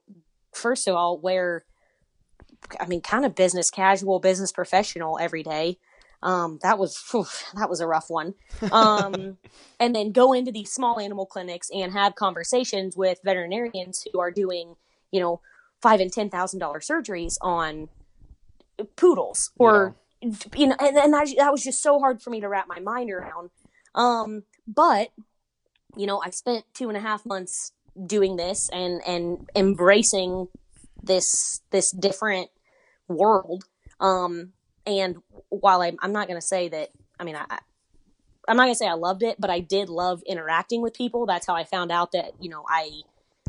first 0.53 0.87
of 0.87 0.95
all 0.95 1.19
wear 1.19 1.63
I 2.79 2.87
mean 2.87 3.01
kind 3.01 3.25
of 3.25 3.35
business 3.35 3.69
casual, 3.69 4.19
business 4.19 4.51
professional 4.51 5.17
every 5.19 5.43
day. 5.43 5.77
Um, 6.23 6.59
that 6.63 6.79
was 6.79 6.97
phew, 6.97 7.25
that 7.55 7.69
was 7.69 7.79
a 7.79 7.87
rough 7.87 8.09
one. 8.09 8.33
Um, 8.71 9.37
and 9.79 9.95
then 9.95 10.11
go 10.11 10.33
into 10.33 10.51
these 10.51 10.71
small 10.71 10.99
animal 10.99 11.25
clinics 11.25 11.69
and 11.73 11.93
have 11.93 12.15
conversations 12.15 12.97
with 12.97 13.19
veterinarians 13.23 14.05
who 14.11 14.19
are 14.19 14.31
doing, 14.31 14.75
you 15.11 15.19
know, 15.19 15.41
five 15.81 15.99
and 15.99 16.11
ten 16.11 16.29
thousand 16.29 16.59
dollar 16.59 16.79
surgeries 16.79 17.37
on 17.41 17.89
poodles 18.95 19.51
or 19.57 19.95
you 20.55 20.67
know, 20.67 20.75
and, 20.79 20.97
and 20.97 21.13
that, 21.13 21.27
that 21.37 21.51
was 21.51 21.63
just 21.63 21.81
so 21.81 21.99
hard 21.99 22.21
for 22.21 22.29
me 22.29 22.41
to 22.41 22.49
wrap 22.49 22.67
my 22.67 22.79
mind 22.79 23.11
around. 23.11 23.49
Um, 23.95 24.43
but 24.67 25.09
you 25.95 26.05
know, 26.05 26.21
I 26.23 26.29
spent 26.31 26.65
two 26.73 26.89
and 26.89 26.97
a 26.97 27.01
half 27.01 27.25
months 27.25 27.71
doing 28.05 28.35
this 28.35 28.69
and 28.69 29.01
and 29.07 29.49
embracing 29.55 30.47
this 31.03 31.61
this 31.71 31.91
different 31.91 32.49
world. 33.07 33.63
Um, 33.99 34.53
and 34.85 35.17
while 35.49 35.81
I'm 35.81 35.97
I'm 36.01 36.11
not 36.11 36.27
gonna 36.27 36.41
say 36.41 36.69
that, 36.69 36.89
I 37.19 37.23
mean, 37.23 37.35
I. 37.35 37.59
I'm 38.49 38.55
not 38.55 38.63
gonna 38.63 38.75
say 38.75 38.87
I 38.87 38.93
loved 38.93 39.23
it, 39.23 39.35
but 39.41 39.49
I 39.49 39.59
did 39.59 39.89
love 39.89 40.23
interacting 40.25 40.81
with 40.81 40.93
people. 40.93 41.25
That's 41.25 41.45
how 41.45 41.53
I 41.53 41.65
found 41.65 41.91
out 41.91 42.13
that 42.13 42.31
you 42.39 42.49
know 42.49 42.63
I 42.65 43.01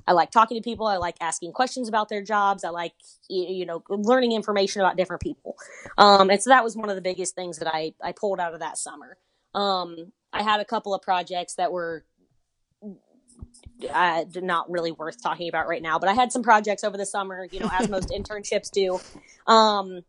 I 0.09 0.13
like 0.13 0.31
talking 0.31 0.57
to 0.57 0.63
people. 0.63 0.87
I 0.87 0.97
like 0.97 1.17
asking 1.21 1.53
questions 1.53 1.87
about 1.87 2.09
their 2.09 2.23
jobs. 2.23 2.65
I 2.65 2.71
like 2.71 2.95
you, 3.29 3.67
know 3.67 3.83
learning 3.91 4.33
information 4.33 4.81
about 4.81 4.97
different 4.97 5.21
people. 5.21 5.57
Um, 5.99 6.31
and 6.31 6.43
so 6.43 6.49
that 6.49 6.65
was 6.65 6.77
one 6.77 6.89
of 6.89 6.97
the 6.97 7.03
biggest 7.03 7.35
things 7.35 7.59
that 7.59 7.69
I 7.73 7.93
I 8.03 8.13
pulled 8.13 8.41
out 8.41 8.55
of 8.55 8.61
that 8.61 8.79
summer. 8.79 9.19
Um, 9.55 10.13
I 10.33 10.43
had 10.43 10.61
a 10.61 10.65
couple 10.65 10.95
of 10.95 11.03
projects 11.03 11.57
that 11.57 11.73
were 11.73 12.05
uh, 13.93 14.25
not 14.37 14.71
really 14.71 14.93
worth 14.93 15.23
talking 15.23 15.49
about 15.49 15.69
right 15.69 15.83
now, 15.83 15.99
but 15.99 16.09
I 16.09 16.15
had 16.15 16.33
some 16.33 16.43
projects 16.43 16.85
over 16.85 16.97
the 16.97 17.07
summer, 17.07 17.47
you 17.51 17.61
know, 17.61 17.71
as 17.79 17.89
most 17.91 18.09
internships 18.09 18.71
do. 18.71 18.99
Um, 19.47 20.05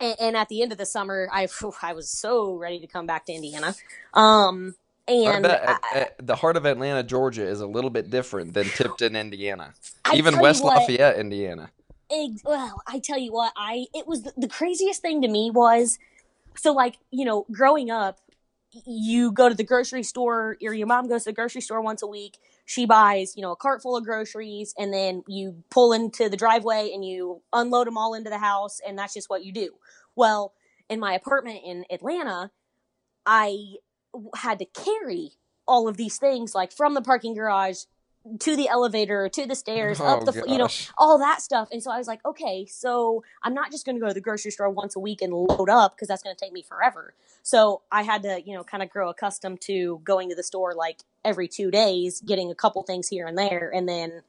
and, 0.00 0.16
and, 0.20 0.36
at 0.36 0.48
the 0.48 0.62
end 0.62 0.72
of 0.72 0.78
the 0.78 0.86
summer, 0.86 1.28
I 1.32 1.48
I 1.82 1.94
was 1.94 2.10
so 2.10 2.56
ready 2.56 2.78
to 2.80 2.86
come 2.86 3.06
back 3.06 3.24
to 3.26 3.32
Indiana. 3.32 3.74
Um, 4.12 4.74
and 5.12 5.46
I 5.46 5.78
I, 5.82 6.08
the 6.18 6.36
heart 6.36 6.56
of 6.56 6.66
Atlanta, 6.66 7.02
Georgia, 7.02 7.46
is 7.46 7.60
a 7.60 7.66
little 7.66 7.90
bit 7.90 8.10
different 8.10 8.54
than 8.54 8.66
Tipton, 8.66 9.16
Indiana, 9.16 9.74
even 10.14 10.38
West 10.38 10.64
what, 10.64 10.78
Lafayette, 10.78 11.18
Indiana. 11.18 11.70
well, 12.44 12.82
I 12.86 12.98
tell 12.98 13.18
you 13.18 13.32
what, 13.32 13.52
I 13.56 13.86
it 13.94 14.06
was 14.06 14.22
the, 14.22 14.32
the 14.36 14.48
craziest 14.48 15.02
thing 15.02 15.22
to 15.22 15.28
me 15.28 15.50
was 15.50 15.98
so 16.56 16.72
like 16.72 16.98
you 17.10 17.24
know 17.24 17.46
growing 17.50 17.90
up 17.90 18.18
you 18.86 19.32
go 19.32 19.48
to 19.48 19.54
the 19.54 19.64
grocery 19.64 20.02
store 20.02 20.56
or 20.62 20.74
your 20.74 20.86
mom 20.86 21.08
goes 21.08 21.24
to 21.24 21.30
the 21.30 21.34
grocery 21.34 21.60
store 21.60 21.82
once 21.82 22.02
a 22.02 22.06
week 22.06 22.38
she 22.64 22.86
buys 22.86 23.34
you 23.36 23.42
know 23.42 23.52
a 23.52 23.56
cart 23.56 23.82
full 23.82 23.96
of 23.96 24.04
groceries 24.04 24.74
and 24.78 24.92
then 24.92 25.22
you 25.26 25.62
pull 25.70 25.92
into 25.92 26.28
the 26.28 26.36
driveway 26.36 26.90
and 26.92 27.04
you 27.04 27.42
unload 27.52 27.86
them 27.86 27.98
all 27.98 28.14
into 28.14 28.30
the 28.30 28.38
house 28.38 28.80
and 28.86 28.98
that's 28.98 29.14
just 29.14 29.28
what 29.28 29.44
you 29.44 29.52
do 29.52 29.70
well 30.16 30.54
in 30.88 30.98
my 30.98 31.12
apartment 31.12 31.60
in 31.64 31.84
atlanta 31.90 32.50
i 33.26 33.56
had 34.36 34.58
to 34.58 34.64
carry 34.66 35.32
all 35.66 35.88
of 35.88 35.96
these 35.96 36.18
things 36.18 36.54
like 36.54 36.72
from 36.72 36.94
the 36.94 37.02
parking 37.02 37.34
garage 37.34 37.84
to 38.38 38.56
the 38.56 38.68
elevator, 38.68 39.28
to 39.28 39.46
the 39.46 39.54
stairs, 39.54 40.00
oh, 40.00 40.04
up 40.04 40.24
the, 40.24 40.32
gosh. 40.32 40.44
you 40.46 40.58
know, 40.58 40.68
all 40.96 41.18
that 41.18 41.42
stuff. 41.42 41.68
And 41.72 41.82
so 41.82 41.90
I 41.90 41.98
was 41.98 42.06
like, 42.06 42.24
okay, 42.24 42.66
so 42.66 43.24
I'm 43.42 43.54
not 43.54 43.72
just 43.72 43.84
going 43.84 43.96
to 43.96 44.00
go 44.00 44.08
to 44.08 44.14
the 44.14 44.20
grocery 44.20 44.52
store 44.52 44.70
once 44.70 44.94
a 44.94 45.00
week 45.00 45.22
and 45.22 45.32
load 45.32 45.68
up 45.68 45.96
because 45.96 46.08
that's 46.08 46.22
going 46.22 46.34
to 46.34 46.40
take 46.40 46.52
me 46.52 46.62
forever. 46.62 47.14
So 47.42 47.82
I 47.90 48.02
had 48.02 48.22
to, 48.22 48.40
you 48.44 48.54
know, 48.54 48.62
kind 48.62 48.82
of 48.82 48.90
grow 48.90 49.10
accustomed 49.10 49.60
to 49.62 50.00
going 50.04 50.28
to 50.28 50.36
the 50.36 50.44
store 50.44 50.74
like 50.74 51.00
every 51.24 51.48
two 51.48 51.70
days, 51.70 52.20
getting 52.20 52.50
a 52.50 52.54
couple 52.54 52.82
things 52.84 53.08
here 53.08 53.26
and 53.26 53.36
there, 53.36 53.70
and 53.74 53.88
then. 53.88 54.22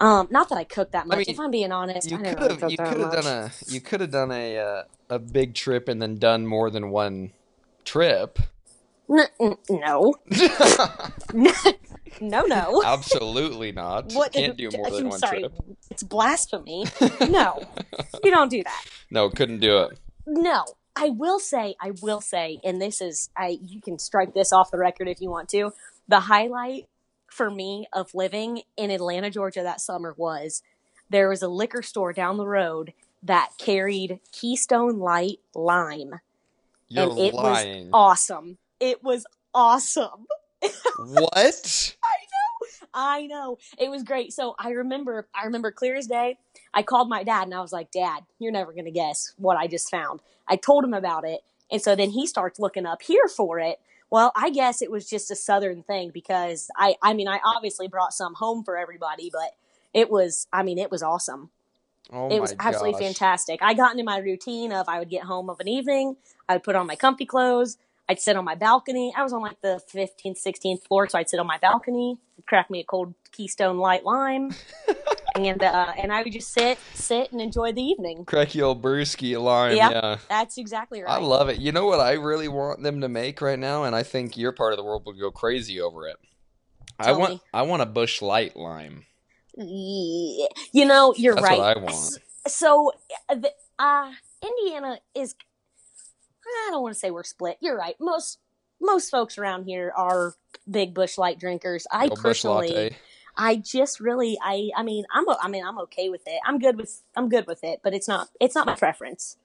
Um, 0.00 0.26
not 0.32 0.48
that 0.48 0.58
I 0.58 0.64
cook 0.64 0.90
that 0.90 1.06
much. 1.06 1.14
I 1.14 1.18
mean, 1.18 1.26
if 1.28 1.38
I'm 1.38 1.52
being 1.52 1.70
honest, 1.70 2.10
you 2.10 2.18
could 2.18 2.26
have 2.26 2.70
you 2.70 2.76
could 2.76 2.98
have 2.98 3.12
done 3.12 3.26
a 3.26 3.50
you 3.68 3.80
could 3.80 4.00
have 4.00 4.10
done 4.10 4.32
a 4.32 4.58
uh, 4.58 4.82
a 5.08 5.20
big 5.20 5.54
trip 5.54 5.88
and 5.88 6.02
then 6.02 6.16
done 6.16 6.48
more 6.48 6.68
than 6.68 6.90
one 6.90 7.30
trip. 7.84 8.40
N- 9.10 9.56
no. 9.68 10.14
no, 12.20 12.42
no. 12.42 12.82
Absolutely 12.86 13.72
not. 13.72 14.12
What, 14.12 14.32
Can't 14.32 14.56
do 14.56 14.70
more 14.72 14.90
than 14.90 15.04
I'm 15.04 15.08
one 15.10 15.18
sorry, 15.18 15.40
trip. 15.40 15.52
It's 15.90 16.02
blasphemy. 16.02 16.86
No, 17.28 17.62
you 18.22 18.30
don't 18.30 18.50
do 18.50 18.62
that. 18.62 18.84
No, 19.10 19.28
couldn't 19.30 19.60
do 19.60 19.78
it. 19.78 19.98
No, 20.26 20.64
I 20.96 21.10
will 21.10 21.38
say, 21.40 21.74
I 21.80 21.92
will 22.02 22.20
say, 22.20 22.60
and 22.64 22.80
this 22.80 23.00
is, 23.00 23.30
I 23.36 23.58
you 23.62 23.80
can 23.80 23.98
strike 23.98 24.34
this 24.34 24.52
off 24.52 24.70
the 24.70 24.78
record 24.78 25.08
if 25.08 25.20
you 25.20 25.30
want 25.30 25.48
to. 25.50 25.72
The 26.08 26.20
highlight 26.20 26.88
for 27.26 27.50
me 27.50 27.86
of 27.92 28.14
living 28.14 28.62
in 28.76 28.90
Atlanta, 28.90 29.30
Georgia 29.30 29.62
that 29.62 29.80
summer 29.80 30.14
was 30.16 30.62
there 31.10 31.28
was 31.28 31.42
a 31.42 31.48
liquor 31.48 31.82
store 31.82 32.12
down 32.12 32.36
the 32.36 32.46
road 32.46 32.92
that 33.22 33.50
carried 33.58 34.20
Keystone 34.32 34.98
Light 34.98 35.40
Lime. 35.54 36.20
You're 36.88 37.10
and 37.10 37.18
it 37.18 37.34
lying. 37.34 37.84
was 37.86 37.90
awesome. 37.92 38.58
It 38.80 39.02
was 39.02 39.26
awesome. 39.54 40.26
what? 40.98 41.96
I 42.04 42.18
know. 42.32 42.88
I 42.94 43.26
know. 43.26 43.58
It 43.78 43.90
was 43.90 44.02
great. 44.02 44.32
So 44.32 44.54
I 44.58 44.70
remember 44.70 45.26
I 45.34 45.46
remember 45.46 45.72
clear 45.72 45.96
as 45.96 46.06
day. 46.06 46.38
I 46.72 46.82
called 46.82 47.08
my 47.08 47.24
dad 47.24 47.44
and 47.44 47.54
I 47.54 47.60
was 47.60 47.72
like, 47.72 47.90
"Dad, 47.90 48.22
you're 48.38 48.52
never 48.52 48.72
going 48.72 48.84
to 48.84 48.90
guess 48.90 49.32
what 49.36 49.56
I 49.56 49.66
just 49.66 49.90
found." 49.90 50.20
I 50.48 50.56
told 50.56 50.84
him 50.84 50.94
about 50.94 51.24
it. 51.24 51.40
And 51.70 51.82
so 51.82 51.96
then 51.96 52.10
he 52.10 52.26
starts 52.26 52.58
looking 52.58 52.86
up 52.86 53.02
here 53.02 53.26
for 53.28 53.58
it. 53.58 53.80
Well, 54.10 54.32
I 54.36 54.50
guess 54.50 54.82
it 54.82 54.90
was 54.90 55.08
just 55.08 55.30
a 55.30 55.36
southern 55.36 55.82
thing 55.82 56.10
because 56.12 56.70
I 56.76 56.94
I 57.02 57.14
mean, 57.14 57.28
I 57.28 57.40
obviously 57.44 57.88
brought 57.88 58.12
some 58.12 58.34
home 58.34 58.62
for 58.62 58.76
everybody, 58.76 59.30
but 59.32 59.56
it 59.92 60.10
was 60.10 60.46
I 60.52 60.62
mean, 60.62 60.78
it 60.78 60.90
was 60.90 61.02
awesome. 61.02 61.50
Oh 62.12 62.28
it 62.28 62.40
was 62.40 62.54
absolutely 62.58 62.92
gosh. 62.92 63.00
fantastic. 63.00 63.60
I 63.62 63.74
got 63.74 63.92
into 63.92 64.04
my 64.04 64.18
routine 64.18 64.72
of 64.72 64.88
I 64.88 64.98
would 64.98 65.08
get 65.08 65.24
home 65.24 65.48
of 65.48 65.58
an 65.58 65.68
evening, 65.68 66.16
I 66.48 66.54
would 66.54 66.62
put 66.62 66.76
on 66.76 66.86
my 66.86 66.96
comfy 66.96 67.26
clothes, 67.26 67.78
I'd 68.08 68.20
sit 68.20 68.36
on 68.36 68.44
my 68.44 68.54
balcony. 68.54 69.12
I 69.16 69.22
was 69.22 69.32
on 69.32 69.40
like 69.40 69.60
the 69.62 69.80
15th, 69.92 70.38
16th 70.44 70.86
floor, 70.86 71.08
so 71.08 71.18
I'd 71.18 71.28
sit 71.28 71.40
on 71.40 71.46
my 71.46 71.58
balcony, 71.58 72.18
crack 72.46 72.70
me 72.70 72.80
a 72.80 72.84
cold 72.84 73.14
Keystone 73.32 73.78
Light 73.78 74.04
Lime, 74.04 74.50
and 75.36 75.62
uh, 75.62 75.92
and 75.96 76.12
I 76.12 76.22
would 76.22 76.32
just 76.32 76.52
sit, 76.52 76.78
sit, 76.92 77.32
and 77.32 77.40
enjoy 77.40 77.72
the 77.72 77.82
evening. 77.82 78.24
Cracky 78.24 78.60
old 78.60 78.82
brewski 78.82 79.40
lime. 79.40 79.76
Yep, 79.76 79.92
yeah, 79.92 80.18
that's 80.28 80.58
exactly 80.58 81.02
right. 81.02 81.10
I 81.10 81.18
love 81.18 81.48
it. 81.48 81.58
You 81.58 81.72
know 81.72 81.86
what 81.86 82.00
I 82.00 82.12
really 82.12 82.48
want 82.48 82.82
them 82.82 83.00
to 83.00 83.08
make 83.08 83.40
right 83.40 83.58
now, 83.58 83.84
and 83.84 83.96
I 83.96 84.02
think 84.02 84.36
your 84.36 84.52
part 84.52 84.72
of 84.72 84.76
the 84.76 84.84
world 84.84 85.04
would 85.06 85.18
go 85.18 85.30
crazy 85.30 85.80
over 85.80 86.06
it. 86.06 86.16
Tell 87.02 87.14
I 87.14 87.18
want 87.18 87.32
me. 87.32 87.40
I 87.52 87.62
want 87.62 87.82
a 87.82 87.86
Busch 87.86 88.20
Light 88.20 88.56
lime. 88.56 89.06
Yeah. 89.56 90.46
You 90.72 90.84
know, 90.84 91.14
you're 91.16 91.34
That's 91.34 91.46
right. 91.46 91.58
What 91.58 91.76
I 91.76 91.80
want. 91.80 92.18
So, 92.46 92.92
uh, 93.78 94.12
Indiana 94.42 94.98
is 95.14 95.34
I 96.46 96.68
don't 96.70 96.82
want 96.82 96.94
to 96.94 96.98
say 96.98 97.10
we're 97.10 97.24
split. 97.24 97.58
You're 97.60 97.76
right. 97.76 97.96
Most 98.00 98.38
most 98.80 99.10
folks 99.10 99.38
around 99.38 99.64
here 99.64 99.92
are 99.96 100.34
big 100.70 100.94
Busch 100.94 101.18
Light 101.18 101.38
drinkers. 101.38 101.86
I 101.90 102.10
personally, 102.10 102.94
I 103.36 103.56
just 103.56 104.00
really, 104.00 104.38
I, 104.42 104.70
I 104.76 104.82
mean, 104.82 105.04
I'm, 105.12 105.24
I 105.40 105.48
mean, 105.48 105.64
I'm 105.64 105.78
okay 105.80 106.08
with 106.08 106.22
it. 106.26 106.40
I'm 106.46 106.58
good 106.58 106.76
with, 106.76 107.02
I'm 107.16 107.28
good 107.28 107.46
with 107.46 107.64
it, 107.64 107.80
but 107.82 107.94
it's 107.94 108.06
not, 108.06 108.28
it's 108.40 108.54
not 108.54 108.66
my 108.66 108.74
preference. 108.74 109.36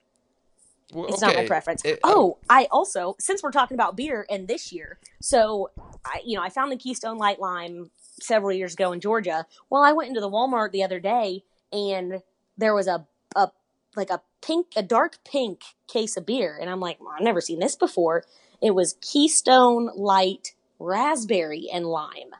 Well, 0.93 1.05
it's 1.05 1.23
okay. 1.23 1.33
not 1.33 1.41
my 1.43 1.47
preference. 1.47 1.83
It- 1.85 1.99
oh, 2.03 2.37
I 2.49 2.67
also, 2.71 3.15
since 3.19 3.41
we're 3.41 3.51
talking 3.51 3.75
about 3.75 3.95
beer 3.95 4.25
and 4.29 4.47
this 4.47 4.71
year, 4.71 4.99
so 5.21 5.71
I, 6.05 6.21
you 6.25 6.35
know, 6.35 6.43
I 6.43 6.49
found 6.49 6.71
the 6.71 6.77
Keystone 6.77 7.17
Light 7.17 7.39
Lime 7.39 7.91
several 8.21 8.51
years 8.51 8.73
ago 8.73 8.91
in 8.91 8.99
Georgia. 8.99 9.45
Well, 9.69 9.83
I 9.83 9.91
went 9.93 10.09
into 10.09 10.21
the 10.21 10.29
Walmart 10.29 10.71
the 10.71 10.83
other 10.83 10.99
day 10.99 11.43
and 11.71 12.21
there 12.57 12.73
was 12.73 12.87
a, 12.87 13.07
a 13.35 13.51
like 13.99 14.09
a 14.09 14.21
pink, 14.41 14.67
a 14.75 14.81
dark 14.81 15.17
pink 15.23 15.61
case 15.87 16.17
of 16.17 16.25
beer. 16.25 16.57
And 16.59 16.69
I'm 16.69 16.79
like, 16.79 16.99
well, 16.99 17.13
I've 17.15 17.23
never 17.23 17.41
seen 17.41 17.59
this 17.59 17.75
before. 17.75 18.23
It 18.61 18.71
was 18.73 18.95
Keystone 19.01 19.89
Light 19.95 20.53
Raspberry 20.79 21.67
and 21.71 21.85
Lime. 21.85 22.33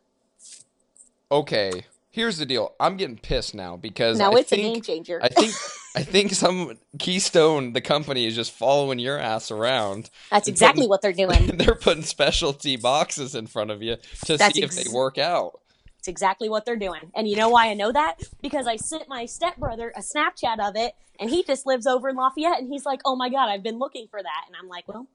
Okay, 1.31 1.85
here's 2.09 2.37
the 2.37 2.45
deal. 2.45 2.73
I'm 2.79 2.97
getting 2.97 3.17
pissed 3.17 3.53
now 3.53 3.77
because 3.77 4.17
Now 4.17 4.31
I 4.31 4.39
it's 4.39 4.49
think, 4.49 4.61
a 4.61 4.73
game 4.73 4.81
changer. 4.81 5.19
I 5.21 5.27
think 5.29 5.53
I 5.95 6.03
think 6.03 6.31
some 6.33 6.77
Keystone, 6.97 7.73
the 7.73 7.81
company, 7.81 8.25
is 8.25 8.35
just 8.35 8.51
following 8.51 8.99
your 8.99 9.17
ass 9.19 9.51
around. 9.51 10.09
That's 10.31 10.47
exactly 10.47 10.81
putting- 10.81 10.89
what 10.89 11.01
they're 11.01 11.13
doing. 11.13 11.47
They're 11.57 11.75
putting 11.75 12.03
specialty 12.03 12.77
boxes 12.77 13.35
in 13.35 13.47
front 13.47 13.71
of 13.71 13.81
you 13.81 13.97
to 14.25 14.37
That's 14.37 14.55
see 14.55 14.63
if 14.63 14.71
they 14.71 14.85
work 14.91 15.17
out. 15.17 15.59
It's 15.99 16.07
exactly 16.07 16.47
what 16.47 16.65
they're 16.65 16.77
doing. 16.77 17.11
And 17.13 17.27
you 17.27 17.35
know 17.35 17.49
why 17.49 17.67
I 17.67 17.73
know 17.73 17.91
that? 17.91 18.15
Because 18.41 18.67
I 18.67 18.77
sent 18.77 19.09
my 19.09 19.25
stepbrother 19.25 19.91
a 19.95 19.99
Snapchat 19.99 20.59
of 20.59 20.77
it, 20.77 20.93
and 21.19 21.29
he 21.29 21.43
just 21.43 21.65
lives 21.65 21.85
over 21.85 22.07
in 22.07 22.15
Lafayette, 22.15 22.59
and 22.59 22.71
he's 22.71 22.85
like, 22.85 23.01
"Oh 23.05 23.17
my 23.17 23.29
god, 23.29 23.49
I've 23.49 23.63
been 23.63 23.79
looking 23.79 24.07
for 24.09 24.21
that." 24.23 24.43
And 24.47 24.55
I'm 24.55 24.69
like, 24.69 24.87
"Well, 24.87 25.07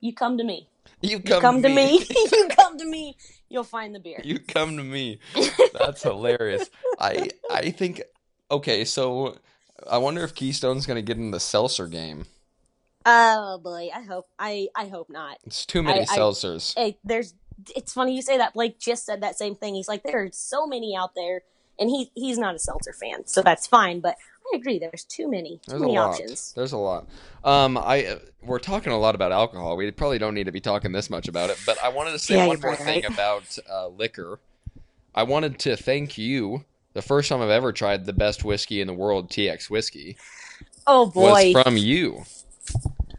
you 0.00 0.14
come 0.14 0.38
to 0.38 0.44
me. 0.44 0.68
You 1.02 1.18
You 1.18 1.20
come, 1.20 1.40
come 1.42 1.62
to 1.62 1.68
me. 1.68 1.98
you 2.32 2.48
come 2.48 2.78
to 2.78 2.86
me. 2.86 3.16
You'll 3.50 3.62
find 3.62 3.94
the 3.94 4.00
beer." 4.00 4.22
you 4.24 4.38
come 4.38 4.78
to 4.78 4.82
me. 4.82 5.18
That's 5.74 6.02
hilarious. 6.02 6.70
I 6.98 7.28
I 7.50 7.70
think 7.70 8.00
okay, 8.50 8.86
so 8.86 9.36
I 9.90 9.98
wonder 9.98 10.24
if 10.24 10.34
Keystone's 10.34 10.86
gonna 10.86 11.02
get 11.02 11.18
in 11.18 11.30
the 11.30 11.40
seltzer 11.40 11.88
game. 11.88 12.24
Oh 13.04 13.58
boy, 13.58 13.90
I 13.94 14.00
hope. 14.00 14.28
I 14.38 14.68
I 14.74 14.86
hope 14.86 15.10
not. 15.10 15.36
It's 15.44 15.66
too 15.66 15.82
many 15.82 16.00
I- 16.00 16.06
I- 16.08 16.18
seltzers. 16.18 16.74
Hey, 16.74 16.98
there's. 17.04 17.34
It's 17.74 17.92
funny 17.92 18.14
you 18.14 18.22
say 18.22 18.38
that. 18.38 18.54
Blake 18.54 18.78
just 18.78 19.04
said 19.06 19.22
that 19.22 19.36
same 19.38 19.54
thing. 19.54 19.74
He's 19.74 19.88
like, 19.88 20.02
there 20.02 20.22
are 20.22 20.30
so 20.32 20.66
many 20.66 20.96
out 20.96 21.14
there, 21.14 21.42
and 21.78 21.88
he 21.90 22.10
he's 22.14 22.38
not 22.38 22.54
a 22.54 22.58
seltzer 22.58 22.92
fan, 22.92 23.26
so 23.26 23.42
that's 23.42 23.66
fine. 23.66 24.00
But 24.00 24.16
I 24.52 24.56
agree. 24.56 24.78
There's 24.78 25.04
too 25.04 25.30
many. 25.30 25.58
Too 25.58 25.70
There's 25.70 25.82
a 25.82 25.84
many 25.86 25.96
lot. 25.96 26.10
options. 26.14 26.52
There's 26.54 26.72
a 26.72 26.78
lot. 26.78 27.06
Um, 27.44 27.78
I 27.78 28.06
uh, 28.06 28.18
we're 28.42 28.58
talking 28.58 28.92
a 28.92 28.98
lot 28.98 29.14
about 29.14 29.32
alcohol. 29.32 29.76
We 29.76 29.90
probably 29.90 30.18
don't 30.18 30.34
need 30.34 30.44
to 30.44 30.52
be 30.52 30.60
talking 30.60 30.92
this 30.92 31.10
much 31.10 31.28
about 31.28 31.50
it, 31.50 31.58
but 31.64 31.82
I 31.82 31.88
wanted 31.88 32.12
to 32.12 32.18
say 32.18 32.36
Yeah, 32.36 32.46
one 32.46 32.60
more 32.60 32.76
thing 32.76 33.04
about 33.04 33.58
uh, 33.70 33.88
liquor. 33.88 34.40
I 35.14 35.22
wanted 35.24 35.58
to 35.60 35.76
thank 35.76 36.16
you. 36.18 36.64
The 36.94 37.02
first 37.02 37.28
time 37.28 37.40
I've 37.40 37.50
ever 37.50 37.72
tried 37.72 38.04
the 38.04 38.12
best 38.12 38.44
whiskey 38.44 38.80
in 38.80 38.86
the 38.86 38.92
world, 38.94 39.30
TX 39.30 39.70
whiskey, 39.70 40.16
Oh 40.86 41.06
boy. 41.06 41.52
was 41.54 41.62
from 41.62 41.76
you, 41.76 42.24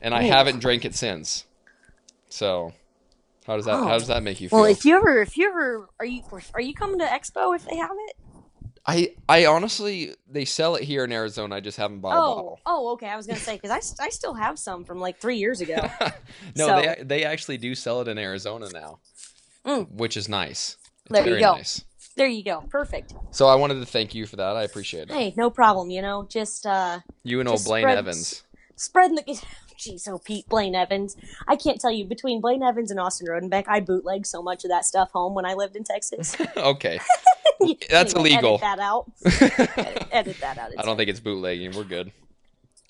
and 0.01 0.13
I 0.13 0.23
Ooh. 0.23 0.27
haven't 0.27 0.59
drank 0.59 0.85
it 0.85 0.93
since. 0.95 1.45
So, 2.29 2.73
how 3.45 3.55
does 3.57 3.65
that 3.65 3.75
Oh. 3.75 3.83
how 3.87 3.97
does 3.97 4.07
that 4.07 4.23
make 4.23 4.39
you 4.41 4.49
feel? 4.49 4.59
well, 4.59 4.69
if 4.69 4.85
you 4.85 4.95
ever, 4.97 5.21
if 5.21 5.37
you 5.37 5.49
ever, 5.49 5.89
are 5.99 6.05
you 6.05 6.21
are 6.53 6.61
you 6.61 6.73
coming 6.73 6.99
to 6.99 7.05
Expo 7.05 7.55
if 7.55 7.65
they 7.65 7.75
have 7.77 7.91
it? 8.09 8.15
I 8.85 9.15
I 9.29 9.45
honestly 9.45 10.13
they 10.29 10.43
sell 10.45 10.75
it 10.75 10.83
here 10.83 11.03
in 11.05 11.11
Arizona. 11.11 11.55
I 11.55 11.59
just 11.61 11.77
haven't 11.77 11.99
bought 12.01 12.15
a 12.15 12.19
Oh, 12.19 12.35
bottle. 12.35 12.59
oh, 12.65 12.91
okay. 12.93 13.07
I 13.07 13.15
was 13.15 13.25
gonna 13.27 13.39
say 13.39 13.55
because 13.55 13.71
I, 13.99 14.05
I 14.05 14.09
still 14.09 14.33
have 14.33 14.59
some 14.59 14.83
from 14.83 14.99
like 14.99 15.19
three 15.21 15.37
years 15.37 15.61
ago. 15.61 15.75
no, 16.55 16.67
So- 16.67 16.81
they 16.81 17.03
they 17.03 17.23
actually 17.25 17.57
do 17.57 17.75
sell 17.75 18.01
it 18.01 18.07
in 18.09 18.17
Arizona 18.17 18.67
now, 18.73 18.99
Mm. 19.65 19.89
which 19.91 20.17
is 20.17 20.27
nice. 20.27 20.77
It's 21.05 21.11
There 21.11 21.27
you 21.35 21.39
go. 21.39 21.53
nice. 21.55 21.85
There 22.15 22.27
you 22.27 22.43
go. 22.43 22.61
Perfect. 22.69 23.13
So 23.31 23.47
I 23.47 23.55
wanted 23.55 23.79
to 23.79 23.85
thank 23.85 24.13
you 24.13 24.25
for 24.27 24.35
that. 24.35 24.55
I 24.55 24.63
appreciate 24.63 25.09
it. 25.09 25.13
Hey, 25.13 25.33
no 25.37 25.49
problem. 25.49 25.89
You 25.89 26.01
know, 26.01 26.27
just 26.29 26.65
uh, 26.65 26.99
You 27.23 27.39
and 27.39 27.47
old 27.49 27.63
Blaine 27.63 27.83
spread- 27.83 27.97
Evans. 27.97 28.43
spreading 28.75 29.15
the. 29.15 29.43
Jeez, 29.87 30.07
oh 30.07 30.17
Pete 30.19 30.47
Blaine 30.47 30.75
Evans. 30.75 31.15
I 31.47 31.55
can't 31.55 31.79
tell 31.79 31.91
you 31.91 32.05
between 32.05 32.41
Blaine 32.41 32.63
Evans 32.63 32.91
and 32.91 32.99
Austin 32.99 33.27
Rodenbeck, 33.27 33.65
I 33.67 33.79
bootlegged 33.79 34.25
so 34.25 34.41
much 34.41 34.63
of 34.63 34.69
that 34.69 34.85
stuff 34.85 35.11
home 35.11 35.33
when 35.33 35.45
I 35.45 35.53
lived 35.53 35.75
in 35.75 35.83
Texas. 35.83 36.35
okay. 36.57 36.99
That's 37.89 38.13
Anyway, 38.13 38.31
illegal. 38.31 38.55
Edit 38.55 38.61
that 38.61 38.79
out. 38.79 39.11
edit, 39.77 40.07
edit 40.11 40.37
that 40.41 40.57
out. 40.57 40.71
I 40.77 40.81
don't 40.83 40.97
think 40.97 41.09
it's 41.09 41.19
bootlegging. 41.19 41.71
We're 41.75 41.83
good. 41.83 42.11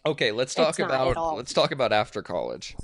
Okay, 0.05 0.31
let's 0.31 0.53
talk 0.53 0.69
It's 0.69 0.79
about 0.79 1.35
let's 1.37 1.53
talk 1.53 1.71
about 1.71 1.91
after 1.93 2.21
college. 2.21 2.75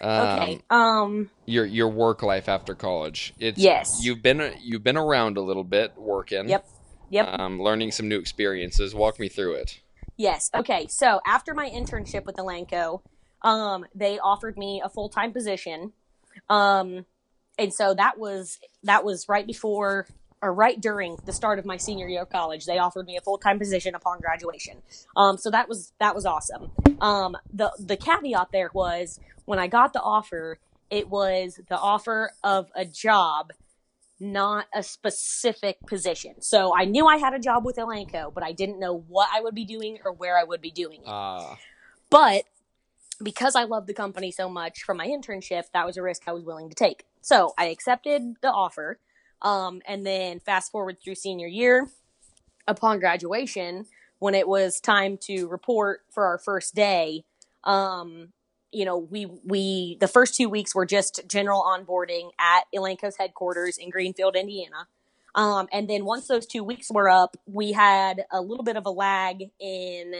Um, 0.00 0.10
Okay. 0.40 0.60
Um. 0.70 1.30
your 1.46 1.64
your 1.66 1.88
work 1.88 2.22
life 2.22 2.48
after 2.48 2.74
college. 2.74 3.32
It's 3.38 3.58
Yes. 3.58 4.00
You've 4.02 4.22
been 4.22 4.54
you've 4.60 4.84
been 4.84 4.96
around 4.96 5.36
a 5.36 5.40
little 5.40 5.64
bit 5.64 5.92
working. 5.96 6.48
Yep. 6.48 6.66
Yep. 7.10 7.38
Um, 7.40 7.60
learning 7.62 7.92
some 7.92 8.08
new 8.08 8.18
experiences. 8.18 8.94
Walk 8.94 9.18
me 9.18 9.28
through 9.28 9.54
it. 9.54 9.80
Yes. 10.18 10.50
Okay. 10.54 10.86
So 10.88 11.20
after 11.26 11.54
my 11.54 11.70
internship 11.70 12.26
with 12.26 12.36
Elanco, 12.36 13.00
um, 13.42 13.86
they 13.94 14.18
offered 14.18 14.58
me 14.58 14.82
a 14.84 14.88
full 14.88 15.08
time 15.08 15.32
position, 15.32 15.92
um, 16.50 17.06
and 17.56 17.72
so 17.72 17.94
that 17.94 18.18
was 18.18 18.58
that 18.82 19.04
was 19.04 19.28
right 19.28 19.46
before 19.46 20.06
or 20.42 20.52
right 20.52 20.80
during 20.80 21.16
the 21.24 21.32
start 21.32 21.58
of 21.58 21.64
my 21.64 21.76
senior 21.76 22.08
year 22.08 22.22
of 22.22 22.30
college. 22.30 22.66
They 22.66 22.78
offered 22.78 23.06
me 23.06 23.16
a 23.16 23.20
full 23.20 23.38
time 23.38 23.60
position 23.60 23.94
upon 23.94 24.18
graduation. 24.20 24.82
Um, 25.16 25.38
so 25.38 25.50
that 25.52 25.68
was 25.68 25.92
that 26.00 26.16
was 26.16 26.26
awesome. 26.26 26.72
Um, 27.00 27.36
the 27.52 27.72
the 27.78 27.96
caveat 27.96 28.48
there 28.52 28.70
was 28.74 29.20
when 29.44 29.60
I 29.60 29.68
got 29.68 29.92
the 29.92 30.02
offer, 30.02 30.58
it 30.90 31.08
was 31.08 31.60
the 31.68 31.78
offer 31.78 32.32
of 32.42 32.70
a 32.74 32.84
job 32.84 33.52
not 34.20 34.66
a 34.74 34.82
specific 34.82 35.78
position. 35.86 36.40
So 36.40 36.74
I 36.76 36.84
knew 36.84 37.06
I 37.06 37.16
had 37.18 37.34
a 37.34 37.38
job 37.38 37.64
with 37.64 37.76
Elanco, 37.76 38.32
but 38.32 38.42
I 38.42 38.52
didn't 38.52 38.80
know 38.80 39.04
what 39.08 39.28
I 39.32 39.40
would 39.40 39.54
be 39.54 39.64
doing 39.64 39.98
or 40.04 40.12
where 40.12 40.38
I 40.38 40.44
would 40.44 40.60
be 40.60 40.70
doing 40.70 41.00
it. 41.02 41.08
Ah, 41.08 41.56
But 42.10 42.44
because 43.22 43.54
I 43.56 43.64
loved 43.64 43.86
the 43.86 43.94
company 43.94 44.30
so 44.30 44.48
much 44.48 44.82
from 44.82 44.96
my 44.96 45.06
internship, 45.06 45.64
that 45.72 45.86
was 45.86 45.96
a 45.96 46.02
risk 46.02 46.22
I 46.26 46.32
was 46.32 46.44
willing 46.44 46.68
to 46.68 46.74
take. 46.74 47.04
So 47.20 47.52
I 47.58 47.66
accepted 47.66 48.36
the 48.42 48.50
offer. 48.50 48.98
Um, 49.40 49.82
and 49.86 50.04
then 50.04 50.40
fast 50.40 50.72
forward 50.72 50.96
through 51.02 51.14
senior 51.14 51.46
year, 51.46 51.88
upon 52.66 52.98
graduation, 52.98 53.86
when 54.18 54.34
it 54.34 54.48
was 54.48 54.80
time 54.80 55.16
to 55.22 55.46
report 55.46 56.00
for 56.10 56.26
our 56.26 56.38
first 56.38 56.74
day, 56.74 57.24
um, 57.62 58.32
you 58.72 58.84
know, 58.84 58.98
we 58.98 59.26
we 59.44 59.96
the 60.00 60.08
first 60.08 60.34
two 60.34 60.48
weeks 60.48 60.74
were 60.74 60.86
just 60.86 61.20
general 61.26 61.62
onboarding 61.62 62.30
at 62.38 62.64
Elanco's 62.74 63.16
headquarters 63.16 63.78
in 63.78 63.90
Greenfield, 63.90 64.36
Indiana. 64.36 64.88
Um, 65.34 65.68
and 65.72 65.88
then 65.88 66.04
once 66.04 66.26
those 66.26 66.46
two 66.46 66.64
weeks 66.64 66.90
were 66.90 67.08
up, 67.08 67.36
we 67.46 67.72
had 67.72 68.24
a 68.30 68.40
little 68.40 68.64
bit 68.64 68.76
of 68.76 68.86
a 68.86 68.90
lag 68.90 69.44
in 69.60 70.14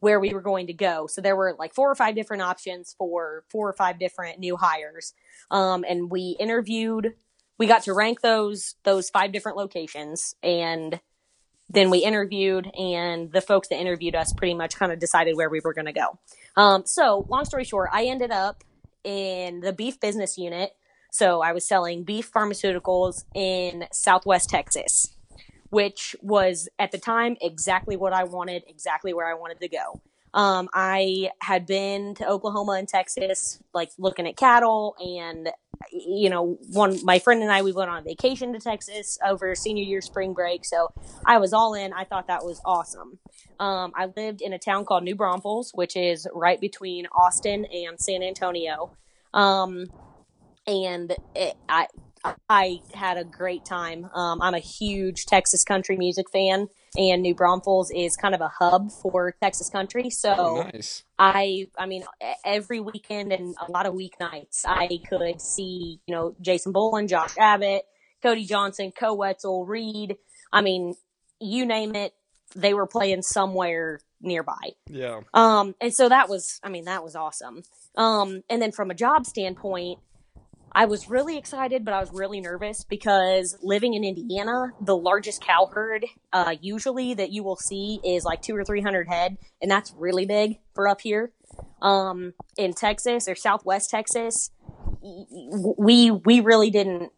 where 0.00 0.18
we 0.18 0.32
were 0.32 0.40
going 0.40 0.66
to 0.66 0.72
go. 0.72 1.06
So 1.06 1.20
there 1.20 1.36
were 1.36 1.54
like 1.58 1.74
four 1.74 1.90
or 1.90 1.94
five 1.94 2.14
different 2.14 2.42
options 2.42 2.94
for 2.96 3.44
four 3.50 3.68
or 3.68 3.72
five 3.72 3.98
different 3.98 4.38
new 4.38 4.56
hires. 4.56 5.12
Um, 5.50 5.84
and 5.88 6.10
we 6.10 6.36
interviewed, 6.40 7.14
we 7.58 7.66
got 7.66 7.82
to 7.82 7.92
rank 7.92 8.20
those 8.22 8.76
those 8.84 9.10
five 9.10 9.32
different 9.32 9.58
locations, 9.58 10.34
and 10.42 11.00
then 11.70 11.90
we 11.90 11.98
interviewed, 11.98 12.70
and 12.76 13.32
the 13.32 13.40
folks 13.40 13.68
that 13.68 13.80
interviewed 13.80 14.14
us 14.14 14.32
pretty 14.32 14.54
much 14.54 14.76
kind 14.76 14.92
of 14.92 14.98
decided 14.98 15.36
where 15.36 15.48
we 15.48 15.60
were 15.62 15.72
going 15.72 15.86
to 15.86 15.92
go. 15.92 16.18
Um, 16.56 16.84
so 16.84 17.26
long 17.28 17.44
story 17.44 17.64
short, 17.64 17.90
I 17.92 18.04
ended 18.04 18.30
up 18.30 18.64
in 19.04 19.60
the 19.60 19.72
beef 19.72 20.00
business 20.00 20.36
unit. 20.36 20.72
So 21.12 21.40
I 21.40 21.52
was 21.52 21.66
selling 21.66 22.04
beef 22.04 22.30
pharmaceuticals 22.30 23.24
in 23.34 23.86
Southwest 23.90 24.50
Texas 24.50 25.16
which 25.70 26.16
was 26.20 26.68
at 26.78 26.92
the 26.92 26.98
time 26.98 27.36
exactly 27.40 27.96
what 27.96 28.12
I 28.12 28.24
wanted, 28.24 28.64
exactly 28.68 29.14
where 29.14 29.26
I 29.26 29.34
wanted 29.34 29.60
to 29.60 29.68
go. 29.68 30.00
Um, 30.34 30.68
I 30.74 31.30
had 31.40 31.66
been 31.66 32.14
to 32.16 32.28
Oklahoma 32.28 32.72
and 32.72 32.86
Texas, 32.86 33.60
like 33.72 33.90
looking 33.98 34.26
at 34.28 34.36
cattle, 34.36 34.94
and 35.00 35.48
you 35.92 36.30
know, 36.30 36.58
one 36.70 37.04
my 37.04 37.18
friend 37.18 37.42
and 37.42 37.50
I 37.50 37.62
we 37.62 37.72
went 37.72 37.90
on 37.90 38.04
vacation 38.04 38.52
to 38.52 38.58
Texas 38.58 39.18
over 39.26 39.54
senior 39.54 39.84
year 39.84 40.00
spring 40.00 40.34
break, 40.34 40.64
so 40.64 40.88
I 41.24 41.38
was 41.38 41.52
all 41.52 41.74
in. 41.74 41.92
I 41.92 42.04
thought 42.04 42.28
that 42.28 42.44
was 42.44 42.60
awesome. 42.64 43.18
Um, 43.58 43.92
I 43.94 44.06
lived 44.16 44.40
in 44.40 44.52
a 44.52 44.58
town 44.58 44.84
called 44.84 45.04
New 45.04 45.14
Braunfels, 45.14 45.72
which 45.74 45.96
is 45.96 46.26
right 46.34 46.60
between 46.60 47.06
Austin 47.06 47.64
and 47.66 47.98
San 48.00 48.22
Antonio, 48.22 48.96
um, 49.34 49.86
and 50.66 51.14
it, 51.34 51.56
I 51.68 51.86
I 52.48 52.80
had 52.94 53.16
a 53.16 53.24
great 53.24 53.64
time. 53.64 54.08
Um, 54.14 54.42
I'm 54.42 54.54
a 54.54 54.58
huge 54.58 55.26
Texas 55.26 55.64
country 55.64 55.96
music 55.96 56.30
fan, 56.30 56.68
and 56.96 57.22
New 57.22 57.34
Braunfels 57.34 57.90
is 57.94 58.16
kind 58.16 58.34
of 58.34 58.40
a 58.40 58.48
hub 58.48 58.90
for 58.90 59.34
Texas 59.42 59.70
country. 59.70 60.10
So 60.10 60.34
oh, 60.36 60.62
nice. 60.62 61.04
I, 61.18 61.66
I 61.78 61.86
mean, 61.86 62.04
every 62.44 62.80
weekend 62.80 63.32
and 63.32 63.54
a 63.66 63.70
lot 63.70 63.86
of 63.86 63.94
weeknights, 63.94 64.62
I 64.64 65.00
could 65.08 65.40
see, 65.40 66.00
you 66.06 66.14
know, 66.14 66.34
Jason 66.40 66.72
Boland, 66.72 67.08
Josh 67.08 67.36
Abbott, 67.38 67.82
Cody 68.22 68.44
Johnson, 68.44 68.92
Koe 68.98 69.14
Wetzel, 69.14 69.66
Reed. 69.66 70.16
I 70.52 70.62
mean, 70.62 70.94
you 71.40 71.64
name 71.64 71.94
it, 71.94 72.12
they 72.56 72.74
were 72.74 72.86
playing 72.86 73.22
somewhere 73.22 74.00
nearby. 74.20 74.72
Yeah. 74.88 75.20
Um, 75.32 75.74
and 75.80 75.94
so 75.94 76.08
that 76.08 76.28
was, 76.28 76.60
I 76.62 76.68
mean, 76.68 76.84
that 76.86 77.04
was 77.04 77.14
awesome. 77.14 77.62
Um, 77.96 78.42
and 78.50 78.60
then 78.60 78.72
from 78.72 78.90
a 78.90 78.94
job 78.94 79.26
standpoint, 79.26 80.00
I 80.72 80.84
was 80.84 81.10
really 81.10 81.36
excited, 81.36 81.84
but 81.84 81.94
I 81.94 82.00
was 82.00 82.10
really 82.12 82.40
nervous 82.40 82.84
because 82.84 83.56
living 83.62 83.94
in 83.94 84.04
Indiana, 84.04 84.72
the 84.80 84.96
largest 84.96 85.42
cow 85.42 85.66
herd, 85.72 86.06
uh, 86.32 86.54
usually 86.60 87.14
that 87.14 87.30
you 87.30 87.42
will 87.42 87.56
see 87.56 88.00
is 88.04 88.24
like 88.24 88.42
two 88.42 88.54
or 88.54 88.64
three 88.64 88.80
hundred 88.80 89.08
head, 89.08 89.36
and 89.60 89.70
that's 89.70 89.92
really 89.96 90.26
big 90.26 90.58
for 90.74 90.88
up 90.88 91.00
here. 91.00 91.32
Um, 91.82 92.34
in 92.56 92.72
Texas 92.72 93.28
or 93.28 93.34
Southwest 93.34 93.90
Texas, 93.90 94.50
we 95.00 96.10
we 96.10 96.40
really 96.40 96.70
didn't. 96.70 97.10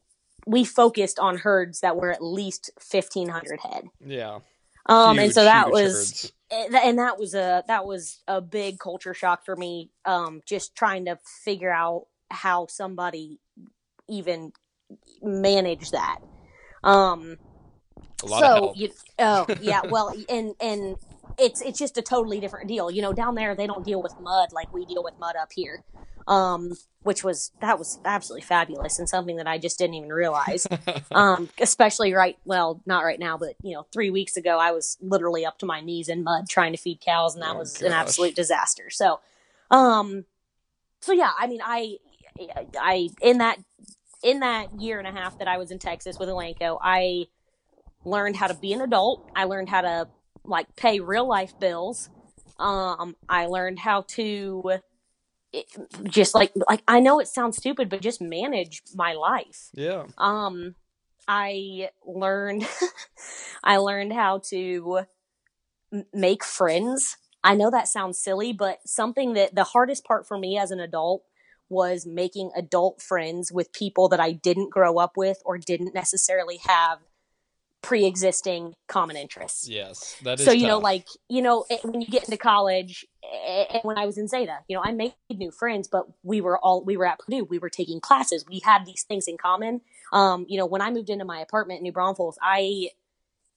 We 0.46 0.64
focused 0.64 1.18
on 1.18 1.38
herds 1.38 1.80
that 1.80 1.96
were 1.96 2.10
at 2.10 2.22
least 2.22 2.70
fifteen 2.80 3.28
hundred 3.28 3.60
head. 3.60 3.84
Yeah. 4.04 4.38
Um, 4.86 5.18
and 5.18 5.32
so 5.32 5.44
that 5.44 5.70
was 5.70 5.92
herds. 5.94 6.32
and 6.50 6.74
and 6.74 6.98
that 6.98 7.18
was 7.18 7.34
a 7.34 7.62
that 7.68 7.84
was 7.86 8.22
a 8.26 8.40
big 8.40 8.78
culture 8.80 9.14
shock 9.14 9.44
for 9.44 9.54
me 9.54 9.92
um 10.04 10.40
just 10.44 10.74
trying 10.74 11.04
to 11.04 11.18
figure 11.44 11.72
out 11.72 12.06
how 12.32 12.66
somebody 12.66 13.38
even 14.08 14.52
manage 15.22 15.90
that. 15.90 16.18
Um 16.84 17.38
a 18.22 18.26
lot 18.26 18.40
so 18.40 18.72
you 18.76 18.90
oh 19.18 19.46
yeah 19.60 19.82
well 19.88 20.14
and 20.28 20.54
and 20.60 20.96
it's 21.38 21.60
it's 21.62 21.78
just 21.78 21.96
a 21.98 22.02
totally 22.02 22.40
different 22.40 22.68
deal. 22.68 22.90
You 22.90 23.02
know 23.02 23.12
down 23.12 23.34
there 23.34 23.54
they 23.54 23.66
don't 23.66 23.84
deal 23.84 24.02
with 24.02 24.14
mud 24.20 24.52
like 24.52 24.72
we 24.72 24.84
deal 24.84 25.02
with 25.02 25.14
mud 25.18 25.36
up 25.36 25.52
here 25.52 25.82
um 26.28 26.72
which 27.02 27.24
was 27.24 27.50
that 27.60 27.80
was 27.80 27.98
absolutely 28.04 28.42
fabulous 28.42 29.00
and 29.00 29.08
something 29.08 29.34
that 29.38 29.48
i 29.48 29.58
just 29.58 29.76
didn't 29.76 29.94
even 29.94 30.12
realize. 30.12 30.66
Um 31.10 31.48
especially 31.60 32.12
right 32.14 32.38
well 32.44 32.80
not 32.86 33.00
right 33.00 33.18
now 33.18 33.36
but 33.36 33.54
you 33.62 33.74
know 33.74 33.86
three 33.92 34.08
weeks 34.10 34.36
ago 34.36 34.58
i 34.58 34.70
was 34.70 34.96
literally 35.02 35.44
up 35.44 35.58
to 35.58 35.66
my 35.66 35.80
knees 35.80 36.08
in 36.08 36.22
mud 36.22 36.48
trying 36.48 36.72
to 36.72 36.78
feed 36.78 37.00
cows 37.00 37.34
and 37.34 37.42
that 37.42 37.56
Oh, 37.56 37.58
was 37.58 37.82
an 37.82 37.92
absolute 37.92 38.34
disaster. 38.36 38.88
So 38.88 39.18
um 39.70 40.24
so 41.00 41.12
yeah 41.12 41.32
i 41.38 41.46
mean 41.48 41.60
i 41.64 41.96
i 42.80 43.08
in 43.20 43.38
that 43.38 43.58
in 44.22 44.40
that 44.40 44.80
year 44.80 44.98
and 44.98 45.08
a 45.08 45.12
half 45.12 45.38
that 45.38 45.48
i 45.48 45.58
was 45.58 45.70
in 45.70 45.78
texas 45.78 46.18
with 46.18 46.28
elanco 46.28 46.78
i 46.82 47.26
learned 48.04 48.36
how 48.36 48.46
to 48.46 48.54
be 48.54 48.72
an 48.72 48.80
adult. 48.80 49.28
I 49.34 49.44
learned 49.44 49.68
how 49.68 49.82
to 49.82 50.08
like 50.44 50.74
pay 50.76 51.00
real 51.00 51.26
life 51.28 51.58
bills. 51.58 52.10
Um 52.58 53.16
i 53.28 53.46
learned 53.46 53.78
how 53.78 54.02
to 54.08 54.72
it, 55.52 55.66
just 56.04 56.34
like 56.34 56.52
like 56.68 56.82
i 56.88 57.00
know 57.00 57.20
it 57.20 57.28
sounds 57.28 57.56
stupid 57.56 57.88
but 57.88 58.00
just 58.00 58.20
manage 58.20 58.82
my 58.94 59.12
life. 59.14 59.70
Yeah. 59.74 60.04
um 60.18 60.74
i 61.28 61.90
learned 62.06 62.66
i 63.64 63.76
learned 63.76 64.12
how 64.12 64.38
to 64.50 65.00
m- 65.92 66.06
make 66.12 66.44
friends. 66.44 67.16
I 67.44 67.56
know 67.56 67.70
that 67.70 67.88
sounds 67.88 68.18
silly 68.18 68.52
but 68.52 68.80
something 68.86 69.34
that 69.34 69.54
the 69.54 69.64
hardest 69.64 70.04
part 70.04 70.26
for 70.26 70.38
me 70.38 70.58
as 70.58 70.70
an 70.70 70.80
adult 70.80 71.22
was 71.72 72.06
making 72.06 72.50
adult 72.54 73.02
friends 73.02 73.50
with 73.50 73.72
people 73.72 74.08
that 74.08 74.20
i 74.20 74.30
didn't 74.30 74.70
grow 74.70 74.98
up 74.98 75.16
with 75.16 75.38
or 75.44 75.58
didn't 75.58 75.94
necessarily 75.94 76.58
have 76.58 76.98
pre-existing 77.82 78.74
common 78.86 79.16
interests 79.16 79.68
Yes. 79.68 80.16
That 80.22 80.38
is 80.38 80.44
so 80.46 80.52
you 80.52 80.66
know 80.66 80.78
like 80.78 81.06
you 81.28 81.42
know 81.42 81.64
it, 81.68 81.84
when 81.84 82.00
you 82.00 82.06
get 82.06 82.24
into 82.24 82.36
college 82.36 83.04
eh, 83.24 83.64
and 83.70 83.82
when 83.84 83.98
i 83.98 84.06
was 84.06 84.18
in 84.18 84.28
zeta 84.28 84.58
you 84.68 84.76
know 84.76 84.82
i 84.84 84.92
made 84.92 85.14
new 85.30 85.50
friends 85.50 85.88
but 85.88 86.06
we 86.22 86.40
were 86.40 86.58
all 86.58 86.84
we 86.84 86.96
were 86.96 87.06
at 87.06 87.18
purdue 87.18 87.44
we 87.44 87.58
were 87.58 87.70
taking 87.70 88.00
classes 88.00 88.44
we 88.48 88.60
had 88.60 88.86
these 88.86 89.02
things 89.02 89.26
in 89.26 89.36
common 89.36 89.80
um 90.12 90.46
you 90.48 90.58
know 90.58 90.66
when 90.66 90.80
i 90.80 90.90
moved 90.90 91.10
into 91.10 91.24
my 91.24 91.40
apartment 91.40 91.78
in 91.78 91.82
new 91.82 91.92
braunfels 91.92 92.38
i 92.42 92.88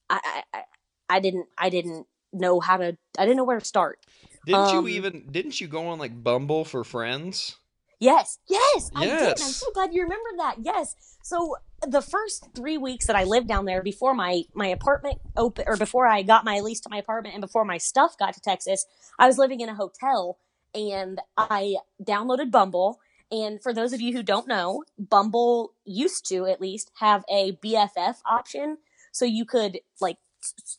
i 0.10 0.20
i, 0.24 0.44
I- 0.54 0.64
I 1.08 1.20
didn't 1.20 1.46
i 1.58 1.70
didn't 1.70 2.08
know 2.34 2.60
how 2.60 2.78
to 2.78 2.98
i 3.20 3.26
didn't 3.26 3.38
know 3.38 3.44
where 3.44 3.60
to 3.60 3.66
start 3.66 4.00
Didn't 4.46 4.74
um, 4.74 4.88
you 4.88 4.96
even 4.96 5.28
didn't 5.32 5.62
you 5.62 5.68
go 5.68 5.88
on 5.90 6.00
like 6.00 6.24
Bumble 6.24 6.66
for 6.66 6.84
friends? 6.84 7.58
Yes, 8.00 8.40
yes, 8.48 8.92
I 8.96 9.06
did. 9.06 9.30
I'm 9.30 9.38
so 9.38 9.72
glad 9.74 9.94
you 9.94 10.04
remembered 10.04 10.38
that. 10.38 10.56
Yes. 10.62 10.96
So 11.24 11.56
the 11.88 12.02
first 12.02 12.50
three 12.56 12.78
weeks 12.78 13.08
that 13.08 13.16
I 13.16 13.24
lived 13.24 13.48
down 13.48 13.66
there 13.66 13.82
before 13.82 14.14
my 14.14 14.44
my 14.54 14.68
apartment 14.68 15.20
open 15.36 15.66
or 15.68 15.78
before 15.78 16.06
I 16.08 16.22
got 16.22 16.46
my 16.46 16.60
lease 16.60 16.80
to 16.82 16.90
my 16.90 16.98
apartment 16.98 17.36
and 17.36 17.42
before 17.42 17.66
my 17.66 17.78
stuff 17.78 18.18
got 18.18 18.34
to 18.34 18.42
Texas, 18.42 18.86
I 19.20 19.28
was 19.28 19.38
living 19.38 19.62
in 19.62 19.70
a 19.70 19.76
hotel 19.76 20.38
and 20.74 21.22
I 21.38 21.78
downloaded 22.04 22.52
Bumble. 22.52 23.00
And 23.32 23.62
for 23.62 23.74
those 23.74 23.92
of 23.92 24.02
you 24.02 24.14
who 24.14 24.24
don't 24.24 24.48
know, 24.48 24.84
Bumble 25.00 25.74
used 25.84 26.28
to 26.30 26.46
at 26.46 26.62
least 26.62 26.92
have 27.00 27.24
a 27.30 27.54
BFF 27.54 28.18
option, 28.26 28.78
so 29.12 29.26
you 29.26 29.46
could 29.46 29.80
like 30.00 30.18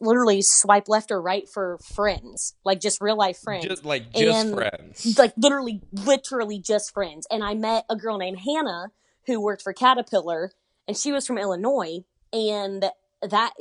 literally 0.01 0.41
swipe 0.43 0.89
left 0.89 1.11
or 1.11 1.21
right 1.21 1.49
for 1.49 1.79
friends, 1.79 2.55
like 2.65 2.81
just 2.81 3.01
real 3.01 3.17
life 3.17 3.39
friends. 3.39 3.65
Just 3.67 3.85
like 3.85 4.13
just 4.13 4.47
And, 4.47 4.55
friends. 4.55 5.19
like 5.19 5.33
literally 5.37 5.83
literally 5.93 6.59
just 6.59 6.93
friends. 6.93 7.27
And 7.31 7.43
i 7.45 7.55
met 7.55 7.85
a 7.89 7.97
girl 7.97 8.19
named 8.19 8.41
hannah 8.41 8.93
who 9.27 9.41
worked 9.41 9.63
for 9.63 9.73
caterpillar 9.73 10.53
and 10.87 10.97
she 10.97 11.13
was 11.13 11.27
from 11.27 11.39
illinois 11.39 11.99
and 12.33 12.91
that 13.23 13.53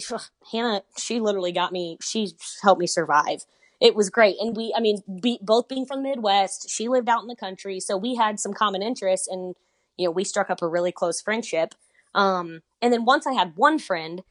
hannah 0.51 0.81
she 0.97 1.19
literally 1.19 1.51
got 1.51 1.71
me 1.71 1.97
she 2.01 2.31
helped 2.61 2.79
me 2.79 2.87
survive. 2.87 3.45
It 3.81 3.93
was 3.95 4.09
great. 4.09 4.35
And 4.39 4.55
we 4.55 4.73
i 4.75 4.79
mean 4.79 4.99
be, 5.21 5.39
both 5.41 5.67
being 5.67 5.85
from 5.85 6.03
the 6.03 6.09
midwest 6.09 6.69
she 6.69 6.87
lived 6.87 7.09
out 7.09 7.21
in 7.21 7.27
the 7.27 7.35
country 7.35 7.79
so 7.79 7.97
we 7.97 8.15
had 8.15 8.39
some 8.39 8.53
common 8.53 8.81
interests 8.81 9.27
and 9.27 9.55
you 9.97 10.05
know 10.05 10.11
we 10.11 10.23
struck 10.23 10.49
up 10.49 10.61
a 10.61 10.67
really 10.67 10.91
close 10.91 11.21
friendship. 11.21 11.73
Um 12.13 12.61
and 12.81 12.93
then 12.93 13.05
once 13.05 13.25
i 13.27 13.33
had 13.33 13.53
one 13.55 13.79
friend 13.79 14.23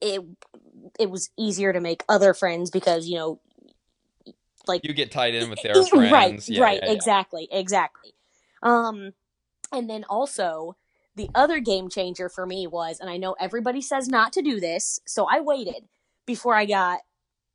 it 0.00 0.22
it 0.98 1.10
was 1.10 1.30
easier 1.38 1.72
to 1.72 1.80
make 1.80 2.02
other 2.08 2.34
friends 2.34 2.70
because 2.70 3.08
you 3.08 3.16
know 3.16 3.40
like 4.68 4.82
You 4.84 4.94
get 4.94 5.10
tied 5.10 5.34
in 5.34 5.50
with 5.50 5.62
their 5.62 5.74
friends. 5.84 6.12
Right, 6.12 6.48
Yeah, 6.48 6.62
right, 6.62 6.80
yeah, 6.82 6.86
yeah. 6.86 6.92
exactly, 6.92 7.48
exactly. 7.50 8.14
Um, 8.62 9.12
and 9.72 9.88
then 9.88 10.04
also 10.08 10.76
the 11.14 11.28
other 11.34 11.60
game 11.60 11.88
changer 11.88 12.28
for 12.28 12.46
me 12.46 12.66
was, 12.66 13.00
and 13.00 13.08
I 13.08 13.16
know 13.16 13.36
everybody 13.38 13.80
says 13.80 14.08
not 14.08 14.32
to 14.34 14.42
do 14.42 14.60
this, 14.60 15.00
so 15.06 15.26
I 15.30 15.40
waited 15.40 15.84
before 16.26 16.54
I 16.54 16.66
got 16.66 17.00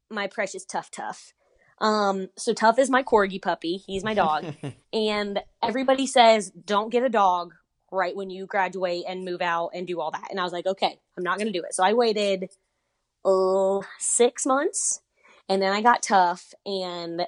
my 0.09 0.27
precious 0.27 0.65
Tough 0.65 0.91
Tough. 0.91 1.33
Um, 1.79 2.29
so 2.37 2.53
Tough 2.53 2.79
is 2.79 2.89
my 2.89 3.03
corgi 3.03 3.41
puppy. 3.41 3.77
He's 3.77 4.03
my 4.03 4.13
dog, 4.13 4.45
and 4.93 5.41
everybody 5.63 6.07
says 6.07 6.51
don't 6.51 6.91
get 6.91 7.03
a 7.03 7.09
dog 7.09 7.53
right 7.91 8.15
when 8.15 8.29
you 8.29 8.45
graduate 8.45 9.03
and 9.07 9.25
move 9.25 9.41
out 9.41 9.71
and 9.73 9.85
do 9.85 9.99
all 9.99 10.11
that. 10.11 10.27
And 10.29 10.39
I 10.39 10.43
was 10.43 10.53
like, 10.53 10.65
okay, 10.65 10.99
I'm 11.17 11.23
not 11.23 11.37
gonna 11.37 11.51
do 11.51 11.63
it. 11.63 11.73
So 11.73 11.83
I 11.83 11.93
waited, 11.93 12.49
oh, 13.25 13.83
six 13.99 14.45
months, 14.45 15.01
and 15.49 15.61
then 15.61 15.73
I 15.73 15.81
got 15.81 16.03
Tough, 16.03 16.53
and 16.65 17.27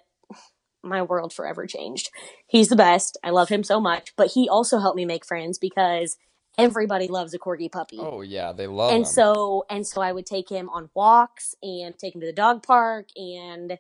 my 0.83 1.01
world 1.01 1.33
forever 1.33 1.65
changed. 1.65 2.09
He's 2.47 2.69
the 2.69 2.75
best. 2.75 3.17
I 3.23 3.29
love 3.29 3.49
him 3.49 3.63
so 3.63 3.79
much, 3.79 4.13
but 4.15 4.31
he 4.31 4.49
also 4.49 4.79
helped 4.79 4.97
me 4.97 5.05
make 5.05 5.25
friends 5.25 5.57
because 5.57 6.17
everybody 6.57 7.07
loves 7.07 7.33
a 7.33 7.39
corgi 7.39 7.71
puppy. 7.71 7.97
Oh 7.99 8.21
yeah, 8.21 8.51
they 8.51 8.67
love 8.67 8.91
and 8.91 9.05
them. 9.05 9.11
so 9.11 9.65
and 9.69 9.87
so 9.87 10.01
I 10.01 10.11
would 10.11 10.25
take 10.25 10.49
him 10.49 10.69
on 10.69 10.89
walks 10.93 11.55
and 11.63 11.97
take 11.97 12.15
him 12.15 12.21
to 12.21 12.27
the 12.27 12.33
dog 12.33 12.63
park 12.63 13.07
and 13.15 13.77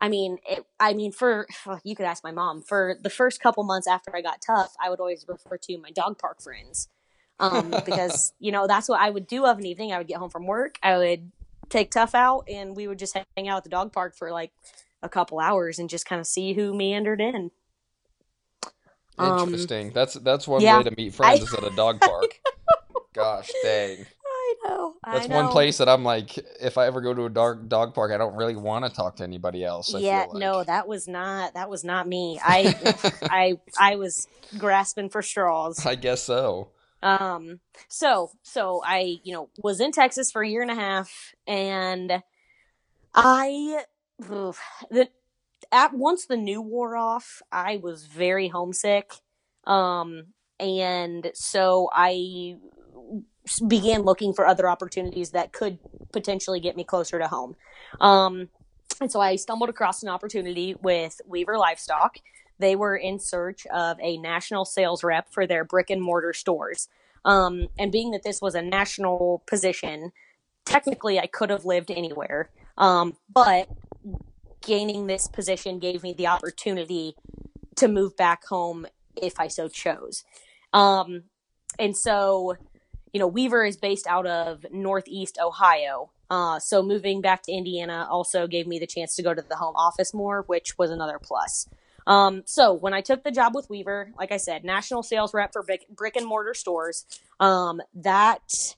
I 0.00 0.08
mean, 0.08 0.38
it, 0.48 0.64
I 0.78 0.94
mean, 0.94 1.12
for 1.12 1.46
you 1.84 1.96
could 1.96 2.06
ask 2.06 2.22
my 2.22 2.32
mom. 2.32 2.62
For 2.62 2.96
the 3.00 3.10
first 3.10 3.40
couple 3.40 3.64
months 3.64 3.86
after 3.86 4.14
I 4.14 4.22
got 4.22 4.40
tough, 4.40 4.74
I 4.82 4.90
would 4.90 5.00
always 5.00 5.24
refer 5.28 5.56
to 5.58 5.78
my 5.78 5.90
dog 5.90 6.18
park 6.18 6.42
friends, 6.42 6.88
um, 7.38 7.70
because 7.86 8.32
you 8.38 8.52
know 8.52 8.66
that's 8.66 8.88
what 8.88 9.00
I 9.00 9.10
would 9.10 9.26
do 9.26 9.44
of 9.46 9.58
an 9.58 9.66
evening. 9.66 9.92
I 9.92 9.98
would 9.98 10.08
get 10.08 10.18
home 10.18 10.30
from 10.30 10.46
work, 10.46 10.78
I 10.82 10.98
would 10.98 11.32
take 11.68 11.90
tough 11.90 12.14
out, 12.14 12.48
and 12.48 12.76
we 12.76 12.86
would 12.86 12.98
just 12.98 13.16
hang 13.36 13.48
out 13.48 13.58
at 13.58 13.64
the 13.64 13.70
dog 13.70 13.92
park 13.92 14.16
for 14.16 14.30
like 14.30 14.52
a 15.02 15.08
couple 15.08 15.38
hours 15.38 15.78
and 15.78 15.90
just 15.90 16.06
kind 16.06 16.20
of 16.20 16.26
see 16.26 16.52
who 16.52 16.74
meandered 16.74 17.20
in. 17.20 17.50
Um, 19.18 19.40
Interesting. 19.40 19.92
That's 19.92 20.14
that's 20.14 20.46
one 20.46 20.60
yeah. 20.60 20.78
way 20.78 20.84
to 20.84 20.94
meet 20.96 21.14
friends 21.14 21.40
I- 21.40 21.42
is 21.42 21.54
at 21.54 21.64
a 21.64 21.74
dog 21.74 22.00
park. 22.00 22.40
Gosh 23.14 23.50
dang. 23.62 24.04
I 24.46 24.54
know. 24.68 24.94
That's 25.04 25.24
I 25.24 25.28
know. 25.28 25.36
one 25.42 25.48
place 25.48 25.78
that 25.78 25.88
I'm 25.88 26.04
like, 26.04 26.38
if 26.60 26.78
I 26.78 26.86
ever 26.86 27.00
go 27.00 27.12
to 27.12 27.24
a 27.24 27.30
dog 27.30 27.68
dog 27.68 27.94
park, 27.94 28.12
I 28.12 28.16
don't 28.16 28.36
really 28.36 28.54
want 28.54 28.84
to 28.84 28.90
talk 28.90 29.16
to 29.16 29.24
anybody 29.24 29.64
else. 29.64 29.94
I 29.94 29.98
yeah, 29.98 30.26
like. 30.28 30.40
no, 30.40 30.62
that 30.62 30.86
was 30.86 31.08
not 31.08 31.54
that 31.54 31.68
was 31.68 31.82
not 31.82 32.06
me. 32.06 32.38
I 32.44 32.74
I 33.22 33.58
I 33.78 33.96
was 33.96 34.28
grasping 34.56 35.08
for 35.08 35.22
straws. 35.22 35.84
I 35.84 35.96
guess 35.96 36.22
so. 36.22 36.68
Um 37.02 37.60
so 37.88 38.30
so 38.42 38.82
I, 38.84 39.18
you 39.24 39.32
know, 39.32 39.50
was 39.62 39.80
in 39.80 39.90
Texas 39.90 40.30
for 40.30 40.42
a 40.42 40.48
year 40.48 40.62
and 40.62 40.70
a 40.70 40.76
half 40.76 41.34
and 41.46 42.22
I 43.14 43.84
oof, 44.30 44.60
the 44.90 45.08
at 45.72 45.92
once 45.92 46.26
the 46.26 46.36
new 46.36 46.62
wore 46.62 46.96
off, 46.96 47.42
I 47.50 47.78
was 47.78 48.06
very 48.06 48.48
homesick. 48.48 49.12
Um 49.64 50.26
and 50.60 51.32
so 51.34 51.90
I 51.92 52.56
began 53.66 54.02
looking 54.02 54.32
for 54.32 54.46
other 54.46 54.68
opportunities 54.68 55.30
that 55.30 55.52
could 55.52 55.78
potentially 56.12 56.60
get 56.60 56.76
me 56.76 56.84
closer 56.84 57.18
to 57.18 57.28
home. 57.28 57.56
Um 58.00 58.48
and 59.00 59.10
so 59.10 59.20
I 59.20 59.36
stumbled 59.36 59.68
across 59.68 60.02
an 60.02 60.08
opportunity 60.08 60.74
with 60.80 61.20
Weaver 61.26 61.58
Livestock. 61.58 62.18
They 62.58 62.76
were 62.76 62.96
in 62.96 63.18
search 63.18 63.66
of 63.66 63.98
a 64.00 64.16
national 64.16 64.64
sales 64.64 65.04
rep 65.04 65.28
for 65.30 65.46
their 65.46 65.64
brick 65.64 65.90
and 65.90 66.02
mortar 66.02 66.32
stores. 66.32 66.88
Um, 67.24 67.68
and 67.78 67.92
being 67.92 68.12
that 68.12 68.22
this 68.22 68.40
was 68.40 68.54
a 68.54 68.62
national 68.62 69.42
position, 69.46 70.12
technically 70.64 71.18
I 71.18 71.26
could 71.26 71.50
have 71.50 71.64
lived 71.64 71.90
anywhere. 71.90 72.50
Um, 72.78 73.16
but 73.32 73.68
gaining 74.62 75.06
this 75.06 75.28
position 75.28 75.78
gave 75.78 76.02
me 76.02 76.12
the 76.12 76.28
opportunity 76.28 77.14
to 77.76 77.88
move 77.88 78.16
back 78.16 78.46
home 78.46 78.86
if 79.20 79.38
I 79.38 79.48
so 79.48 79.68
chose. 79.68 80.24
Um, 80.72 81.24
and 81.78 81.96
so, 81.96 82.56
you 83.16 83.20
know, 83.20 83.26
Weaver 83.26 83.64
is 83.64 83.78
based 83.78 84.06
out 84.06 84.26
of 84.26 84.66
Northeast 84.70 85.38
Ohio. 85.42 86.10
Uh, 86.28 86.58
so 86.58 86.82
moving 86.82 87.22
back 87.22 87.42
to 87.44 87.50
Indiana 87.50 88.06
also 88.10 88.46
gave 88.46 88.66
me 88.66 88.78
the 88.78 88.86
chance 88.86 89.16
to 89.16 89.22
go 89.22 89.32
to 89.32 89.40
the 89.40 89.56
home 89.56 89.74
office 89.74 90.12
more, 90.12 90.42
which 90.42 90.76
was 90.76 90.90
another 90.90 91.18
plus. 91.18 91.66
Um, 92.06 92.42
so 92.44 92.74
when 92.74 92.92
I 92.92 93.00
took 93.00 93.24
the 93.24 93.30
job 93.30 93.54
with 93.54 93.70
Weaver, 93.70 94.12
like 94.18 94.32
I 94.32 94.36
said, 94.36 94.64
national 94.64 95.02
sales 95.02 95.32
rep 95.32 95.54
for 95.54 95.62
brick, 95.62 95.88
brick 95.88 96.14
and 96.14 96.26
mortar 96.26 96.52
stores, 96.52 97.06
um, 97.40 97.80
that 97.94 98.74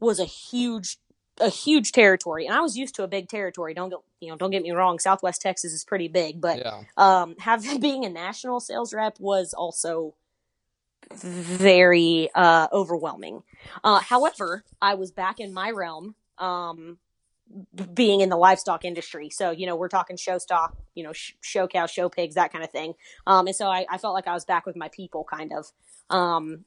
was 0.00 0.18
a 0.18 0.24
huge, 0.24 0.98
a 1.40 1.48
huge 1.48 1.92
territory, 1.92 2.46
and 2.46 2.56
I 2.56 2.62
was 2.62 2.76
used 2.76 2.96
to 2.96 3.04
a 3.04 3.08
big 3.08 3.28
territory. 3.28 3.74
Don't 3.74 3.90
get, 3.90 4.00
you 4.18 4.28
know, 4.28 4.36
don't 4.36 4.50
get 4.50 4.64
me 4.64 4.72
wrong. 4.72 4.98
Southwest 4.98 5.40
Texas 5.40 5.72
is 5.72 5.84
pretty 5.84 6.08
big, 6.08 6.40
but 6.40 6.58
Yeah. 6.58 6.80
um, 6.96 7.36
having 7.38 7.78
being 7.78 8.04
a 8.04 8.08
national 8.10 8.58
sales 8.58 8.92
rep 8.92 9.20
was 9.20 9.54
also 9.56 10.14
very 11.14 12.30
uh, 12.34 12.68
overwhelming. 12.72 13.42
Uh, 13.84 14.00
however, 14.00 14.64
I 14.80 14.94
was 14.94 15.10
back 15.10 15.40
in 15.40 15.52
my 15.52 15.70
realm, 15.70 16.14
um, 16.38 16.98
being 17.92 18.20
in 18.20 18.28
the 18.28 18.36
livestock 18.36 18.84
industry. 18.84 19.30
So 19.30 19.50
you 19.50 19.66
know, 19.66 19.76
we're 19.76 19.88
talking 19.88 20.16
show 20.16 20.38
stock, 20.38 20.76
you 20.94 21.04
know, 21.04 21.12
sh- 21.12 21.32
show 21.40 21.66
cows, 21.66 21.90
show 21.90 22.08
pigs, 22.08 22.34
that 22.34 22.52
kind 22.52 22.64
of 22.64 22.70
thing. 22.70 22.94
Um, 23.26 23.46
and 23.46 23.56
so 23.56 23.66
I, 23.66 23.86
I 23.90 23.98
felt 23.98 24.14
like 24.14 24.26
I 24.26 24.34
was 24.34 24.44
back 24.44 24.66
with 24.66 24.76
my 24.76 24.88
people, 24.88 25.24
kind 25.24 25.52
of. 25.52 25.66
Um, 26.10 26.64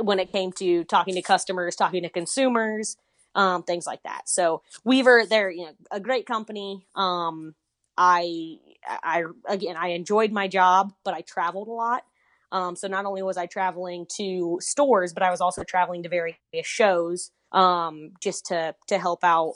when 0.00 0.18
it 0.18 0.30
came 0.30 0.52
to 0.52 0.84
talking 0.84 1.14
to 1.14 1.22
customers, 1.22 1.74
talking 1.74 2.02
to 2.02 2.08
consumers, 2.10 2.96
um, 3.34 3.62
things 3.62 3.86
like 3.86 4.02
that. 4.02 4.28
So 4.28 4.62
Weaver, 4.84 5.24
they're 5.28 5.50
you 5.50 5.66
know 5.66 5.72
a 5.90 6.00
great 6.00 6.26
company. 6.26 6.86
Um, 6.94 7.54
I 7.96 8.58
I 8.86 9.24
again 9.48 9.76
I 9.76 9.88
enjoyed 9.88 10.32
my 10.32 10.48
job, 10.48 10.92
but 11.04 11.14
I 11.14 11.20
traveled 11.22 11.68
a 11.68 11.72
lot. 11.72 12.04
Um, 12.52 12.76
so 12.76 12.88
not 12.88 13.04
only 13.04 13.22
was 13.22 13.36
I 13.36 13.46
traveling 13.46 14.06
to 14.16 14.58
stores, 14.60 15.12
but 15.12 15.22
I 15.22 15.30
was 15.30 15.40
also 15.40 15.64
traveling 15.64 16.02
to 16.04 16.08
various 16.08 16.36
shows 16.62 17.30
um, 17.52 18.12
just 18.20 18.46
to 18.46 18.74
to 18.88 18.98
help 18.98 19.24
out 19.24 19.54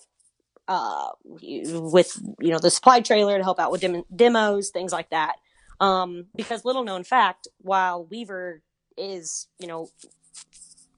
uh, 0.69 1.11
with 1.25 2.19
you 2.41 2.51
know 2.51 2.59
the 2.59 2.71
supply 2.71 3.01
trailer 3.01 3.37
to 3.39 3.45
help 3.45 3.61
out 3.61 3.71
with 3.71 3.81
dem- 3.81 4.05
demos, 4.15 4.71
things 4.71 4.93
like 4.93 5.11
that. 5.11 5.37
Um, 5.81 6.27
because 6.35 6.65
little 6.65 6.85
known 6.85 7.05
fact, 7.05 7.49
while 7.59 8.05
Weaver 8.05 8.63
is 8.97 9.49
you 9.59 9.67
know 9.67 9.89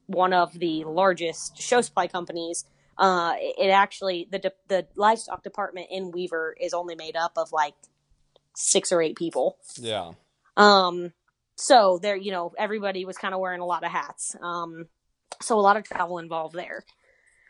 one 0.07 0.33
of 0.33 0.57
the 0.59 0.83
largest 0.83 1.61
show 1.61 1.81
supply 1.81 2.07
companies, 2.07 2.65
uh, 2.97 3.33
it 3.37 3.69
actually 3.69 4.27
the 4.31 4.39
de- 4.39 4.51
the 4.67 4.87
livestock 4.95 5.43
department 5.43 5.87
in 5.89 6.11
Weaver 6.11 6.55
is 6.59 6.73
only 6.73 6.95
made 6.95 7.15
up 7.15 7.33
of 7.37 7.51
like 7.51 7.75
six 8.55 8.91
or 8.91 9.01
eight 9.01 9.15
people. 9.15 9.57
Yeah. 9.77 10.11
Um, 10.55 11.13
so 11.55 11.99
there, 12.01 12.15
you 12.15 12.31
know, 12.31 12.53
everybody 12.57 13.05
was 13.05 13.17
kind 13.17 13.33
of 13.33 13.39
wearing 13.39 13.61
a 13.61 13.65
lot 13.65 13.83
of 13.83 13.91
hats. 13.91 14.35
Um, 14.41 14.85
so 15.41 15.59
a 15.59 15.61
lot 15.61 15.77
of 15.77 15.83
travel 15.83 16.19
involved 16.19 16.55
there. 16.55 16.83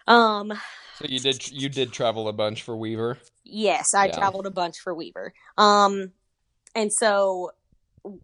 Um, 0.07 0.53
So 0.99 1.05
you 1.07 1.19
did 1.19 1.49
you 1.51 1.69
did 1.69 1.91
travel 1.91 2.27
a 2.27 2.33
bunch 2.33 2.63
for 2.63 2.75
Weaver. 2.75 3.17
yes, 3.43 3.93
I 3.93 4.07
Yeah. 4.07 4.17
traveled 4.17 4.45
a 4.45 4.51
bunch 4.51 4.79
for 4.79 4.93
Weaver. 4.93 5.33
Um, 5.57 6.11
and 6.75 6.91
so 6.91 7.51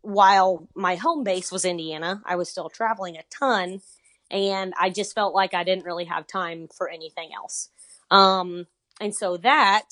while 0.02 0.68
my 0.76 0.96
home 0.96 1.24
base 1.24 1.52
was 1.52 1.64
Indiana, 1.66 2.22
I 2.26 2.36
was 2.36 2.50
still 2.50 2.70
traveling 2.70 3.16
a 3.18 3.24
ton 3.30 3.82
and 4.30 4.74
I 4.80 4.90
just 4.90 5.16
felt 5.16 5.34
like 5.34 5.54
I 5.54 5.64
didn't 5.64 5.86
really 5.86 6.06
have 6.06 6.28
time 6.28 6.68
for 6.76 6.90
anything 6.90 7.30
else. 7.34 7.70
Um, 8.12 8.68
and 9.00 9.16
so 9.16 9.38
that 9.38 9.90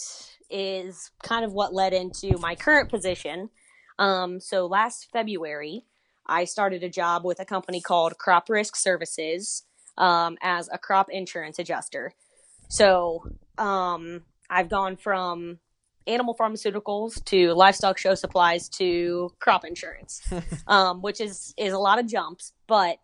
is 0.49 1.11
kind 1.23 1.45
of 1.45 1.53
what 1.53 1.73
led 1.73 1.93
into 1.93 2.37
my 2.37 2.55
current 2.55 2.89
position. 2.89 3.49
Um, 3.99 4.39
so 4.39 4.65
last 4.65 5.09
February, 5.11 5.85
I 6.25 6.45
started 6.45 6.83
a 6.83 6.89
job 6.89 7.23
with 7.25 7.39
a 7.39 7.45
company 7.45 7.81
called 7.81 8.17
Crop 8.17 8.49
Risk 8.49 8.75
Services 8.75 9.63
um, 9.97 10.37
as 10.41 10.69
a 10.71 10.77
crop 10.77 11.09
insurance 11.09 11.59
adjuster. 11.59 12.13
So 12.69 13.23
um, 13.57 14.23
I've 14.49 14.69
gone 14.69 14.97
from 14.97 15.59
animal 16.05 16.35
pharmaceuticals 16.35 17.23
to 17.25 17.53
livestock 17.53 17.97
show 17.97 18.15
supplies 18.15 18.69
to 18.69 19.31
crop 19.39 19.65
insurance, 19.65 20.21
um, 20.67 21.01
which 21.01 21.19
is 21.19 21.53
is 21.57 21.73
a 21.73 21.79
lot 21.79 21.99
of 21.99 22.07
jumps, 22.07 22.53
but 22.67 22.99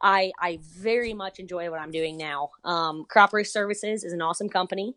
I 0.00 0.32
I 0.40 0.58
very 0.62 1.14
much 1.14 1.38
enjoy 1.38 1.70
what 1.70 1.80
I'm 1.80 1.90
doing 1.90 2.16
now. 2.16 2.50
Um, 2.64 3.04
crop 3.08 3.32
risk 3.32 3.52
services 3.52 4.04
is 4.04 4.12
an 4.12 4.22
awesome 4.22 4.48
company. 4.48 4.94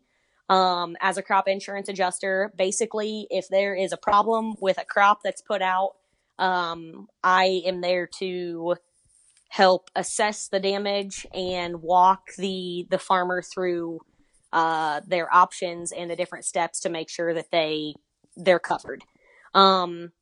Um, 0.48 0.96
as 1.00 1.16
a 1.16 1.22
crop 1.22 1.48
insurance 1.48 1.88
adjuster, 1.88 2.52
basically, 2.56 3.26
if 3.30 3.48
there 3.48 3.74
is 3.74 3.92
a 3.92 3.96
problem 3.96 4.54
with 4.60 4.78
a 4.78 4.84
crop 4.84 5.20
that's 5.22 5.40
put 5.40 5.62
out, 5.62 5.92
um, 6.38 7.08
I 7.22 7.62
am 7.64 7.80
there 7.80 8.06
to 8.18 8.76
help 9.48 9.90
assess 9.94 10.48
the 10.48 10.60
damage 10.60 11.26
and 11.34 11.82
walk 11.82 12.28
the 12.38 12.86
the 12.90 12.98
farmer 12.98 13.42
through 13.42 14.00
uh, 14.52 15.00
their 15.06 15.32
options 15.32 15.92
and 15.92 16.10
the 16.10 16.16
different 16.16 16.44
steps 16.44 16.80
to 16.80 16.88
make 16.88 17.08
sure 17.08 17.34
that 17.34 17.50
they 17.50 17.94
they're 18.36 18.58
covered. 18.58 19.04
Um, 19.54 20.12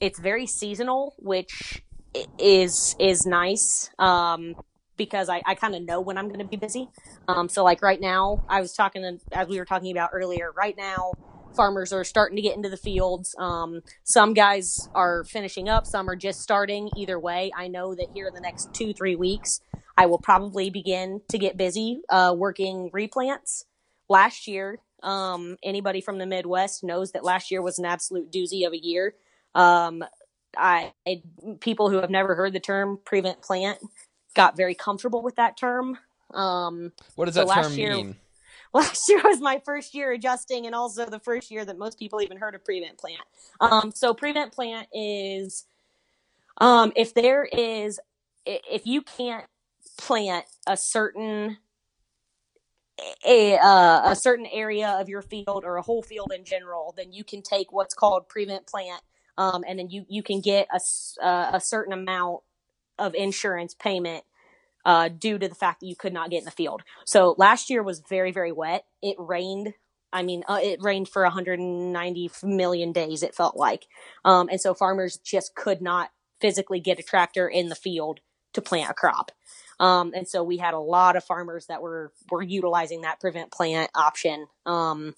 it's 0.00 0.18
very 0.18 0.46
seasonal, 0.46 1.14
which 1.18 1.82
is 2.38 2.96
is 2.98 3.26
nice 3.26 3.90
um, 3.98 4.54
because 4.98 5.30
I, 5.30 5.40
I 5.46 5.54
kind 5.54 5.74
of 5.74 5.82
know 5.82 6.00
when 6.00 6.18
I'm 6.18 6.28
going 6.28 6.40
to 6.40 6.44
be 6.44 6.56
busy. 6.56 6.88
Um, 7.26 7.48
so 7.48 7.64
like 7.64 7.80
right 7.80 8.00
now, 8.00 8.44
I 8.48 8.60
was 8.60 8.74
talking 8.74 9.18
as 9.32 9.48
we 9.48 9.58
were 9.58 9.64
talking 9.64 9.90
about 9.90 10.10
earlier. 10.12 10.52
Right 10.54 10.76
now, 10.76 11.12
farmers 11.56 11.92
are 11.92 12.04
starting 12.04 12.36
to 12.36 12.42
get 12.42 12.56
into 12.56 12.68
the 12.68 12.76
fields. 12.76 13.34
Um, 13.38 13.80
some 14.04 14.34
guys 14.34 14.88
are 14.94 15.24
finishing 15.24 15.68
up, 15.68 15.86
some 15.86 16.10
are 16.10 16.16
just 16.16 16.40
starting. 16.40 16.90
Either 16.96 17.18
way, 17.18 17.50
I 17.56 17.68
know 17.68 17.94
that 17.94 18.08
here 18.12 18.26
in 18.26 18.34
the 18.34 18.40
next 18.40 18.74
two 18.74 18.92
three 18.92 19.16
weeks, 19.16 19.60
I 19.96 20.06
will 20.06 20.18
probably 20.18 20.70
begin 20.70 21.22
to 21.30 21.38
get 21.38 21.56
busy 21.56 22.00
uh, 22.10 22.34
working 22.36 22.90
replants. 22.92 23.64
Last 24.08 24.46
year, 24.46 24.80
um, 25.02 25.56
anybody 25.62 26.00
from 26.00 26.18
the 26.18 26.26
Midwest 26.26 26.82
knows 26.84 27.12
that 27.12 27.24
last 27.24 27.50
year 27.50 27.62
was 27.62 27.78
an 27.78 27.84
absolute 27.84 28.32
doozy 28.32 28.66
of 28.66 28.72
a 28.72 28.78
year. 28.78 29.14
Um, 29.54 30.04
I, 30.56 30.92
I, 31.06 31.22
people 31.60 31.90
who 31.90 32.00
have 32.00 32.10
never 32.10 32.34
heard 32.34 32.52
the 32.52 32.60
term 32.60 32.98
prevent 33.04 33.42
plant 33.42 33.78
got 34.38 34.56
very 34.56 34.74
comfortable 34.74 35.20
with 35.20 35.34
that 35.34 35.56
term. 35.56 35.98
Um, 36.32 36.92
what 37.16 37.24
does 37.24 37.34
so 37.34 37.44
that 37.44 37.62
term 37.64 37.72
year, 37.72 37.96
mean? 37.96 38.16
Last 38.72 39.08
year 39.08 39.20
was 39.24 39.40
my 39.40 39.60
first 39.64 39.94
year 39.94 40.12
adjusting, 40.12 40.64
and 40.64 40.76
also 40.76 41.06
the 41.06 41.18
first 41.18 41.50
year 41.50 41.64
that 41.64 41.76
most 41.76 41.98
people 41.98 42.22
even 42.22 42.36
heard 42.36 42.54
of 42.54 42.64
prevent 42.64 42.98
plant. 42.98 43.22
Um, 43.60 43.90
so 43.92 44.14
prevent 44.14 44.52
plant 44.52 44.86
is 44.92 45.64
um, 46.58 46.92
if 46.94 47.14
there 47.14 47.44
is 47.44 47.98
if 48.46 48.86
you 48.86 49.02
can't 49.02 49.46
plant 49.96 50.44
a 50.68 50.76
certain 50.76 51.58
a 53.26 53.58
uh, 53.58 54.12
a 54.12 54.14
certain 54.14 54.46
area 54.46 54.96
of 55.00 55.08
your 55.08 55.22
field 55.22 55.64
or 55.64 55.78
a 55.78 55.82
whole 55.82 56.02
field 56.02 56.30
in 56.32 56.44
general, 56.44 56.94
then 56.96 57.12
you 57.12 57.24
can 57.24 57.42
take 57.42 57.72
what's 57.72 57.94
called 57.94 58.28
prevent 58.28 58.68
plant, 58.68 59.02
um, 59.36 59.64
and 59.66 59.80
then 59.80 59.90
you 59.90 60.04
you 60.08 60.22
can 60.22 60.40
get 60.40 60.68
a 60.72 61.26
uh, 61.26 61.50
a 61.54 61.60
certain 61.60 61.92
amount 61.92 62.42
of 62.98 63.14
insurance 63.14 63.74
payment 63.74 64.24
uh, 64.88 65.08
due 65.08 65.38
to 65.38 65.46
the 65.46 65.54
fact 65.54 65.80
that 65.80 65.86
you 65.86 65.94
could 65.94 66.14
not 66.14 66.30
get 66.30 66.38
in 66.38 66.44
the 66.46 66.50
field. 66.50 66.82
So 67.04 67.34
last 67.36 67.68
year 67.68 67.82
was 67.82 68.00
very 68.08 68.32
very 68.32 68.52
wet. 68.52 68.86
It 69.02 69.16
rained. 69.18 69.74
I 70.10 70.22
mean, 70.22 70.42
uh, 70.48 70.60
it 70.62 70.82
rained 70.82 71.08
for 71.08 71.22
190 71.22 72.30
million 72.42 72.92
days. 72.92 73.22
It 73.22 73.34
felt 73.34 73.58
like, 73.58 73.86
um, 74.24 74.48
and 74.48 74.58
so 74.58 74.72
farmers 74.72 75.18
just 75.18 75.54
could 75.54 75.82
not 75.82 76.10
physically 76.40 76.80
get 76.80 76.98
a 76.98 77.02
tractor 77.02 77.46
in 77.46 77.68
the 77.68 77.74
field 77.74 78.20
to 78.54 78.62
plant 78.62 78.90
a 78.90 78.94
crop. 78.94 79.30
Um, 79.78 80.12
and 80.16 80.26
so 80.26 80.42
we 80.42 80.56
had 80.56 80.72
a 80.72 80.78
lot 80.78 81.16
of 81.16 81.24
farmers 81.24 81.66
that 81.66 81.82
were 81.82 82.10
were 82.30 82.42
utilizing 82.42 83.02
that 83.02 83.20
prevent 83.20 83.52
plant 83.52 83.90
option. 83.94 84.46
Um, 84.64 85.14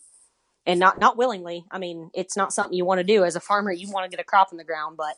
and 0.66 0.80
not 0.80 0.98
not 0.98 1.16
willingly. 1.16 1.64
I 1.70 1.78
mean, 1.78 2.10
it's 2.12 2.36
not 2.36 2.52
something 2.52 2.74
you 2.74 2.84
want 2.84 2.98
to 2.98 3.04
do 3.04 3.22
as 3.22 3.36
a 3.36 3.40
farmer. 3.40 3.70
You 3.70 3.88
want 3.92 4.10
to 4.10 4.14
get 4.14 4.20
a 4.20 4.26
crop 4.26 4.48
in 4.50 4.58
the 4.58 4.64
ground, 4.64 4.96
but 4.96 5.14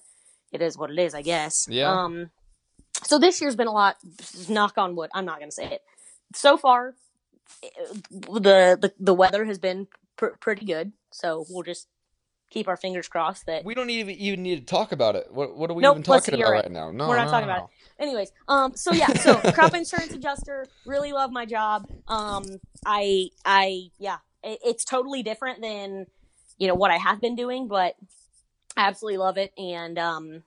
it 0.52 0.60
is 0.60 0.76
what 0.76 0.90
it 0.90 0.98
is, 0.98 1.14
I 1.14 1.22
guess. 1.22 1.66
Yeah. 1.70 1.90
Um, 1.90 2.30
so 3.04 3.18
this 3.18 3.40
year's 3.40 3.56
been 3.56 3.66
a 3.66 3.72
lot. 3.72 3.96
Knock 4.48 4.74
on 4.78 4.96
wood. 4.96 5.10
I'm 5.14 5.24
not 5.24 5.38
going 5.38 5.50
to 5.50 5.54
say 5.54 5.66
it. 5.66 5.82
So 6.34 6.56
far, 6.56 6.94
the 8.10 8.78
the 8.80 8.92
the 8.98 9.14
weather 9.14 9.44
has 9.44 9.58
been 9.58 9.88
pr- 10.16 10.36
pretty 10.40 10.66
good. 10.66 10.92
So 11.12 11.44
we'll 11.50 11.62
just 11.62 11.88
keep 12.50 12.68
our 12.68 12.76
fingers 12.76 13.08
crossed 13.08 13.46
that 13.46 13.64
we 13.64 13.74
don't 13.74 13.90
even 13.90 14.14
even 14.16 14.42
need 14.42 14.60
to 14.60 14.64
talk 14.64 14.92
about 14.92 15.16
it. 15.16 15.28
What 15.30 15.56
what 15.56 15.70
are 15.70 15.74
we 15.74 15.82
Nope, 15.82 15.96
even 15.96 16.02
talking 16.02 16.34
about 16.34 16.50
right 16.50 16.70
now? 16.70 16.90
No, 16.90 17.08
We're 17.08 17.16
not 17.16 17.26
no, 17.26 17.30
talking 17.30 17.48
no, 17.48 17.52
about 17.54 17.70
it. 17.98 18.02
anyways 18.02 18.32
um 18.48 18.72
so 18.74 18.92
yeah 18.92 19.06
so 19.08 19.38
crop 19.54 19.74
insurance 19.74 20.12
adjuster 20.12 20.66
really 20.84 21.12
love 21.12 21.30
my 21.30 21.44
job 21.44 21.86
um 22.08 22.44
i 22.86 23.28
i 23.44 23.90
yeah 23.98 24.16
it, 24.42 24.58
it's 24.64 24.84
totally 24.84 25.22
different 25.22 25.60
than 25.60 26.06
you 26.58 26.68
know 26.68 26.74
what 26.74 26.90
i 26.90 26.96
have 26.96 27.20
been 27.20 27.36
doing 27.36 27.68
but 27.68 27.94
I 28.76 28.88
absolutely 28.88 29.18
love 29.18 29.36
it 29.38 29.52
and 29.58 29.98
um 29.98 30.42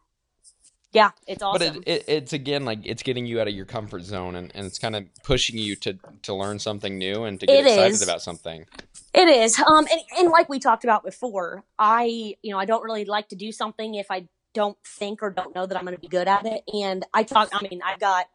yeah 0.96 1.12
it's 1.28 1.44
But 1.44 1.62
it, 1.62 1.76
it, 1.86 2.04
it's 2.08 2.34
again 2.34 2.66
like 2.66 2.80
it's 2.84 3.04
getting 3.04 3.26
you 3.26 3.40
out 3.42 3.48
of 3.48 3.54
your 3.54 3.66
comfort 3.66 4.04
zone 4.04 4.36
and, 4.36 4.52
and 4.56 4.66
it's 4.66 4.80
kind 4.80 4.96
of 4.96 5.04
pushing 5.24 5.58
you 5.58 5.76
to 5.78 6.00
to 6.24 6.34
learn 6.34 6.58
something 6.58 6.98
new 6.98 7.26
and 7.26 7.40
to 7.42 7.46
get 7.46 7.58
It 7.58 7.68
excited 7.68 7.94
is. 7.94 8.02
about 8.02 8.22
something. 8.22 8.66
It 9.14 9.28
is. 9.28 9.60
Um, 9.60 9.88
and, 9.92 10.02
and 10.18 10.30
like 10.30 10.50
we 10.50 10.60
talked 10.60 10.84
about 10.84 11.04
before, 11.04 11.64
I, 11.80 12.36
you 12.42 12.52
know, 12.52 12.60
I 12.60 12.66
don't 12.66 12.84
really 12.84 13.06
like 13.06 13.30
to 13.30 13.36
do 13.36 13.52
something 13.52 13.96
if 13.96 14.12
I 14.12 14.28
don't 14.54 14.78
think 14.86 15.22
or 15.24 15.30
don't 15.32 15.56
know 15.56 15.66
that 15.66 15.78
I'm 15.78 15.86
going 15.86 15.96
to 15.96 16.02
be 16.02 16.08
good 16.08 16.28
at 16.28 16.46
it. 16.46 16.64
And 16.74 17.06
I 17.14 17.24
talk, 17.24 17.50
I 17.54 17.62
mean, 17.62 17.82
I've 17.86 18.00
got, 18.00 18.28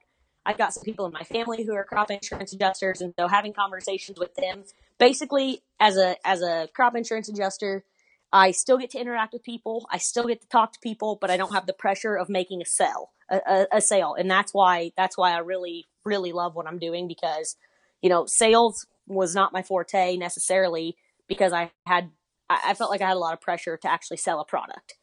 I've 0.46 0.56
got 0.56 0.72
some 0.72 0.82
people 0.82 1.04
in 1.06 1.12
my 1.12 1.22
family 1.22 1.64
who 1.64 1.74
are 1.74 1.84
crop 1.84 2.10
insurance 2.10 2.52
adjusters. 2.54 3.02
And 3.02 3.12
so 3.18 3.28
having 3.28 3.52
conversations 3.52 4.18
with 4.18 4.34
them, 4.36 4.64
basically 4.98 5.62
as 5.78 5.98
a, 5.98 6.16
as 6.26 6.40
a 6.40 6.68
crop 6.74 6.96
insurance 6.96 7.28
adjuster, 7.28 7.84
I 8.32 8.52
still 8.52 8.78
get 8.78 8.90
to 8.90 9.00
interact 9.00 9.32
with 9.32 9.42
people. 9.42 9.86
I 9.90 9.98
still 9.98 10.26
get 10.26 10.40
to 10.42 10.48
talk 10.48 10.72
to 10.72 10.80
people, 10.80 11.18
but 11.20 11.30
I 11.30 11.36
don't 11.36 11.52
have 11.52 11.66
the 11.66 11.72
pressure 11.72 12.14
of 12.14 12.28
making 12.28 12.62
a 12.62 12.64
sale, 12.64 13.10
a, 13.28 13.66
a, 13.72 13.80
sale. 13.80 14.14
And 14.14 14.30
that's 14.30 14.54
why, 14.54 14.92
that's 14.96 15.18
why 15.18 15.32
I 15.32 15.38
really, 15.38 15.88
really 16.04 16.32
love 16.32 16.54
what 16.54 16.66
I'm 16.66 16.78
doing 16.78 17.08
because, 17.08 17.56
you 18.02 18.08
know, 18.08 18.26
sales 18.26 18.86
was 19.06 19.34
not 19.34 19.52
my 19.52 19.62
forte 19.62 20.16
necessarily 20.16 20.96
because 21.26 21.52
I 21.52 21.72
had, 21.86 22.10
I 22.48 22.74
felt 22.74 22.90
like 22.90 23.00
I 23.00 23.08
had 23.08 23.16
a 23.16 23.20
lot 23.20 23.32
of 23.32 23.40
pressure 23.40 23.76
to 23.76 23.90
actually 23.90 24.18
sell 24.18 24.40
a 24.40 24.44
product. 24.44 24.94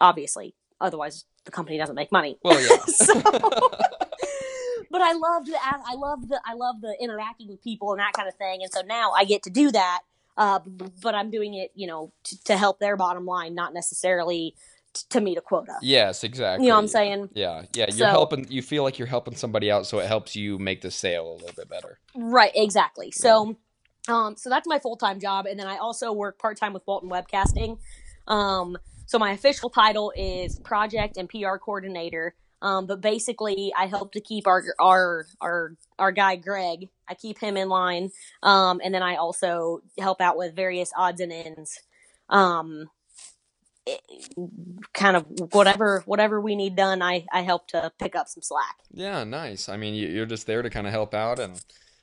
Obviously, 0.00 0.54
otherwise 0.80 1.24
the 1.44 1.50
company 1.50 1.76
doesn't 1.76 1.94
make 1.94 2.10
money. 2.10 2.38
Well, 2.42 2.60
yeah. 2.60 2.76
so, 2.86 3.14
but 4.90 5.02
I 5.02 5.12
loved 5.12 5.48
the, 5.48 5.58
I 5.62 5.94
love 5.94 6.28
the, 6.28 6.40
I 6.44 6.54
love 6.54 6.80
the 6.80 6.96
interacting 7.00 7.48
with 7.48 7.62
people 7.62 7.92
and 7.92 8.00
that 8.00 8.14
kind 8.14 8.28
of 8.28 8.34
thing. 8.36 8.62
And 8.62 8.72
so 8.72 8.80
now 8.80 9.12
I 9.12 9.24
get 9.24 9.42
to 9.42 9.50
do 9.50 9.70
that. 9.72 10.00
Uh, 10.36 10.60
but 11.02 11.14
I'm 11.14 11.30
doing 11.30 11.54
it, 11.54 11.70
you 11.74 11.86
know, 11.86 12.12
to, 12.24 12.44
to 12.44 12.56
help 12.56 12.78
their 12.80 12.96
bottom 12.96 13.26
line, 13.26 13.54
not 13.54 13.74
necessarily 13.74 14.54
t- 14.94 15.02
to 15.10 15.20
meet 15.20 15.36
a 15.36 15.42
quota. 15.42 15.74
yes, 15.82 16.24
exactly. 16.24 16.64
You 16.64 16.70
know 16.70 16.76
what 16.76 16.82
I'm 16.82 16.88
saying? 16.88 17.28
Yeah, 17.34 17.64
yeah. 17.74 17.86
You're 17.88 17.98
So- 17.98 18.06
helping. 18.06 18.46
You 18.50 18.62
feel 18.62 18.82
like 18.82 18.98
you're 18.98 19.08
helping 19.08 19.36
somebody 19.36 19.70
out, 19.70 19.86
so 19.86 19.98
it 19.98 20.06
helps 20.06 20.34
you 20.34 20.58
make 20.58 20.80
the 20.80 20.90
sale 20.90 21.32
a 21.32 21.34
little 21.34 21.54
bit 21.54 21.68
better. 21.68 21.98
Right, 22.14 22.52
exactly. 22.54 23.10
So, 23.10 23.56
um, 24.08 24.36
so 24.36 24.48
that's 24.48 24.66
my 24.66 24.78
full 24.78 24.96
time 24.96 25.20
job, 25.20 25.46
and 25.46 25.60
then 25.60 25.66
I 25.66 25.76
also 25.76 26.12
work 26.12 26.38
part 26.38 26.56
time 26.56 26.72
with 26.72 26.82
Walton 26.86 27.10
Webcasting. 27.10 27.78
Um, 28.26 28.78
so 29.06 29.18
my 29.18 29.32
official 29.32 29.68
title 29.68 30.12
is 30.16 30.58
project 30.60 31.18
and 31.18 31.28
PR 31.28 31.56
coordinator. 31.58 32.34
Um, 32.62 32.86
but 32.86 33.00
basically, 33.00 33.72
I 33.76 33.86
help 33.86 34.12
to 34.12 34.20
keep 34.20 34.46
our 34.46 34.62
our 34.80 35.26
our 35.40 35.74
our 35.98 36.12
guy 36.12 36.36
Greg. 36.36 36.88
I 37.08 37.14
keep 37.14 37.38
him 37.38 37.56
in 37.56 37.68
line, 37.68 38.10
um, 38.42 38.80
and 38.82 38.94
then 38.94 39.02
I 39.02 39.16
also 39.16 39.82
help 39.98 40.20
out 40.22 40.36
with 40.38 40.56
various 40.56 40.90
odds 40.96 41.20
and 41.20 41.32
ends. 41.32 41.80
Um, 42.30 42.88
it- 43.84 44.00
kind 44.94 45.16
of 45.16 45.26
whatever 45.52 46.02
whatever 46.06 46.40
we 46.40 46.54
need 46.54 46.76
done, 46.76 47.02
I 47.02 47.26
I 47.32 47.42
help 47.42 47.66
to 47.68 47.92
pick 47.98 48.14
up 48.14 48.28
some 48.28 48.42
slack. 48.42 48.76
Yeah, 48.92 49.24
nice. 49.24 49.68
I 49.68 49.76
mean, 49.76 49.94
you- 49.94 50.08
you're 50.08 50.26
just 50.26 50.46
there 50.46 50.62
to 50.62 50.70
kind 50.70 50.86
of 50.86 50.92
help 50.92 51.14
out 51.14 51.40
and 51.40 51.60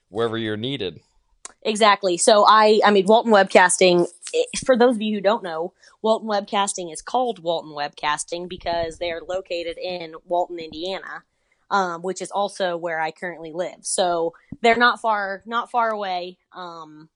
wherever 0.09 0.37
you're 0.37 0.57
needed. 0.57 0.99
Exactly. 1.63 2.17
So 2.17 2.45
I, 2.47 2.79
I 2.85 2.91
mean, 2.91 3.05
Walton 3.05 3.31
Webcasting. 3.33 4.07
Eh, 4.33 4.43
For 4.65 4.77
those 4.77 4.95
of 4.95 5.01
you 5.01 5.15
who 5.15 5.21
don't 5.21 5.43
know, 5.43 5.73
Walton 6.01 6.29
Webcasting 6.29 6.91
is 6.91 7.01
called 7.01 7.39
Walton 7.39 7.71
Webcasting 7.71 8.49
because 8.49 8.97
they 8.97 9.11
are 9.11 9.21
located 9.27 9.77
in 9.77 10.15
Walton, 10.25 10.59
Indiana, 10.59 11.23
um, 11.69 12.01
which 12.01 12.21
is 12.21 12.31
also 12.31 12.77
where 12.77 12.99
I 12.99 13.11
currently 13.11 13.51
live. 13.53 13.79
So 13.81 14.33
they're 14.61 14.75
not 14.75 15.01
far, 15.01 15.43
not 15.45 15.71
far 15.71 15.89
away, 15.89 16.37
um, 16.53 17.09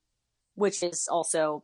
which 0.55 0.83
is 0.83 1.07
also 1.09 1.63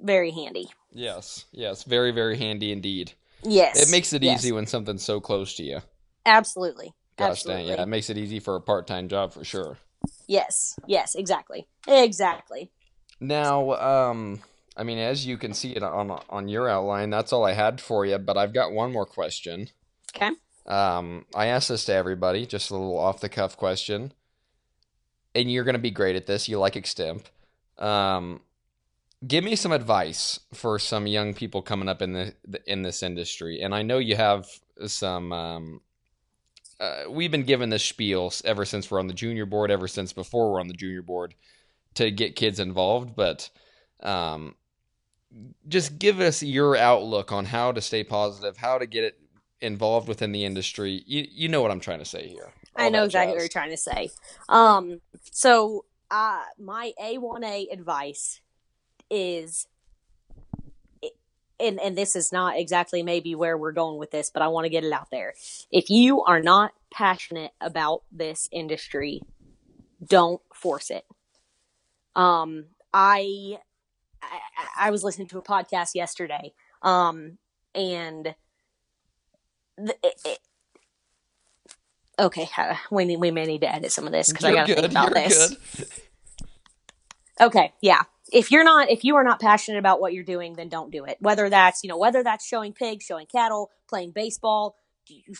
very 0.00 0.30
handy. 0.30 0.68
Yes, 0.92 1.44
yes. 1.52 1.82
Very, 1.84 2.12
very 2.12 2.36
handy 2.38 2.72
indeed. 2.72 3.12
Yes, 3.42 3.80
It 3.80 3.90
makes 3.90 4.12
it 4.12 4.22
yes. 4.22 4.40
easy 4.40 4.52
when 4.52 4.66
something's 4.66 5.04
so 5.04 5.20
close 5.20 5.54
to 5.56 5.62
you. 5.62 5.80
Absolutely. 6.26 6.92
Gosh 7.16 7.30
Absolutely. 7.30 7.62
dang, 7.64 7.76
yeah, 7.76 7.82
it 7.82 7.88
makes 7.88 8.10
it 8.10 8.18
easy 8.18 8.40
for 8.40 8.56
a 8.56 8.60
part-time 8.60 9.08
job 9.08 9.32
for 9.32 9.44
sure. 9.44 9.78
Yes. 10.26 10.78
Yes. 10.86 11.14
Exactly. 11.14 11.66
Exactly. 11.86 12.70
Now, 13.20 13.72
um, 13.72 14.40
I 14.78 14.84
mean, 14.84 14.98
as 14.98 15.26
you 15.26 15.36
can 15.36 15.52
see 15.52 15.72
it 15.72 15.82
on 15.82 16.10
on 16.30 16.48
your 16.48 16.68
outline, 16.68 17.10
that's 17.10 17.32
all 17.32 17.44
I 17.44 17.52
had 17.52 17.80
for 17.80 18.06
you. 18.06 18.16
But 18.18 18.38
I've 18.38 18.54
got 18.54 18.72
one 18.72 18.92
more 18.92 19.06
question. 19.06 19.68
Okay. 20.14 20.30
Um, 20.66 21.24
I 21.34 21.46
asked 21.46 21.70
this 21.70 21.86
to 21.86 21.94
everybody, 21.94 22.46
just 22.46 22.70
a 22.70 22.74
little 22.74 22.98
off 22.98 23.20
the 23.20 23.28
cuff 23.28 23.56
question. 23.56 24.12
And 25.34 25.50
you're 25.50 25.64
going 25.64 25.74
to 25.74 25.80
be 25.80 25.90
great 25.90 26.16
at 26.16 26.26
this. 26.26 26.48
You 26.48 26.58
like 26.58 26.74
Extemp. 26.74 27.24
Um, 27.78 28.40
give 29.26 29.44
me 29.44 29.56
some 29.56 29.72
advice 29.72 30.40
for 30.54 30.78
some 30.78 31.06
young 31.06 31.34
people 31.34 31.62
coming 31.62 31.88
up 31.88 32.00
in 32.00 32.12
the 32.12 32.34
in 32.66 32.82
this 32.82 33.02
industry. 33.02 33.60
And 33.60 33.74
I 33.74 33.82
know 33.82 33.98
you 33.98 34.16
have 34.16 34.46
some. 34.86 35.32
Um, 35.32 35.80
uh, 36.80 37.04
we've 37.10 37.32
been 37.32 37.42
given 37.42 37.70
this 37.70 37.84
spiel 37.84 38.32
ever 38.44 38.64
since 38.64 38.88
we're 38.88 39.00
on 39.00 39.08
the 39.08 39.14
junior 39.14 39.46
board, 39.46 39.72
ever 39.72 39.88
since 39.88 40.12
before 40.12 40.52
we're 40.52 40.60
on 40.60 40.68
the 40.68 40.74
junior 40.74 41.02
board, 41.02 41.34
to 41.94 42.12
get 42.12 42.36
kids 42.36 42.60
involved. 42.60 43.16
But 43.16 43.50
um, 44.00 44.54
just 45.68 45.98
give 45.98 46.20
us 46.20 46.42
your 46.42 46.76
outlook 46.76 47.32
on 47.32 47.44
how 47.44 47.72
to 47.72 47.80
stay 47.80 48.04
positive, 48.04 48.56
how 48.56 48.78
to 48.78 48.86
get 48.86 49.04
it 49.04 49.18
involved 49.60 50.08
within 50.08 50.32
the 50.32 50.44
industry. 50.44 51.02
You 51.06 51.26
you 51.30 51.48
know 51.48 51.62
what 51.62 51.70
I'm 51.70 51.80
trying 51.80 51.98
to 51.98 52.04
say 52.04 52.28
here. 52.28 52.52
I 52.76 52.90
know 52.90 53.04
exactly 53.04 53.34
what 53.34 53.40
you're 53.40 53.48
trying 53.48 53.70
to 53.70 53.76
say. 53.76 54.10
Um, 54.48 55.00
so 55.32 55.84
uh, 56.10 56.42
my 56.58 56.92
A1A 57.02 57.72
advice 57.72 58.40
is, 59.10 59.66
and 61.58 61.80
and 61.80 61.98
this 61.98 62.14
is 62.14 62.32
not 62.32 62.56
exactly 62.56 63.02
maybe 63.02 63.34
where 63.34 63.58
we're 63.58 63.72
going 63.72 63.98
with 63.98 64.10
this, 64.10 64.30
but 64.30 64.42
I 64.42 64.48
want 64.48 64.64
to 64.64 64.70
get 64.70 64.84
it 64.84 64.92
out 64.92 65.10
there. 65.10 65.34
If 65.72 65.90
you 65.90 66.22
are 66.22 66.40
not 66.40 66.72
passionate 66.92 67.52
about 67.60 68.02
this 68.12 68.48
industry, 68.52 69.22
don't 70.04 70.40
force 70.54 70.90
it. 70.90 71.04
Um, 72.14 72.66
I, 72.92 73.58
I 74.22 74.88
I 74.88 74.90
was 74.90 75.04
listening 75.04 75.28
to 75.28 75.38
a 75.38 75.42
podcast 75.42 75.94
yesterday, 75.94 76.52
um, 76.82 77.38
and 77.74 78.34
the, 79.76 79.94
it, 80.02 80.14
it- 80.24 80.38
okay, 82.18 82.48
uh, 82.56 82.74
we 82.90 83.04
need, 83.04 83.16
we 83.18 83.30
may 83.30 83.46
need 83.46 83.60
to 83.62 83.72
edit 83.72 83.92
some 83.92 84.06
of 84.06 84.12
this 84.12 84.28
because 84.28 84.44
I 84.44 84.52
got 84.54 84.66
to 84.66 84.74
think 84.74 84.90
about 84.90 85.14
this. 85.14 85.54
good. 85.76 85.88
Okay, 87.40 87.72
yeah. 87.80 88.02
If 88.32 88.50
you're 88.50 88.64
not 88.64 88.90
if 88.90 89.04
you 89.04 89.16
are 89.16 89.24
not 89.24 89.40
passionate 89.40 89.78
about 89.78 90.00
what 90.00 90.12
you're 90.12 90.24
doing, 90.24 90.54
then 90.54 90.68
don't 90.68 90.90
do 90.90 91.04
it. 91.04 91.16
Whether 91.20 91.48
that's, 91.48 91.82
you 91.82 91.88
know, 91.88 91.96
whether 91.96 92.22
that's 92.22 92.44
showing 92.44 92.72
pigs, 92.72 93.04
showing 93.04 93.26
cattle, 93.26 93.70
playing 93.88 94.10
baseball, 94.10 94.76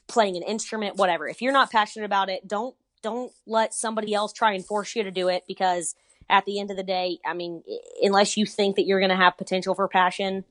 playing 0.07 0.37
an 0.37 0.43
instrument, 0.43 0.97
whatever. 0.97 1.29
If 1.29 1.43
you're 1.43 1.53
not 1.53 1.71
passionate 1.71 2.07
about 2.07 2.31
it, 2.31 2.47
don't 2.49 2.75
don't 3.03 3.33
let 3.47 3.75
somebody 3.75 4.15
else 4.15 4.33
try 4.33 4.53
and 4.55 4.65
force 4.65 4.97
you 4.97 5.03
to 5.03 5.11
do 5.11 5.29
it 5.29 5.45
because 5.47 5.95
at 6.29 6.45
the 6.45 6.61
end 6.61 6.71
of 6.71 6.77
the 6.77 6.83
day, 6.83 7.19
I 7.25 7.35
mean, 7.35 7.63
unless 8.03 8.37
you 8.37 8.47
think 8.47 8.77
that 8.77 8.87
you're 8.87 9.01
going 9.01 9.11
to 9.11 9.17
have 9.17 9.39
potential 9.39 9.75
for 9.75 9.89
passion, 9.89 10.45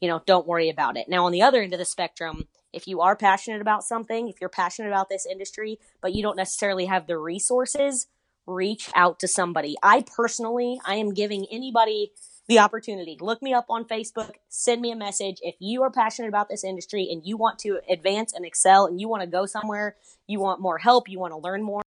you 0.00 0.08
know, 0.08 0.20
don't 0.26 0.46
worry 0.46 0.68
about 0.68 0.96
it. 0.96 1.08
Now, 1.08 1.24
on 1.26 1.32
the 1.32 1.42
other 1.42 1.62
end 1.62 1.72
of 1.72 1.78
the 1.78 1.84
spectrum, 1.84 2.48
if 2.72 2.86
you 2.86 3.00
are 3.00 3.16
passionate 3.16 3.60
about 3.60 3.84
something, 3.84 4.28
if 4.28 4.40
you're 4.40 4.50
passionate 4.50 4.88
about 4.88 5.08
this 5.08 5.26
industry, 5.26 5.78
but 6.00 6.14
you 6.14 6.22
don't 6.22 6.36
necessarily 6.36 6.86
have 6.86 7.06
the 7.06 7.18
resources, 7.18 8.08
reach 8.46 8.90
out 8.94 9.20
to 9.20 9.28
somebody. 9.28 9.76
I 9.82 10.04
personally, 10.16 10.80
I 10.84 10.96
am 10.96 11.14
giving 11.14 11.46
anybody 11.50 12.12
the 12.48 12.58
opportunity. 12.58 13.16
Look 13.20 13.40
me 13.40 13.54
up 13.54 13.66
on 13.68 13.84
Facebook, 13.84 14.32
send 14.48 14.80
me 14.80 14.90
a 14.90 14.96
message. 14.96 15.38
If 15.42 15.54
you 15.60 15.82
are 15.82 15.90
passionate 15.90 16.28
about 16.28 16.48
this 16.48 16.64
industry 16.64 17.08
and 17.10 17.22
you 17.24 17.36
want 17.36 17.58
to 17.60 17.80
advance 17.88 18.32
and 18.32 18.44
excel 18.44 18.86
and 18.86 19.00
you 19.00 19.08
want 19.08 19.22
to 19.22 19.28
go 19.28 19.46
somewhere, 19.46 19.96
you 20.26 20.40
want 20.40 20.60
more 20.60 20.78
help, 20.78 21.08
you 21.08 21.20
want 21.20 21.32
to 21.32 21.38
learn 21.38 21.62
more, 21.62 21.82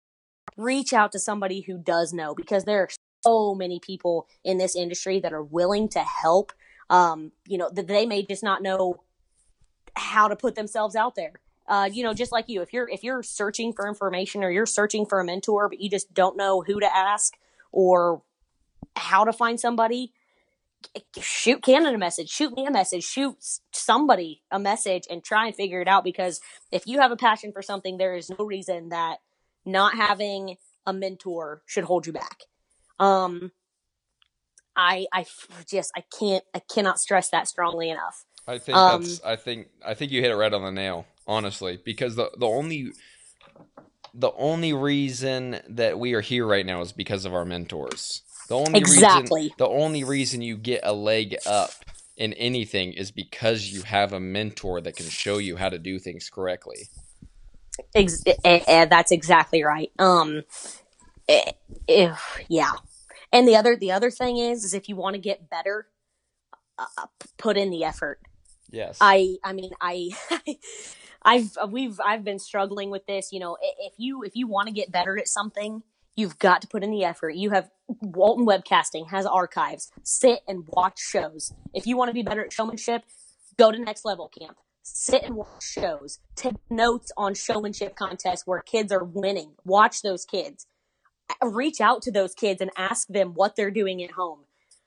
reach 0.56 0.92
out 0.92 1.12
to 1.12 1.18
somebody 1.18 1.62
who 1.62 1.78
does 1.78 2.12
know 2.12 2.34
because 2.34 2.64
there 2.64 2.82
are 2.82 2.88
so 3.22 3.54
many 3.54 3.80
people 3.80 4.26
in 4.44 4.58
this 4.58 4.76
industry 4.76 5.20
that 5.20 5.32
are 5.32 5.42
willing 5.42 5.88
to 5.90 6.00
help. 6.00 6.52
Um, 6.90 7.32
you 7.46 7.56
know, 7.56 7.70
that 7.72 7.86
they 7.86 8.06
may 8.06 8.22
just 8.22 8.42
not 8.42 8.62
know 8.62 9.02
how 9.94 10.28
to 10.28 10.36
put 10.36 10.54
themselves 10.54 10.96
out 10.96 11.14
there. 11.14 11.40
Uh, 11.66 11.88
you 11.90 12.02
know, 12.02 12.12
just 12.12 12.32
like 12.32 12.48
you, 12.48 12.60
if 12.60 12.72
you're 12.72 12.88
if 12.88 13.04
you're 13.04 13.22
searching 13.22 13.72
for 13.72 13.88
information 13.88 14.42
or 14.42 14.50
you're 14.50 14.66
searching 14.66 15.06
for 15.06 15.20
a 15.20 15.24
mentor, 15.24 15.68
but 15.68 15.80
you 15.80 15.88
just 15.88 16.12
don't 16.12 16.36
know 16.36 16.62
who 16.62 16.80
to 16.80 16.96
ask 16.96 17.34
or 17.70 18.22
how 18.96 19.24
to 19.24 19.32
find 19.32 19.58
somebody, 19.58 20.12
shoot 21.20 21.62
Cannon 21.62 21.94
a 21.94 21.98
message, 21.98 22.28
shoot 22.28 22.54
me 22.54 22.66
a 22.66 22.70
message, 22.70 23.04
shoot 23.04 23.36
somebody 23.70 24.42
a 24.50 24.58
message, 24.58 25.04
and 25.08 25.22
try 25.22 25.46
and 25.46 25.54
figure 25.54 25.80
it 25.80 25.88
out. 25.88 26.04
Because 26.04 26.40
if 26.70 26.86
you 26.86 27.00
have 27.00 27.12
a 27.12 27.16
passion 27.16 27.52
for 27.52 27.62
something, 27.62 27.96
there 27.96 28.16
is 28.16 28.28
no 28.28 28.44
reason 28.44 28.88
that 28.88 29.18
not 29.64 29.94
having 29.94 30.56
a 30.84 30.92
mentor 30.92 31.62
should 31.66 31.84
hold 31.84 32.06
you 32.06 32.12
back. 32.12 32.42
Um, 33.02 33.52
I 34.76 35.06
I 35.12 35.26
just 35.70 35.92
I 35.96 36.04
can't 36.18 36.44
I 36.54 36.60
cannot 36.72 37.00
stress 37.00 37.30
that 37.30 37.48
strongly 37.48 37.90
enough. 37.90 38.24
I 38.46 38.58
think 38.58 38.84
Um, 38.84 38.86
that's 38.86 39.20
I 39.24 39.36
think 39.36 39.68
I 39.86 39.94
think 39.94 40.12
you 40.12 40.22
hit 40.22 40.32
it 40.32 40.36
right 40.36 40.52
on 40.52 40.62
the 40.64 40.72
nail, 40.72 41.06
honestly, 41.26 41.80
because 41.84 42.16
the 42.16 42.30
the 42.38 42.46
only 42.46 42.92
the 44.14 44.32
only 44.32 44.72
reason 44.72 45.60
that 45.68 45.98
we 45.98 46.14
are 46.14 46.20
here 46.22 46.46
right 46.46 46.66
now 46.66 46.80
is 46.82 46.92
because 46.92 47.24
of 47.24 47.34
our 47.34 47.44
mentors. 47.44 48.22
The 48.48 48.56
only 48.58 48.82
Exactly. 48.82 48.84
reason 48.84 49.42
the 49.58 49.68
only 49.68 50.04
reason 50.04 50.42
you 50.42 50.56
get 50.58 50.80
a 50.84 50.92
leg 50.92 51.36
up 51.46 51.84
in 52.16 52.32
anything 52.34 52.92
is 52.92 53.12
because 53.12 53.72
you 53.72 53.82
have 53.82 54.12
a 54.12 54.20
mentor 54.20 54.80
that 54.82 54.96
can 54.96 55.08
show 55.08 55.38
you 55.38 55.56
how 55.56 55.68
to 55.70 55.78
do 55.78 55.98
things 55.98 56.30
correctly. 56.30 56.90
Ex- 57.94 58.22
eh, 58.26 58.34
eh, 58.66 58.86
that's 58.86 59.12
exactly 59.12 59.64
right. 59.64 59.90
Um, 59.98 60.42
eh, 61.28 61.52
eh, 61.88 62.16
yeah. 62.48 62.72
And 63.32 63.48
the 63.48 63.56
other 63.56 63.76
the 63.76 63.92
other 63.92 64.10
thing 64.10 64.36
is 64.36 64.64
is 64.64 64.74
if 64.74 64.88
you 64.88 64.96
want 64.96 65.14
to 65.14 65.20
get 65.20 65.48
better, 65.48 65.88
uh, 66.78 67.06
put 67.38 67.56
in 67.56 67.70
the 67.70 67.84
effort. 67.84 68.20
Yes. 68.70 68.98
I 69.00 69.36
I 69.42 69.52
mean 69.52 69.70
I 69.80 70.10
I've 71.22 71.56
we've 71.68 72.00
I've 72.04 72.24
been 72.24 72.38
struggling 72.38 72.90
with 72.90 73.06
this. 73.06 73.32
You 73.32 73.40
know, 73.40 73.56
if 73.60 73.94
you 73.96 74.22
if 74.22 74.36
you 74.36 74.46
want 74.46 74.68
to 74.68 74.74
get 74.74 74.90
better 74.92 75.18
at 75.18 75.28
something, 75.28 75.82
you've 76.16 76.38
got 76.38 76.62
to 76.62 76.68
put 76.68 76.82
in 76.82 76.90
the 76.90 77.04
effort. 77.04 77.34
You 77.36 77.50
have 77.50 77.70
Walton 78.00 78.46
Webcasting 78.46 79.10
has 79.10 79.26
archives. 79.26 79.90
Sit 80.02 80.40
and 80.48 80.64
watch 80.68 81.00
shows. 81.00 81.52
If 81.72 81.86
you 81.86 81.96
want 81.96 82.08
to 82.08 82.14
be 82.14 82.22
better 82.22 82.44
at 82.44 82.52
showmanship, 82.52 83.04
go 83.58 83.70
to 83.70 83.78
Next 83.78 84.04
Level 84.04 84.28
Camp. 84.28 84.56
Sit 84.82 85.22
and 85.22 85.36
watch 85.36 85.62
shows. 85.62 86.18
Take 86.34 86.56
notes 86.68 87.12
on 87.16 87.34
showmanship 87.34 87.94
contests 87.94 88.46
where 88.46 88.60
kids 88.60 88.92
are 88.92 89.04
winning. 89.04 89.52
Watch 89.64 90.02
those 90.02 90.24
kids. 90.24 90.66
Reach 91.42 91.80
out 91.80 92.02
to 92.02 92.12
those 92.12 92.34
kids 92.34 92.60
and 92.60 92.70
ask 92.76 93.08
them 93.08 93.32
what 93.34 93.56
they're 93.56 93.70
doing 93.70 94.02
at 94.02 94.12
home. 94.12 94.40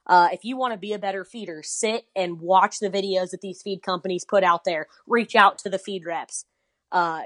Uh, 0.08 0.30
if 0.32 0.46
you 0.46 0.56
want 0.56 0.74
to 0.74 0.78
be 0.78 0.94
a 0.94 1.00
better 1.00 1.26
feeder, 1.26 1.64
sit 1.64 2.06
and 2.16 2.40
watch 2.40 2.80
the 2.80 2.90
videos 2.90 3.32
that 3.32 3.42
these 3.42 3.62
feed 3.62 3.82
companies 3.82 4.24
put 4.24 4.44
out 4.44 4.64
there. 4.64 4.88
Reach 5.08 5.36
out 5.36 5.58
to 5.60 5.70
the 5.70 5.80
feed 5.80 6.06
reps. 6.06 6.46
Uh, 6.92 7.24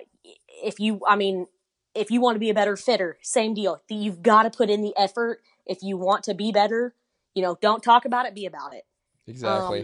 if 0.64 0.80
you, 0.80 1.02
I 1.08 1.16
mean, 1.16 1.48
if 1.94 2.10
you 2.10 2.22
want 2.22 2.36
to 2.36 2.40
be 2.40 2.50
a 2.50 2.54
better 2.54 2.78
fitter, 2.78 3.18
same 3.22 3.54
deal. 3.54 3.82
You've 3.90 4.22
got 4.22 4.44
to 4.44 4.50
put 4.50 4.70
in 4.70 4.82
the 4.82 4.94
effort. 4.98 5.42
If 5.66 5.84
you 5.84 5.98
want 5.98 6.24
to 6.26 6.34
be 6.34 6.52
better, 6.52 6.96
you 7.34 7.42
know, 7.42 7.58
don't 7.62 7.84
talk 7.84 8.06
about 8.06 8.26
it, 8.26 8.34
be 8.34 8.46
about 8.46 8.74
it. 8.74 8.86
exactly. 9.28 9.82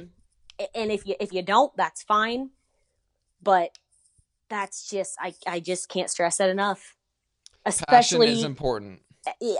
Um, 0.59 0.67
and 0.73 0.91
if 0.91 1.05
you 1.05 1.15
if 1.19 1.33
you 1.33 1.41
don't, 1.41 1.75
that's 1.75 2.01
fine. 2.01 2.51
But 3.43 3.77
that's 4.49 4.89
just 4.89 5.17
I 5.19 5.33
I 5.45 5.59
just 5.59 5.89
can't 5.89 6.09
stress 6.09 6.37
that 6.37 6.49
enough. 6.49 6.95
Passion 7.65 7.83
Especially 7.83 8.31
is 8.31 8.43
important. 8.43 9.01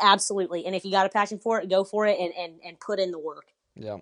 Absolutely. 0.01 0.65
And 0.65 0.75
if 0.75 0.85
you 0.85 0.91
got 0.91 1.05
a 1.05 1.09
passion 1.09 1.39
for 1.39 1.59
it, 1.59 1.69
go 1.69 1.83
for 1.83 2.05
it 2.05 2.19
and, 2.19 2.33
and, 2.37 2.59
and 2.65 2.79
put 2.79 2.99
in 2.99 3.11
the 3.11 3.19
work. 3.19 3.45
Yeah. 3.75 3.97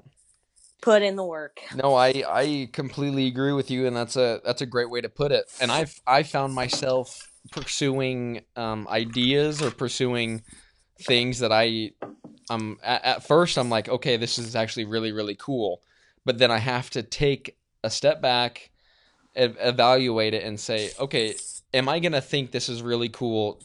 Put 0.82 1.02
in 1.02 1.16
the 1.16 1.24
work. 1.24 1.62
No, 1.76 1.96
I 1.96 2.24
I 2.28 2.70
completely 2.74 3.28
agree 3.28 3.54
with 3.54 3.72
you, 3.72 3.88
and 3.88 3.96
that's 3.96 4.18
a 4.18 4.42
that's 4.44 4.62
a 4.62 4.66
great 4.66 4.90
way 4.90 5.00
to 5.00 5.08
put 5.08 5.32
it. 5.32 5.46
And 5.62 5.72
I've 5.72 5.98
I 6.06 6.24
found 6.24 6.54
myself 6.54 7.26
pursuing 7.52 8.42
um, 8.58 8.86
ideas 8.90 9.62
or 9.62 9.72
pursuing 9.72 10.44
things 11.02 11.40
that 11.40 11.54
I 11.54 11.92
um 12.50 12.80
at, 12.84 13.06
at 13.06 13.24
first 13.24 13.58
I'm 13.58 13.70
like, 13.70 13.88
okay, 13.88 14.18
this 14.18 14.38
is 14.38 14.58
actually 14.58 14.84
really 14.84 15.14
really 15.14 15.36
cool, 15.36 15.82
but 16.26 16.38
then 16.38 16.52
I 16.52 16.58
have 16.58 16.90
to 16.92 17.02
take 17.02 17.58
a 17.82 17.90
step 17.90 18.22
back, 18.22 18.70
e- 19.38 19.56
evaluate 19.62 20.34
it, 20.34 20.44
and 20.44 20.60
say, 20.60 20.92
okay, 21.00 21.36
am 21.74 21.88
I 21.88 22.00
gonna 22.00 22.20
think 22.20 22.52
this 22.52 22.68
is 22.68 22.82
really 22.82 23.10
cool 23.10 23.64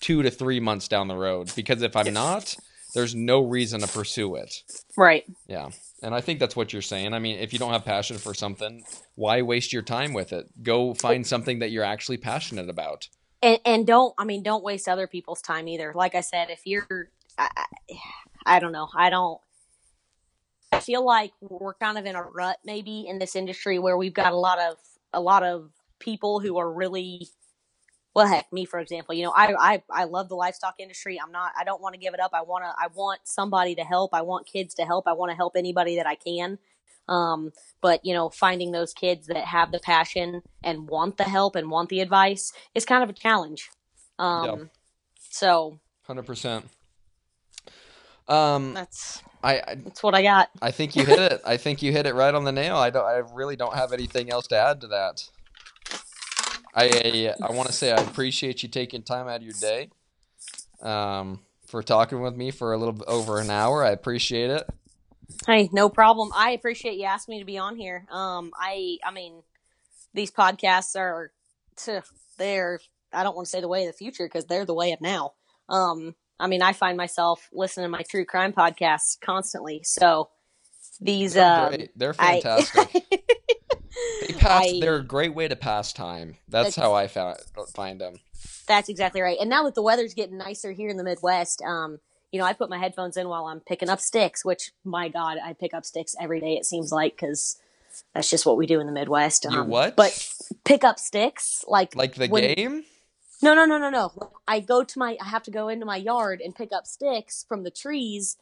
two 0.00 0.22
to 0.22 0.30
three 0.30 0.60
months 0.60 0.88
down 0.88 1.08
the 1.08 1.16
road? 1.16 1.52
Because 1.54 1.82
if 1.82 1.96
I'm 1.96 2.12
not, 2.12 2.56
there's 2.94 3.14
no 3.14 3.40
reason 3.40 3.80
to 3.80 3.88
pursue 3.88 4.36
it. 4.36 4.62
Right. 4.96 5.24
Yeah. 5.46 5.70
And 6.02 6.14
I 6.14 6.20
think 6.20 6.40
that's 6.40 6.56
what 6.56 6.72
you're 6.72 6.82
saying. 6.82 7.14
I 7.14 7.18
mean, 7.18 7.38
if 7.38 7.52
you 7.52 7.58
don't 7.58 7.72
have 7.72 7.84
passion 7.84 8.18
for 8.18 8.34
something, 8.34 8.84
why 9.14 9.42
waste 9.42 9.72
your 9.72 9.82
time 9.82 10.12
with 10.12 10.32
it? 10.32 10.46
Go 10.62 10.94
find 10.94 11.26
something 11.26 11.60
that 11.60 11.70
you're 11.70 11.84
actually 11.84 12.18
passionate 12.18 12.68
about. 12.68 13.08
And 13.42 13.58
and 13.64 13.86
don't 13.86 14.14
I 14.18 14.24
mean 14.24 14.42
don't 14.42 14.62
waste 14.62 14.88
other 14.88 15.06
people's 15.06 15.40
time 15.42 15.68
either. 15.68 15.92
Like 15.94 16.14
I 16.14 16.20
said, 16.20 16.50
if 16.50 16.60
you're 16.64 17.10
I, 17.38 17.48
I, 17.56 17.64
I 18.56 18.58
don't 18.58 18.72
know. 18.72 18.88
I 18.96 19.10
don't 19.10 19.40
I 20.72 20.80
feel 20.80 21.04
like 21.04 21.32
we're 21.40 21.74
kind 21.74 21.98
of 21.98 22.06
in 22.06 22.16
a 22.16 22.22
rut 22.22 22.58
maybe 22.64 23.06
in 23.08 23.18
this 23.18 23.36
industry 23.36 23.78
where 23.78 23.96
we've 23.96 24.14
got 24.14 24.32
a 24.32 24.36
lot 24.36 24.58
of 24.58 24.76
a 25.12 25.20
lot 25.20 25.42
of 25.42 25.70
people 25.98 26.40
who 26.40 26.58
are 26.58 26.72
really 26.72 27.28
well 28.14 28.26
heck 28.26 28.52
me 28.52 28.64
for 28.64 28.78
example 28.78 29.14
you 29.14 29.24
know 29.24 29.32
I, 29.34 29.54
I 29.58 29.82
i 29.90 30.04
love 30.04 30.28
the 30.28 30.34
livestock 30.34 30.74
industry 30.78 31.20
i'm 31.20 31.32
not 31.32 31.52
i 31.58 31.64
don't 31.64 31.80
want 31.80 31.94
to 31.94 32.00
give 32.00 32.14
it 32.14 32.20
up 32.20 32.32
i 32.34 32.42
want 32.42 32.64
to 32.64 32.72
i 32.78 32.88
want 32.94 33.20
somebody 33.24 33.74
to 33.76 33.82
help 33.82 34.12
i 34.14 34.22
want 34.22 34.46
kids 34.46 34.74
to 34.74 34.84
help 34.84 35.06
i 35.08 35.12
want 35.12 35.30
to 35.30 35.36
help 35.36 35.54
anybody 35.56 35.96
that 35.96 36.06
i 36.06 36.14
can 36.14 36.58
Um, 37.08 37.52
but 37.80 38.00
you 38.04 38.14
know, 38.14 38.30
finding 38.30 38.70
those 38.72 38.92
kids 38.94 39.26
that 39.26 39.44
have 39.44 39.72
the 39.72 39.80
passion 39.80 40.42
and 40.62 40.88
want 40.88 41.16
the 41.16 41.24
help 41.24 41.56
and 41.56 41.68
want 41.70 41.88
the 41.88 42.00
advice 42.00 42.52
is 42.74 42.84
kind 42.84 43.02
of 43.02 43.10
a 43.10 43.12
challenge. 43.12 43.70
Um, 44.18 44.44
Yeah. 44.44 44.56
so 45.30 45.80
Hundred 46.06 46.26
percent. 46.26 46.66
Um, 48.28 48.74
that's 48.74 49.22
I, 49.42 49.54
I 49.58 49.74
that's 49.74 50.02
what 50.02 50.14
I 50.14 50.22
got. 50.22 50.50
I 50.60 50.70
think 50.70 50.94
you 50.94 51.04
hit 51.04 51.18
it. 51.18 51.40
I 51.44 51.56
think 51.56 51.82
you 51.82 51.90
hit 51.92 52.06
it 52.06 52.14
right 52.14 52.34
on 52.34 52.44
the 52.44 52.52
nail. 52.52 52.76
I 52.76 52.90
don't. 52.90 53.04
I 53.04 53.16
really 53.34 53.56
don't 53.56 53.74
have 53.74 53.92
anything 53.92 54.30
else 54.30 54.46
to 54.48 54.56
add 54.56 54.80
to 54.82 54.86
that. 54.88 55.28
I 56.74 57.34
I 57.42 57.52
want 57.52 57.68
to 57.68 57.74
say 57.74 57.92
I 57.92 57.96
appreciate 57.96 58.62
you 58.62 58.68
taking 58.68 59.02
time 59.02 59.28
out 59.28 59.36
of 59.36 59.42
your 59.42 59.54
day, 59.60 59.90
um, 60.80 61.40
for 61.66 61.82
talking 61.82 62.20
with 62.20 62.36
me 62.36 62.50
for 62.50 62.72
a 62.72 62.78
little 62.78 62.94
bit 62.94 63.08
over 63.08 63.38
an 63.38 63.50
hour. 63.50 63.84
I 63.84 63.90
appreciate 63.90 64.50
it. 64.50 64.68
Hey, 65.46 65.68
no 65.72 65.88
problem. 65.88 66.30
I 66.34 66.50
appreciate 66.50 66.98
you 66.98 67.04
asking 67.04 67.34
me 67.34 67.38
to 67.40 67.46
be 67.46 67.58
on 67.58 67.76
here. 67.76 68.06
Um, 68.10 68.52
I, 68.54 68.98
I 69.04 69.12
mean, 69.12 69.42
these 70.14 70.30
podcasts 70.30 70.96
are, 70.96 71.32
to, 71.84 72.02
they're, 72.38 72.80
I 73.12 73.22
don't 73.22 73.34
want 73.34 73.46
to 73.46 73.50
say 73.50 73.60
the 73.60 73.68
way 73.68 73.86
of 73.86 73.86
the 73.86 73.96
future 73.96 74.26
because 74.26 74.44
they're 74.44 74.64
the 74.66 74.74
way 74.74 74.92
of 74.92 75.00
now. 75.00 75.32
Um, 75.68 76.14
I 76.38 76.46
mean, 76.46 76.62
I 76.62 76.72
find 76.72 76.96
myself 76.96 77.48
listening 77.52 77.84
to 77.84 77.88
my 77.88 78.02
true 78.08 78.24
crime 78.24 78.52
podcasts 78.52 79.18
constantly. 79.20 79.80
So 79.84 80.28
these, 81.00 81.34
They're 81.34 81.66
um. 81.66 81.76
They're 81.96 82.14
I- 82.18 82.40
fantastic. 82.40 83.04
they 84.20 84.34
pass. 84.34 84.64
I- 84.66 84.80
they're 84.80 84.96
a 84.96 85.02
great 85.04 85.34
way 85.34 85.48
to 85.48 85.56
pass 85.56 85.92
time. 85.92 86.36
That's 86.48 86.74
That's- 86.74 86.76
how 86.76 86.94
I 86.94 87.06
found 87.08 87.38
find 87.74 88.00
them. 88.00 88.16
That's 88.66 88.88
exactly 88.88 89.20
right. 89.20 89.36
And 89.40 89.50
now 89.50 89.64
that 89.64 89.74
the 89.74 89.82
weather's 89.82 90.14
getting 90.14 90.38
nicer 90.38 90.72
here 90.72 90.88
in 90.88 90.96
the 90.96 91.04
Midwest, 91.04 91.62
um, 91.62 91.98
you 92.30 92.38
know, 92.38 92.44
I 92.46 92.52
put 92.52 92.70
my 92.70 92.78
headphones 92.78 93.16
in 93.16 93.28
while 93.28 93.46
I'm 93.46 93.60
picking 93.60 93.88
up 93.88 94.00
sticks, 94.00 94.44
which, 94.44 94.72
my 94.84 95.08
God, 95.08 95.38
I 95.44 95.52
pick 95.52 95.74
up 95.74 95.84
sticks 95.84 96.14
every 96.20 96.40
day, 96.40 96.54
it 96.56 96.64
seems 96.64 96.90
like, 96.92 97.14
because 97.14 97.58
that's 98.14 98.30
just 98.30 98.46
what 98.46 98.56
we 98.56 98.66
do 98.66 98.80
in 98.80 98.86
the 98.86 98.92
Midwest. 98.92 99.44
You 99.44 99.50
Um, 99.60 99.68
what? 99.68 99.96
But 99.96 100.28
pick 100.64 100.82
up 100.84 100.98
sticks, 100.98 101.64
like, 101.68 101.94
Like 101.94 102.14
the 102.14 102.28
when- 102.28 102.54
game? 102.54 102.84
No, 103.42 103.54
no, 103.54 103.64
no, 103.64 103.76
no, 103.76 103.90
no. 103.90 104.12
I 104.46 104.60
go 104.60 104.84
to 104.84 104.98
my, 104.98 105.16
I 105.20 105.24
have 105.24 105.42
to 105.42 105.50
go 105.50 105.68
into 105.68 105.84
my 105.84 105.96
yard 105.96 106.40
and 106.40 106.54
pick 106.54 106.72
up 106.72 106.86
sticks 106.86 107.44
from 107.48 107.64
the 107.64 107.70
trees 107.72 108.36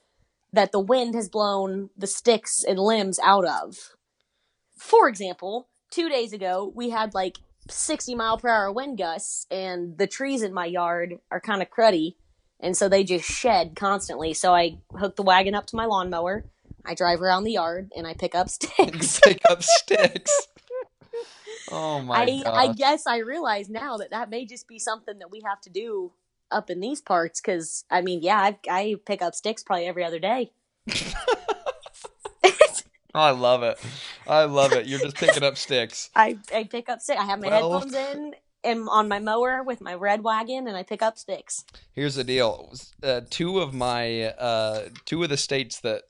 that 0.53 0.73
the 0.73 0.81
wind 0.81 1.15
has 1.15 1.29
blown 1.31 1.89
the 1.97 2.07
sticks 2.07 2.63
and 2.63 2.79
limbs 2.79 3.19
out 3.25 3.47
of. 3.47 3.95
For 4.81 5.09
example, 5.09 5.69
two 5.91 6.09
days 6.09 6.33
ago, 6.33 6.73
we 6.75 6.89
had 6.89 7.13
like 7.13 7.37
60 7.69 8.15
mile 8.15 8.39
per 8.39 8.49
hour 8.49 8.73
wind 8.73 8.97
gusts, 8.97 9.47
and 9.51 9.99
the 9.99 10.07
trees 10.07 10.43
in 10.43 10.55
my 10.55 10.65
yard 10.65 11.19
are 11.31 11.41
kind 11.41 11.61
of 11.61 11.71
cruddy, 11.71 12.15
and 12.59 12.75
so 12.75 12.89
they 12.89 13.05
just 13.05 13.31
shed 13.31 13.77
constantly. 13.77 14.33
So 14.33 14.55
I 14.55 14.79
hook 14.97 15.17
the 15.17 15.23
wagon 15.23 15.55
up 15.55 15.67
to 15.67 15.77
my 15.77 15.85
lawnmower, 15.85 16.47
I 16.85 16.95
drive 16.95 17.21
around 17.21 17.45
the 17.45 17.53
yard, 17.53 17.93
and 17.95 18.07
I 18.07 18.15
pick 18.15 18.35
up 18.35 18.49
sticks. 18.49 19.21
Pick 19.25 19.43
up 19.51 19.63
sticks. 19.63 20.49
Oh 21.71 22.01
my 22.01 22.23
I, 22.23 22.43
god. 22.43 22.47
I 22.47 22.73
guess 22.73 23.07
I 23.07 23.19
realize 23.19 23.69
now 23.69 23.99
that 23.99 24.11
that 24.11 24.31
may 24.31 24.47
just 24.47 24.67
be 24.67 24.79
something 24.79 25.19
that 25.19 25.31
we 25.31 25.43
have 25.45 25.61
to 25.61 25.71
do 25.71 26.13
up 26.51 26.71
in 26.71 26.81
these 26.81 27.03
parts 27.03 27.41
because 27.41 27.85
I 27.91 28.01
mean, 28.01 28.23
yeah, 28.23 28.39
I, 28.39 28.59
I 28.69 28.95
pick 29.05 29.21
up 29.21 29.35
sticks 29.35 29.63
probably 29.63 29.87
every 29.87 30.05
other 30.05 30.19
day. 30.19 30.53
I 33.15 33.31
love 33.31 33.63
it. 33.63 33.79
I 34.27 34.45
love 34.45 34.73
it. 34.73 34.87
You're 34.87 35.01
just 35.01 35.17
picking 35.17 35.43
up 35.43 35.57
sticks. 35.57 36.11
I, 36.17 36.39
I 36.55 36.65
pick 36.65 36.89
up 36.89 37.01
sticks. 37.01 37.21
I 37.21 37.25
have 37.25 37.41
my 37.41 37.49
Well- 37.49 37.73
headphones 37.81 37.95
in 37.95 38.35
and 38.63 38.89
on 38.91 39.09
my 39.09 39.19
mower 39.19 39.63
with 39.63 39.81
my 39.81 39.95
red 39.95 40.23
wagon, 40.23 40.69
and 40.69 40.77
I 40.77 40.83
pick 40.83 41.03
up 41.03 41.17
sticks. 41.19 41.65
Here's 41.93 42.15
the 42.15 42.25
deal. 42.25 42.73
Uh, 43.03 43.23
two 43.31 43.59
of 43.61 43.73
my 43.73 44.25
uh, 44.25 44.89
two 45.07 45.23
of 45.23 45.31
the 45.31 45.37
states 45.39 45.81
that 45.81 46.03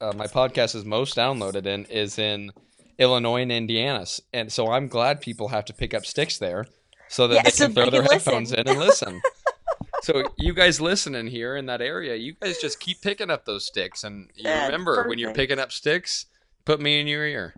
uh, 0.00 0.12
my 0.16 0.26
podcast 0.26 0.74
is 0.74 0.84
most 0.86 1.16
downloaded 1.16 1.66
in 1.66 1.84
is 1.86 2.18
in 2.18 2.50
Illinois 2.98 3.42
and 3.42 3.52
Indiana, 3.52 4.06
and 4.32 4.50
so 4.50 4.70
I'm 4.70 4.88
glad 4.88 5.20
people 5.20 5.48
have 5.48 5.66
to 5.66 5.74
pick 5.74 5.92
up 5.92 6.06
sticks 6.06 6.38
there 6.38 6.66
so 7.08 7.28
that 7.28 7.34
Yeah, 7.36 7.42
they 7.42 7.50
so 7.50 7.66
can 7.66 7.74
throw 7.74 7.90
their 7.90 8.02
headphones 8.04 8.52
in 8.52 8.66
and 8.66 8.78
listen. 8.78 9.20
so 10.02 10.22
you 10.38 10.54
guys 10.54 10.80
listening 10.80 11.26
here 11.26 11.56
in 11.56 11.66
that 11.66 11.82
area, 11.82 12.14
you 12.16 12.34
guys 12.40 12.56
just 12.58 12.80
keep 12.80 13.02
picking 13.02 13.28
up 13.30 13.44
those 13.44 13.66
sticks, 13.66 14.02
and 14.02 14.30
you 14.34 14.48
remember 14.50 15.04
when 15.08 15.18
you're 15.18 15.34
picking 15.34 15.58
up 15.58 15.72
sticks, 15.72 16.24
put 16.64 16.80
me 16.80 17.00
in 17.00 17.06
your 17.06 17.26
ear. 17.26 17.54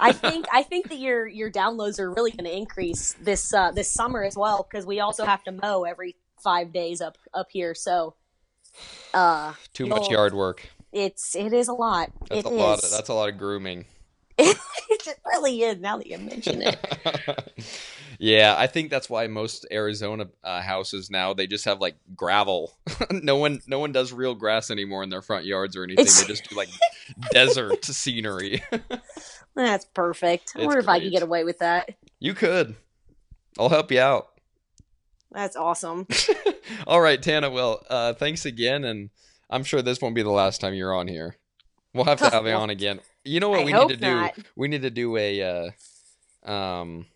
I 0.00 0.12
think 0.12 0.46
I 0.52 0.62
think 0.62 0.88
that 0.88 0.98
your 0.98 1.26
your 1.26 1.50
downloads 1.50 1.98
are 1.98 2.10
really 2.10 2.30
going 2.30 2.44
to 2.44 2.56
increase 2.56 3.14
this 3.20 3.52
uh, 3.52 3.72
this 3.72 3.90
summer 3.90 4.22
as 4.22 4.36
well 4.36 4.66
because 4.68 4.86
we 4.86 5.00
also 5.00 5.24
have 5.26 5.44
to 5.44 5.52
mow 5.52 5.84
every 5.84 6.16
five 6.42 6.72
days 6.72 7.00
up 7.00 7.18
up 7.34 7.48
here. 7.50 7.74
So, 7.74 8.14
uh, 9.12 9.52
Too 9.74 9.86
much 9.86 10.08
yard 10.10 10.32
work. 10.34 10.68
it's 10.92 11.36
it 11.36 11.52
is 11.52 11.68
a 11.68 11.74
lot. 11.74 12.10
That's 12.30 12.40
It 12.40 12.46
a 12.46 12.48
lot. 12.48 12.82
Of, 12.82 12.90
that's 12.90 13.08
a 13.10 13.14
lot 13.14 13.28
of 13.28 13.36
grooming. 13.36 13.84
it 14.38 14.58
really 15.26 15.62
is. 15.62 15.78
Now 15.78 15.98
that 15.98 16.06
you 16.06 16.18
mention 16.18 16.62
it. 16.62 17.54
yeah, 18.18 18.54
I 18.56 18.66
think 18.66 18.90
that's 18.90 19.08
why 19.10 19.26
most 19.26 19.66
Arizona 19.70 20.26
uh, 20.44 20.60
houses 20.60 21.10
now 21.10 21.34
they 21.34 21.46
just 21.46 21.64
have 21.64 21.80
like 21.80 21.96
gravel. 22.14 22.76
no 23.10 23.36
one, 23.36 23.60
no 23.66 23.78
one 23.78 23.92
does 23.92 24.12
real 24.12 24.34
grass 24.34 24.70
anymore 24.70 25.02
in 25.02 25.10
their 25.10 25.22
front 25.22 25.44
yards 25.44 25.76
or 25.76 25.84
anything. 25.84 26.02
It's- 26.04 26.20
They 26.20 26.26
just 26.26 26.48
do 26.48 26.56
like 26.56 26.68
desert 27.30 27.84
scenery. 27.84 28.62
That's 29.54 29.84
perfect. 29.86 30.52
I 30.54 30.58
It's 30.60 30.66
wonder 30.66 30.80
if 30.80 30.88
I 30.88 30.98
great. 30.98 31.04
could 31.06 31.12
get 31.12 31.22
away 31.22 31.44
with 31.44 31.58
that. 31.60 31.94
you 32.20 32.34
could. 32.34 32.76
I'll 33.58 33.70
help 33.70 33.90
you 33.90 34.00
out. 34.00 34.28
That's 35.32 35.56
awesome. 35.56 36.06
All 36.86 37.00
right, 37.00 37.22
Tana. 37.22 37.50
Well, 37.50 37.82
uh, 37.90 38.12
thanks 38.14 38.44
again, 38.46 38.84
and 38.84 39.10
I'm 39.50 39.64
sure 39.64 39.82
this 39.82 40.00
won't 40.00 40.14
be 40.14 40.22
the 40.22 40.30
last 40.30 40.60
time 40.60 40.74
you're 40.74 40.94
on 40.94 41.08
here. 41.08 41.36
We'll 41.94 42.04
have 42.04 42.18
to 42.18 42.28
have 42.30 42.46
you 42.46 42.52
on 42.52 42.68
again. 42.70 43.00
You 43.24 43.40
know 43.40 43.48
what 43.48 43.60
I 43.60 43.64
we 43.64 43.72
need 43.72 43.88
to 43.88 43.96
do? 43.96 44.14
not. 44.14 44.34
We 44.56 44.68
need 44.68 44.82
to 44.82 44.90
do 44.90 45.16
a 45.16 45.72
uh, 46.46 46.50
um 46.50 47.06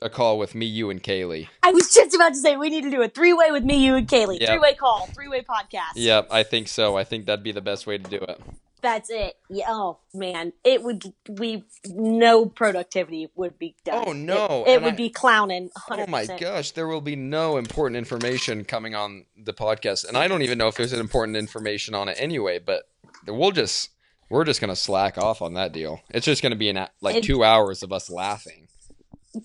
a 0.00 0.08
call 0.10 0.38
with 0.38 0.54
me, 0.54 0.66
you, 0.66 0.90
and 0.90 1.02
Kaylee. 1.02 1.48
I 1.62 1.70
was 1.72 1.92
just 1.92 2.14
about 2.14 2.30
to 2.30 2.38
say 2.38 2.56
we 2.56 2.70
need 2.70 2.82
to 2.84 2.90
do 2.90 3.02
a 3.02 3.08
three 3.08 3.32
way 3.32 3.50
with 3.50 3.64
me, 3.64 3.84
you, 3.84 3.94
and 3.96 4.06
Kaylee. 4.08 4.40
Yep. 4.40 4.48
Three 4.48 4.58
way 4.58 4.74
call, 4.74 5.06
three 5.14 5.28
way 5.28 5.42
podcast. 5.42 5.92
Yep, 5.96 6.28
I 6.30 6.42
think 6.42 6.68
so. 6.68 6.96
I 6.96 7.04
think 7.04 7.26
that'd 7.26 7.42
be 7.44 7.52
the 7.52 7.60
best 7.60 7.86
way 7.86 7.98
to 7.98 8.04
do 8.10 8.16
it. 8.18 8.40
That's 8.80 9.10
it. 9.10 9.34
Yeah. 9.50 9.64
Oh 9.68 9.98
man, 10.14 10.52
it 10.62 10.84
would. 10.84 11.12
We 11.28 11.64
no 11.88 12.46
productivity 12.46 13.28
would 13.34 13.58
be 13.58 13.74
done. 13.84 14.04
Oh, 14.06 14.12
no, 14.12 14.64
it, 14.68 14.74
it 14.74 14.82
would 14.82 14.92
I- 14.92 14.96
be 14.96 15.10
clowning. 15.10 15.70
100%. 15.90 16.04
Oh 16.06 16.06
my 16.08 16.26
gosh, 16.26 16.70
there 16.70 16.86
will 16.86 17.00
be 17.00 17.16
no 17.16 17.56
important 17.56 17.96
information 17.96 18.64
coming 18.64 18.94
on 18.94 19.24
the 19.36 19.52
podcast, 19.52 20.06
and 20.06 20.16
I 20.16 20.28
don't 20.28 20.42
even 20.42 20.58
know 20.58 20.68
if 20.68 20.76
there's 20.76 20.92
an 20.92 21.00
important 21.00 21.36
information 21.36 21.96
on 21.96 22.08
it 22.08 22.16
anyway. 22.20 22.60
But 22.60 22.84
we'll 23.26 23.50
just 23.50 23.90
we're 24.30 24.44
just 24.44 24.60
gonna 24.60 24.76
slack 24.76 25.18
off 25.18 25.42
on 25.42 25.54
that 25.54 25.72
deal. 25.72 26.00
It's 26.10 26.26
just 26.26 26.40
gonna 26.40 26.54
be 26.54 26.68
an 26.68 26.86
like 27.00 27.16
It- 27.16 27.24
two 27.24 27.42
hours 27.42 27.82
of 27.82 27.92
us 27.92 28.08
laughing. 28.08 28.67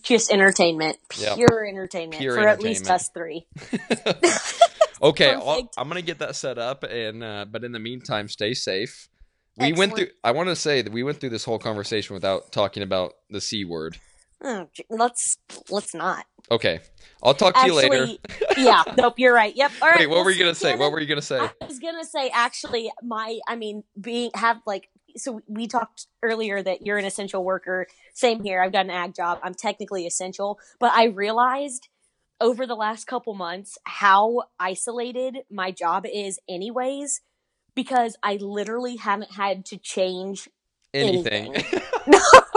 Just 0.01 0.31
entertainment, 0.31 0.97
Yep. 1.19 1.35
pure 1.35 1.65
entertainment 1.65 2.19
Pure 2.19 2.35
for 2.35 2.47
at 2.47 2.61
least 2.61 2.89
us 2.89 3.09
three. 3.09 3.45
Okay, 5.03 5.33
I'll, 5.33 5.69
I'm 5.77 5.89
gonna 5.89 6.01
get 6.01 6.19
that 6.19 6.35
set 6.35 6.57
up, 6.57 6.83
and 6.83 7.23
uh, 7.23 7.45
but 7.51 7.65
in 7.65 7.73
the 7.73 7.79
meantime, 7.79 8.29
stay 8.29 8.53
safe. 8.53 9.09
We 9.57 9.73
went 9.73 9.95
through. 9.95 10.07
I 10.23 10.31
want 10.31 10.47
to 10.47 10.55
say 10.55 10.81
that 10.81 10.93
we 10.93 11.03
went 11.03 11.19
through 11.19 11.31
this 11.31 11.43
whole 11.43 11.59
conversation 11.59 12.13
without 12.13 12.53
talking 12.53 12.83
about 12.83 13.13
the 13.29 13.41
c 13.41 13.65
word. 13.65 13.97
Oh, 14.41 14.69
let's 14.89 15.37
let's 15.69 15.93
not. 15.93 16.25
Okay, 16.49 16.79
I'll 17.21 17.33
talk 17.33 17.53
to 17.55 17.65
you 17.65 17.73
later. 17.73 18.07
Yeah. 18.57 18.83
Nope. 18.97 19.19
You're 19.19 19.33
right. 19.33 19.53
Yep. 19.55 19.71
All 19.81 19.89
right. 19.89 19.99
Wait, 19.99 20.07
what 20.07 20.15
well, 20.15 20.25
were 20.25 20.31
you 20.31 20.39
gonna 20.39 20.55
say? 20.55 20.75
What 20.75 20.91
were 20.91 21.01
you 21.01 21.07
gonna 21.07 21.21
say? 21.21 21.39
I 21.39 21.51
was 21.67 21.79
gonna 21.79 22.05
say 22.05 22.29
actually, 22.33 22.89
my 23.01 23.39
I 23.47 23.57
mean, 23.57 23.83
being 23.99 24.31
have 24.35 24.61
like 24.65 24.89
so 25.17 25.41
we 25.47 25.67
talked 25.67 26.07
earlier 26.21 26.61
that 26.61 26.85
you're 26.85 26.97
an 26.97 27.05
essential 27.05 27.43
worker. 27.43 27.87
Same 28.13 28.43
here. 28.43 28.61
I've 28.61 28.71
got 28.71 28.85
an 28.85 28.91
ag 28.91 29.13
job. 29.15 29.39
I'm 29.43 29.53
technically 29.53 30.05
essential, 30.05 30.59
but 30.79 30.91
I 30.93 31.05
realized 31.05 31.87
over 32.41 32.67
the 32.67 32.75
last 32.75 33.05
couple 33.07 33.33
months 33.33 33.77
how 33.85 34.43
isolated 34.59 35.39
my 35.49 35.71
job 35.71 36.05
is, 36.11 36.39
anyways, 36.49 37.21
because 37.75 38.17
I 38.21 38.35
literally 38.35 38.97
haven't 38.97 39.31
had 39.31 39.65
to 39.67 39.77
change 39.77 40.49
Anything? 40.93 41.55
anything. 41.55 41.81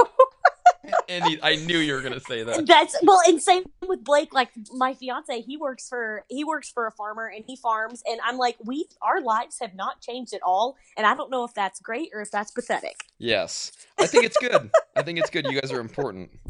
no. 1.09 1.15
Any? 1.15 1.39
I 1.43 1.57
knew 1.57 1.79
you 1.79 1.95
were 1.95 2.03
gonna 2.03 2.21
say 2.21 2.43
that. 2.43 2.67
That's 2.67 2.97
well, 3.03 3.21
and 3.27 3.41
same 3.43 3.65
with 3.87 4.05
Blake. 4.05 4.33
Like 4.33 4.51
my 4.73 4.95
fiance, 4.95 5.41
he 5.43 5.57
works 5.57 5.89
for 5.89 6.25
he 6.29 6.45
works 6.45 6.71
for 6.71 6.87
a 6.87 6.93
farmer 6.93 7.27
and 7.27 7.45
he 7.47 7.57
farms, 7.57 8.03
and 8.07 8.21
I'm 8.25 8.39
like, 8.39 8.57
we 8.65 8.87
our 9.03 9.21
lives 9.21 9.59
have 9.61 9.75
not 9.75 10.01
changed 10.01 10.35
at 10.35 10.43
all, 10.43 10.77
and 10.97 11.07
I 11.07 11.15
don't 11.15 11.31
know 11.31 11.45
if 11.45 11.55
that's 11.55 11.81
great 11.81 12.11
or 12.15 12.21
if 12.21 12.31
that's 12.31 12.51
pathetic. 12.51 13.05
Yes, 13.19 13.73
I 13.99 14.07
think 14.07 14.25
it's 14.25 14.37
good. 14.37 14.71
I 14.95 15.03
think 15.03 15.19
it's 15.19 15.31
good. 15.31 15.47
You 15.47 15.61
guys 15.61 15.73
are 15.73 15.81
important. 15.81 16.31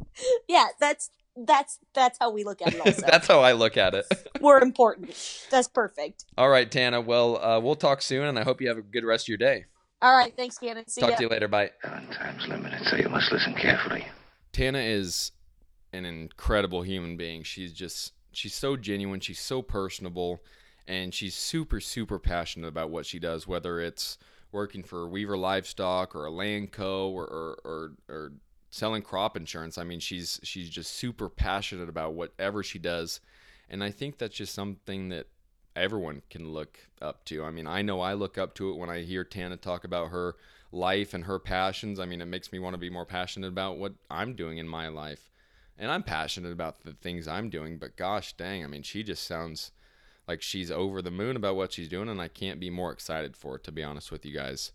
Yeah, 0.49 0.69
that's 0.81 1.11
that's 1.37 1.79
that's 1.95 2.19
how 2.19 2.31
we 2.31 2.45
look 2.45 2.63
at 2.63 2.75
it. 2.75 2.81
Also, 2.87 3.03
That's 3.07 3.27
how 3.27 3.41
I 3.41 3.53
look 3.53 3.77
at 3.77 3.95
it. 3.95 4.07
we're 4.41 4.61
important. 4.63 5.15
That's 5.51 5.69
perfect. 5.69 6.25
All 6.39 6.49
right, 6.49 6.71
Tana. 6.71 7.01
Well, 7.01 7.37
uh, 7.45 7.61
we'll 7.61 7.77
talk 7.77 8.01
soon, 8.01 8.25
and 8.25 8.39
I 8.39 8.45
hope 8.45 8.61
you 8.61 8.69
have 8.69 8.79
a 8.79 8.83
good 8.83 9.05
rest 9.05 9.25
of 9.25 9.29
your 9.29 9.39
day. 9.39 9.67
All 10.03 10.17
right, 10.17 10.33
thanks, 10.37 10.59
Cannon. 10.59 10.87
See 10.89 11.01
Talk 11.01 11.11
ya. 11.11 11.17
to 11.17 11.23
you 11.25 11.29
later. 11.29 11.49
Bye. 11.49 11.71
Time's 11.83 12.47
limited, 12.49 12.81
so 12.85 12.97
you 12.97 13.09
must 13.09 13.33
listen 13.33 13.55
carefully. 13.55 14.07
Tana 14.57 14.79
is 14.79 15.33
an 15.93 16.07
incredible 16.07 16.81
human 16.81 17.19
being. 17.19 17.43
She's 17.43 17.75
just 17.75 18.15
she's 18.33 18.55
so 18.55 18.75
genuine, 18.75 19.21
she's 19.21 19.39
so 19.39 19.61
personable, 19.61 20.43
and 20.89 21.13
she's 21.13 21.35
super 21.35 21.79
super 21.79 22.19
passionate 22.19 22.69
about 22.69 22.89
what 22.89 23.05
she 23.05 23.19
does, 23.19 23.47
whether 23.47 23.81
it's 23.81 24.17
working 24.53 24.83
for 24.83 25.07
Weaver 25.11 25.37
Livestock 25.37 26.17
or 26.17 26.25
Elanco. 26.25 27.11
or, 27.11 27.27
or, 27.27 27.59
or, 27.65 27.93
or 28.09 28.33
selling 28.71 29.03
crop 29.03 29.37
insurance. 29.37 29.77
I 29.77 29.85
mean, 29.85 30.01
she's 30.01 30.41
she's 30.43 30.71
just 30.71 30.95
super 30.95 31.29
passionate 31.29 31.91
about 31.91 32.15
whatever 32.15 32.63
she 32.63 32.79
does, 32.79 33.21
and 33.69 33.85
I 33.85 33.91
think 33.91 34.17
that's 34.17 34.37
just 34.37 34.55
something 34.55 35.11
that 35.11 35.27
everyone 35.75 36.23
can 36.31 36.49
look 36.55 36.79
up 37.03 37.27
to. 37.27 37.45
I 37.45 37.51
mean, 37.51 37.67
I 37.67 37.83
know 37.83 38.01
I 38.01 38.15
look 38.15 38.39
up 38.39 38.55
to 38.55 38.71
it 38.71 38.79
when 38.79 38.89
I 38.89 39.03
hear 39.03 39.23
Tana 39.23 39.59
talk 39.59 39.85
about 39.85 40.13
her 40.13 40.35
life 40.73 41.15
and 41.15 41.25
her 41.25 41.39
passions. 41.39 41.99
I 41.99 42.07
mean, 42.07 42.21
it 42.21 42.27
makes 42.27 42.53
me 42.53 42.59
want 42.59 42.75
to 42.75 42.79
be 42.79 42.91
more 42.91 43.07
passionate 43.07 43.49
about 43.49 43.79
what 43.79 43.95
I'm 44.11 44.35
doing 44.35 44.59
in 44.59 44.69
my 44.69 44.89
life. 44.89 45.31
And 45.79 45.91
I'm 45.91 46.03
passionate 46.03 46.53
about 46.53 46.85
the 46.85 46.93
things 46.93 47.29
I'm 47.29 47.51
doing, 47.51 47.79
but 47.79 47.97
gosh 47.97 48.33
dang, 48.33 48.65
I 48.65 48.67
mean, 48.67 48.83
she 48.83 49.03
just 49.03 49.27
sounds 49.27 49.73
like 50.27 50.43
she's 50.43 50.71
over 50.71 51.03
the 51.03 51.11
moon 51.11 51.37
about 51.37 51.57
what 51.57 51.73
she's 51.73 51.89
doing, 51.89 52.09
and 52.09 52.21
I 52.21 52.29
can't 52.29 52.59
be 52.59 52.71
more 52.71 52.93
excited 52.93 53.37
for 53.37 53.57
it, 53.57 53.65
to 53.65 53.73
be 53.73 53.85
honest 53.85 54.11
with 54.11 54.25
you 54.25 54.35
guys. 54.35 54.73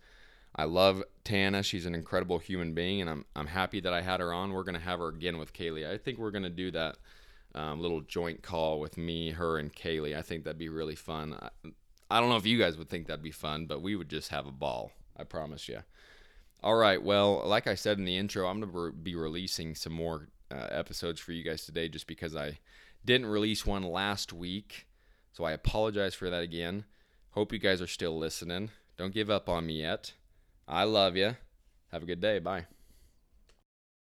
I 0.56 0.66
love 0.66 1.04
Tana. 1.24 1.64
She's 1.64 1.86
an 1.86 1.96
incredible 1.96 2.40
human 2.40 2.74
being, 2.74 3.02
and 3.02 3.10
I'm, 3.10 3.26
I'm 3.36 3.48
happy 3.48 3.80
that 3.82 3.94
I 3.94 4.02
had 4.02 4.20
her 4.20 4.34
on. 4.34 4.54
We're 4.54 4.64
going 4.64 4.76
to 4.76 4.82
have 4.82 5.00
her 5.00 5.08
again 5.08 5.38
with 5.38 5.54
Kaylee. 5.54 5.90
I 5.90 5.98
think 5.98 6.20
we're 6.20 6.32
going 6.32 6.44
to 6.44 6.50
do 6.50 6.72
that 6.72 6.98
um, 7.56 7.82
little 7.82 8.02
joint 8.02 8.44
call 8.44 8.80
with 8.80 8.98
me, 8.98 9.32
her, 9.32 9.58
and 9.58 9.74
Kaylee. 9.74 10.16
I 10.16 10.22
think 10.22 10.44
that'd 10.44 10.58
be 10.58 10.70
really 10.70 10.96
fun. 10.96 11.36
I, 11.42 11.50
I 12.10 12.20
don't 12.20 12.30
know 12.30 12.38
if 12.38 12.46
you 12.46 12.60
guys 12.60 12.78
would 12.78 12.90
think 12.90 13.08
that'd 13.08 13.24
be 13.24 13.32
fun, 13.32 13.66
but 13.66 13.82
we 13.82 13.96
would 13.96 14.10
just 14.10 14.30
have 14.30 14.46
a 14.46 14.52
ball. 14.52 14.92
I 15.22 15.24
promise 15.24 15.70
you. 15.70 15.80
All 16.64 16.76
right. 16.76 17.02
Well, 17.02 17.44
like 17.46 17.68
I 17.68 17.76
said 17.76 17.98
in 17.98 18.06
the 18.06 18.18
intro, 18.18 18.48
I'm 18.48 18.60
going 18.60 18.72
to 18.72 18.92
be 18.92 19.16
releasing 19.16 19.76
some 19.76 19.94
more 19.94 20.28
uh, 20.52 20.68
episodes 20.70 21.20
for 21.20 21.32
you 21.32 21.44
guys 21.44 21.66
today 21.66 21.88
just 21.88 22.08
because 22.08 22.36
I 22.36 22.60
didn't 23.06 23.28
release 23.28 23.66
one 23.66 23.84
last 23.84 24.34
week. 24.34 24.88
So 25.32 25.44
I 25.44 25.54
apologize 25.54 26.14
for 26.14 26.30
that 26.30 26.44
again. 26.44 26.86
Hope 27.32 27.54
you 27.54 27.60
guys 27.60 27.82
are 27.82 27.88
still 27.88 28.18
listening. 28.18 28.70
Don't 28.98 29.14
give 29.14 29.30
up 29.30 29.48
on 29.48 29.66
me 29.66 29.82
yet. 29.82 30.14
I 30.68 30.84
love 30.84 31.16
you. 31.16 31.38
Have 31.92 32.04
a 32.04 32.06
good 32.08 32.22
day. 32.22 32.40
Bye. 32.40 32.66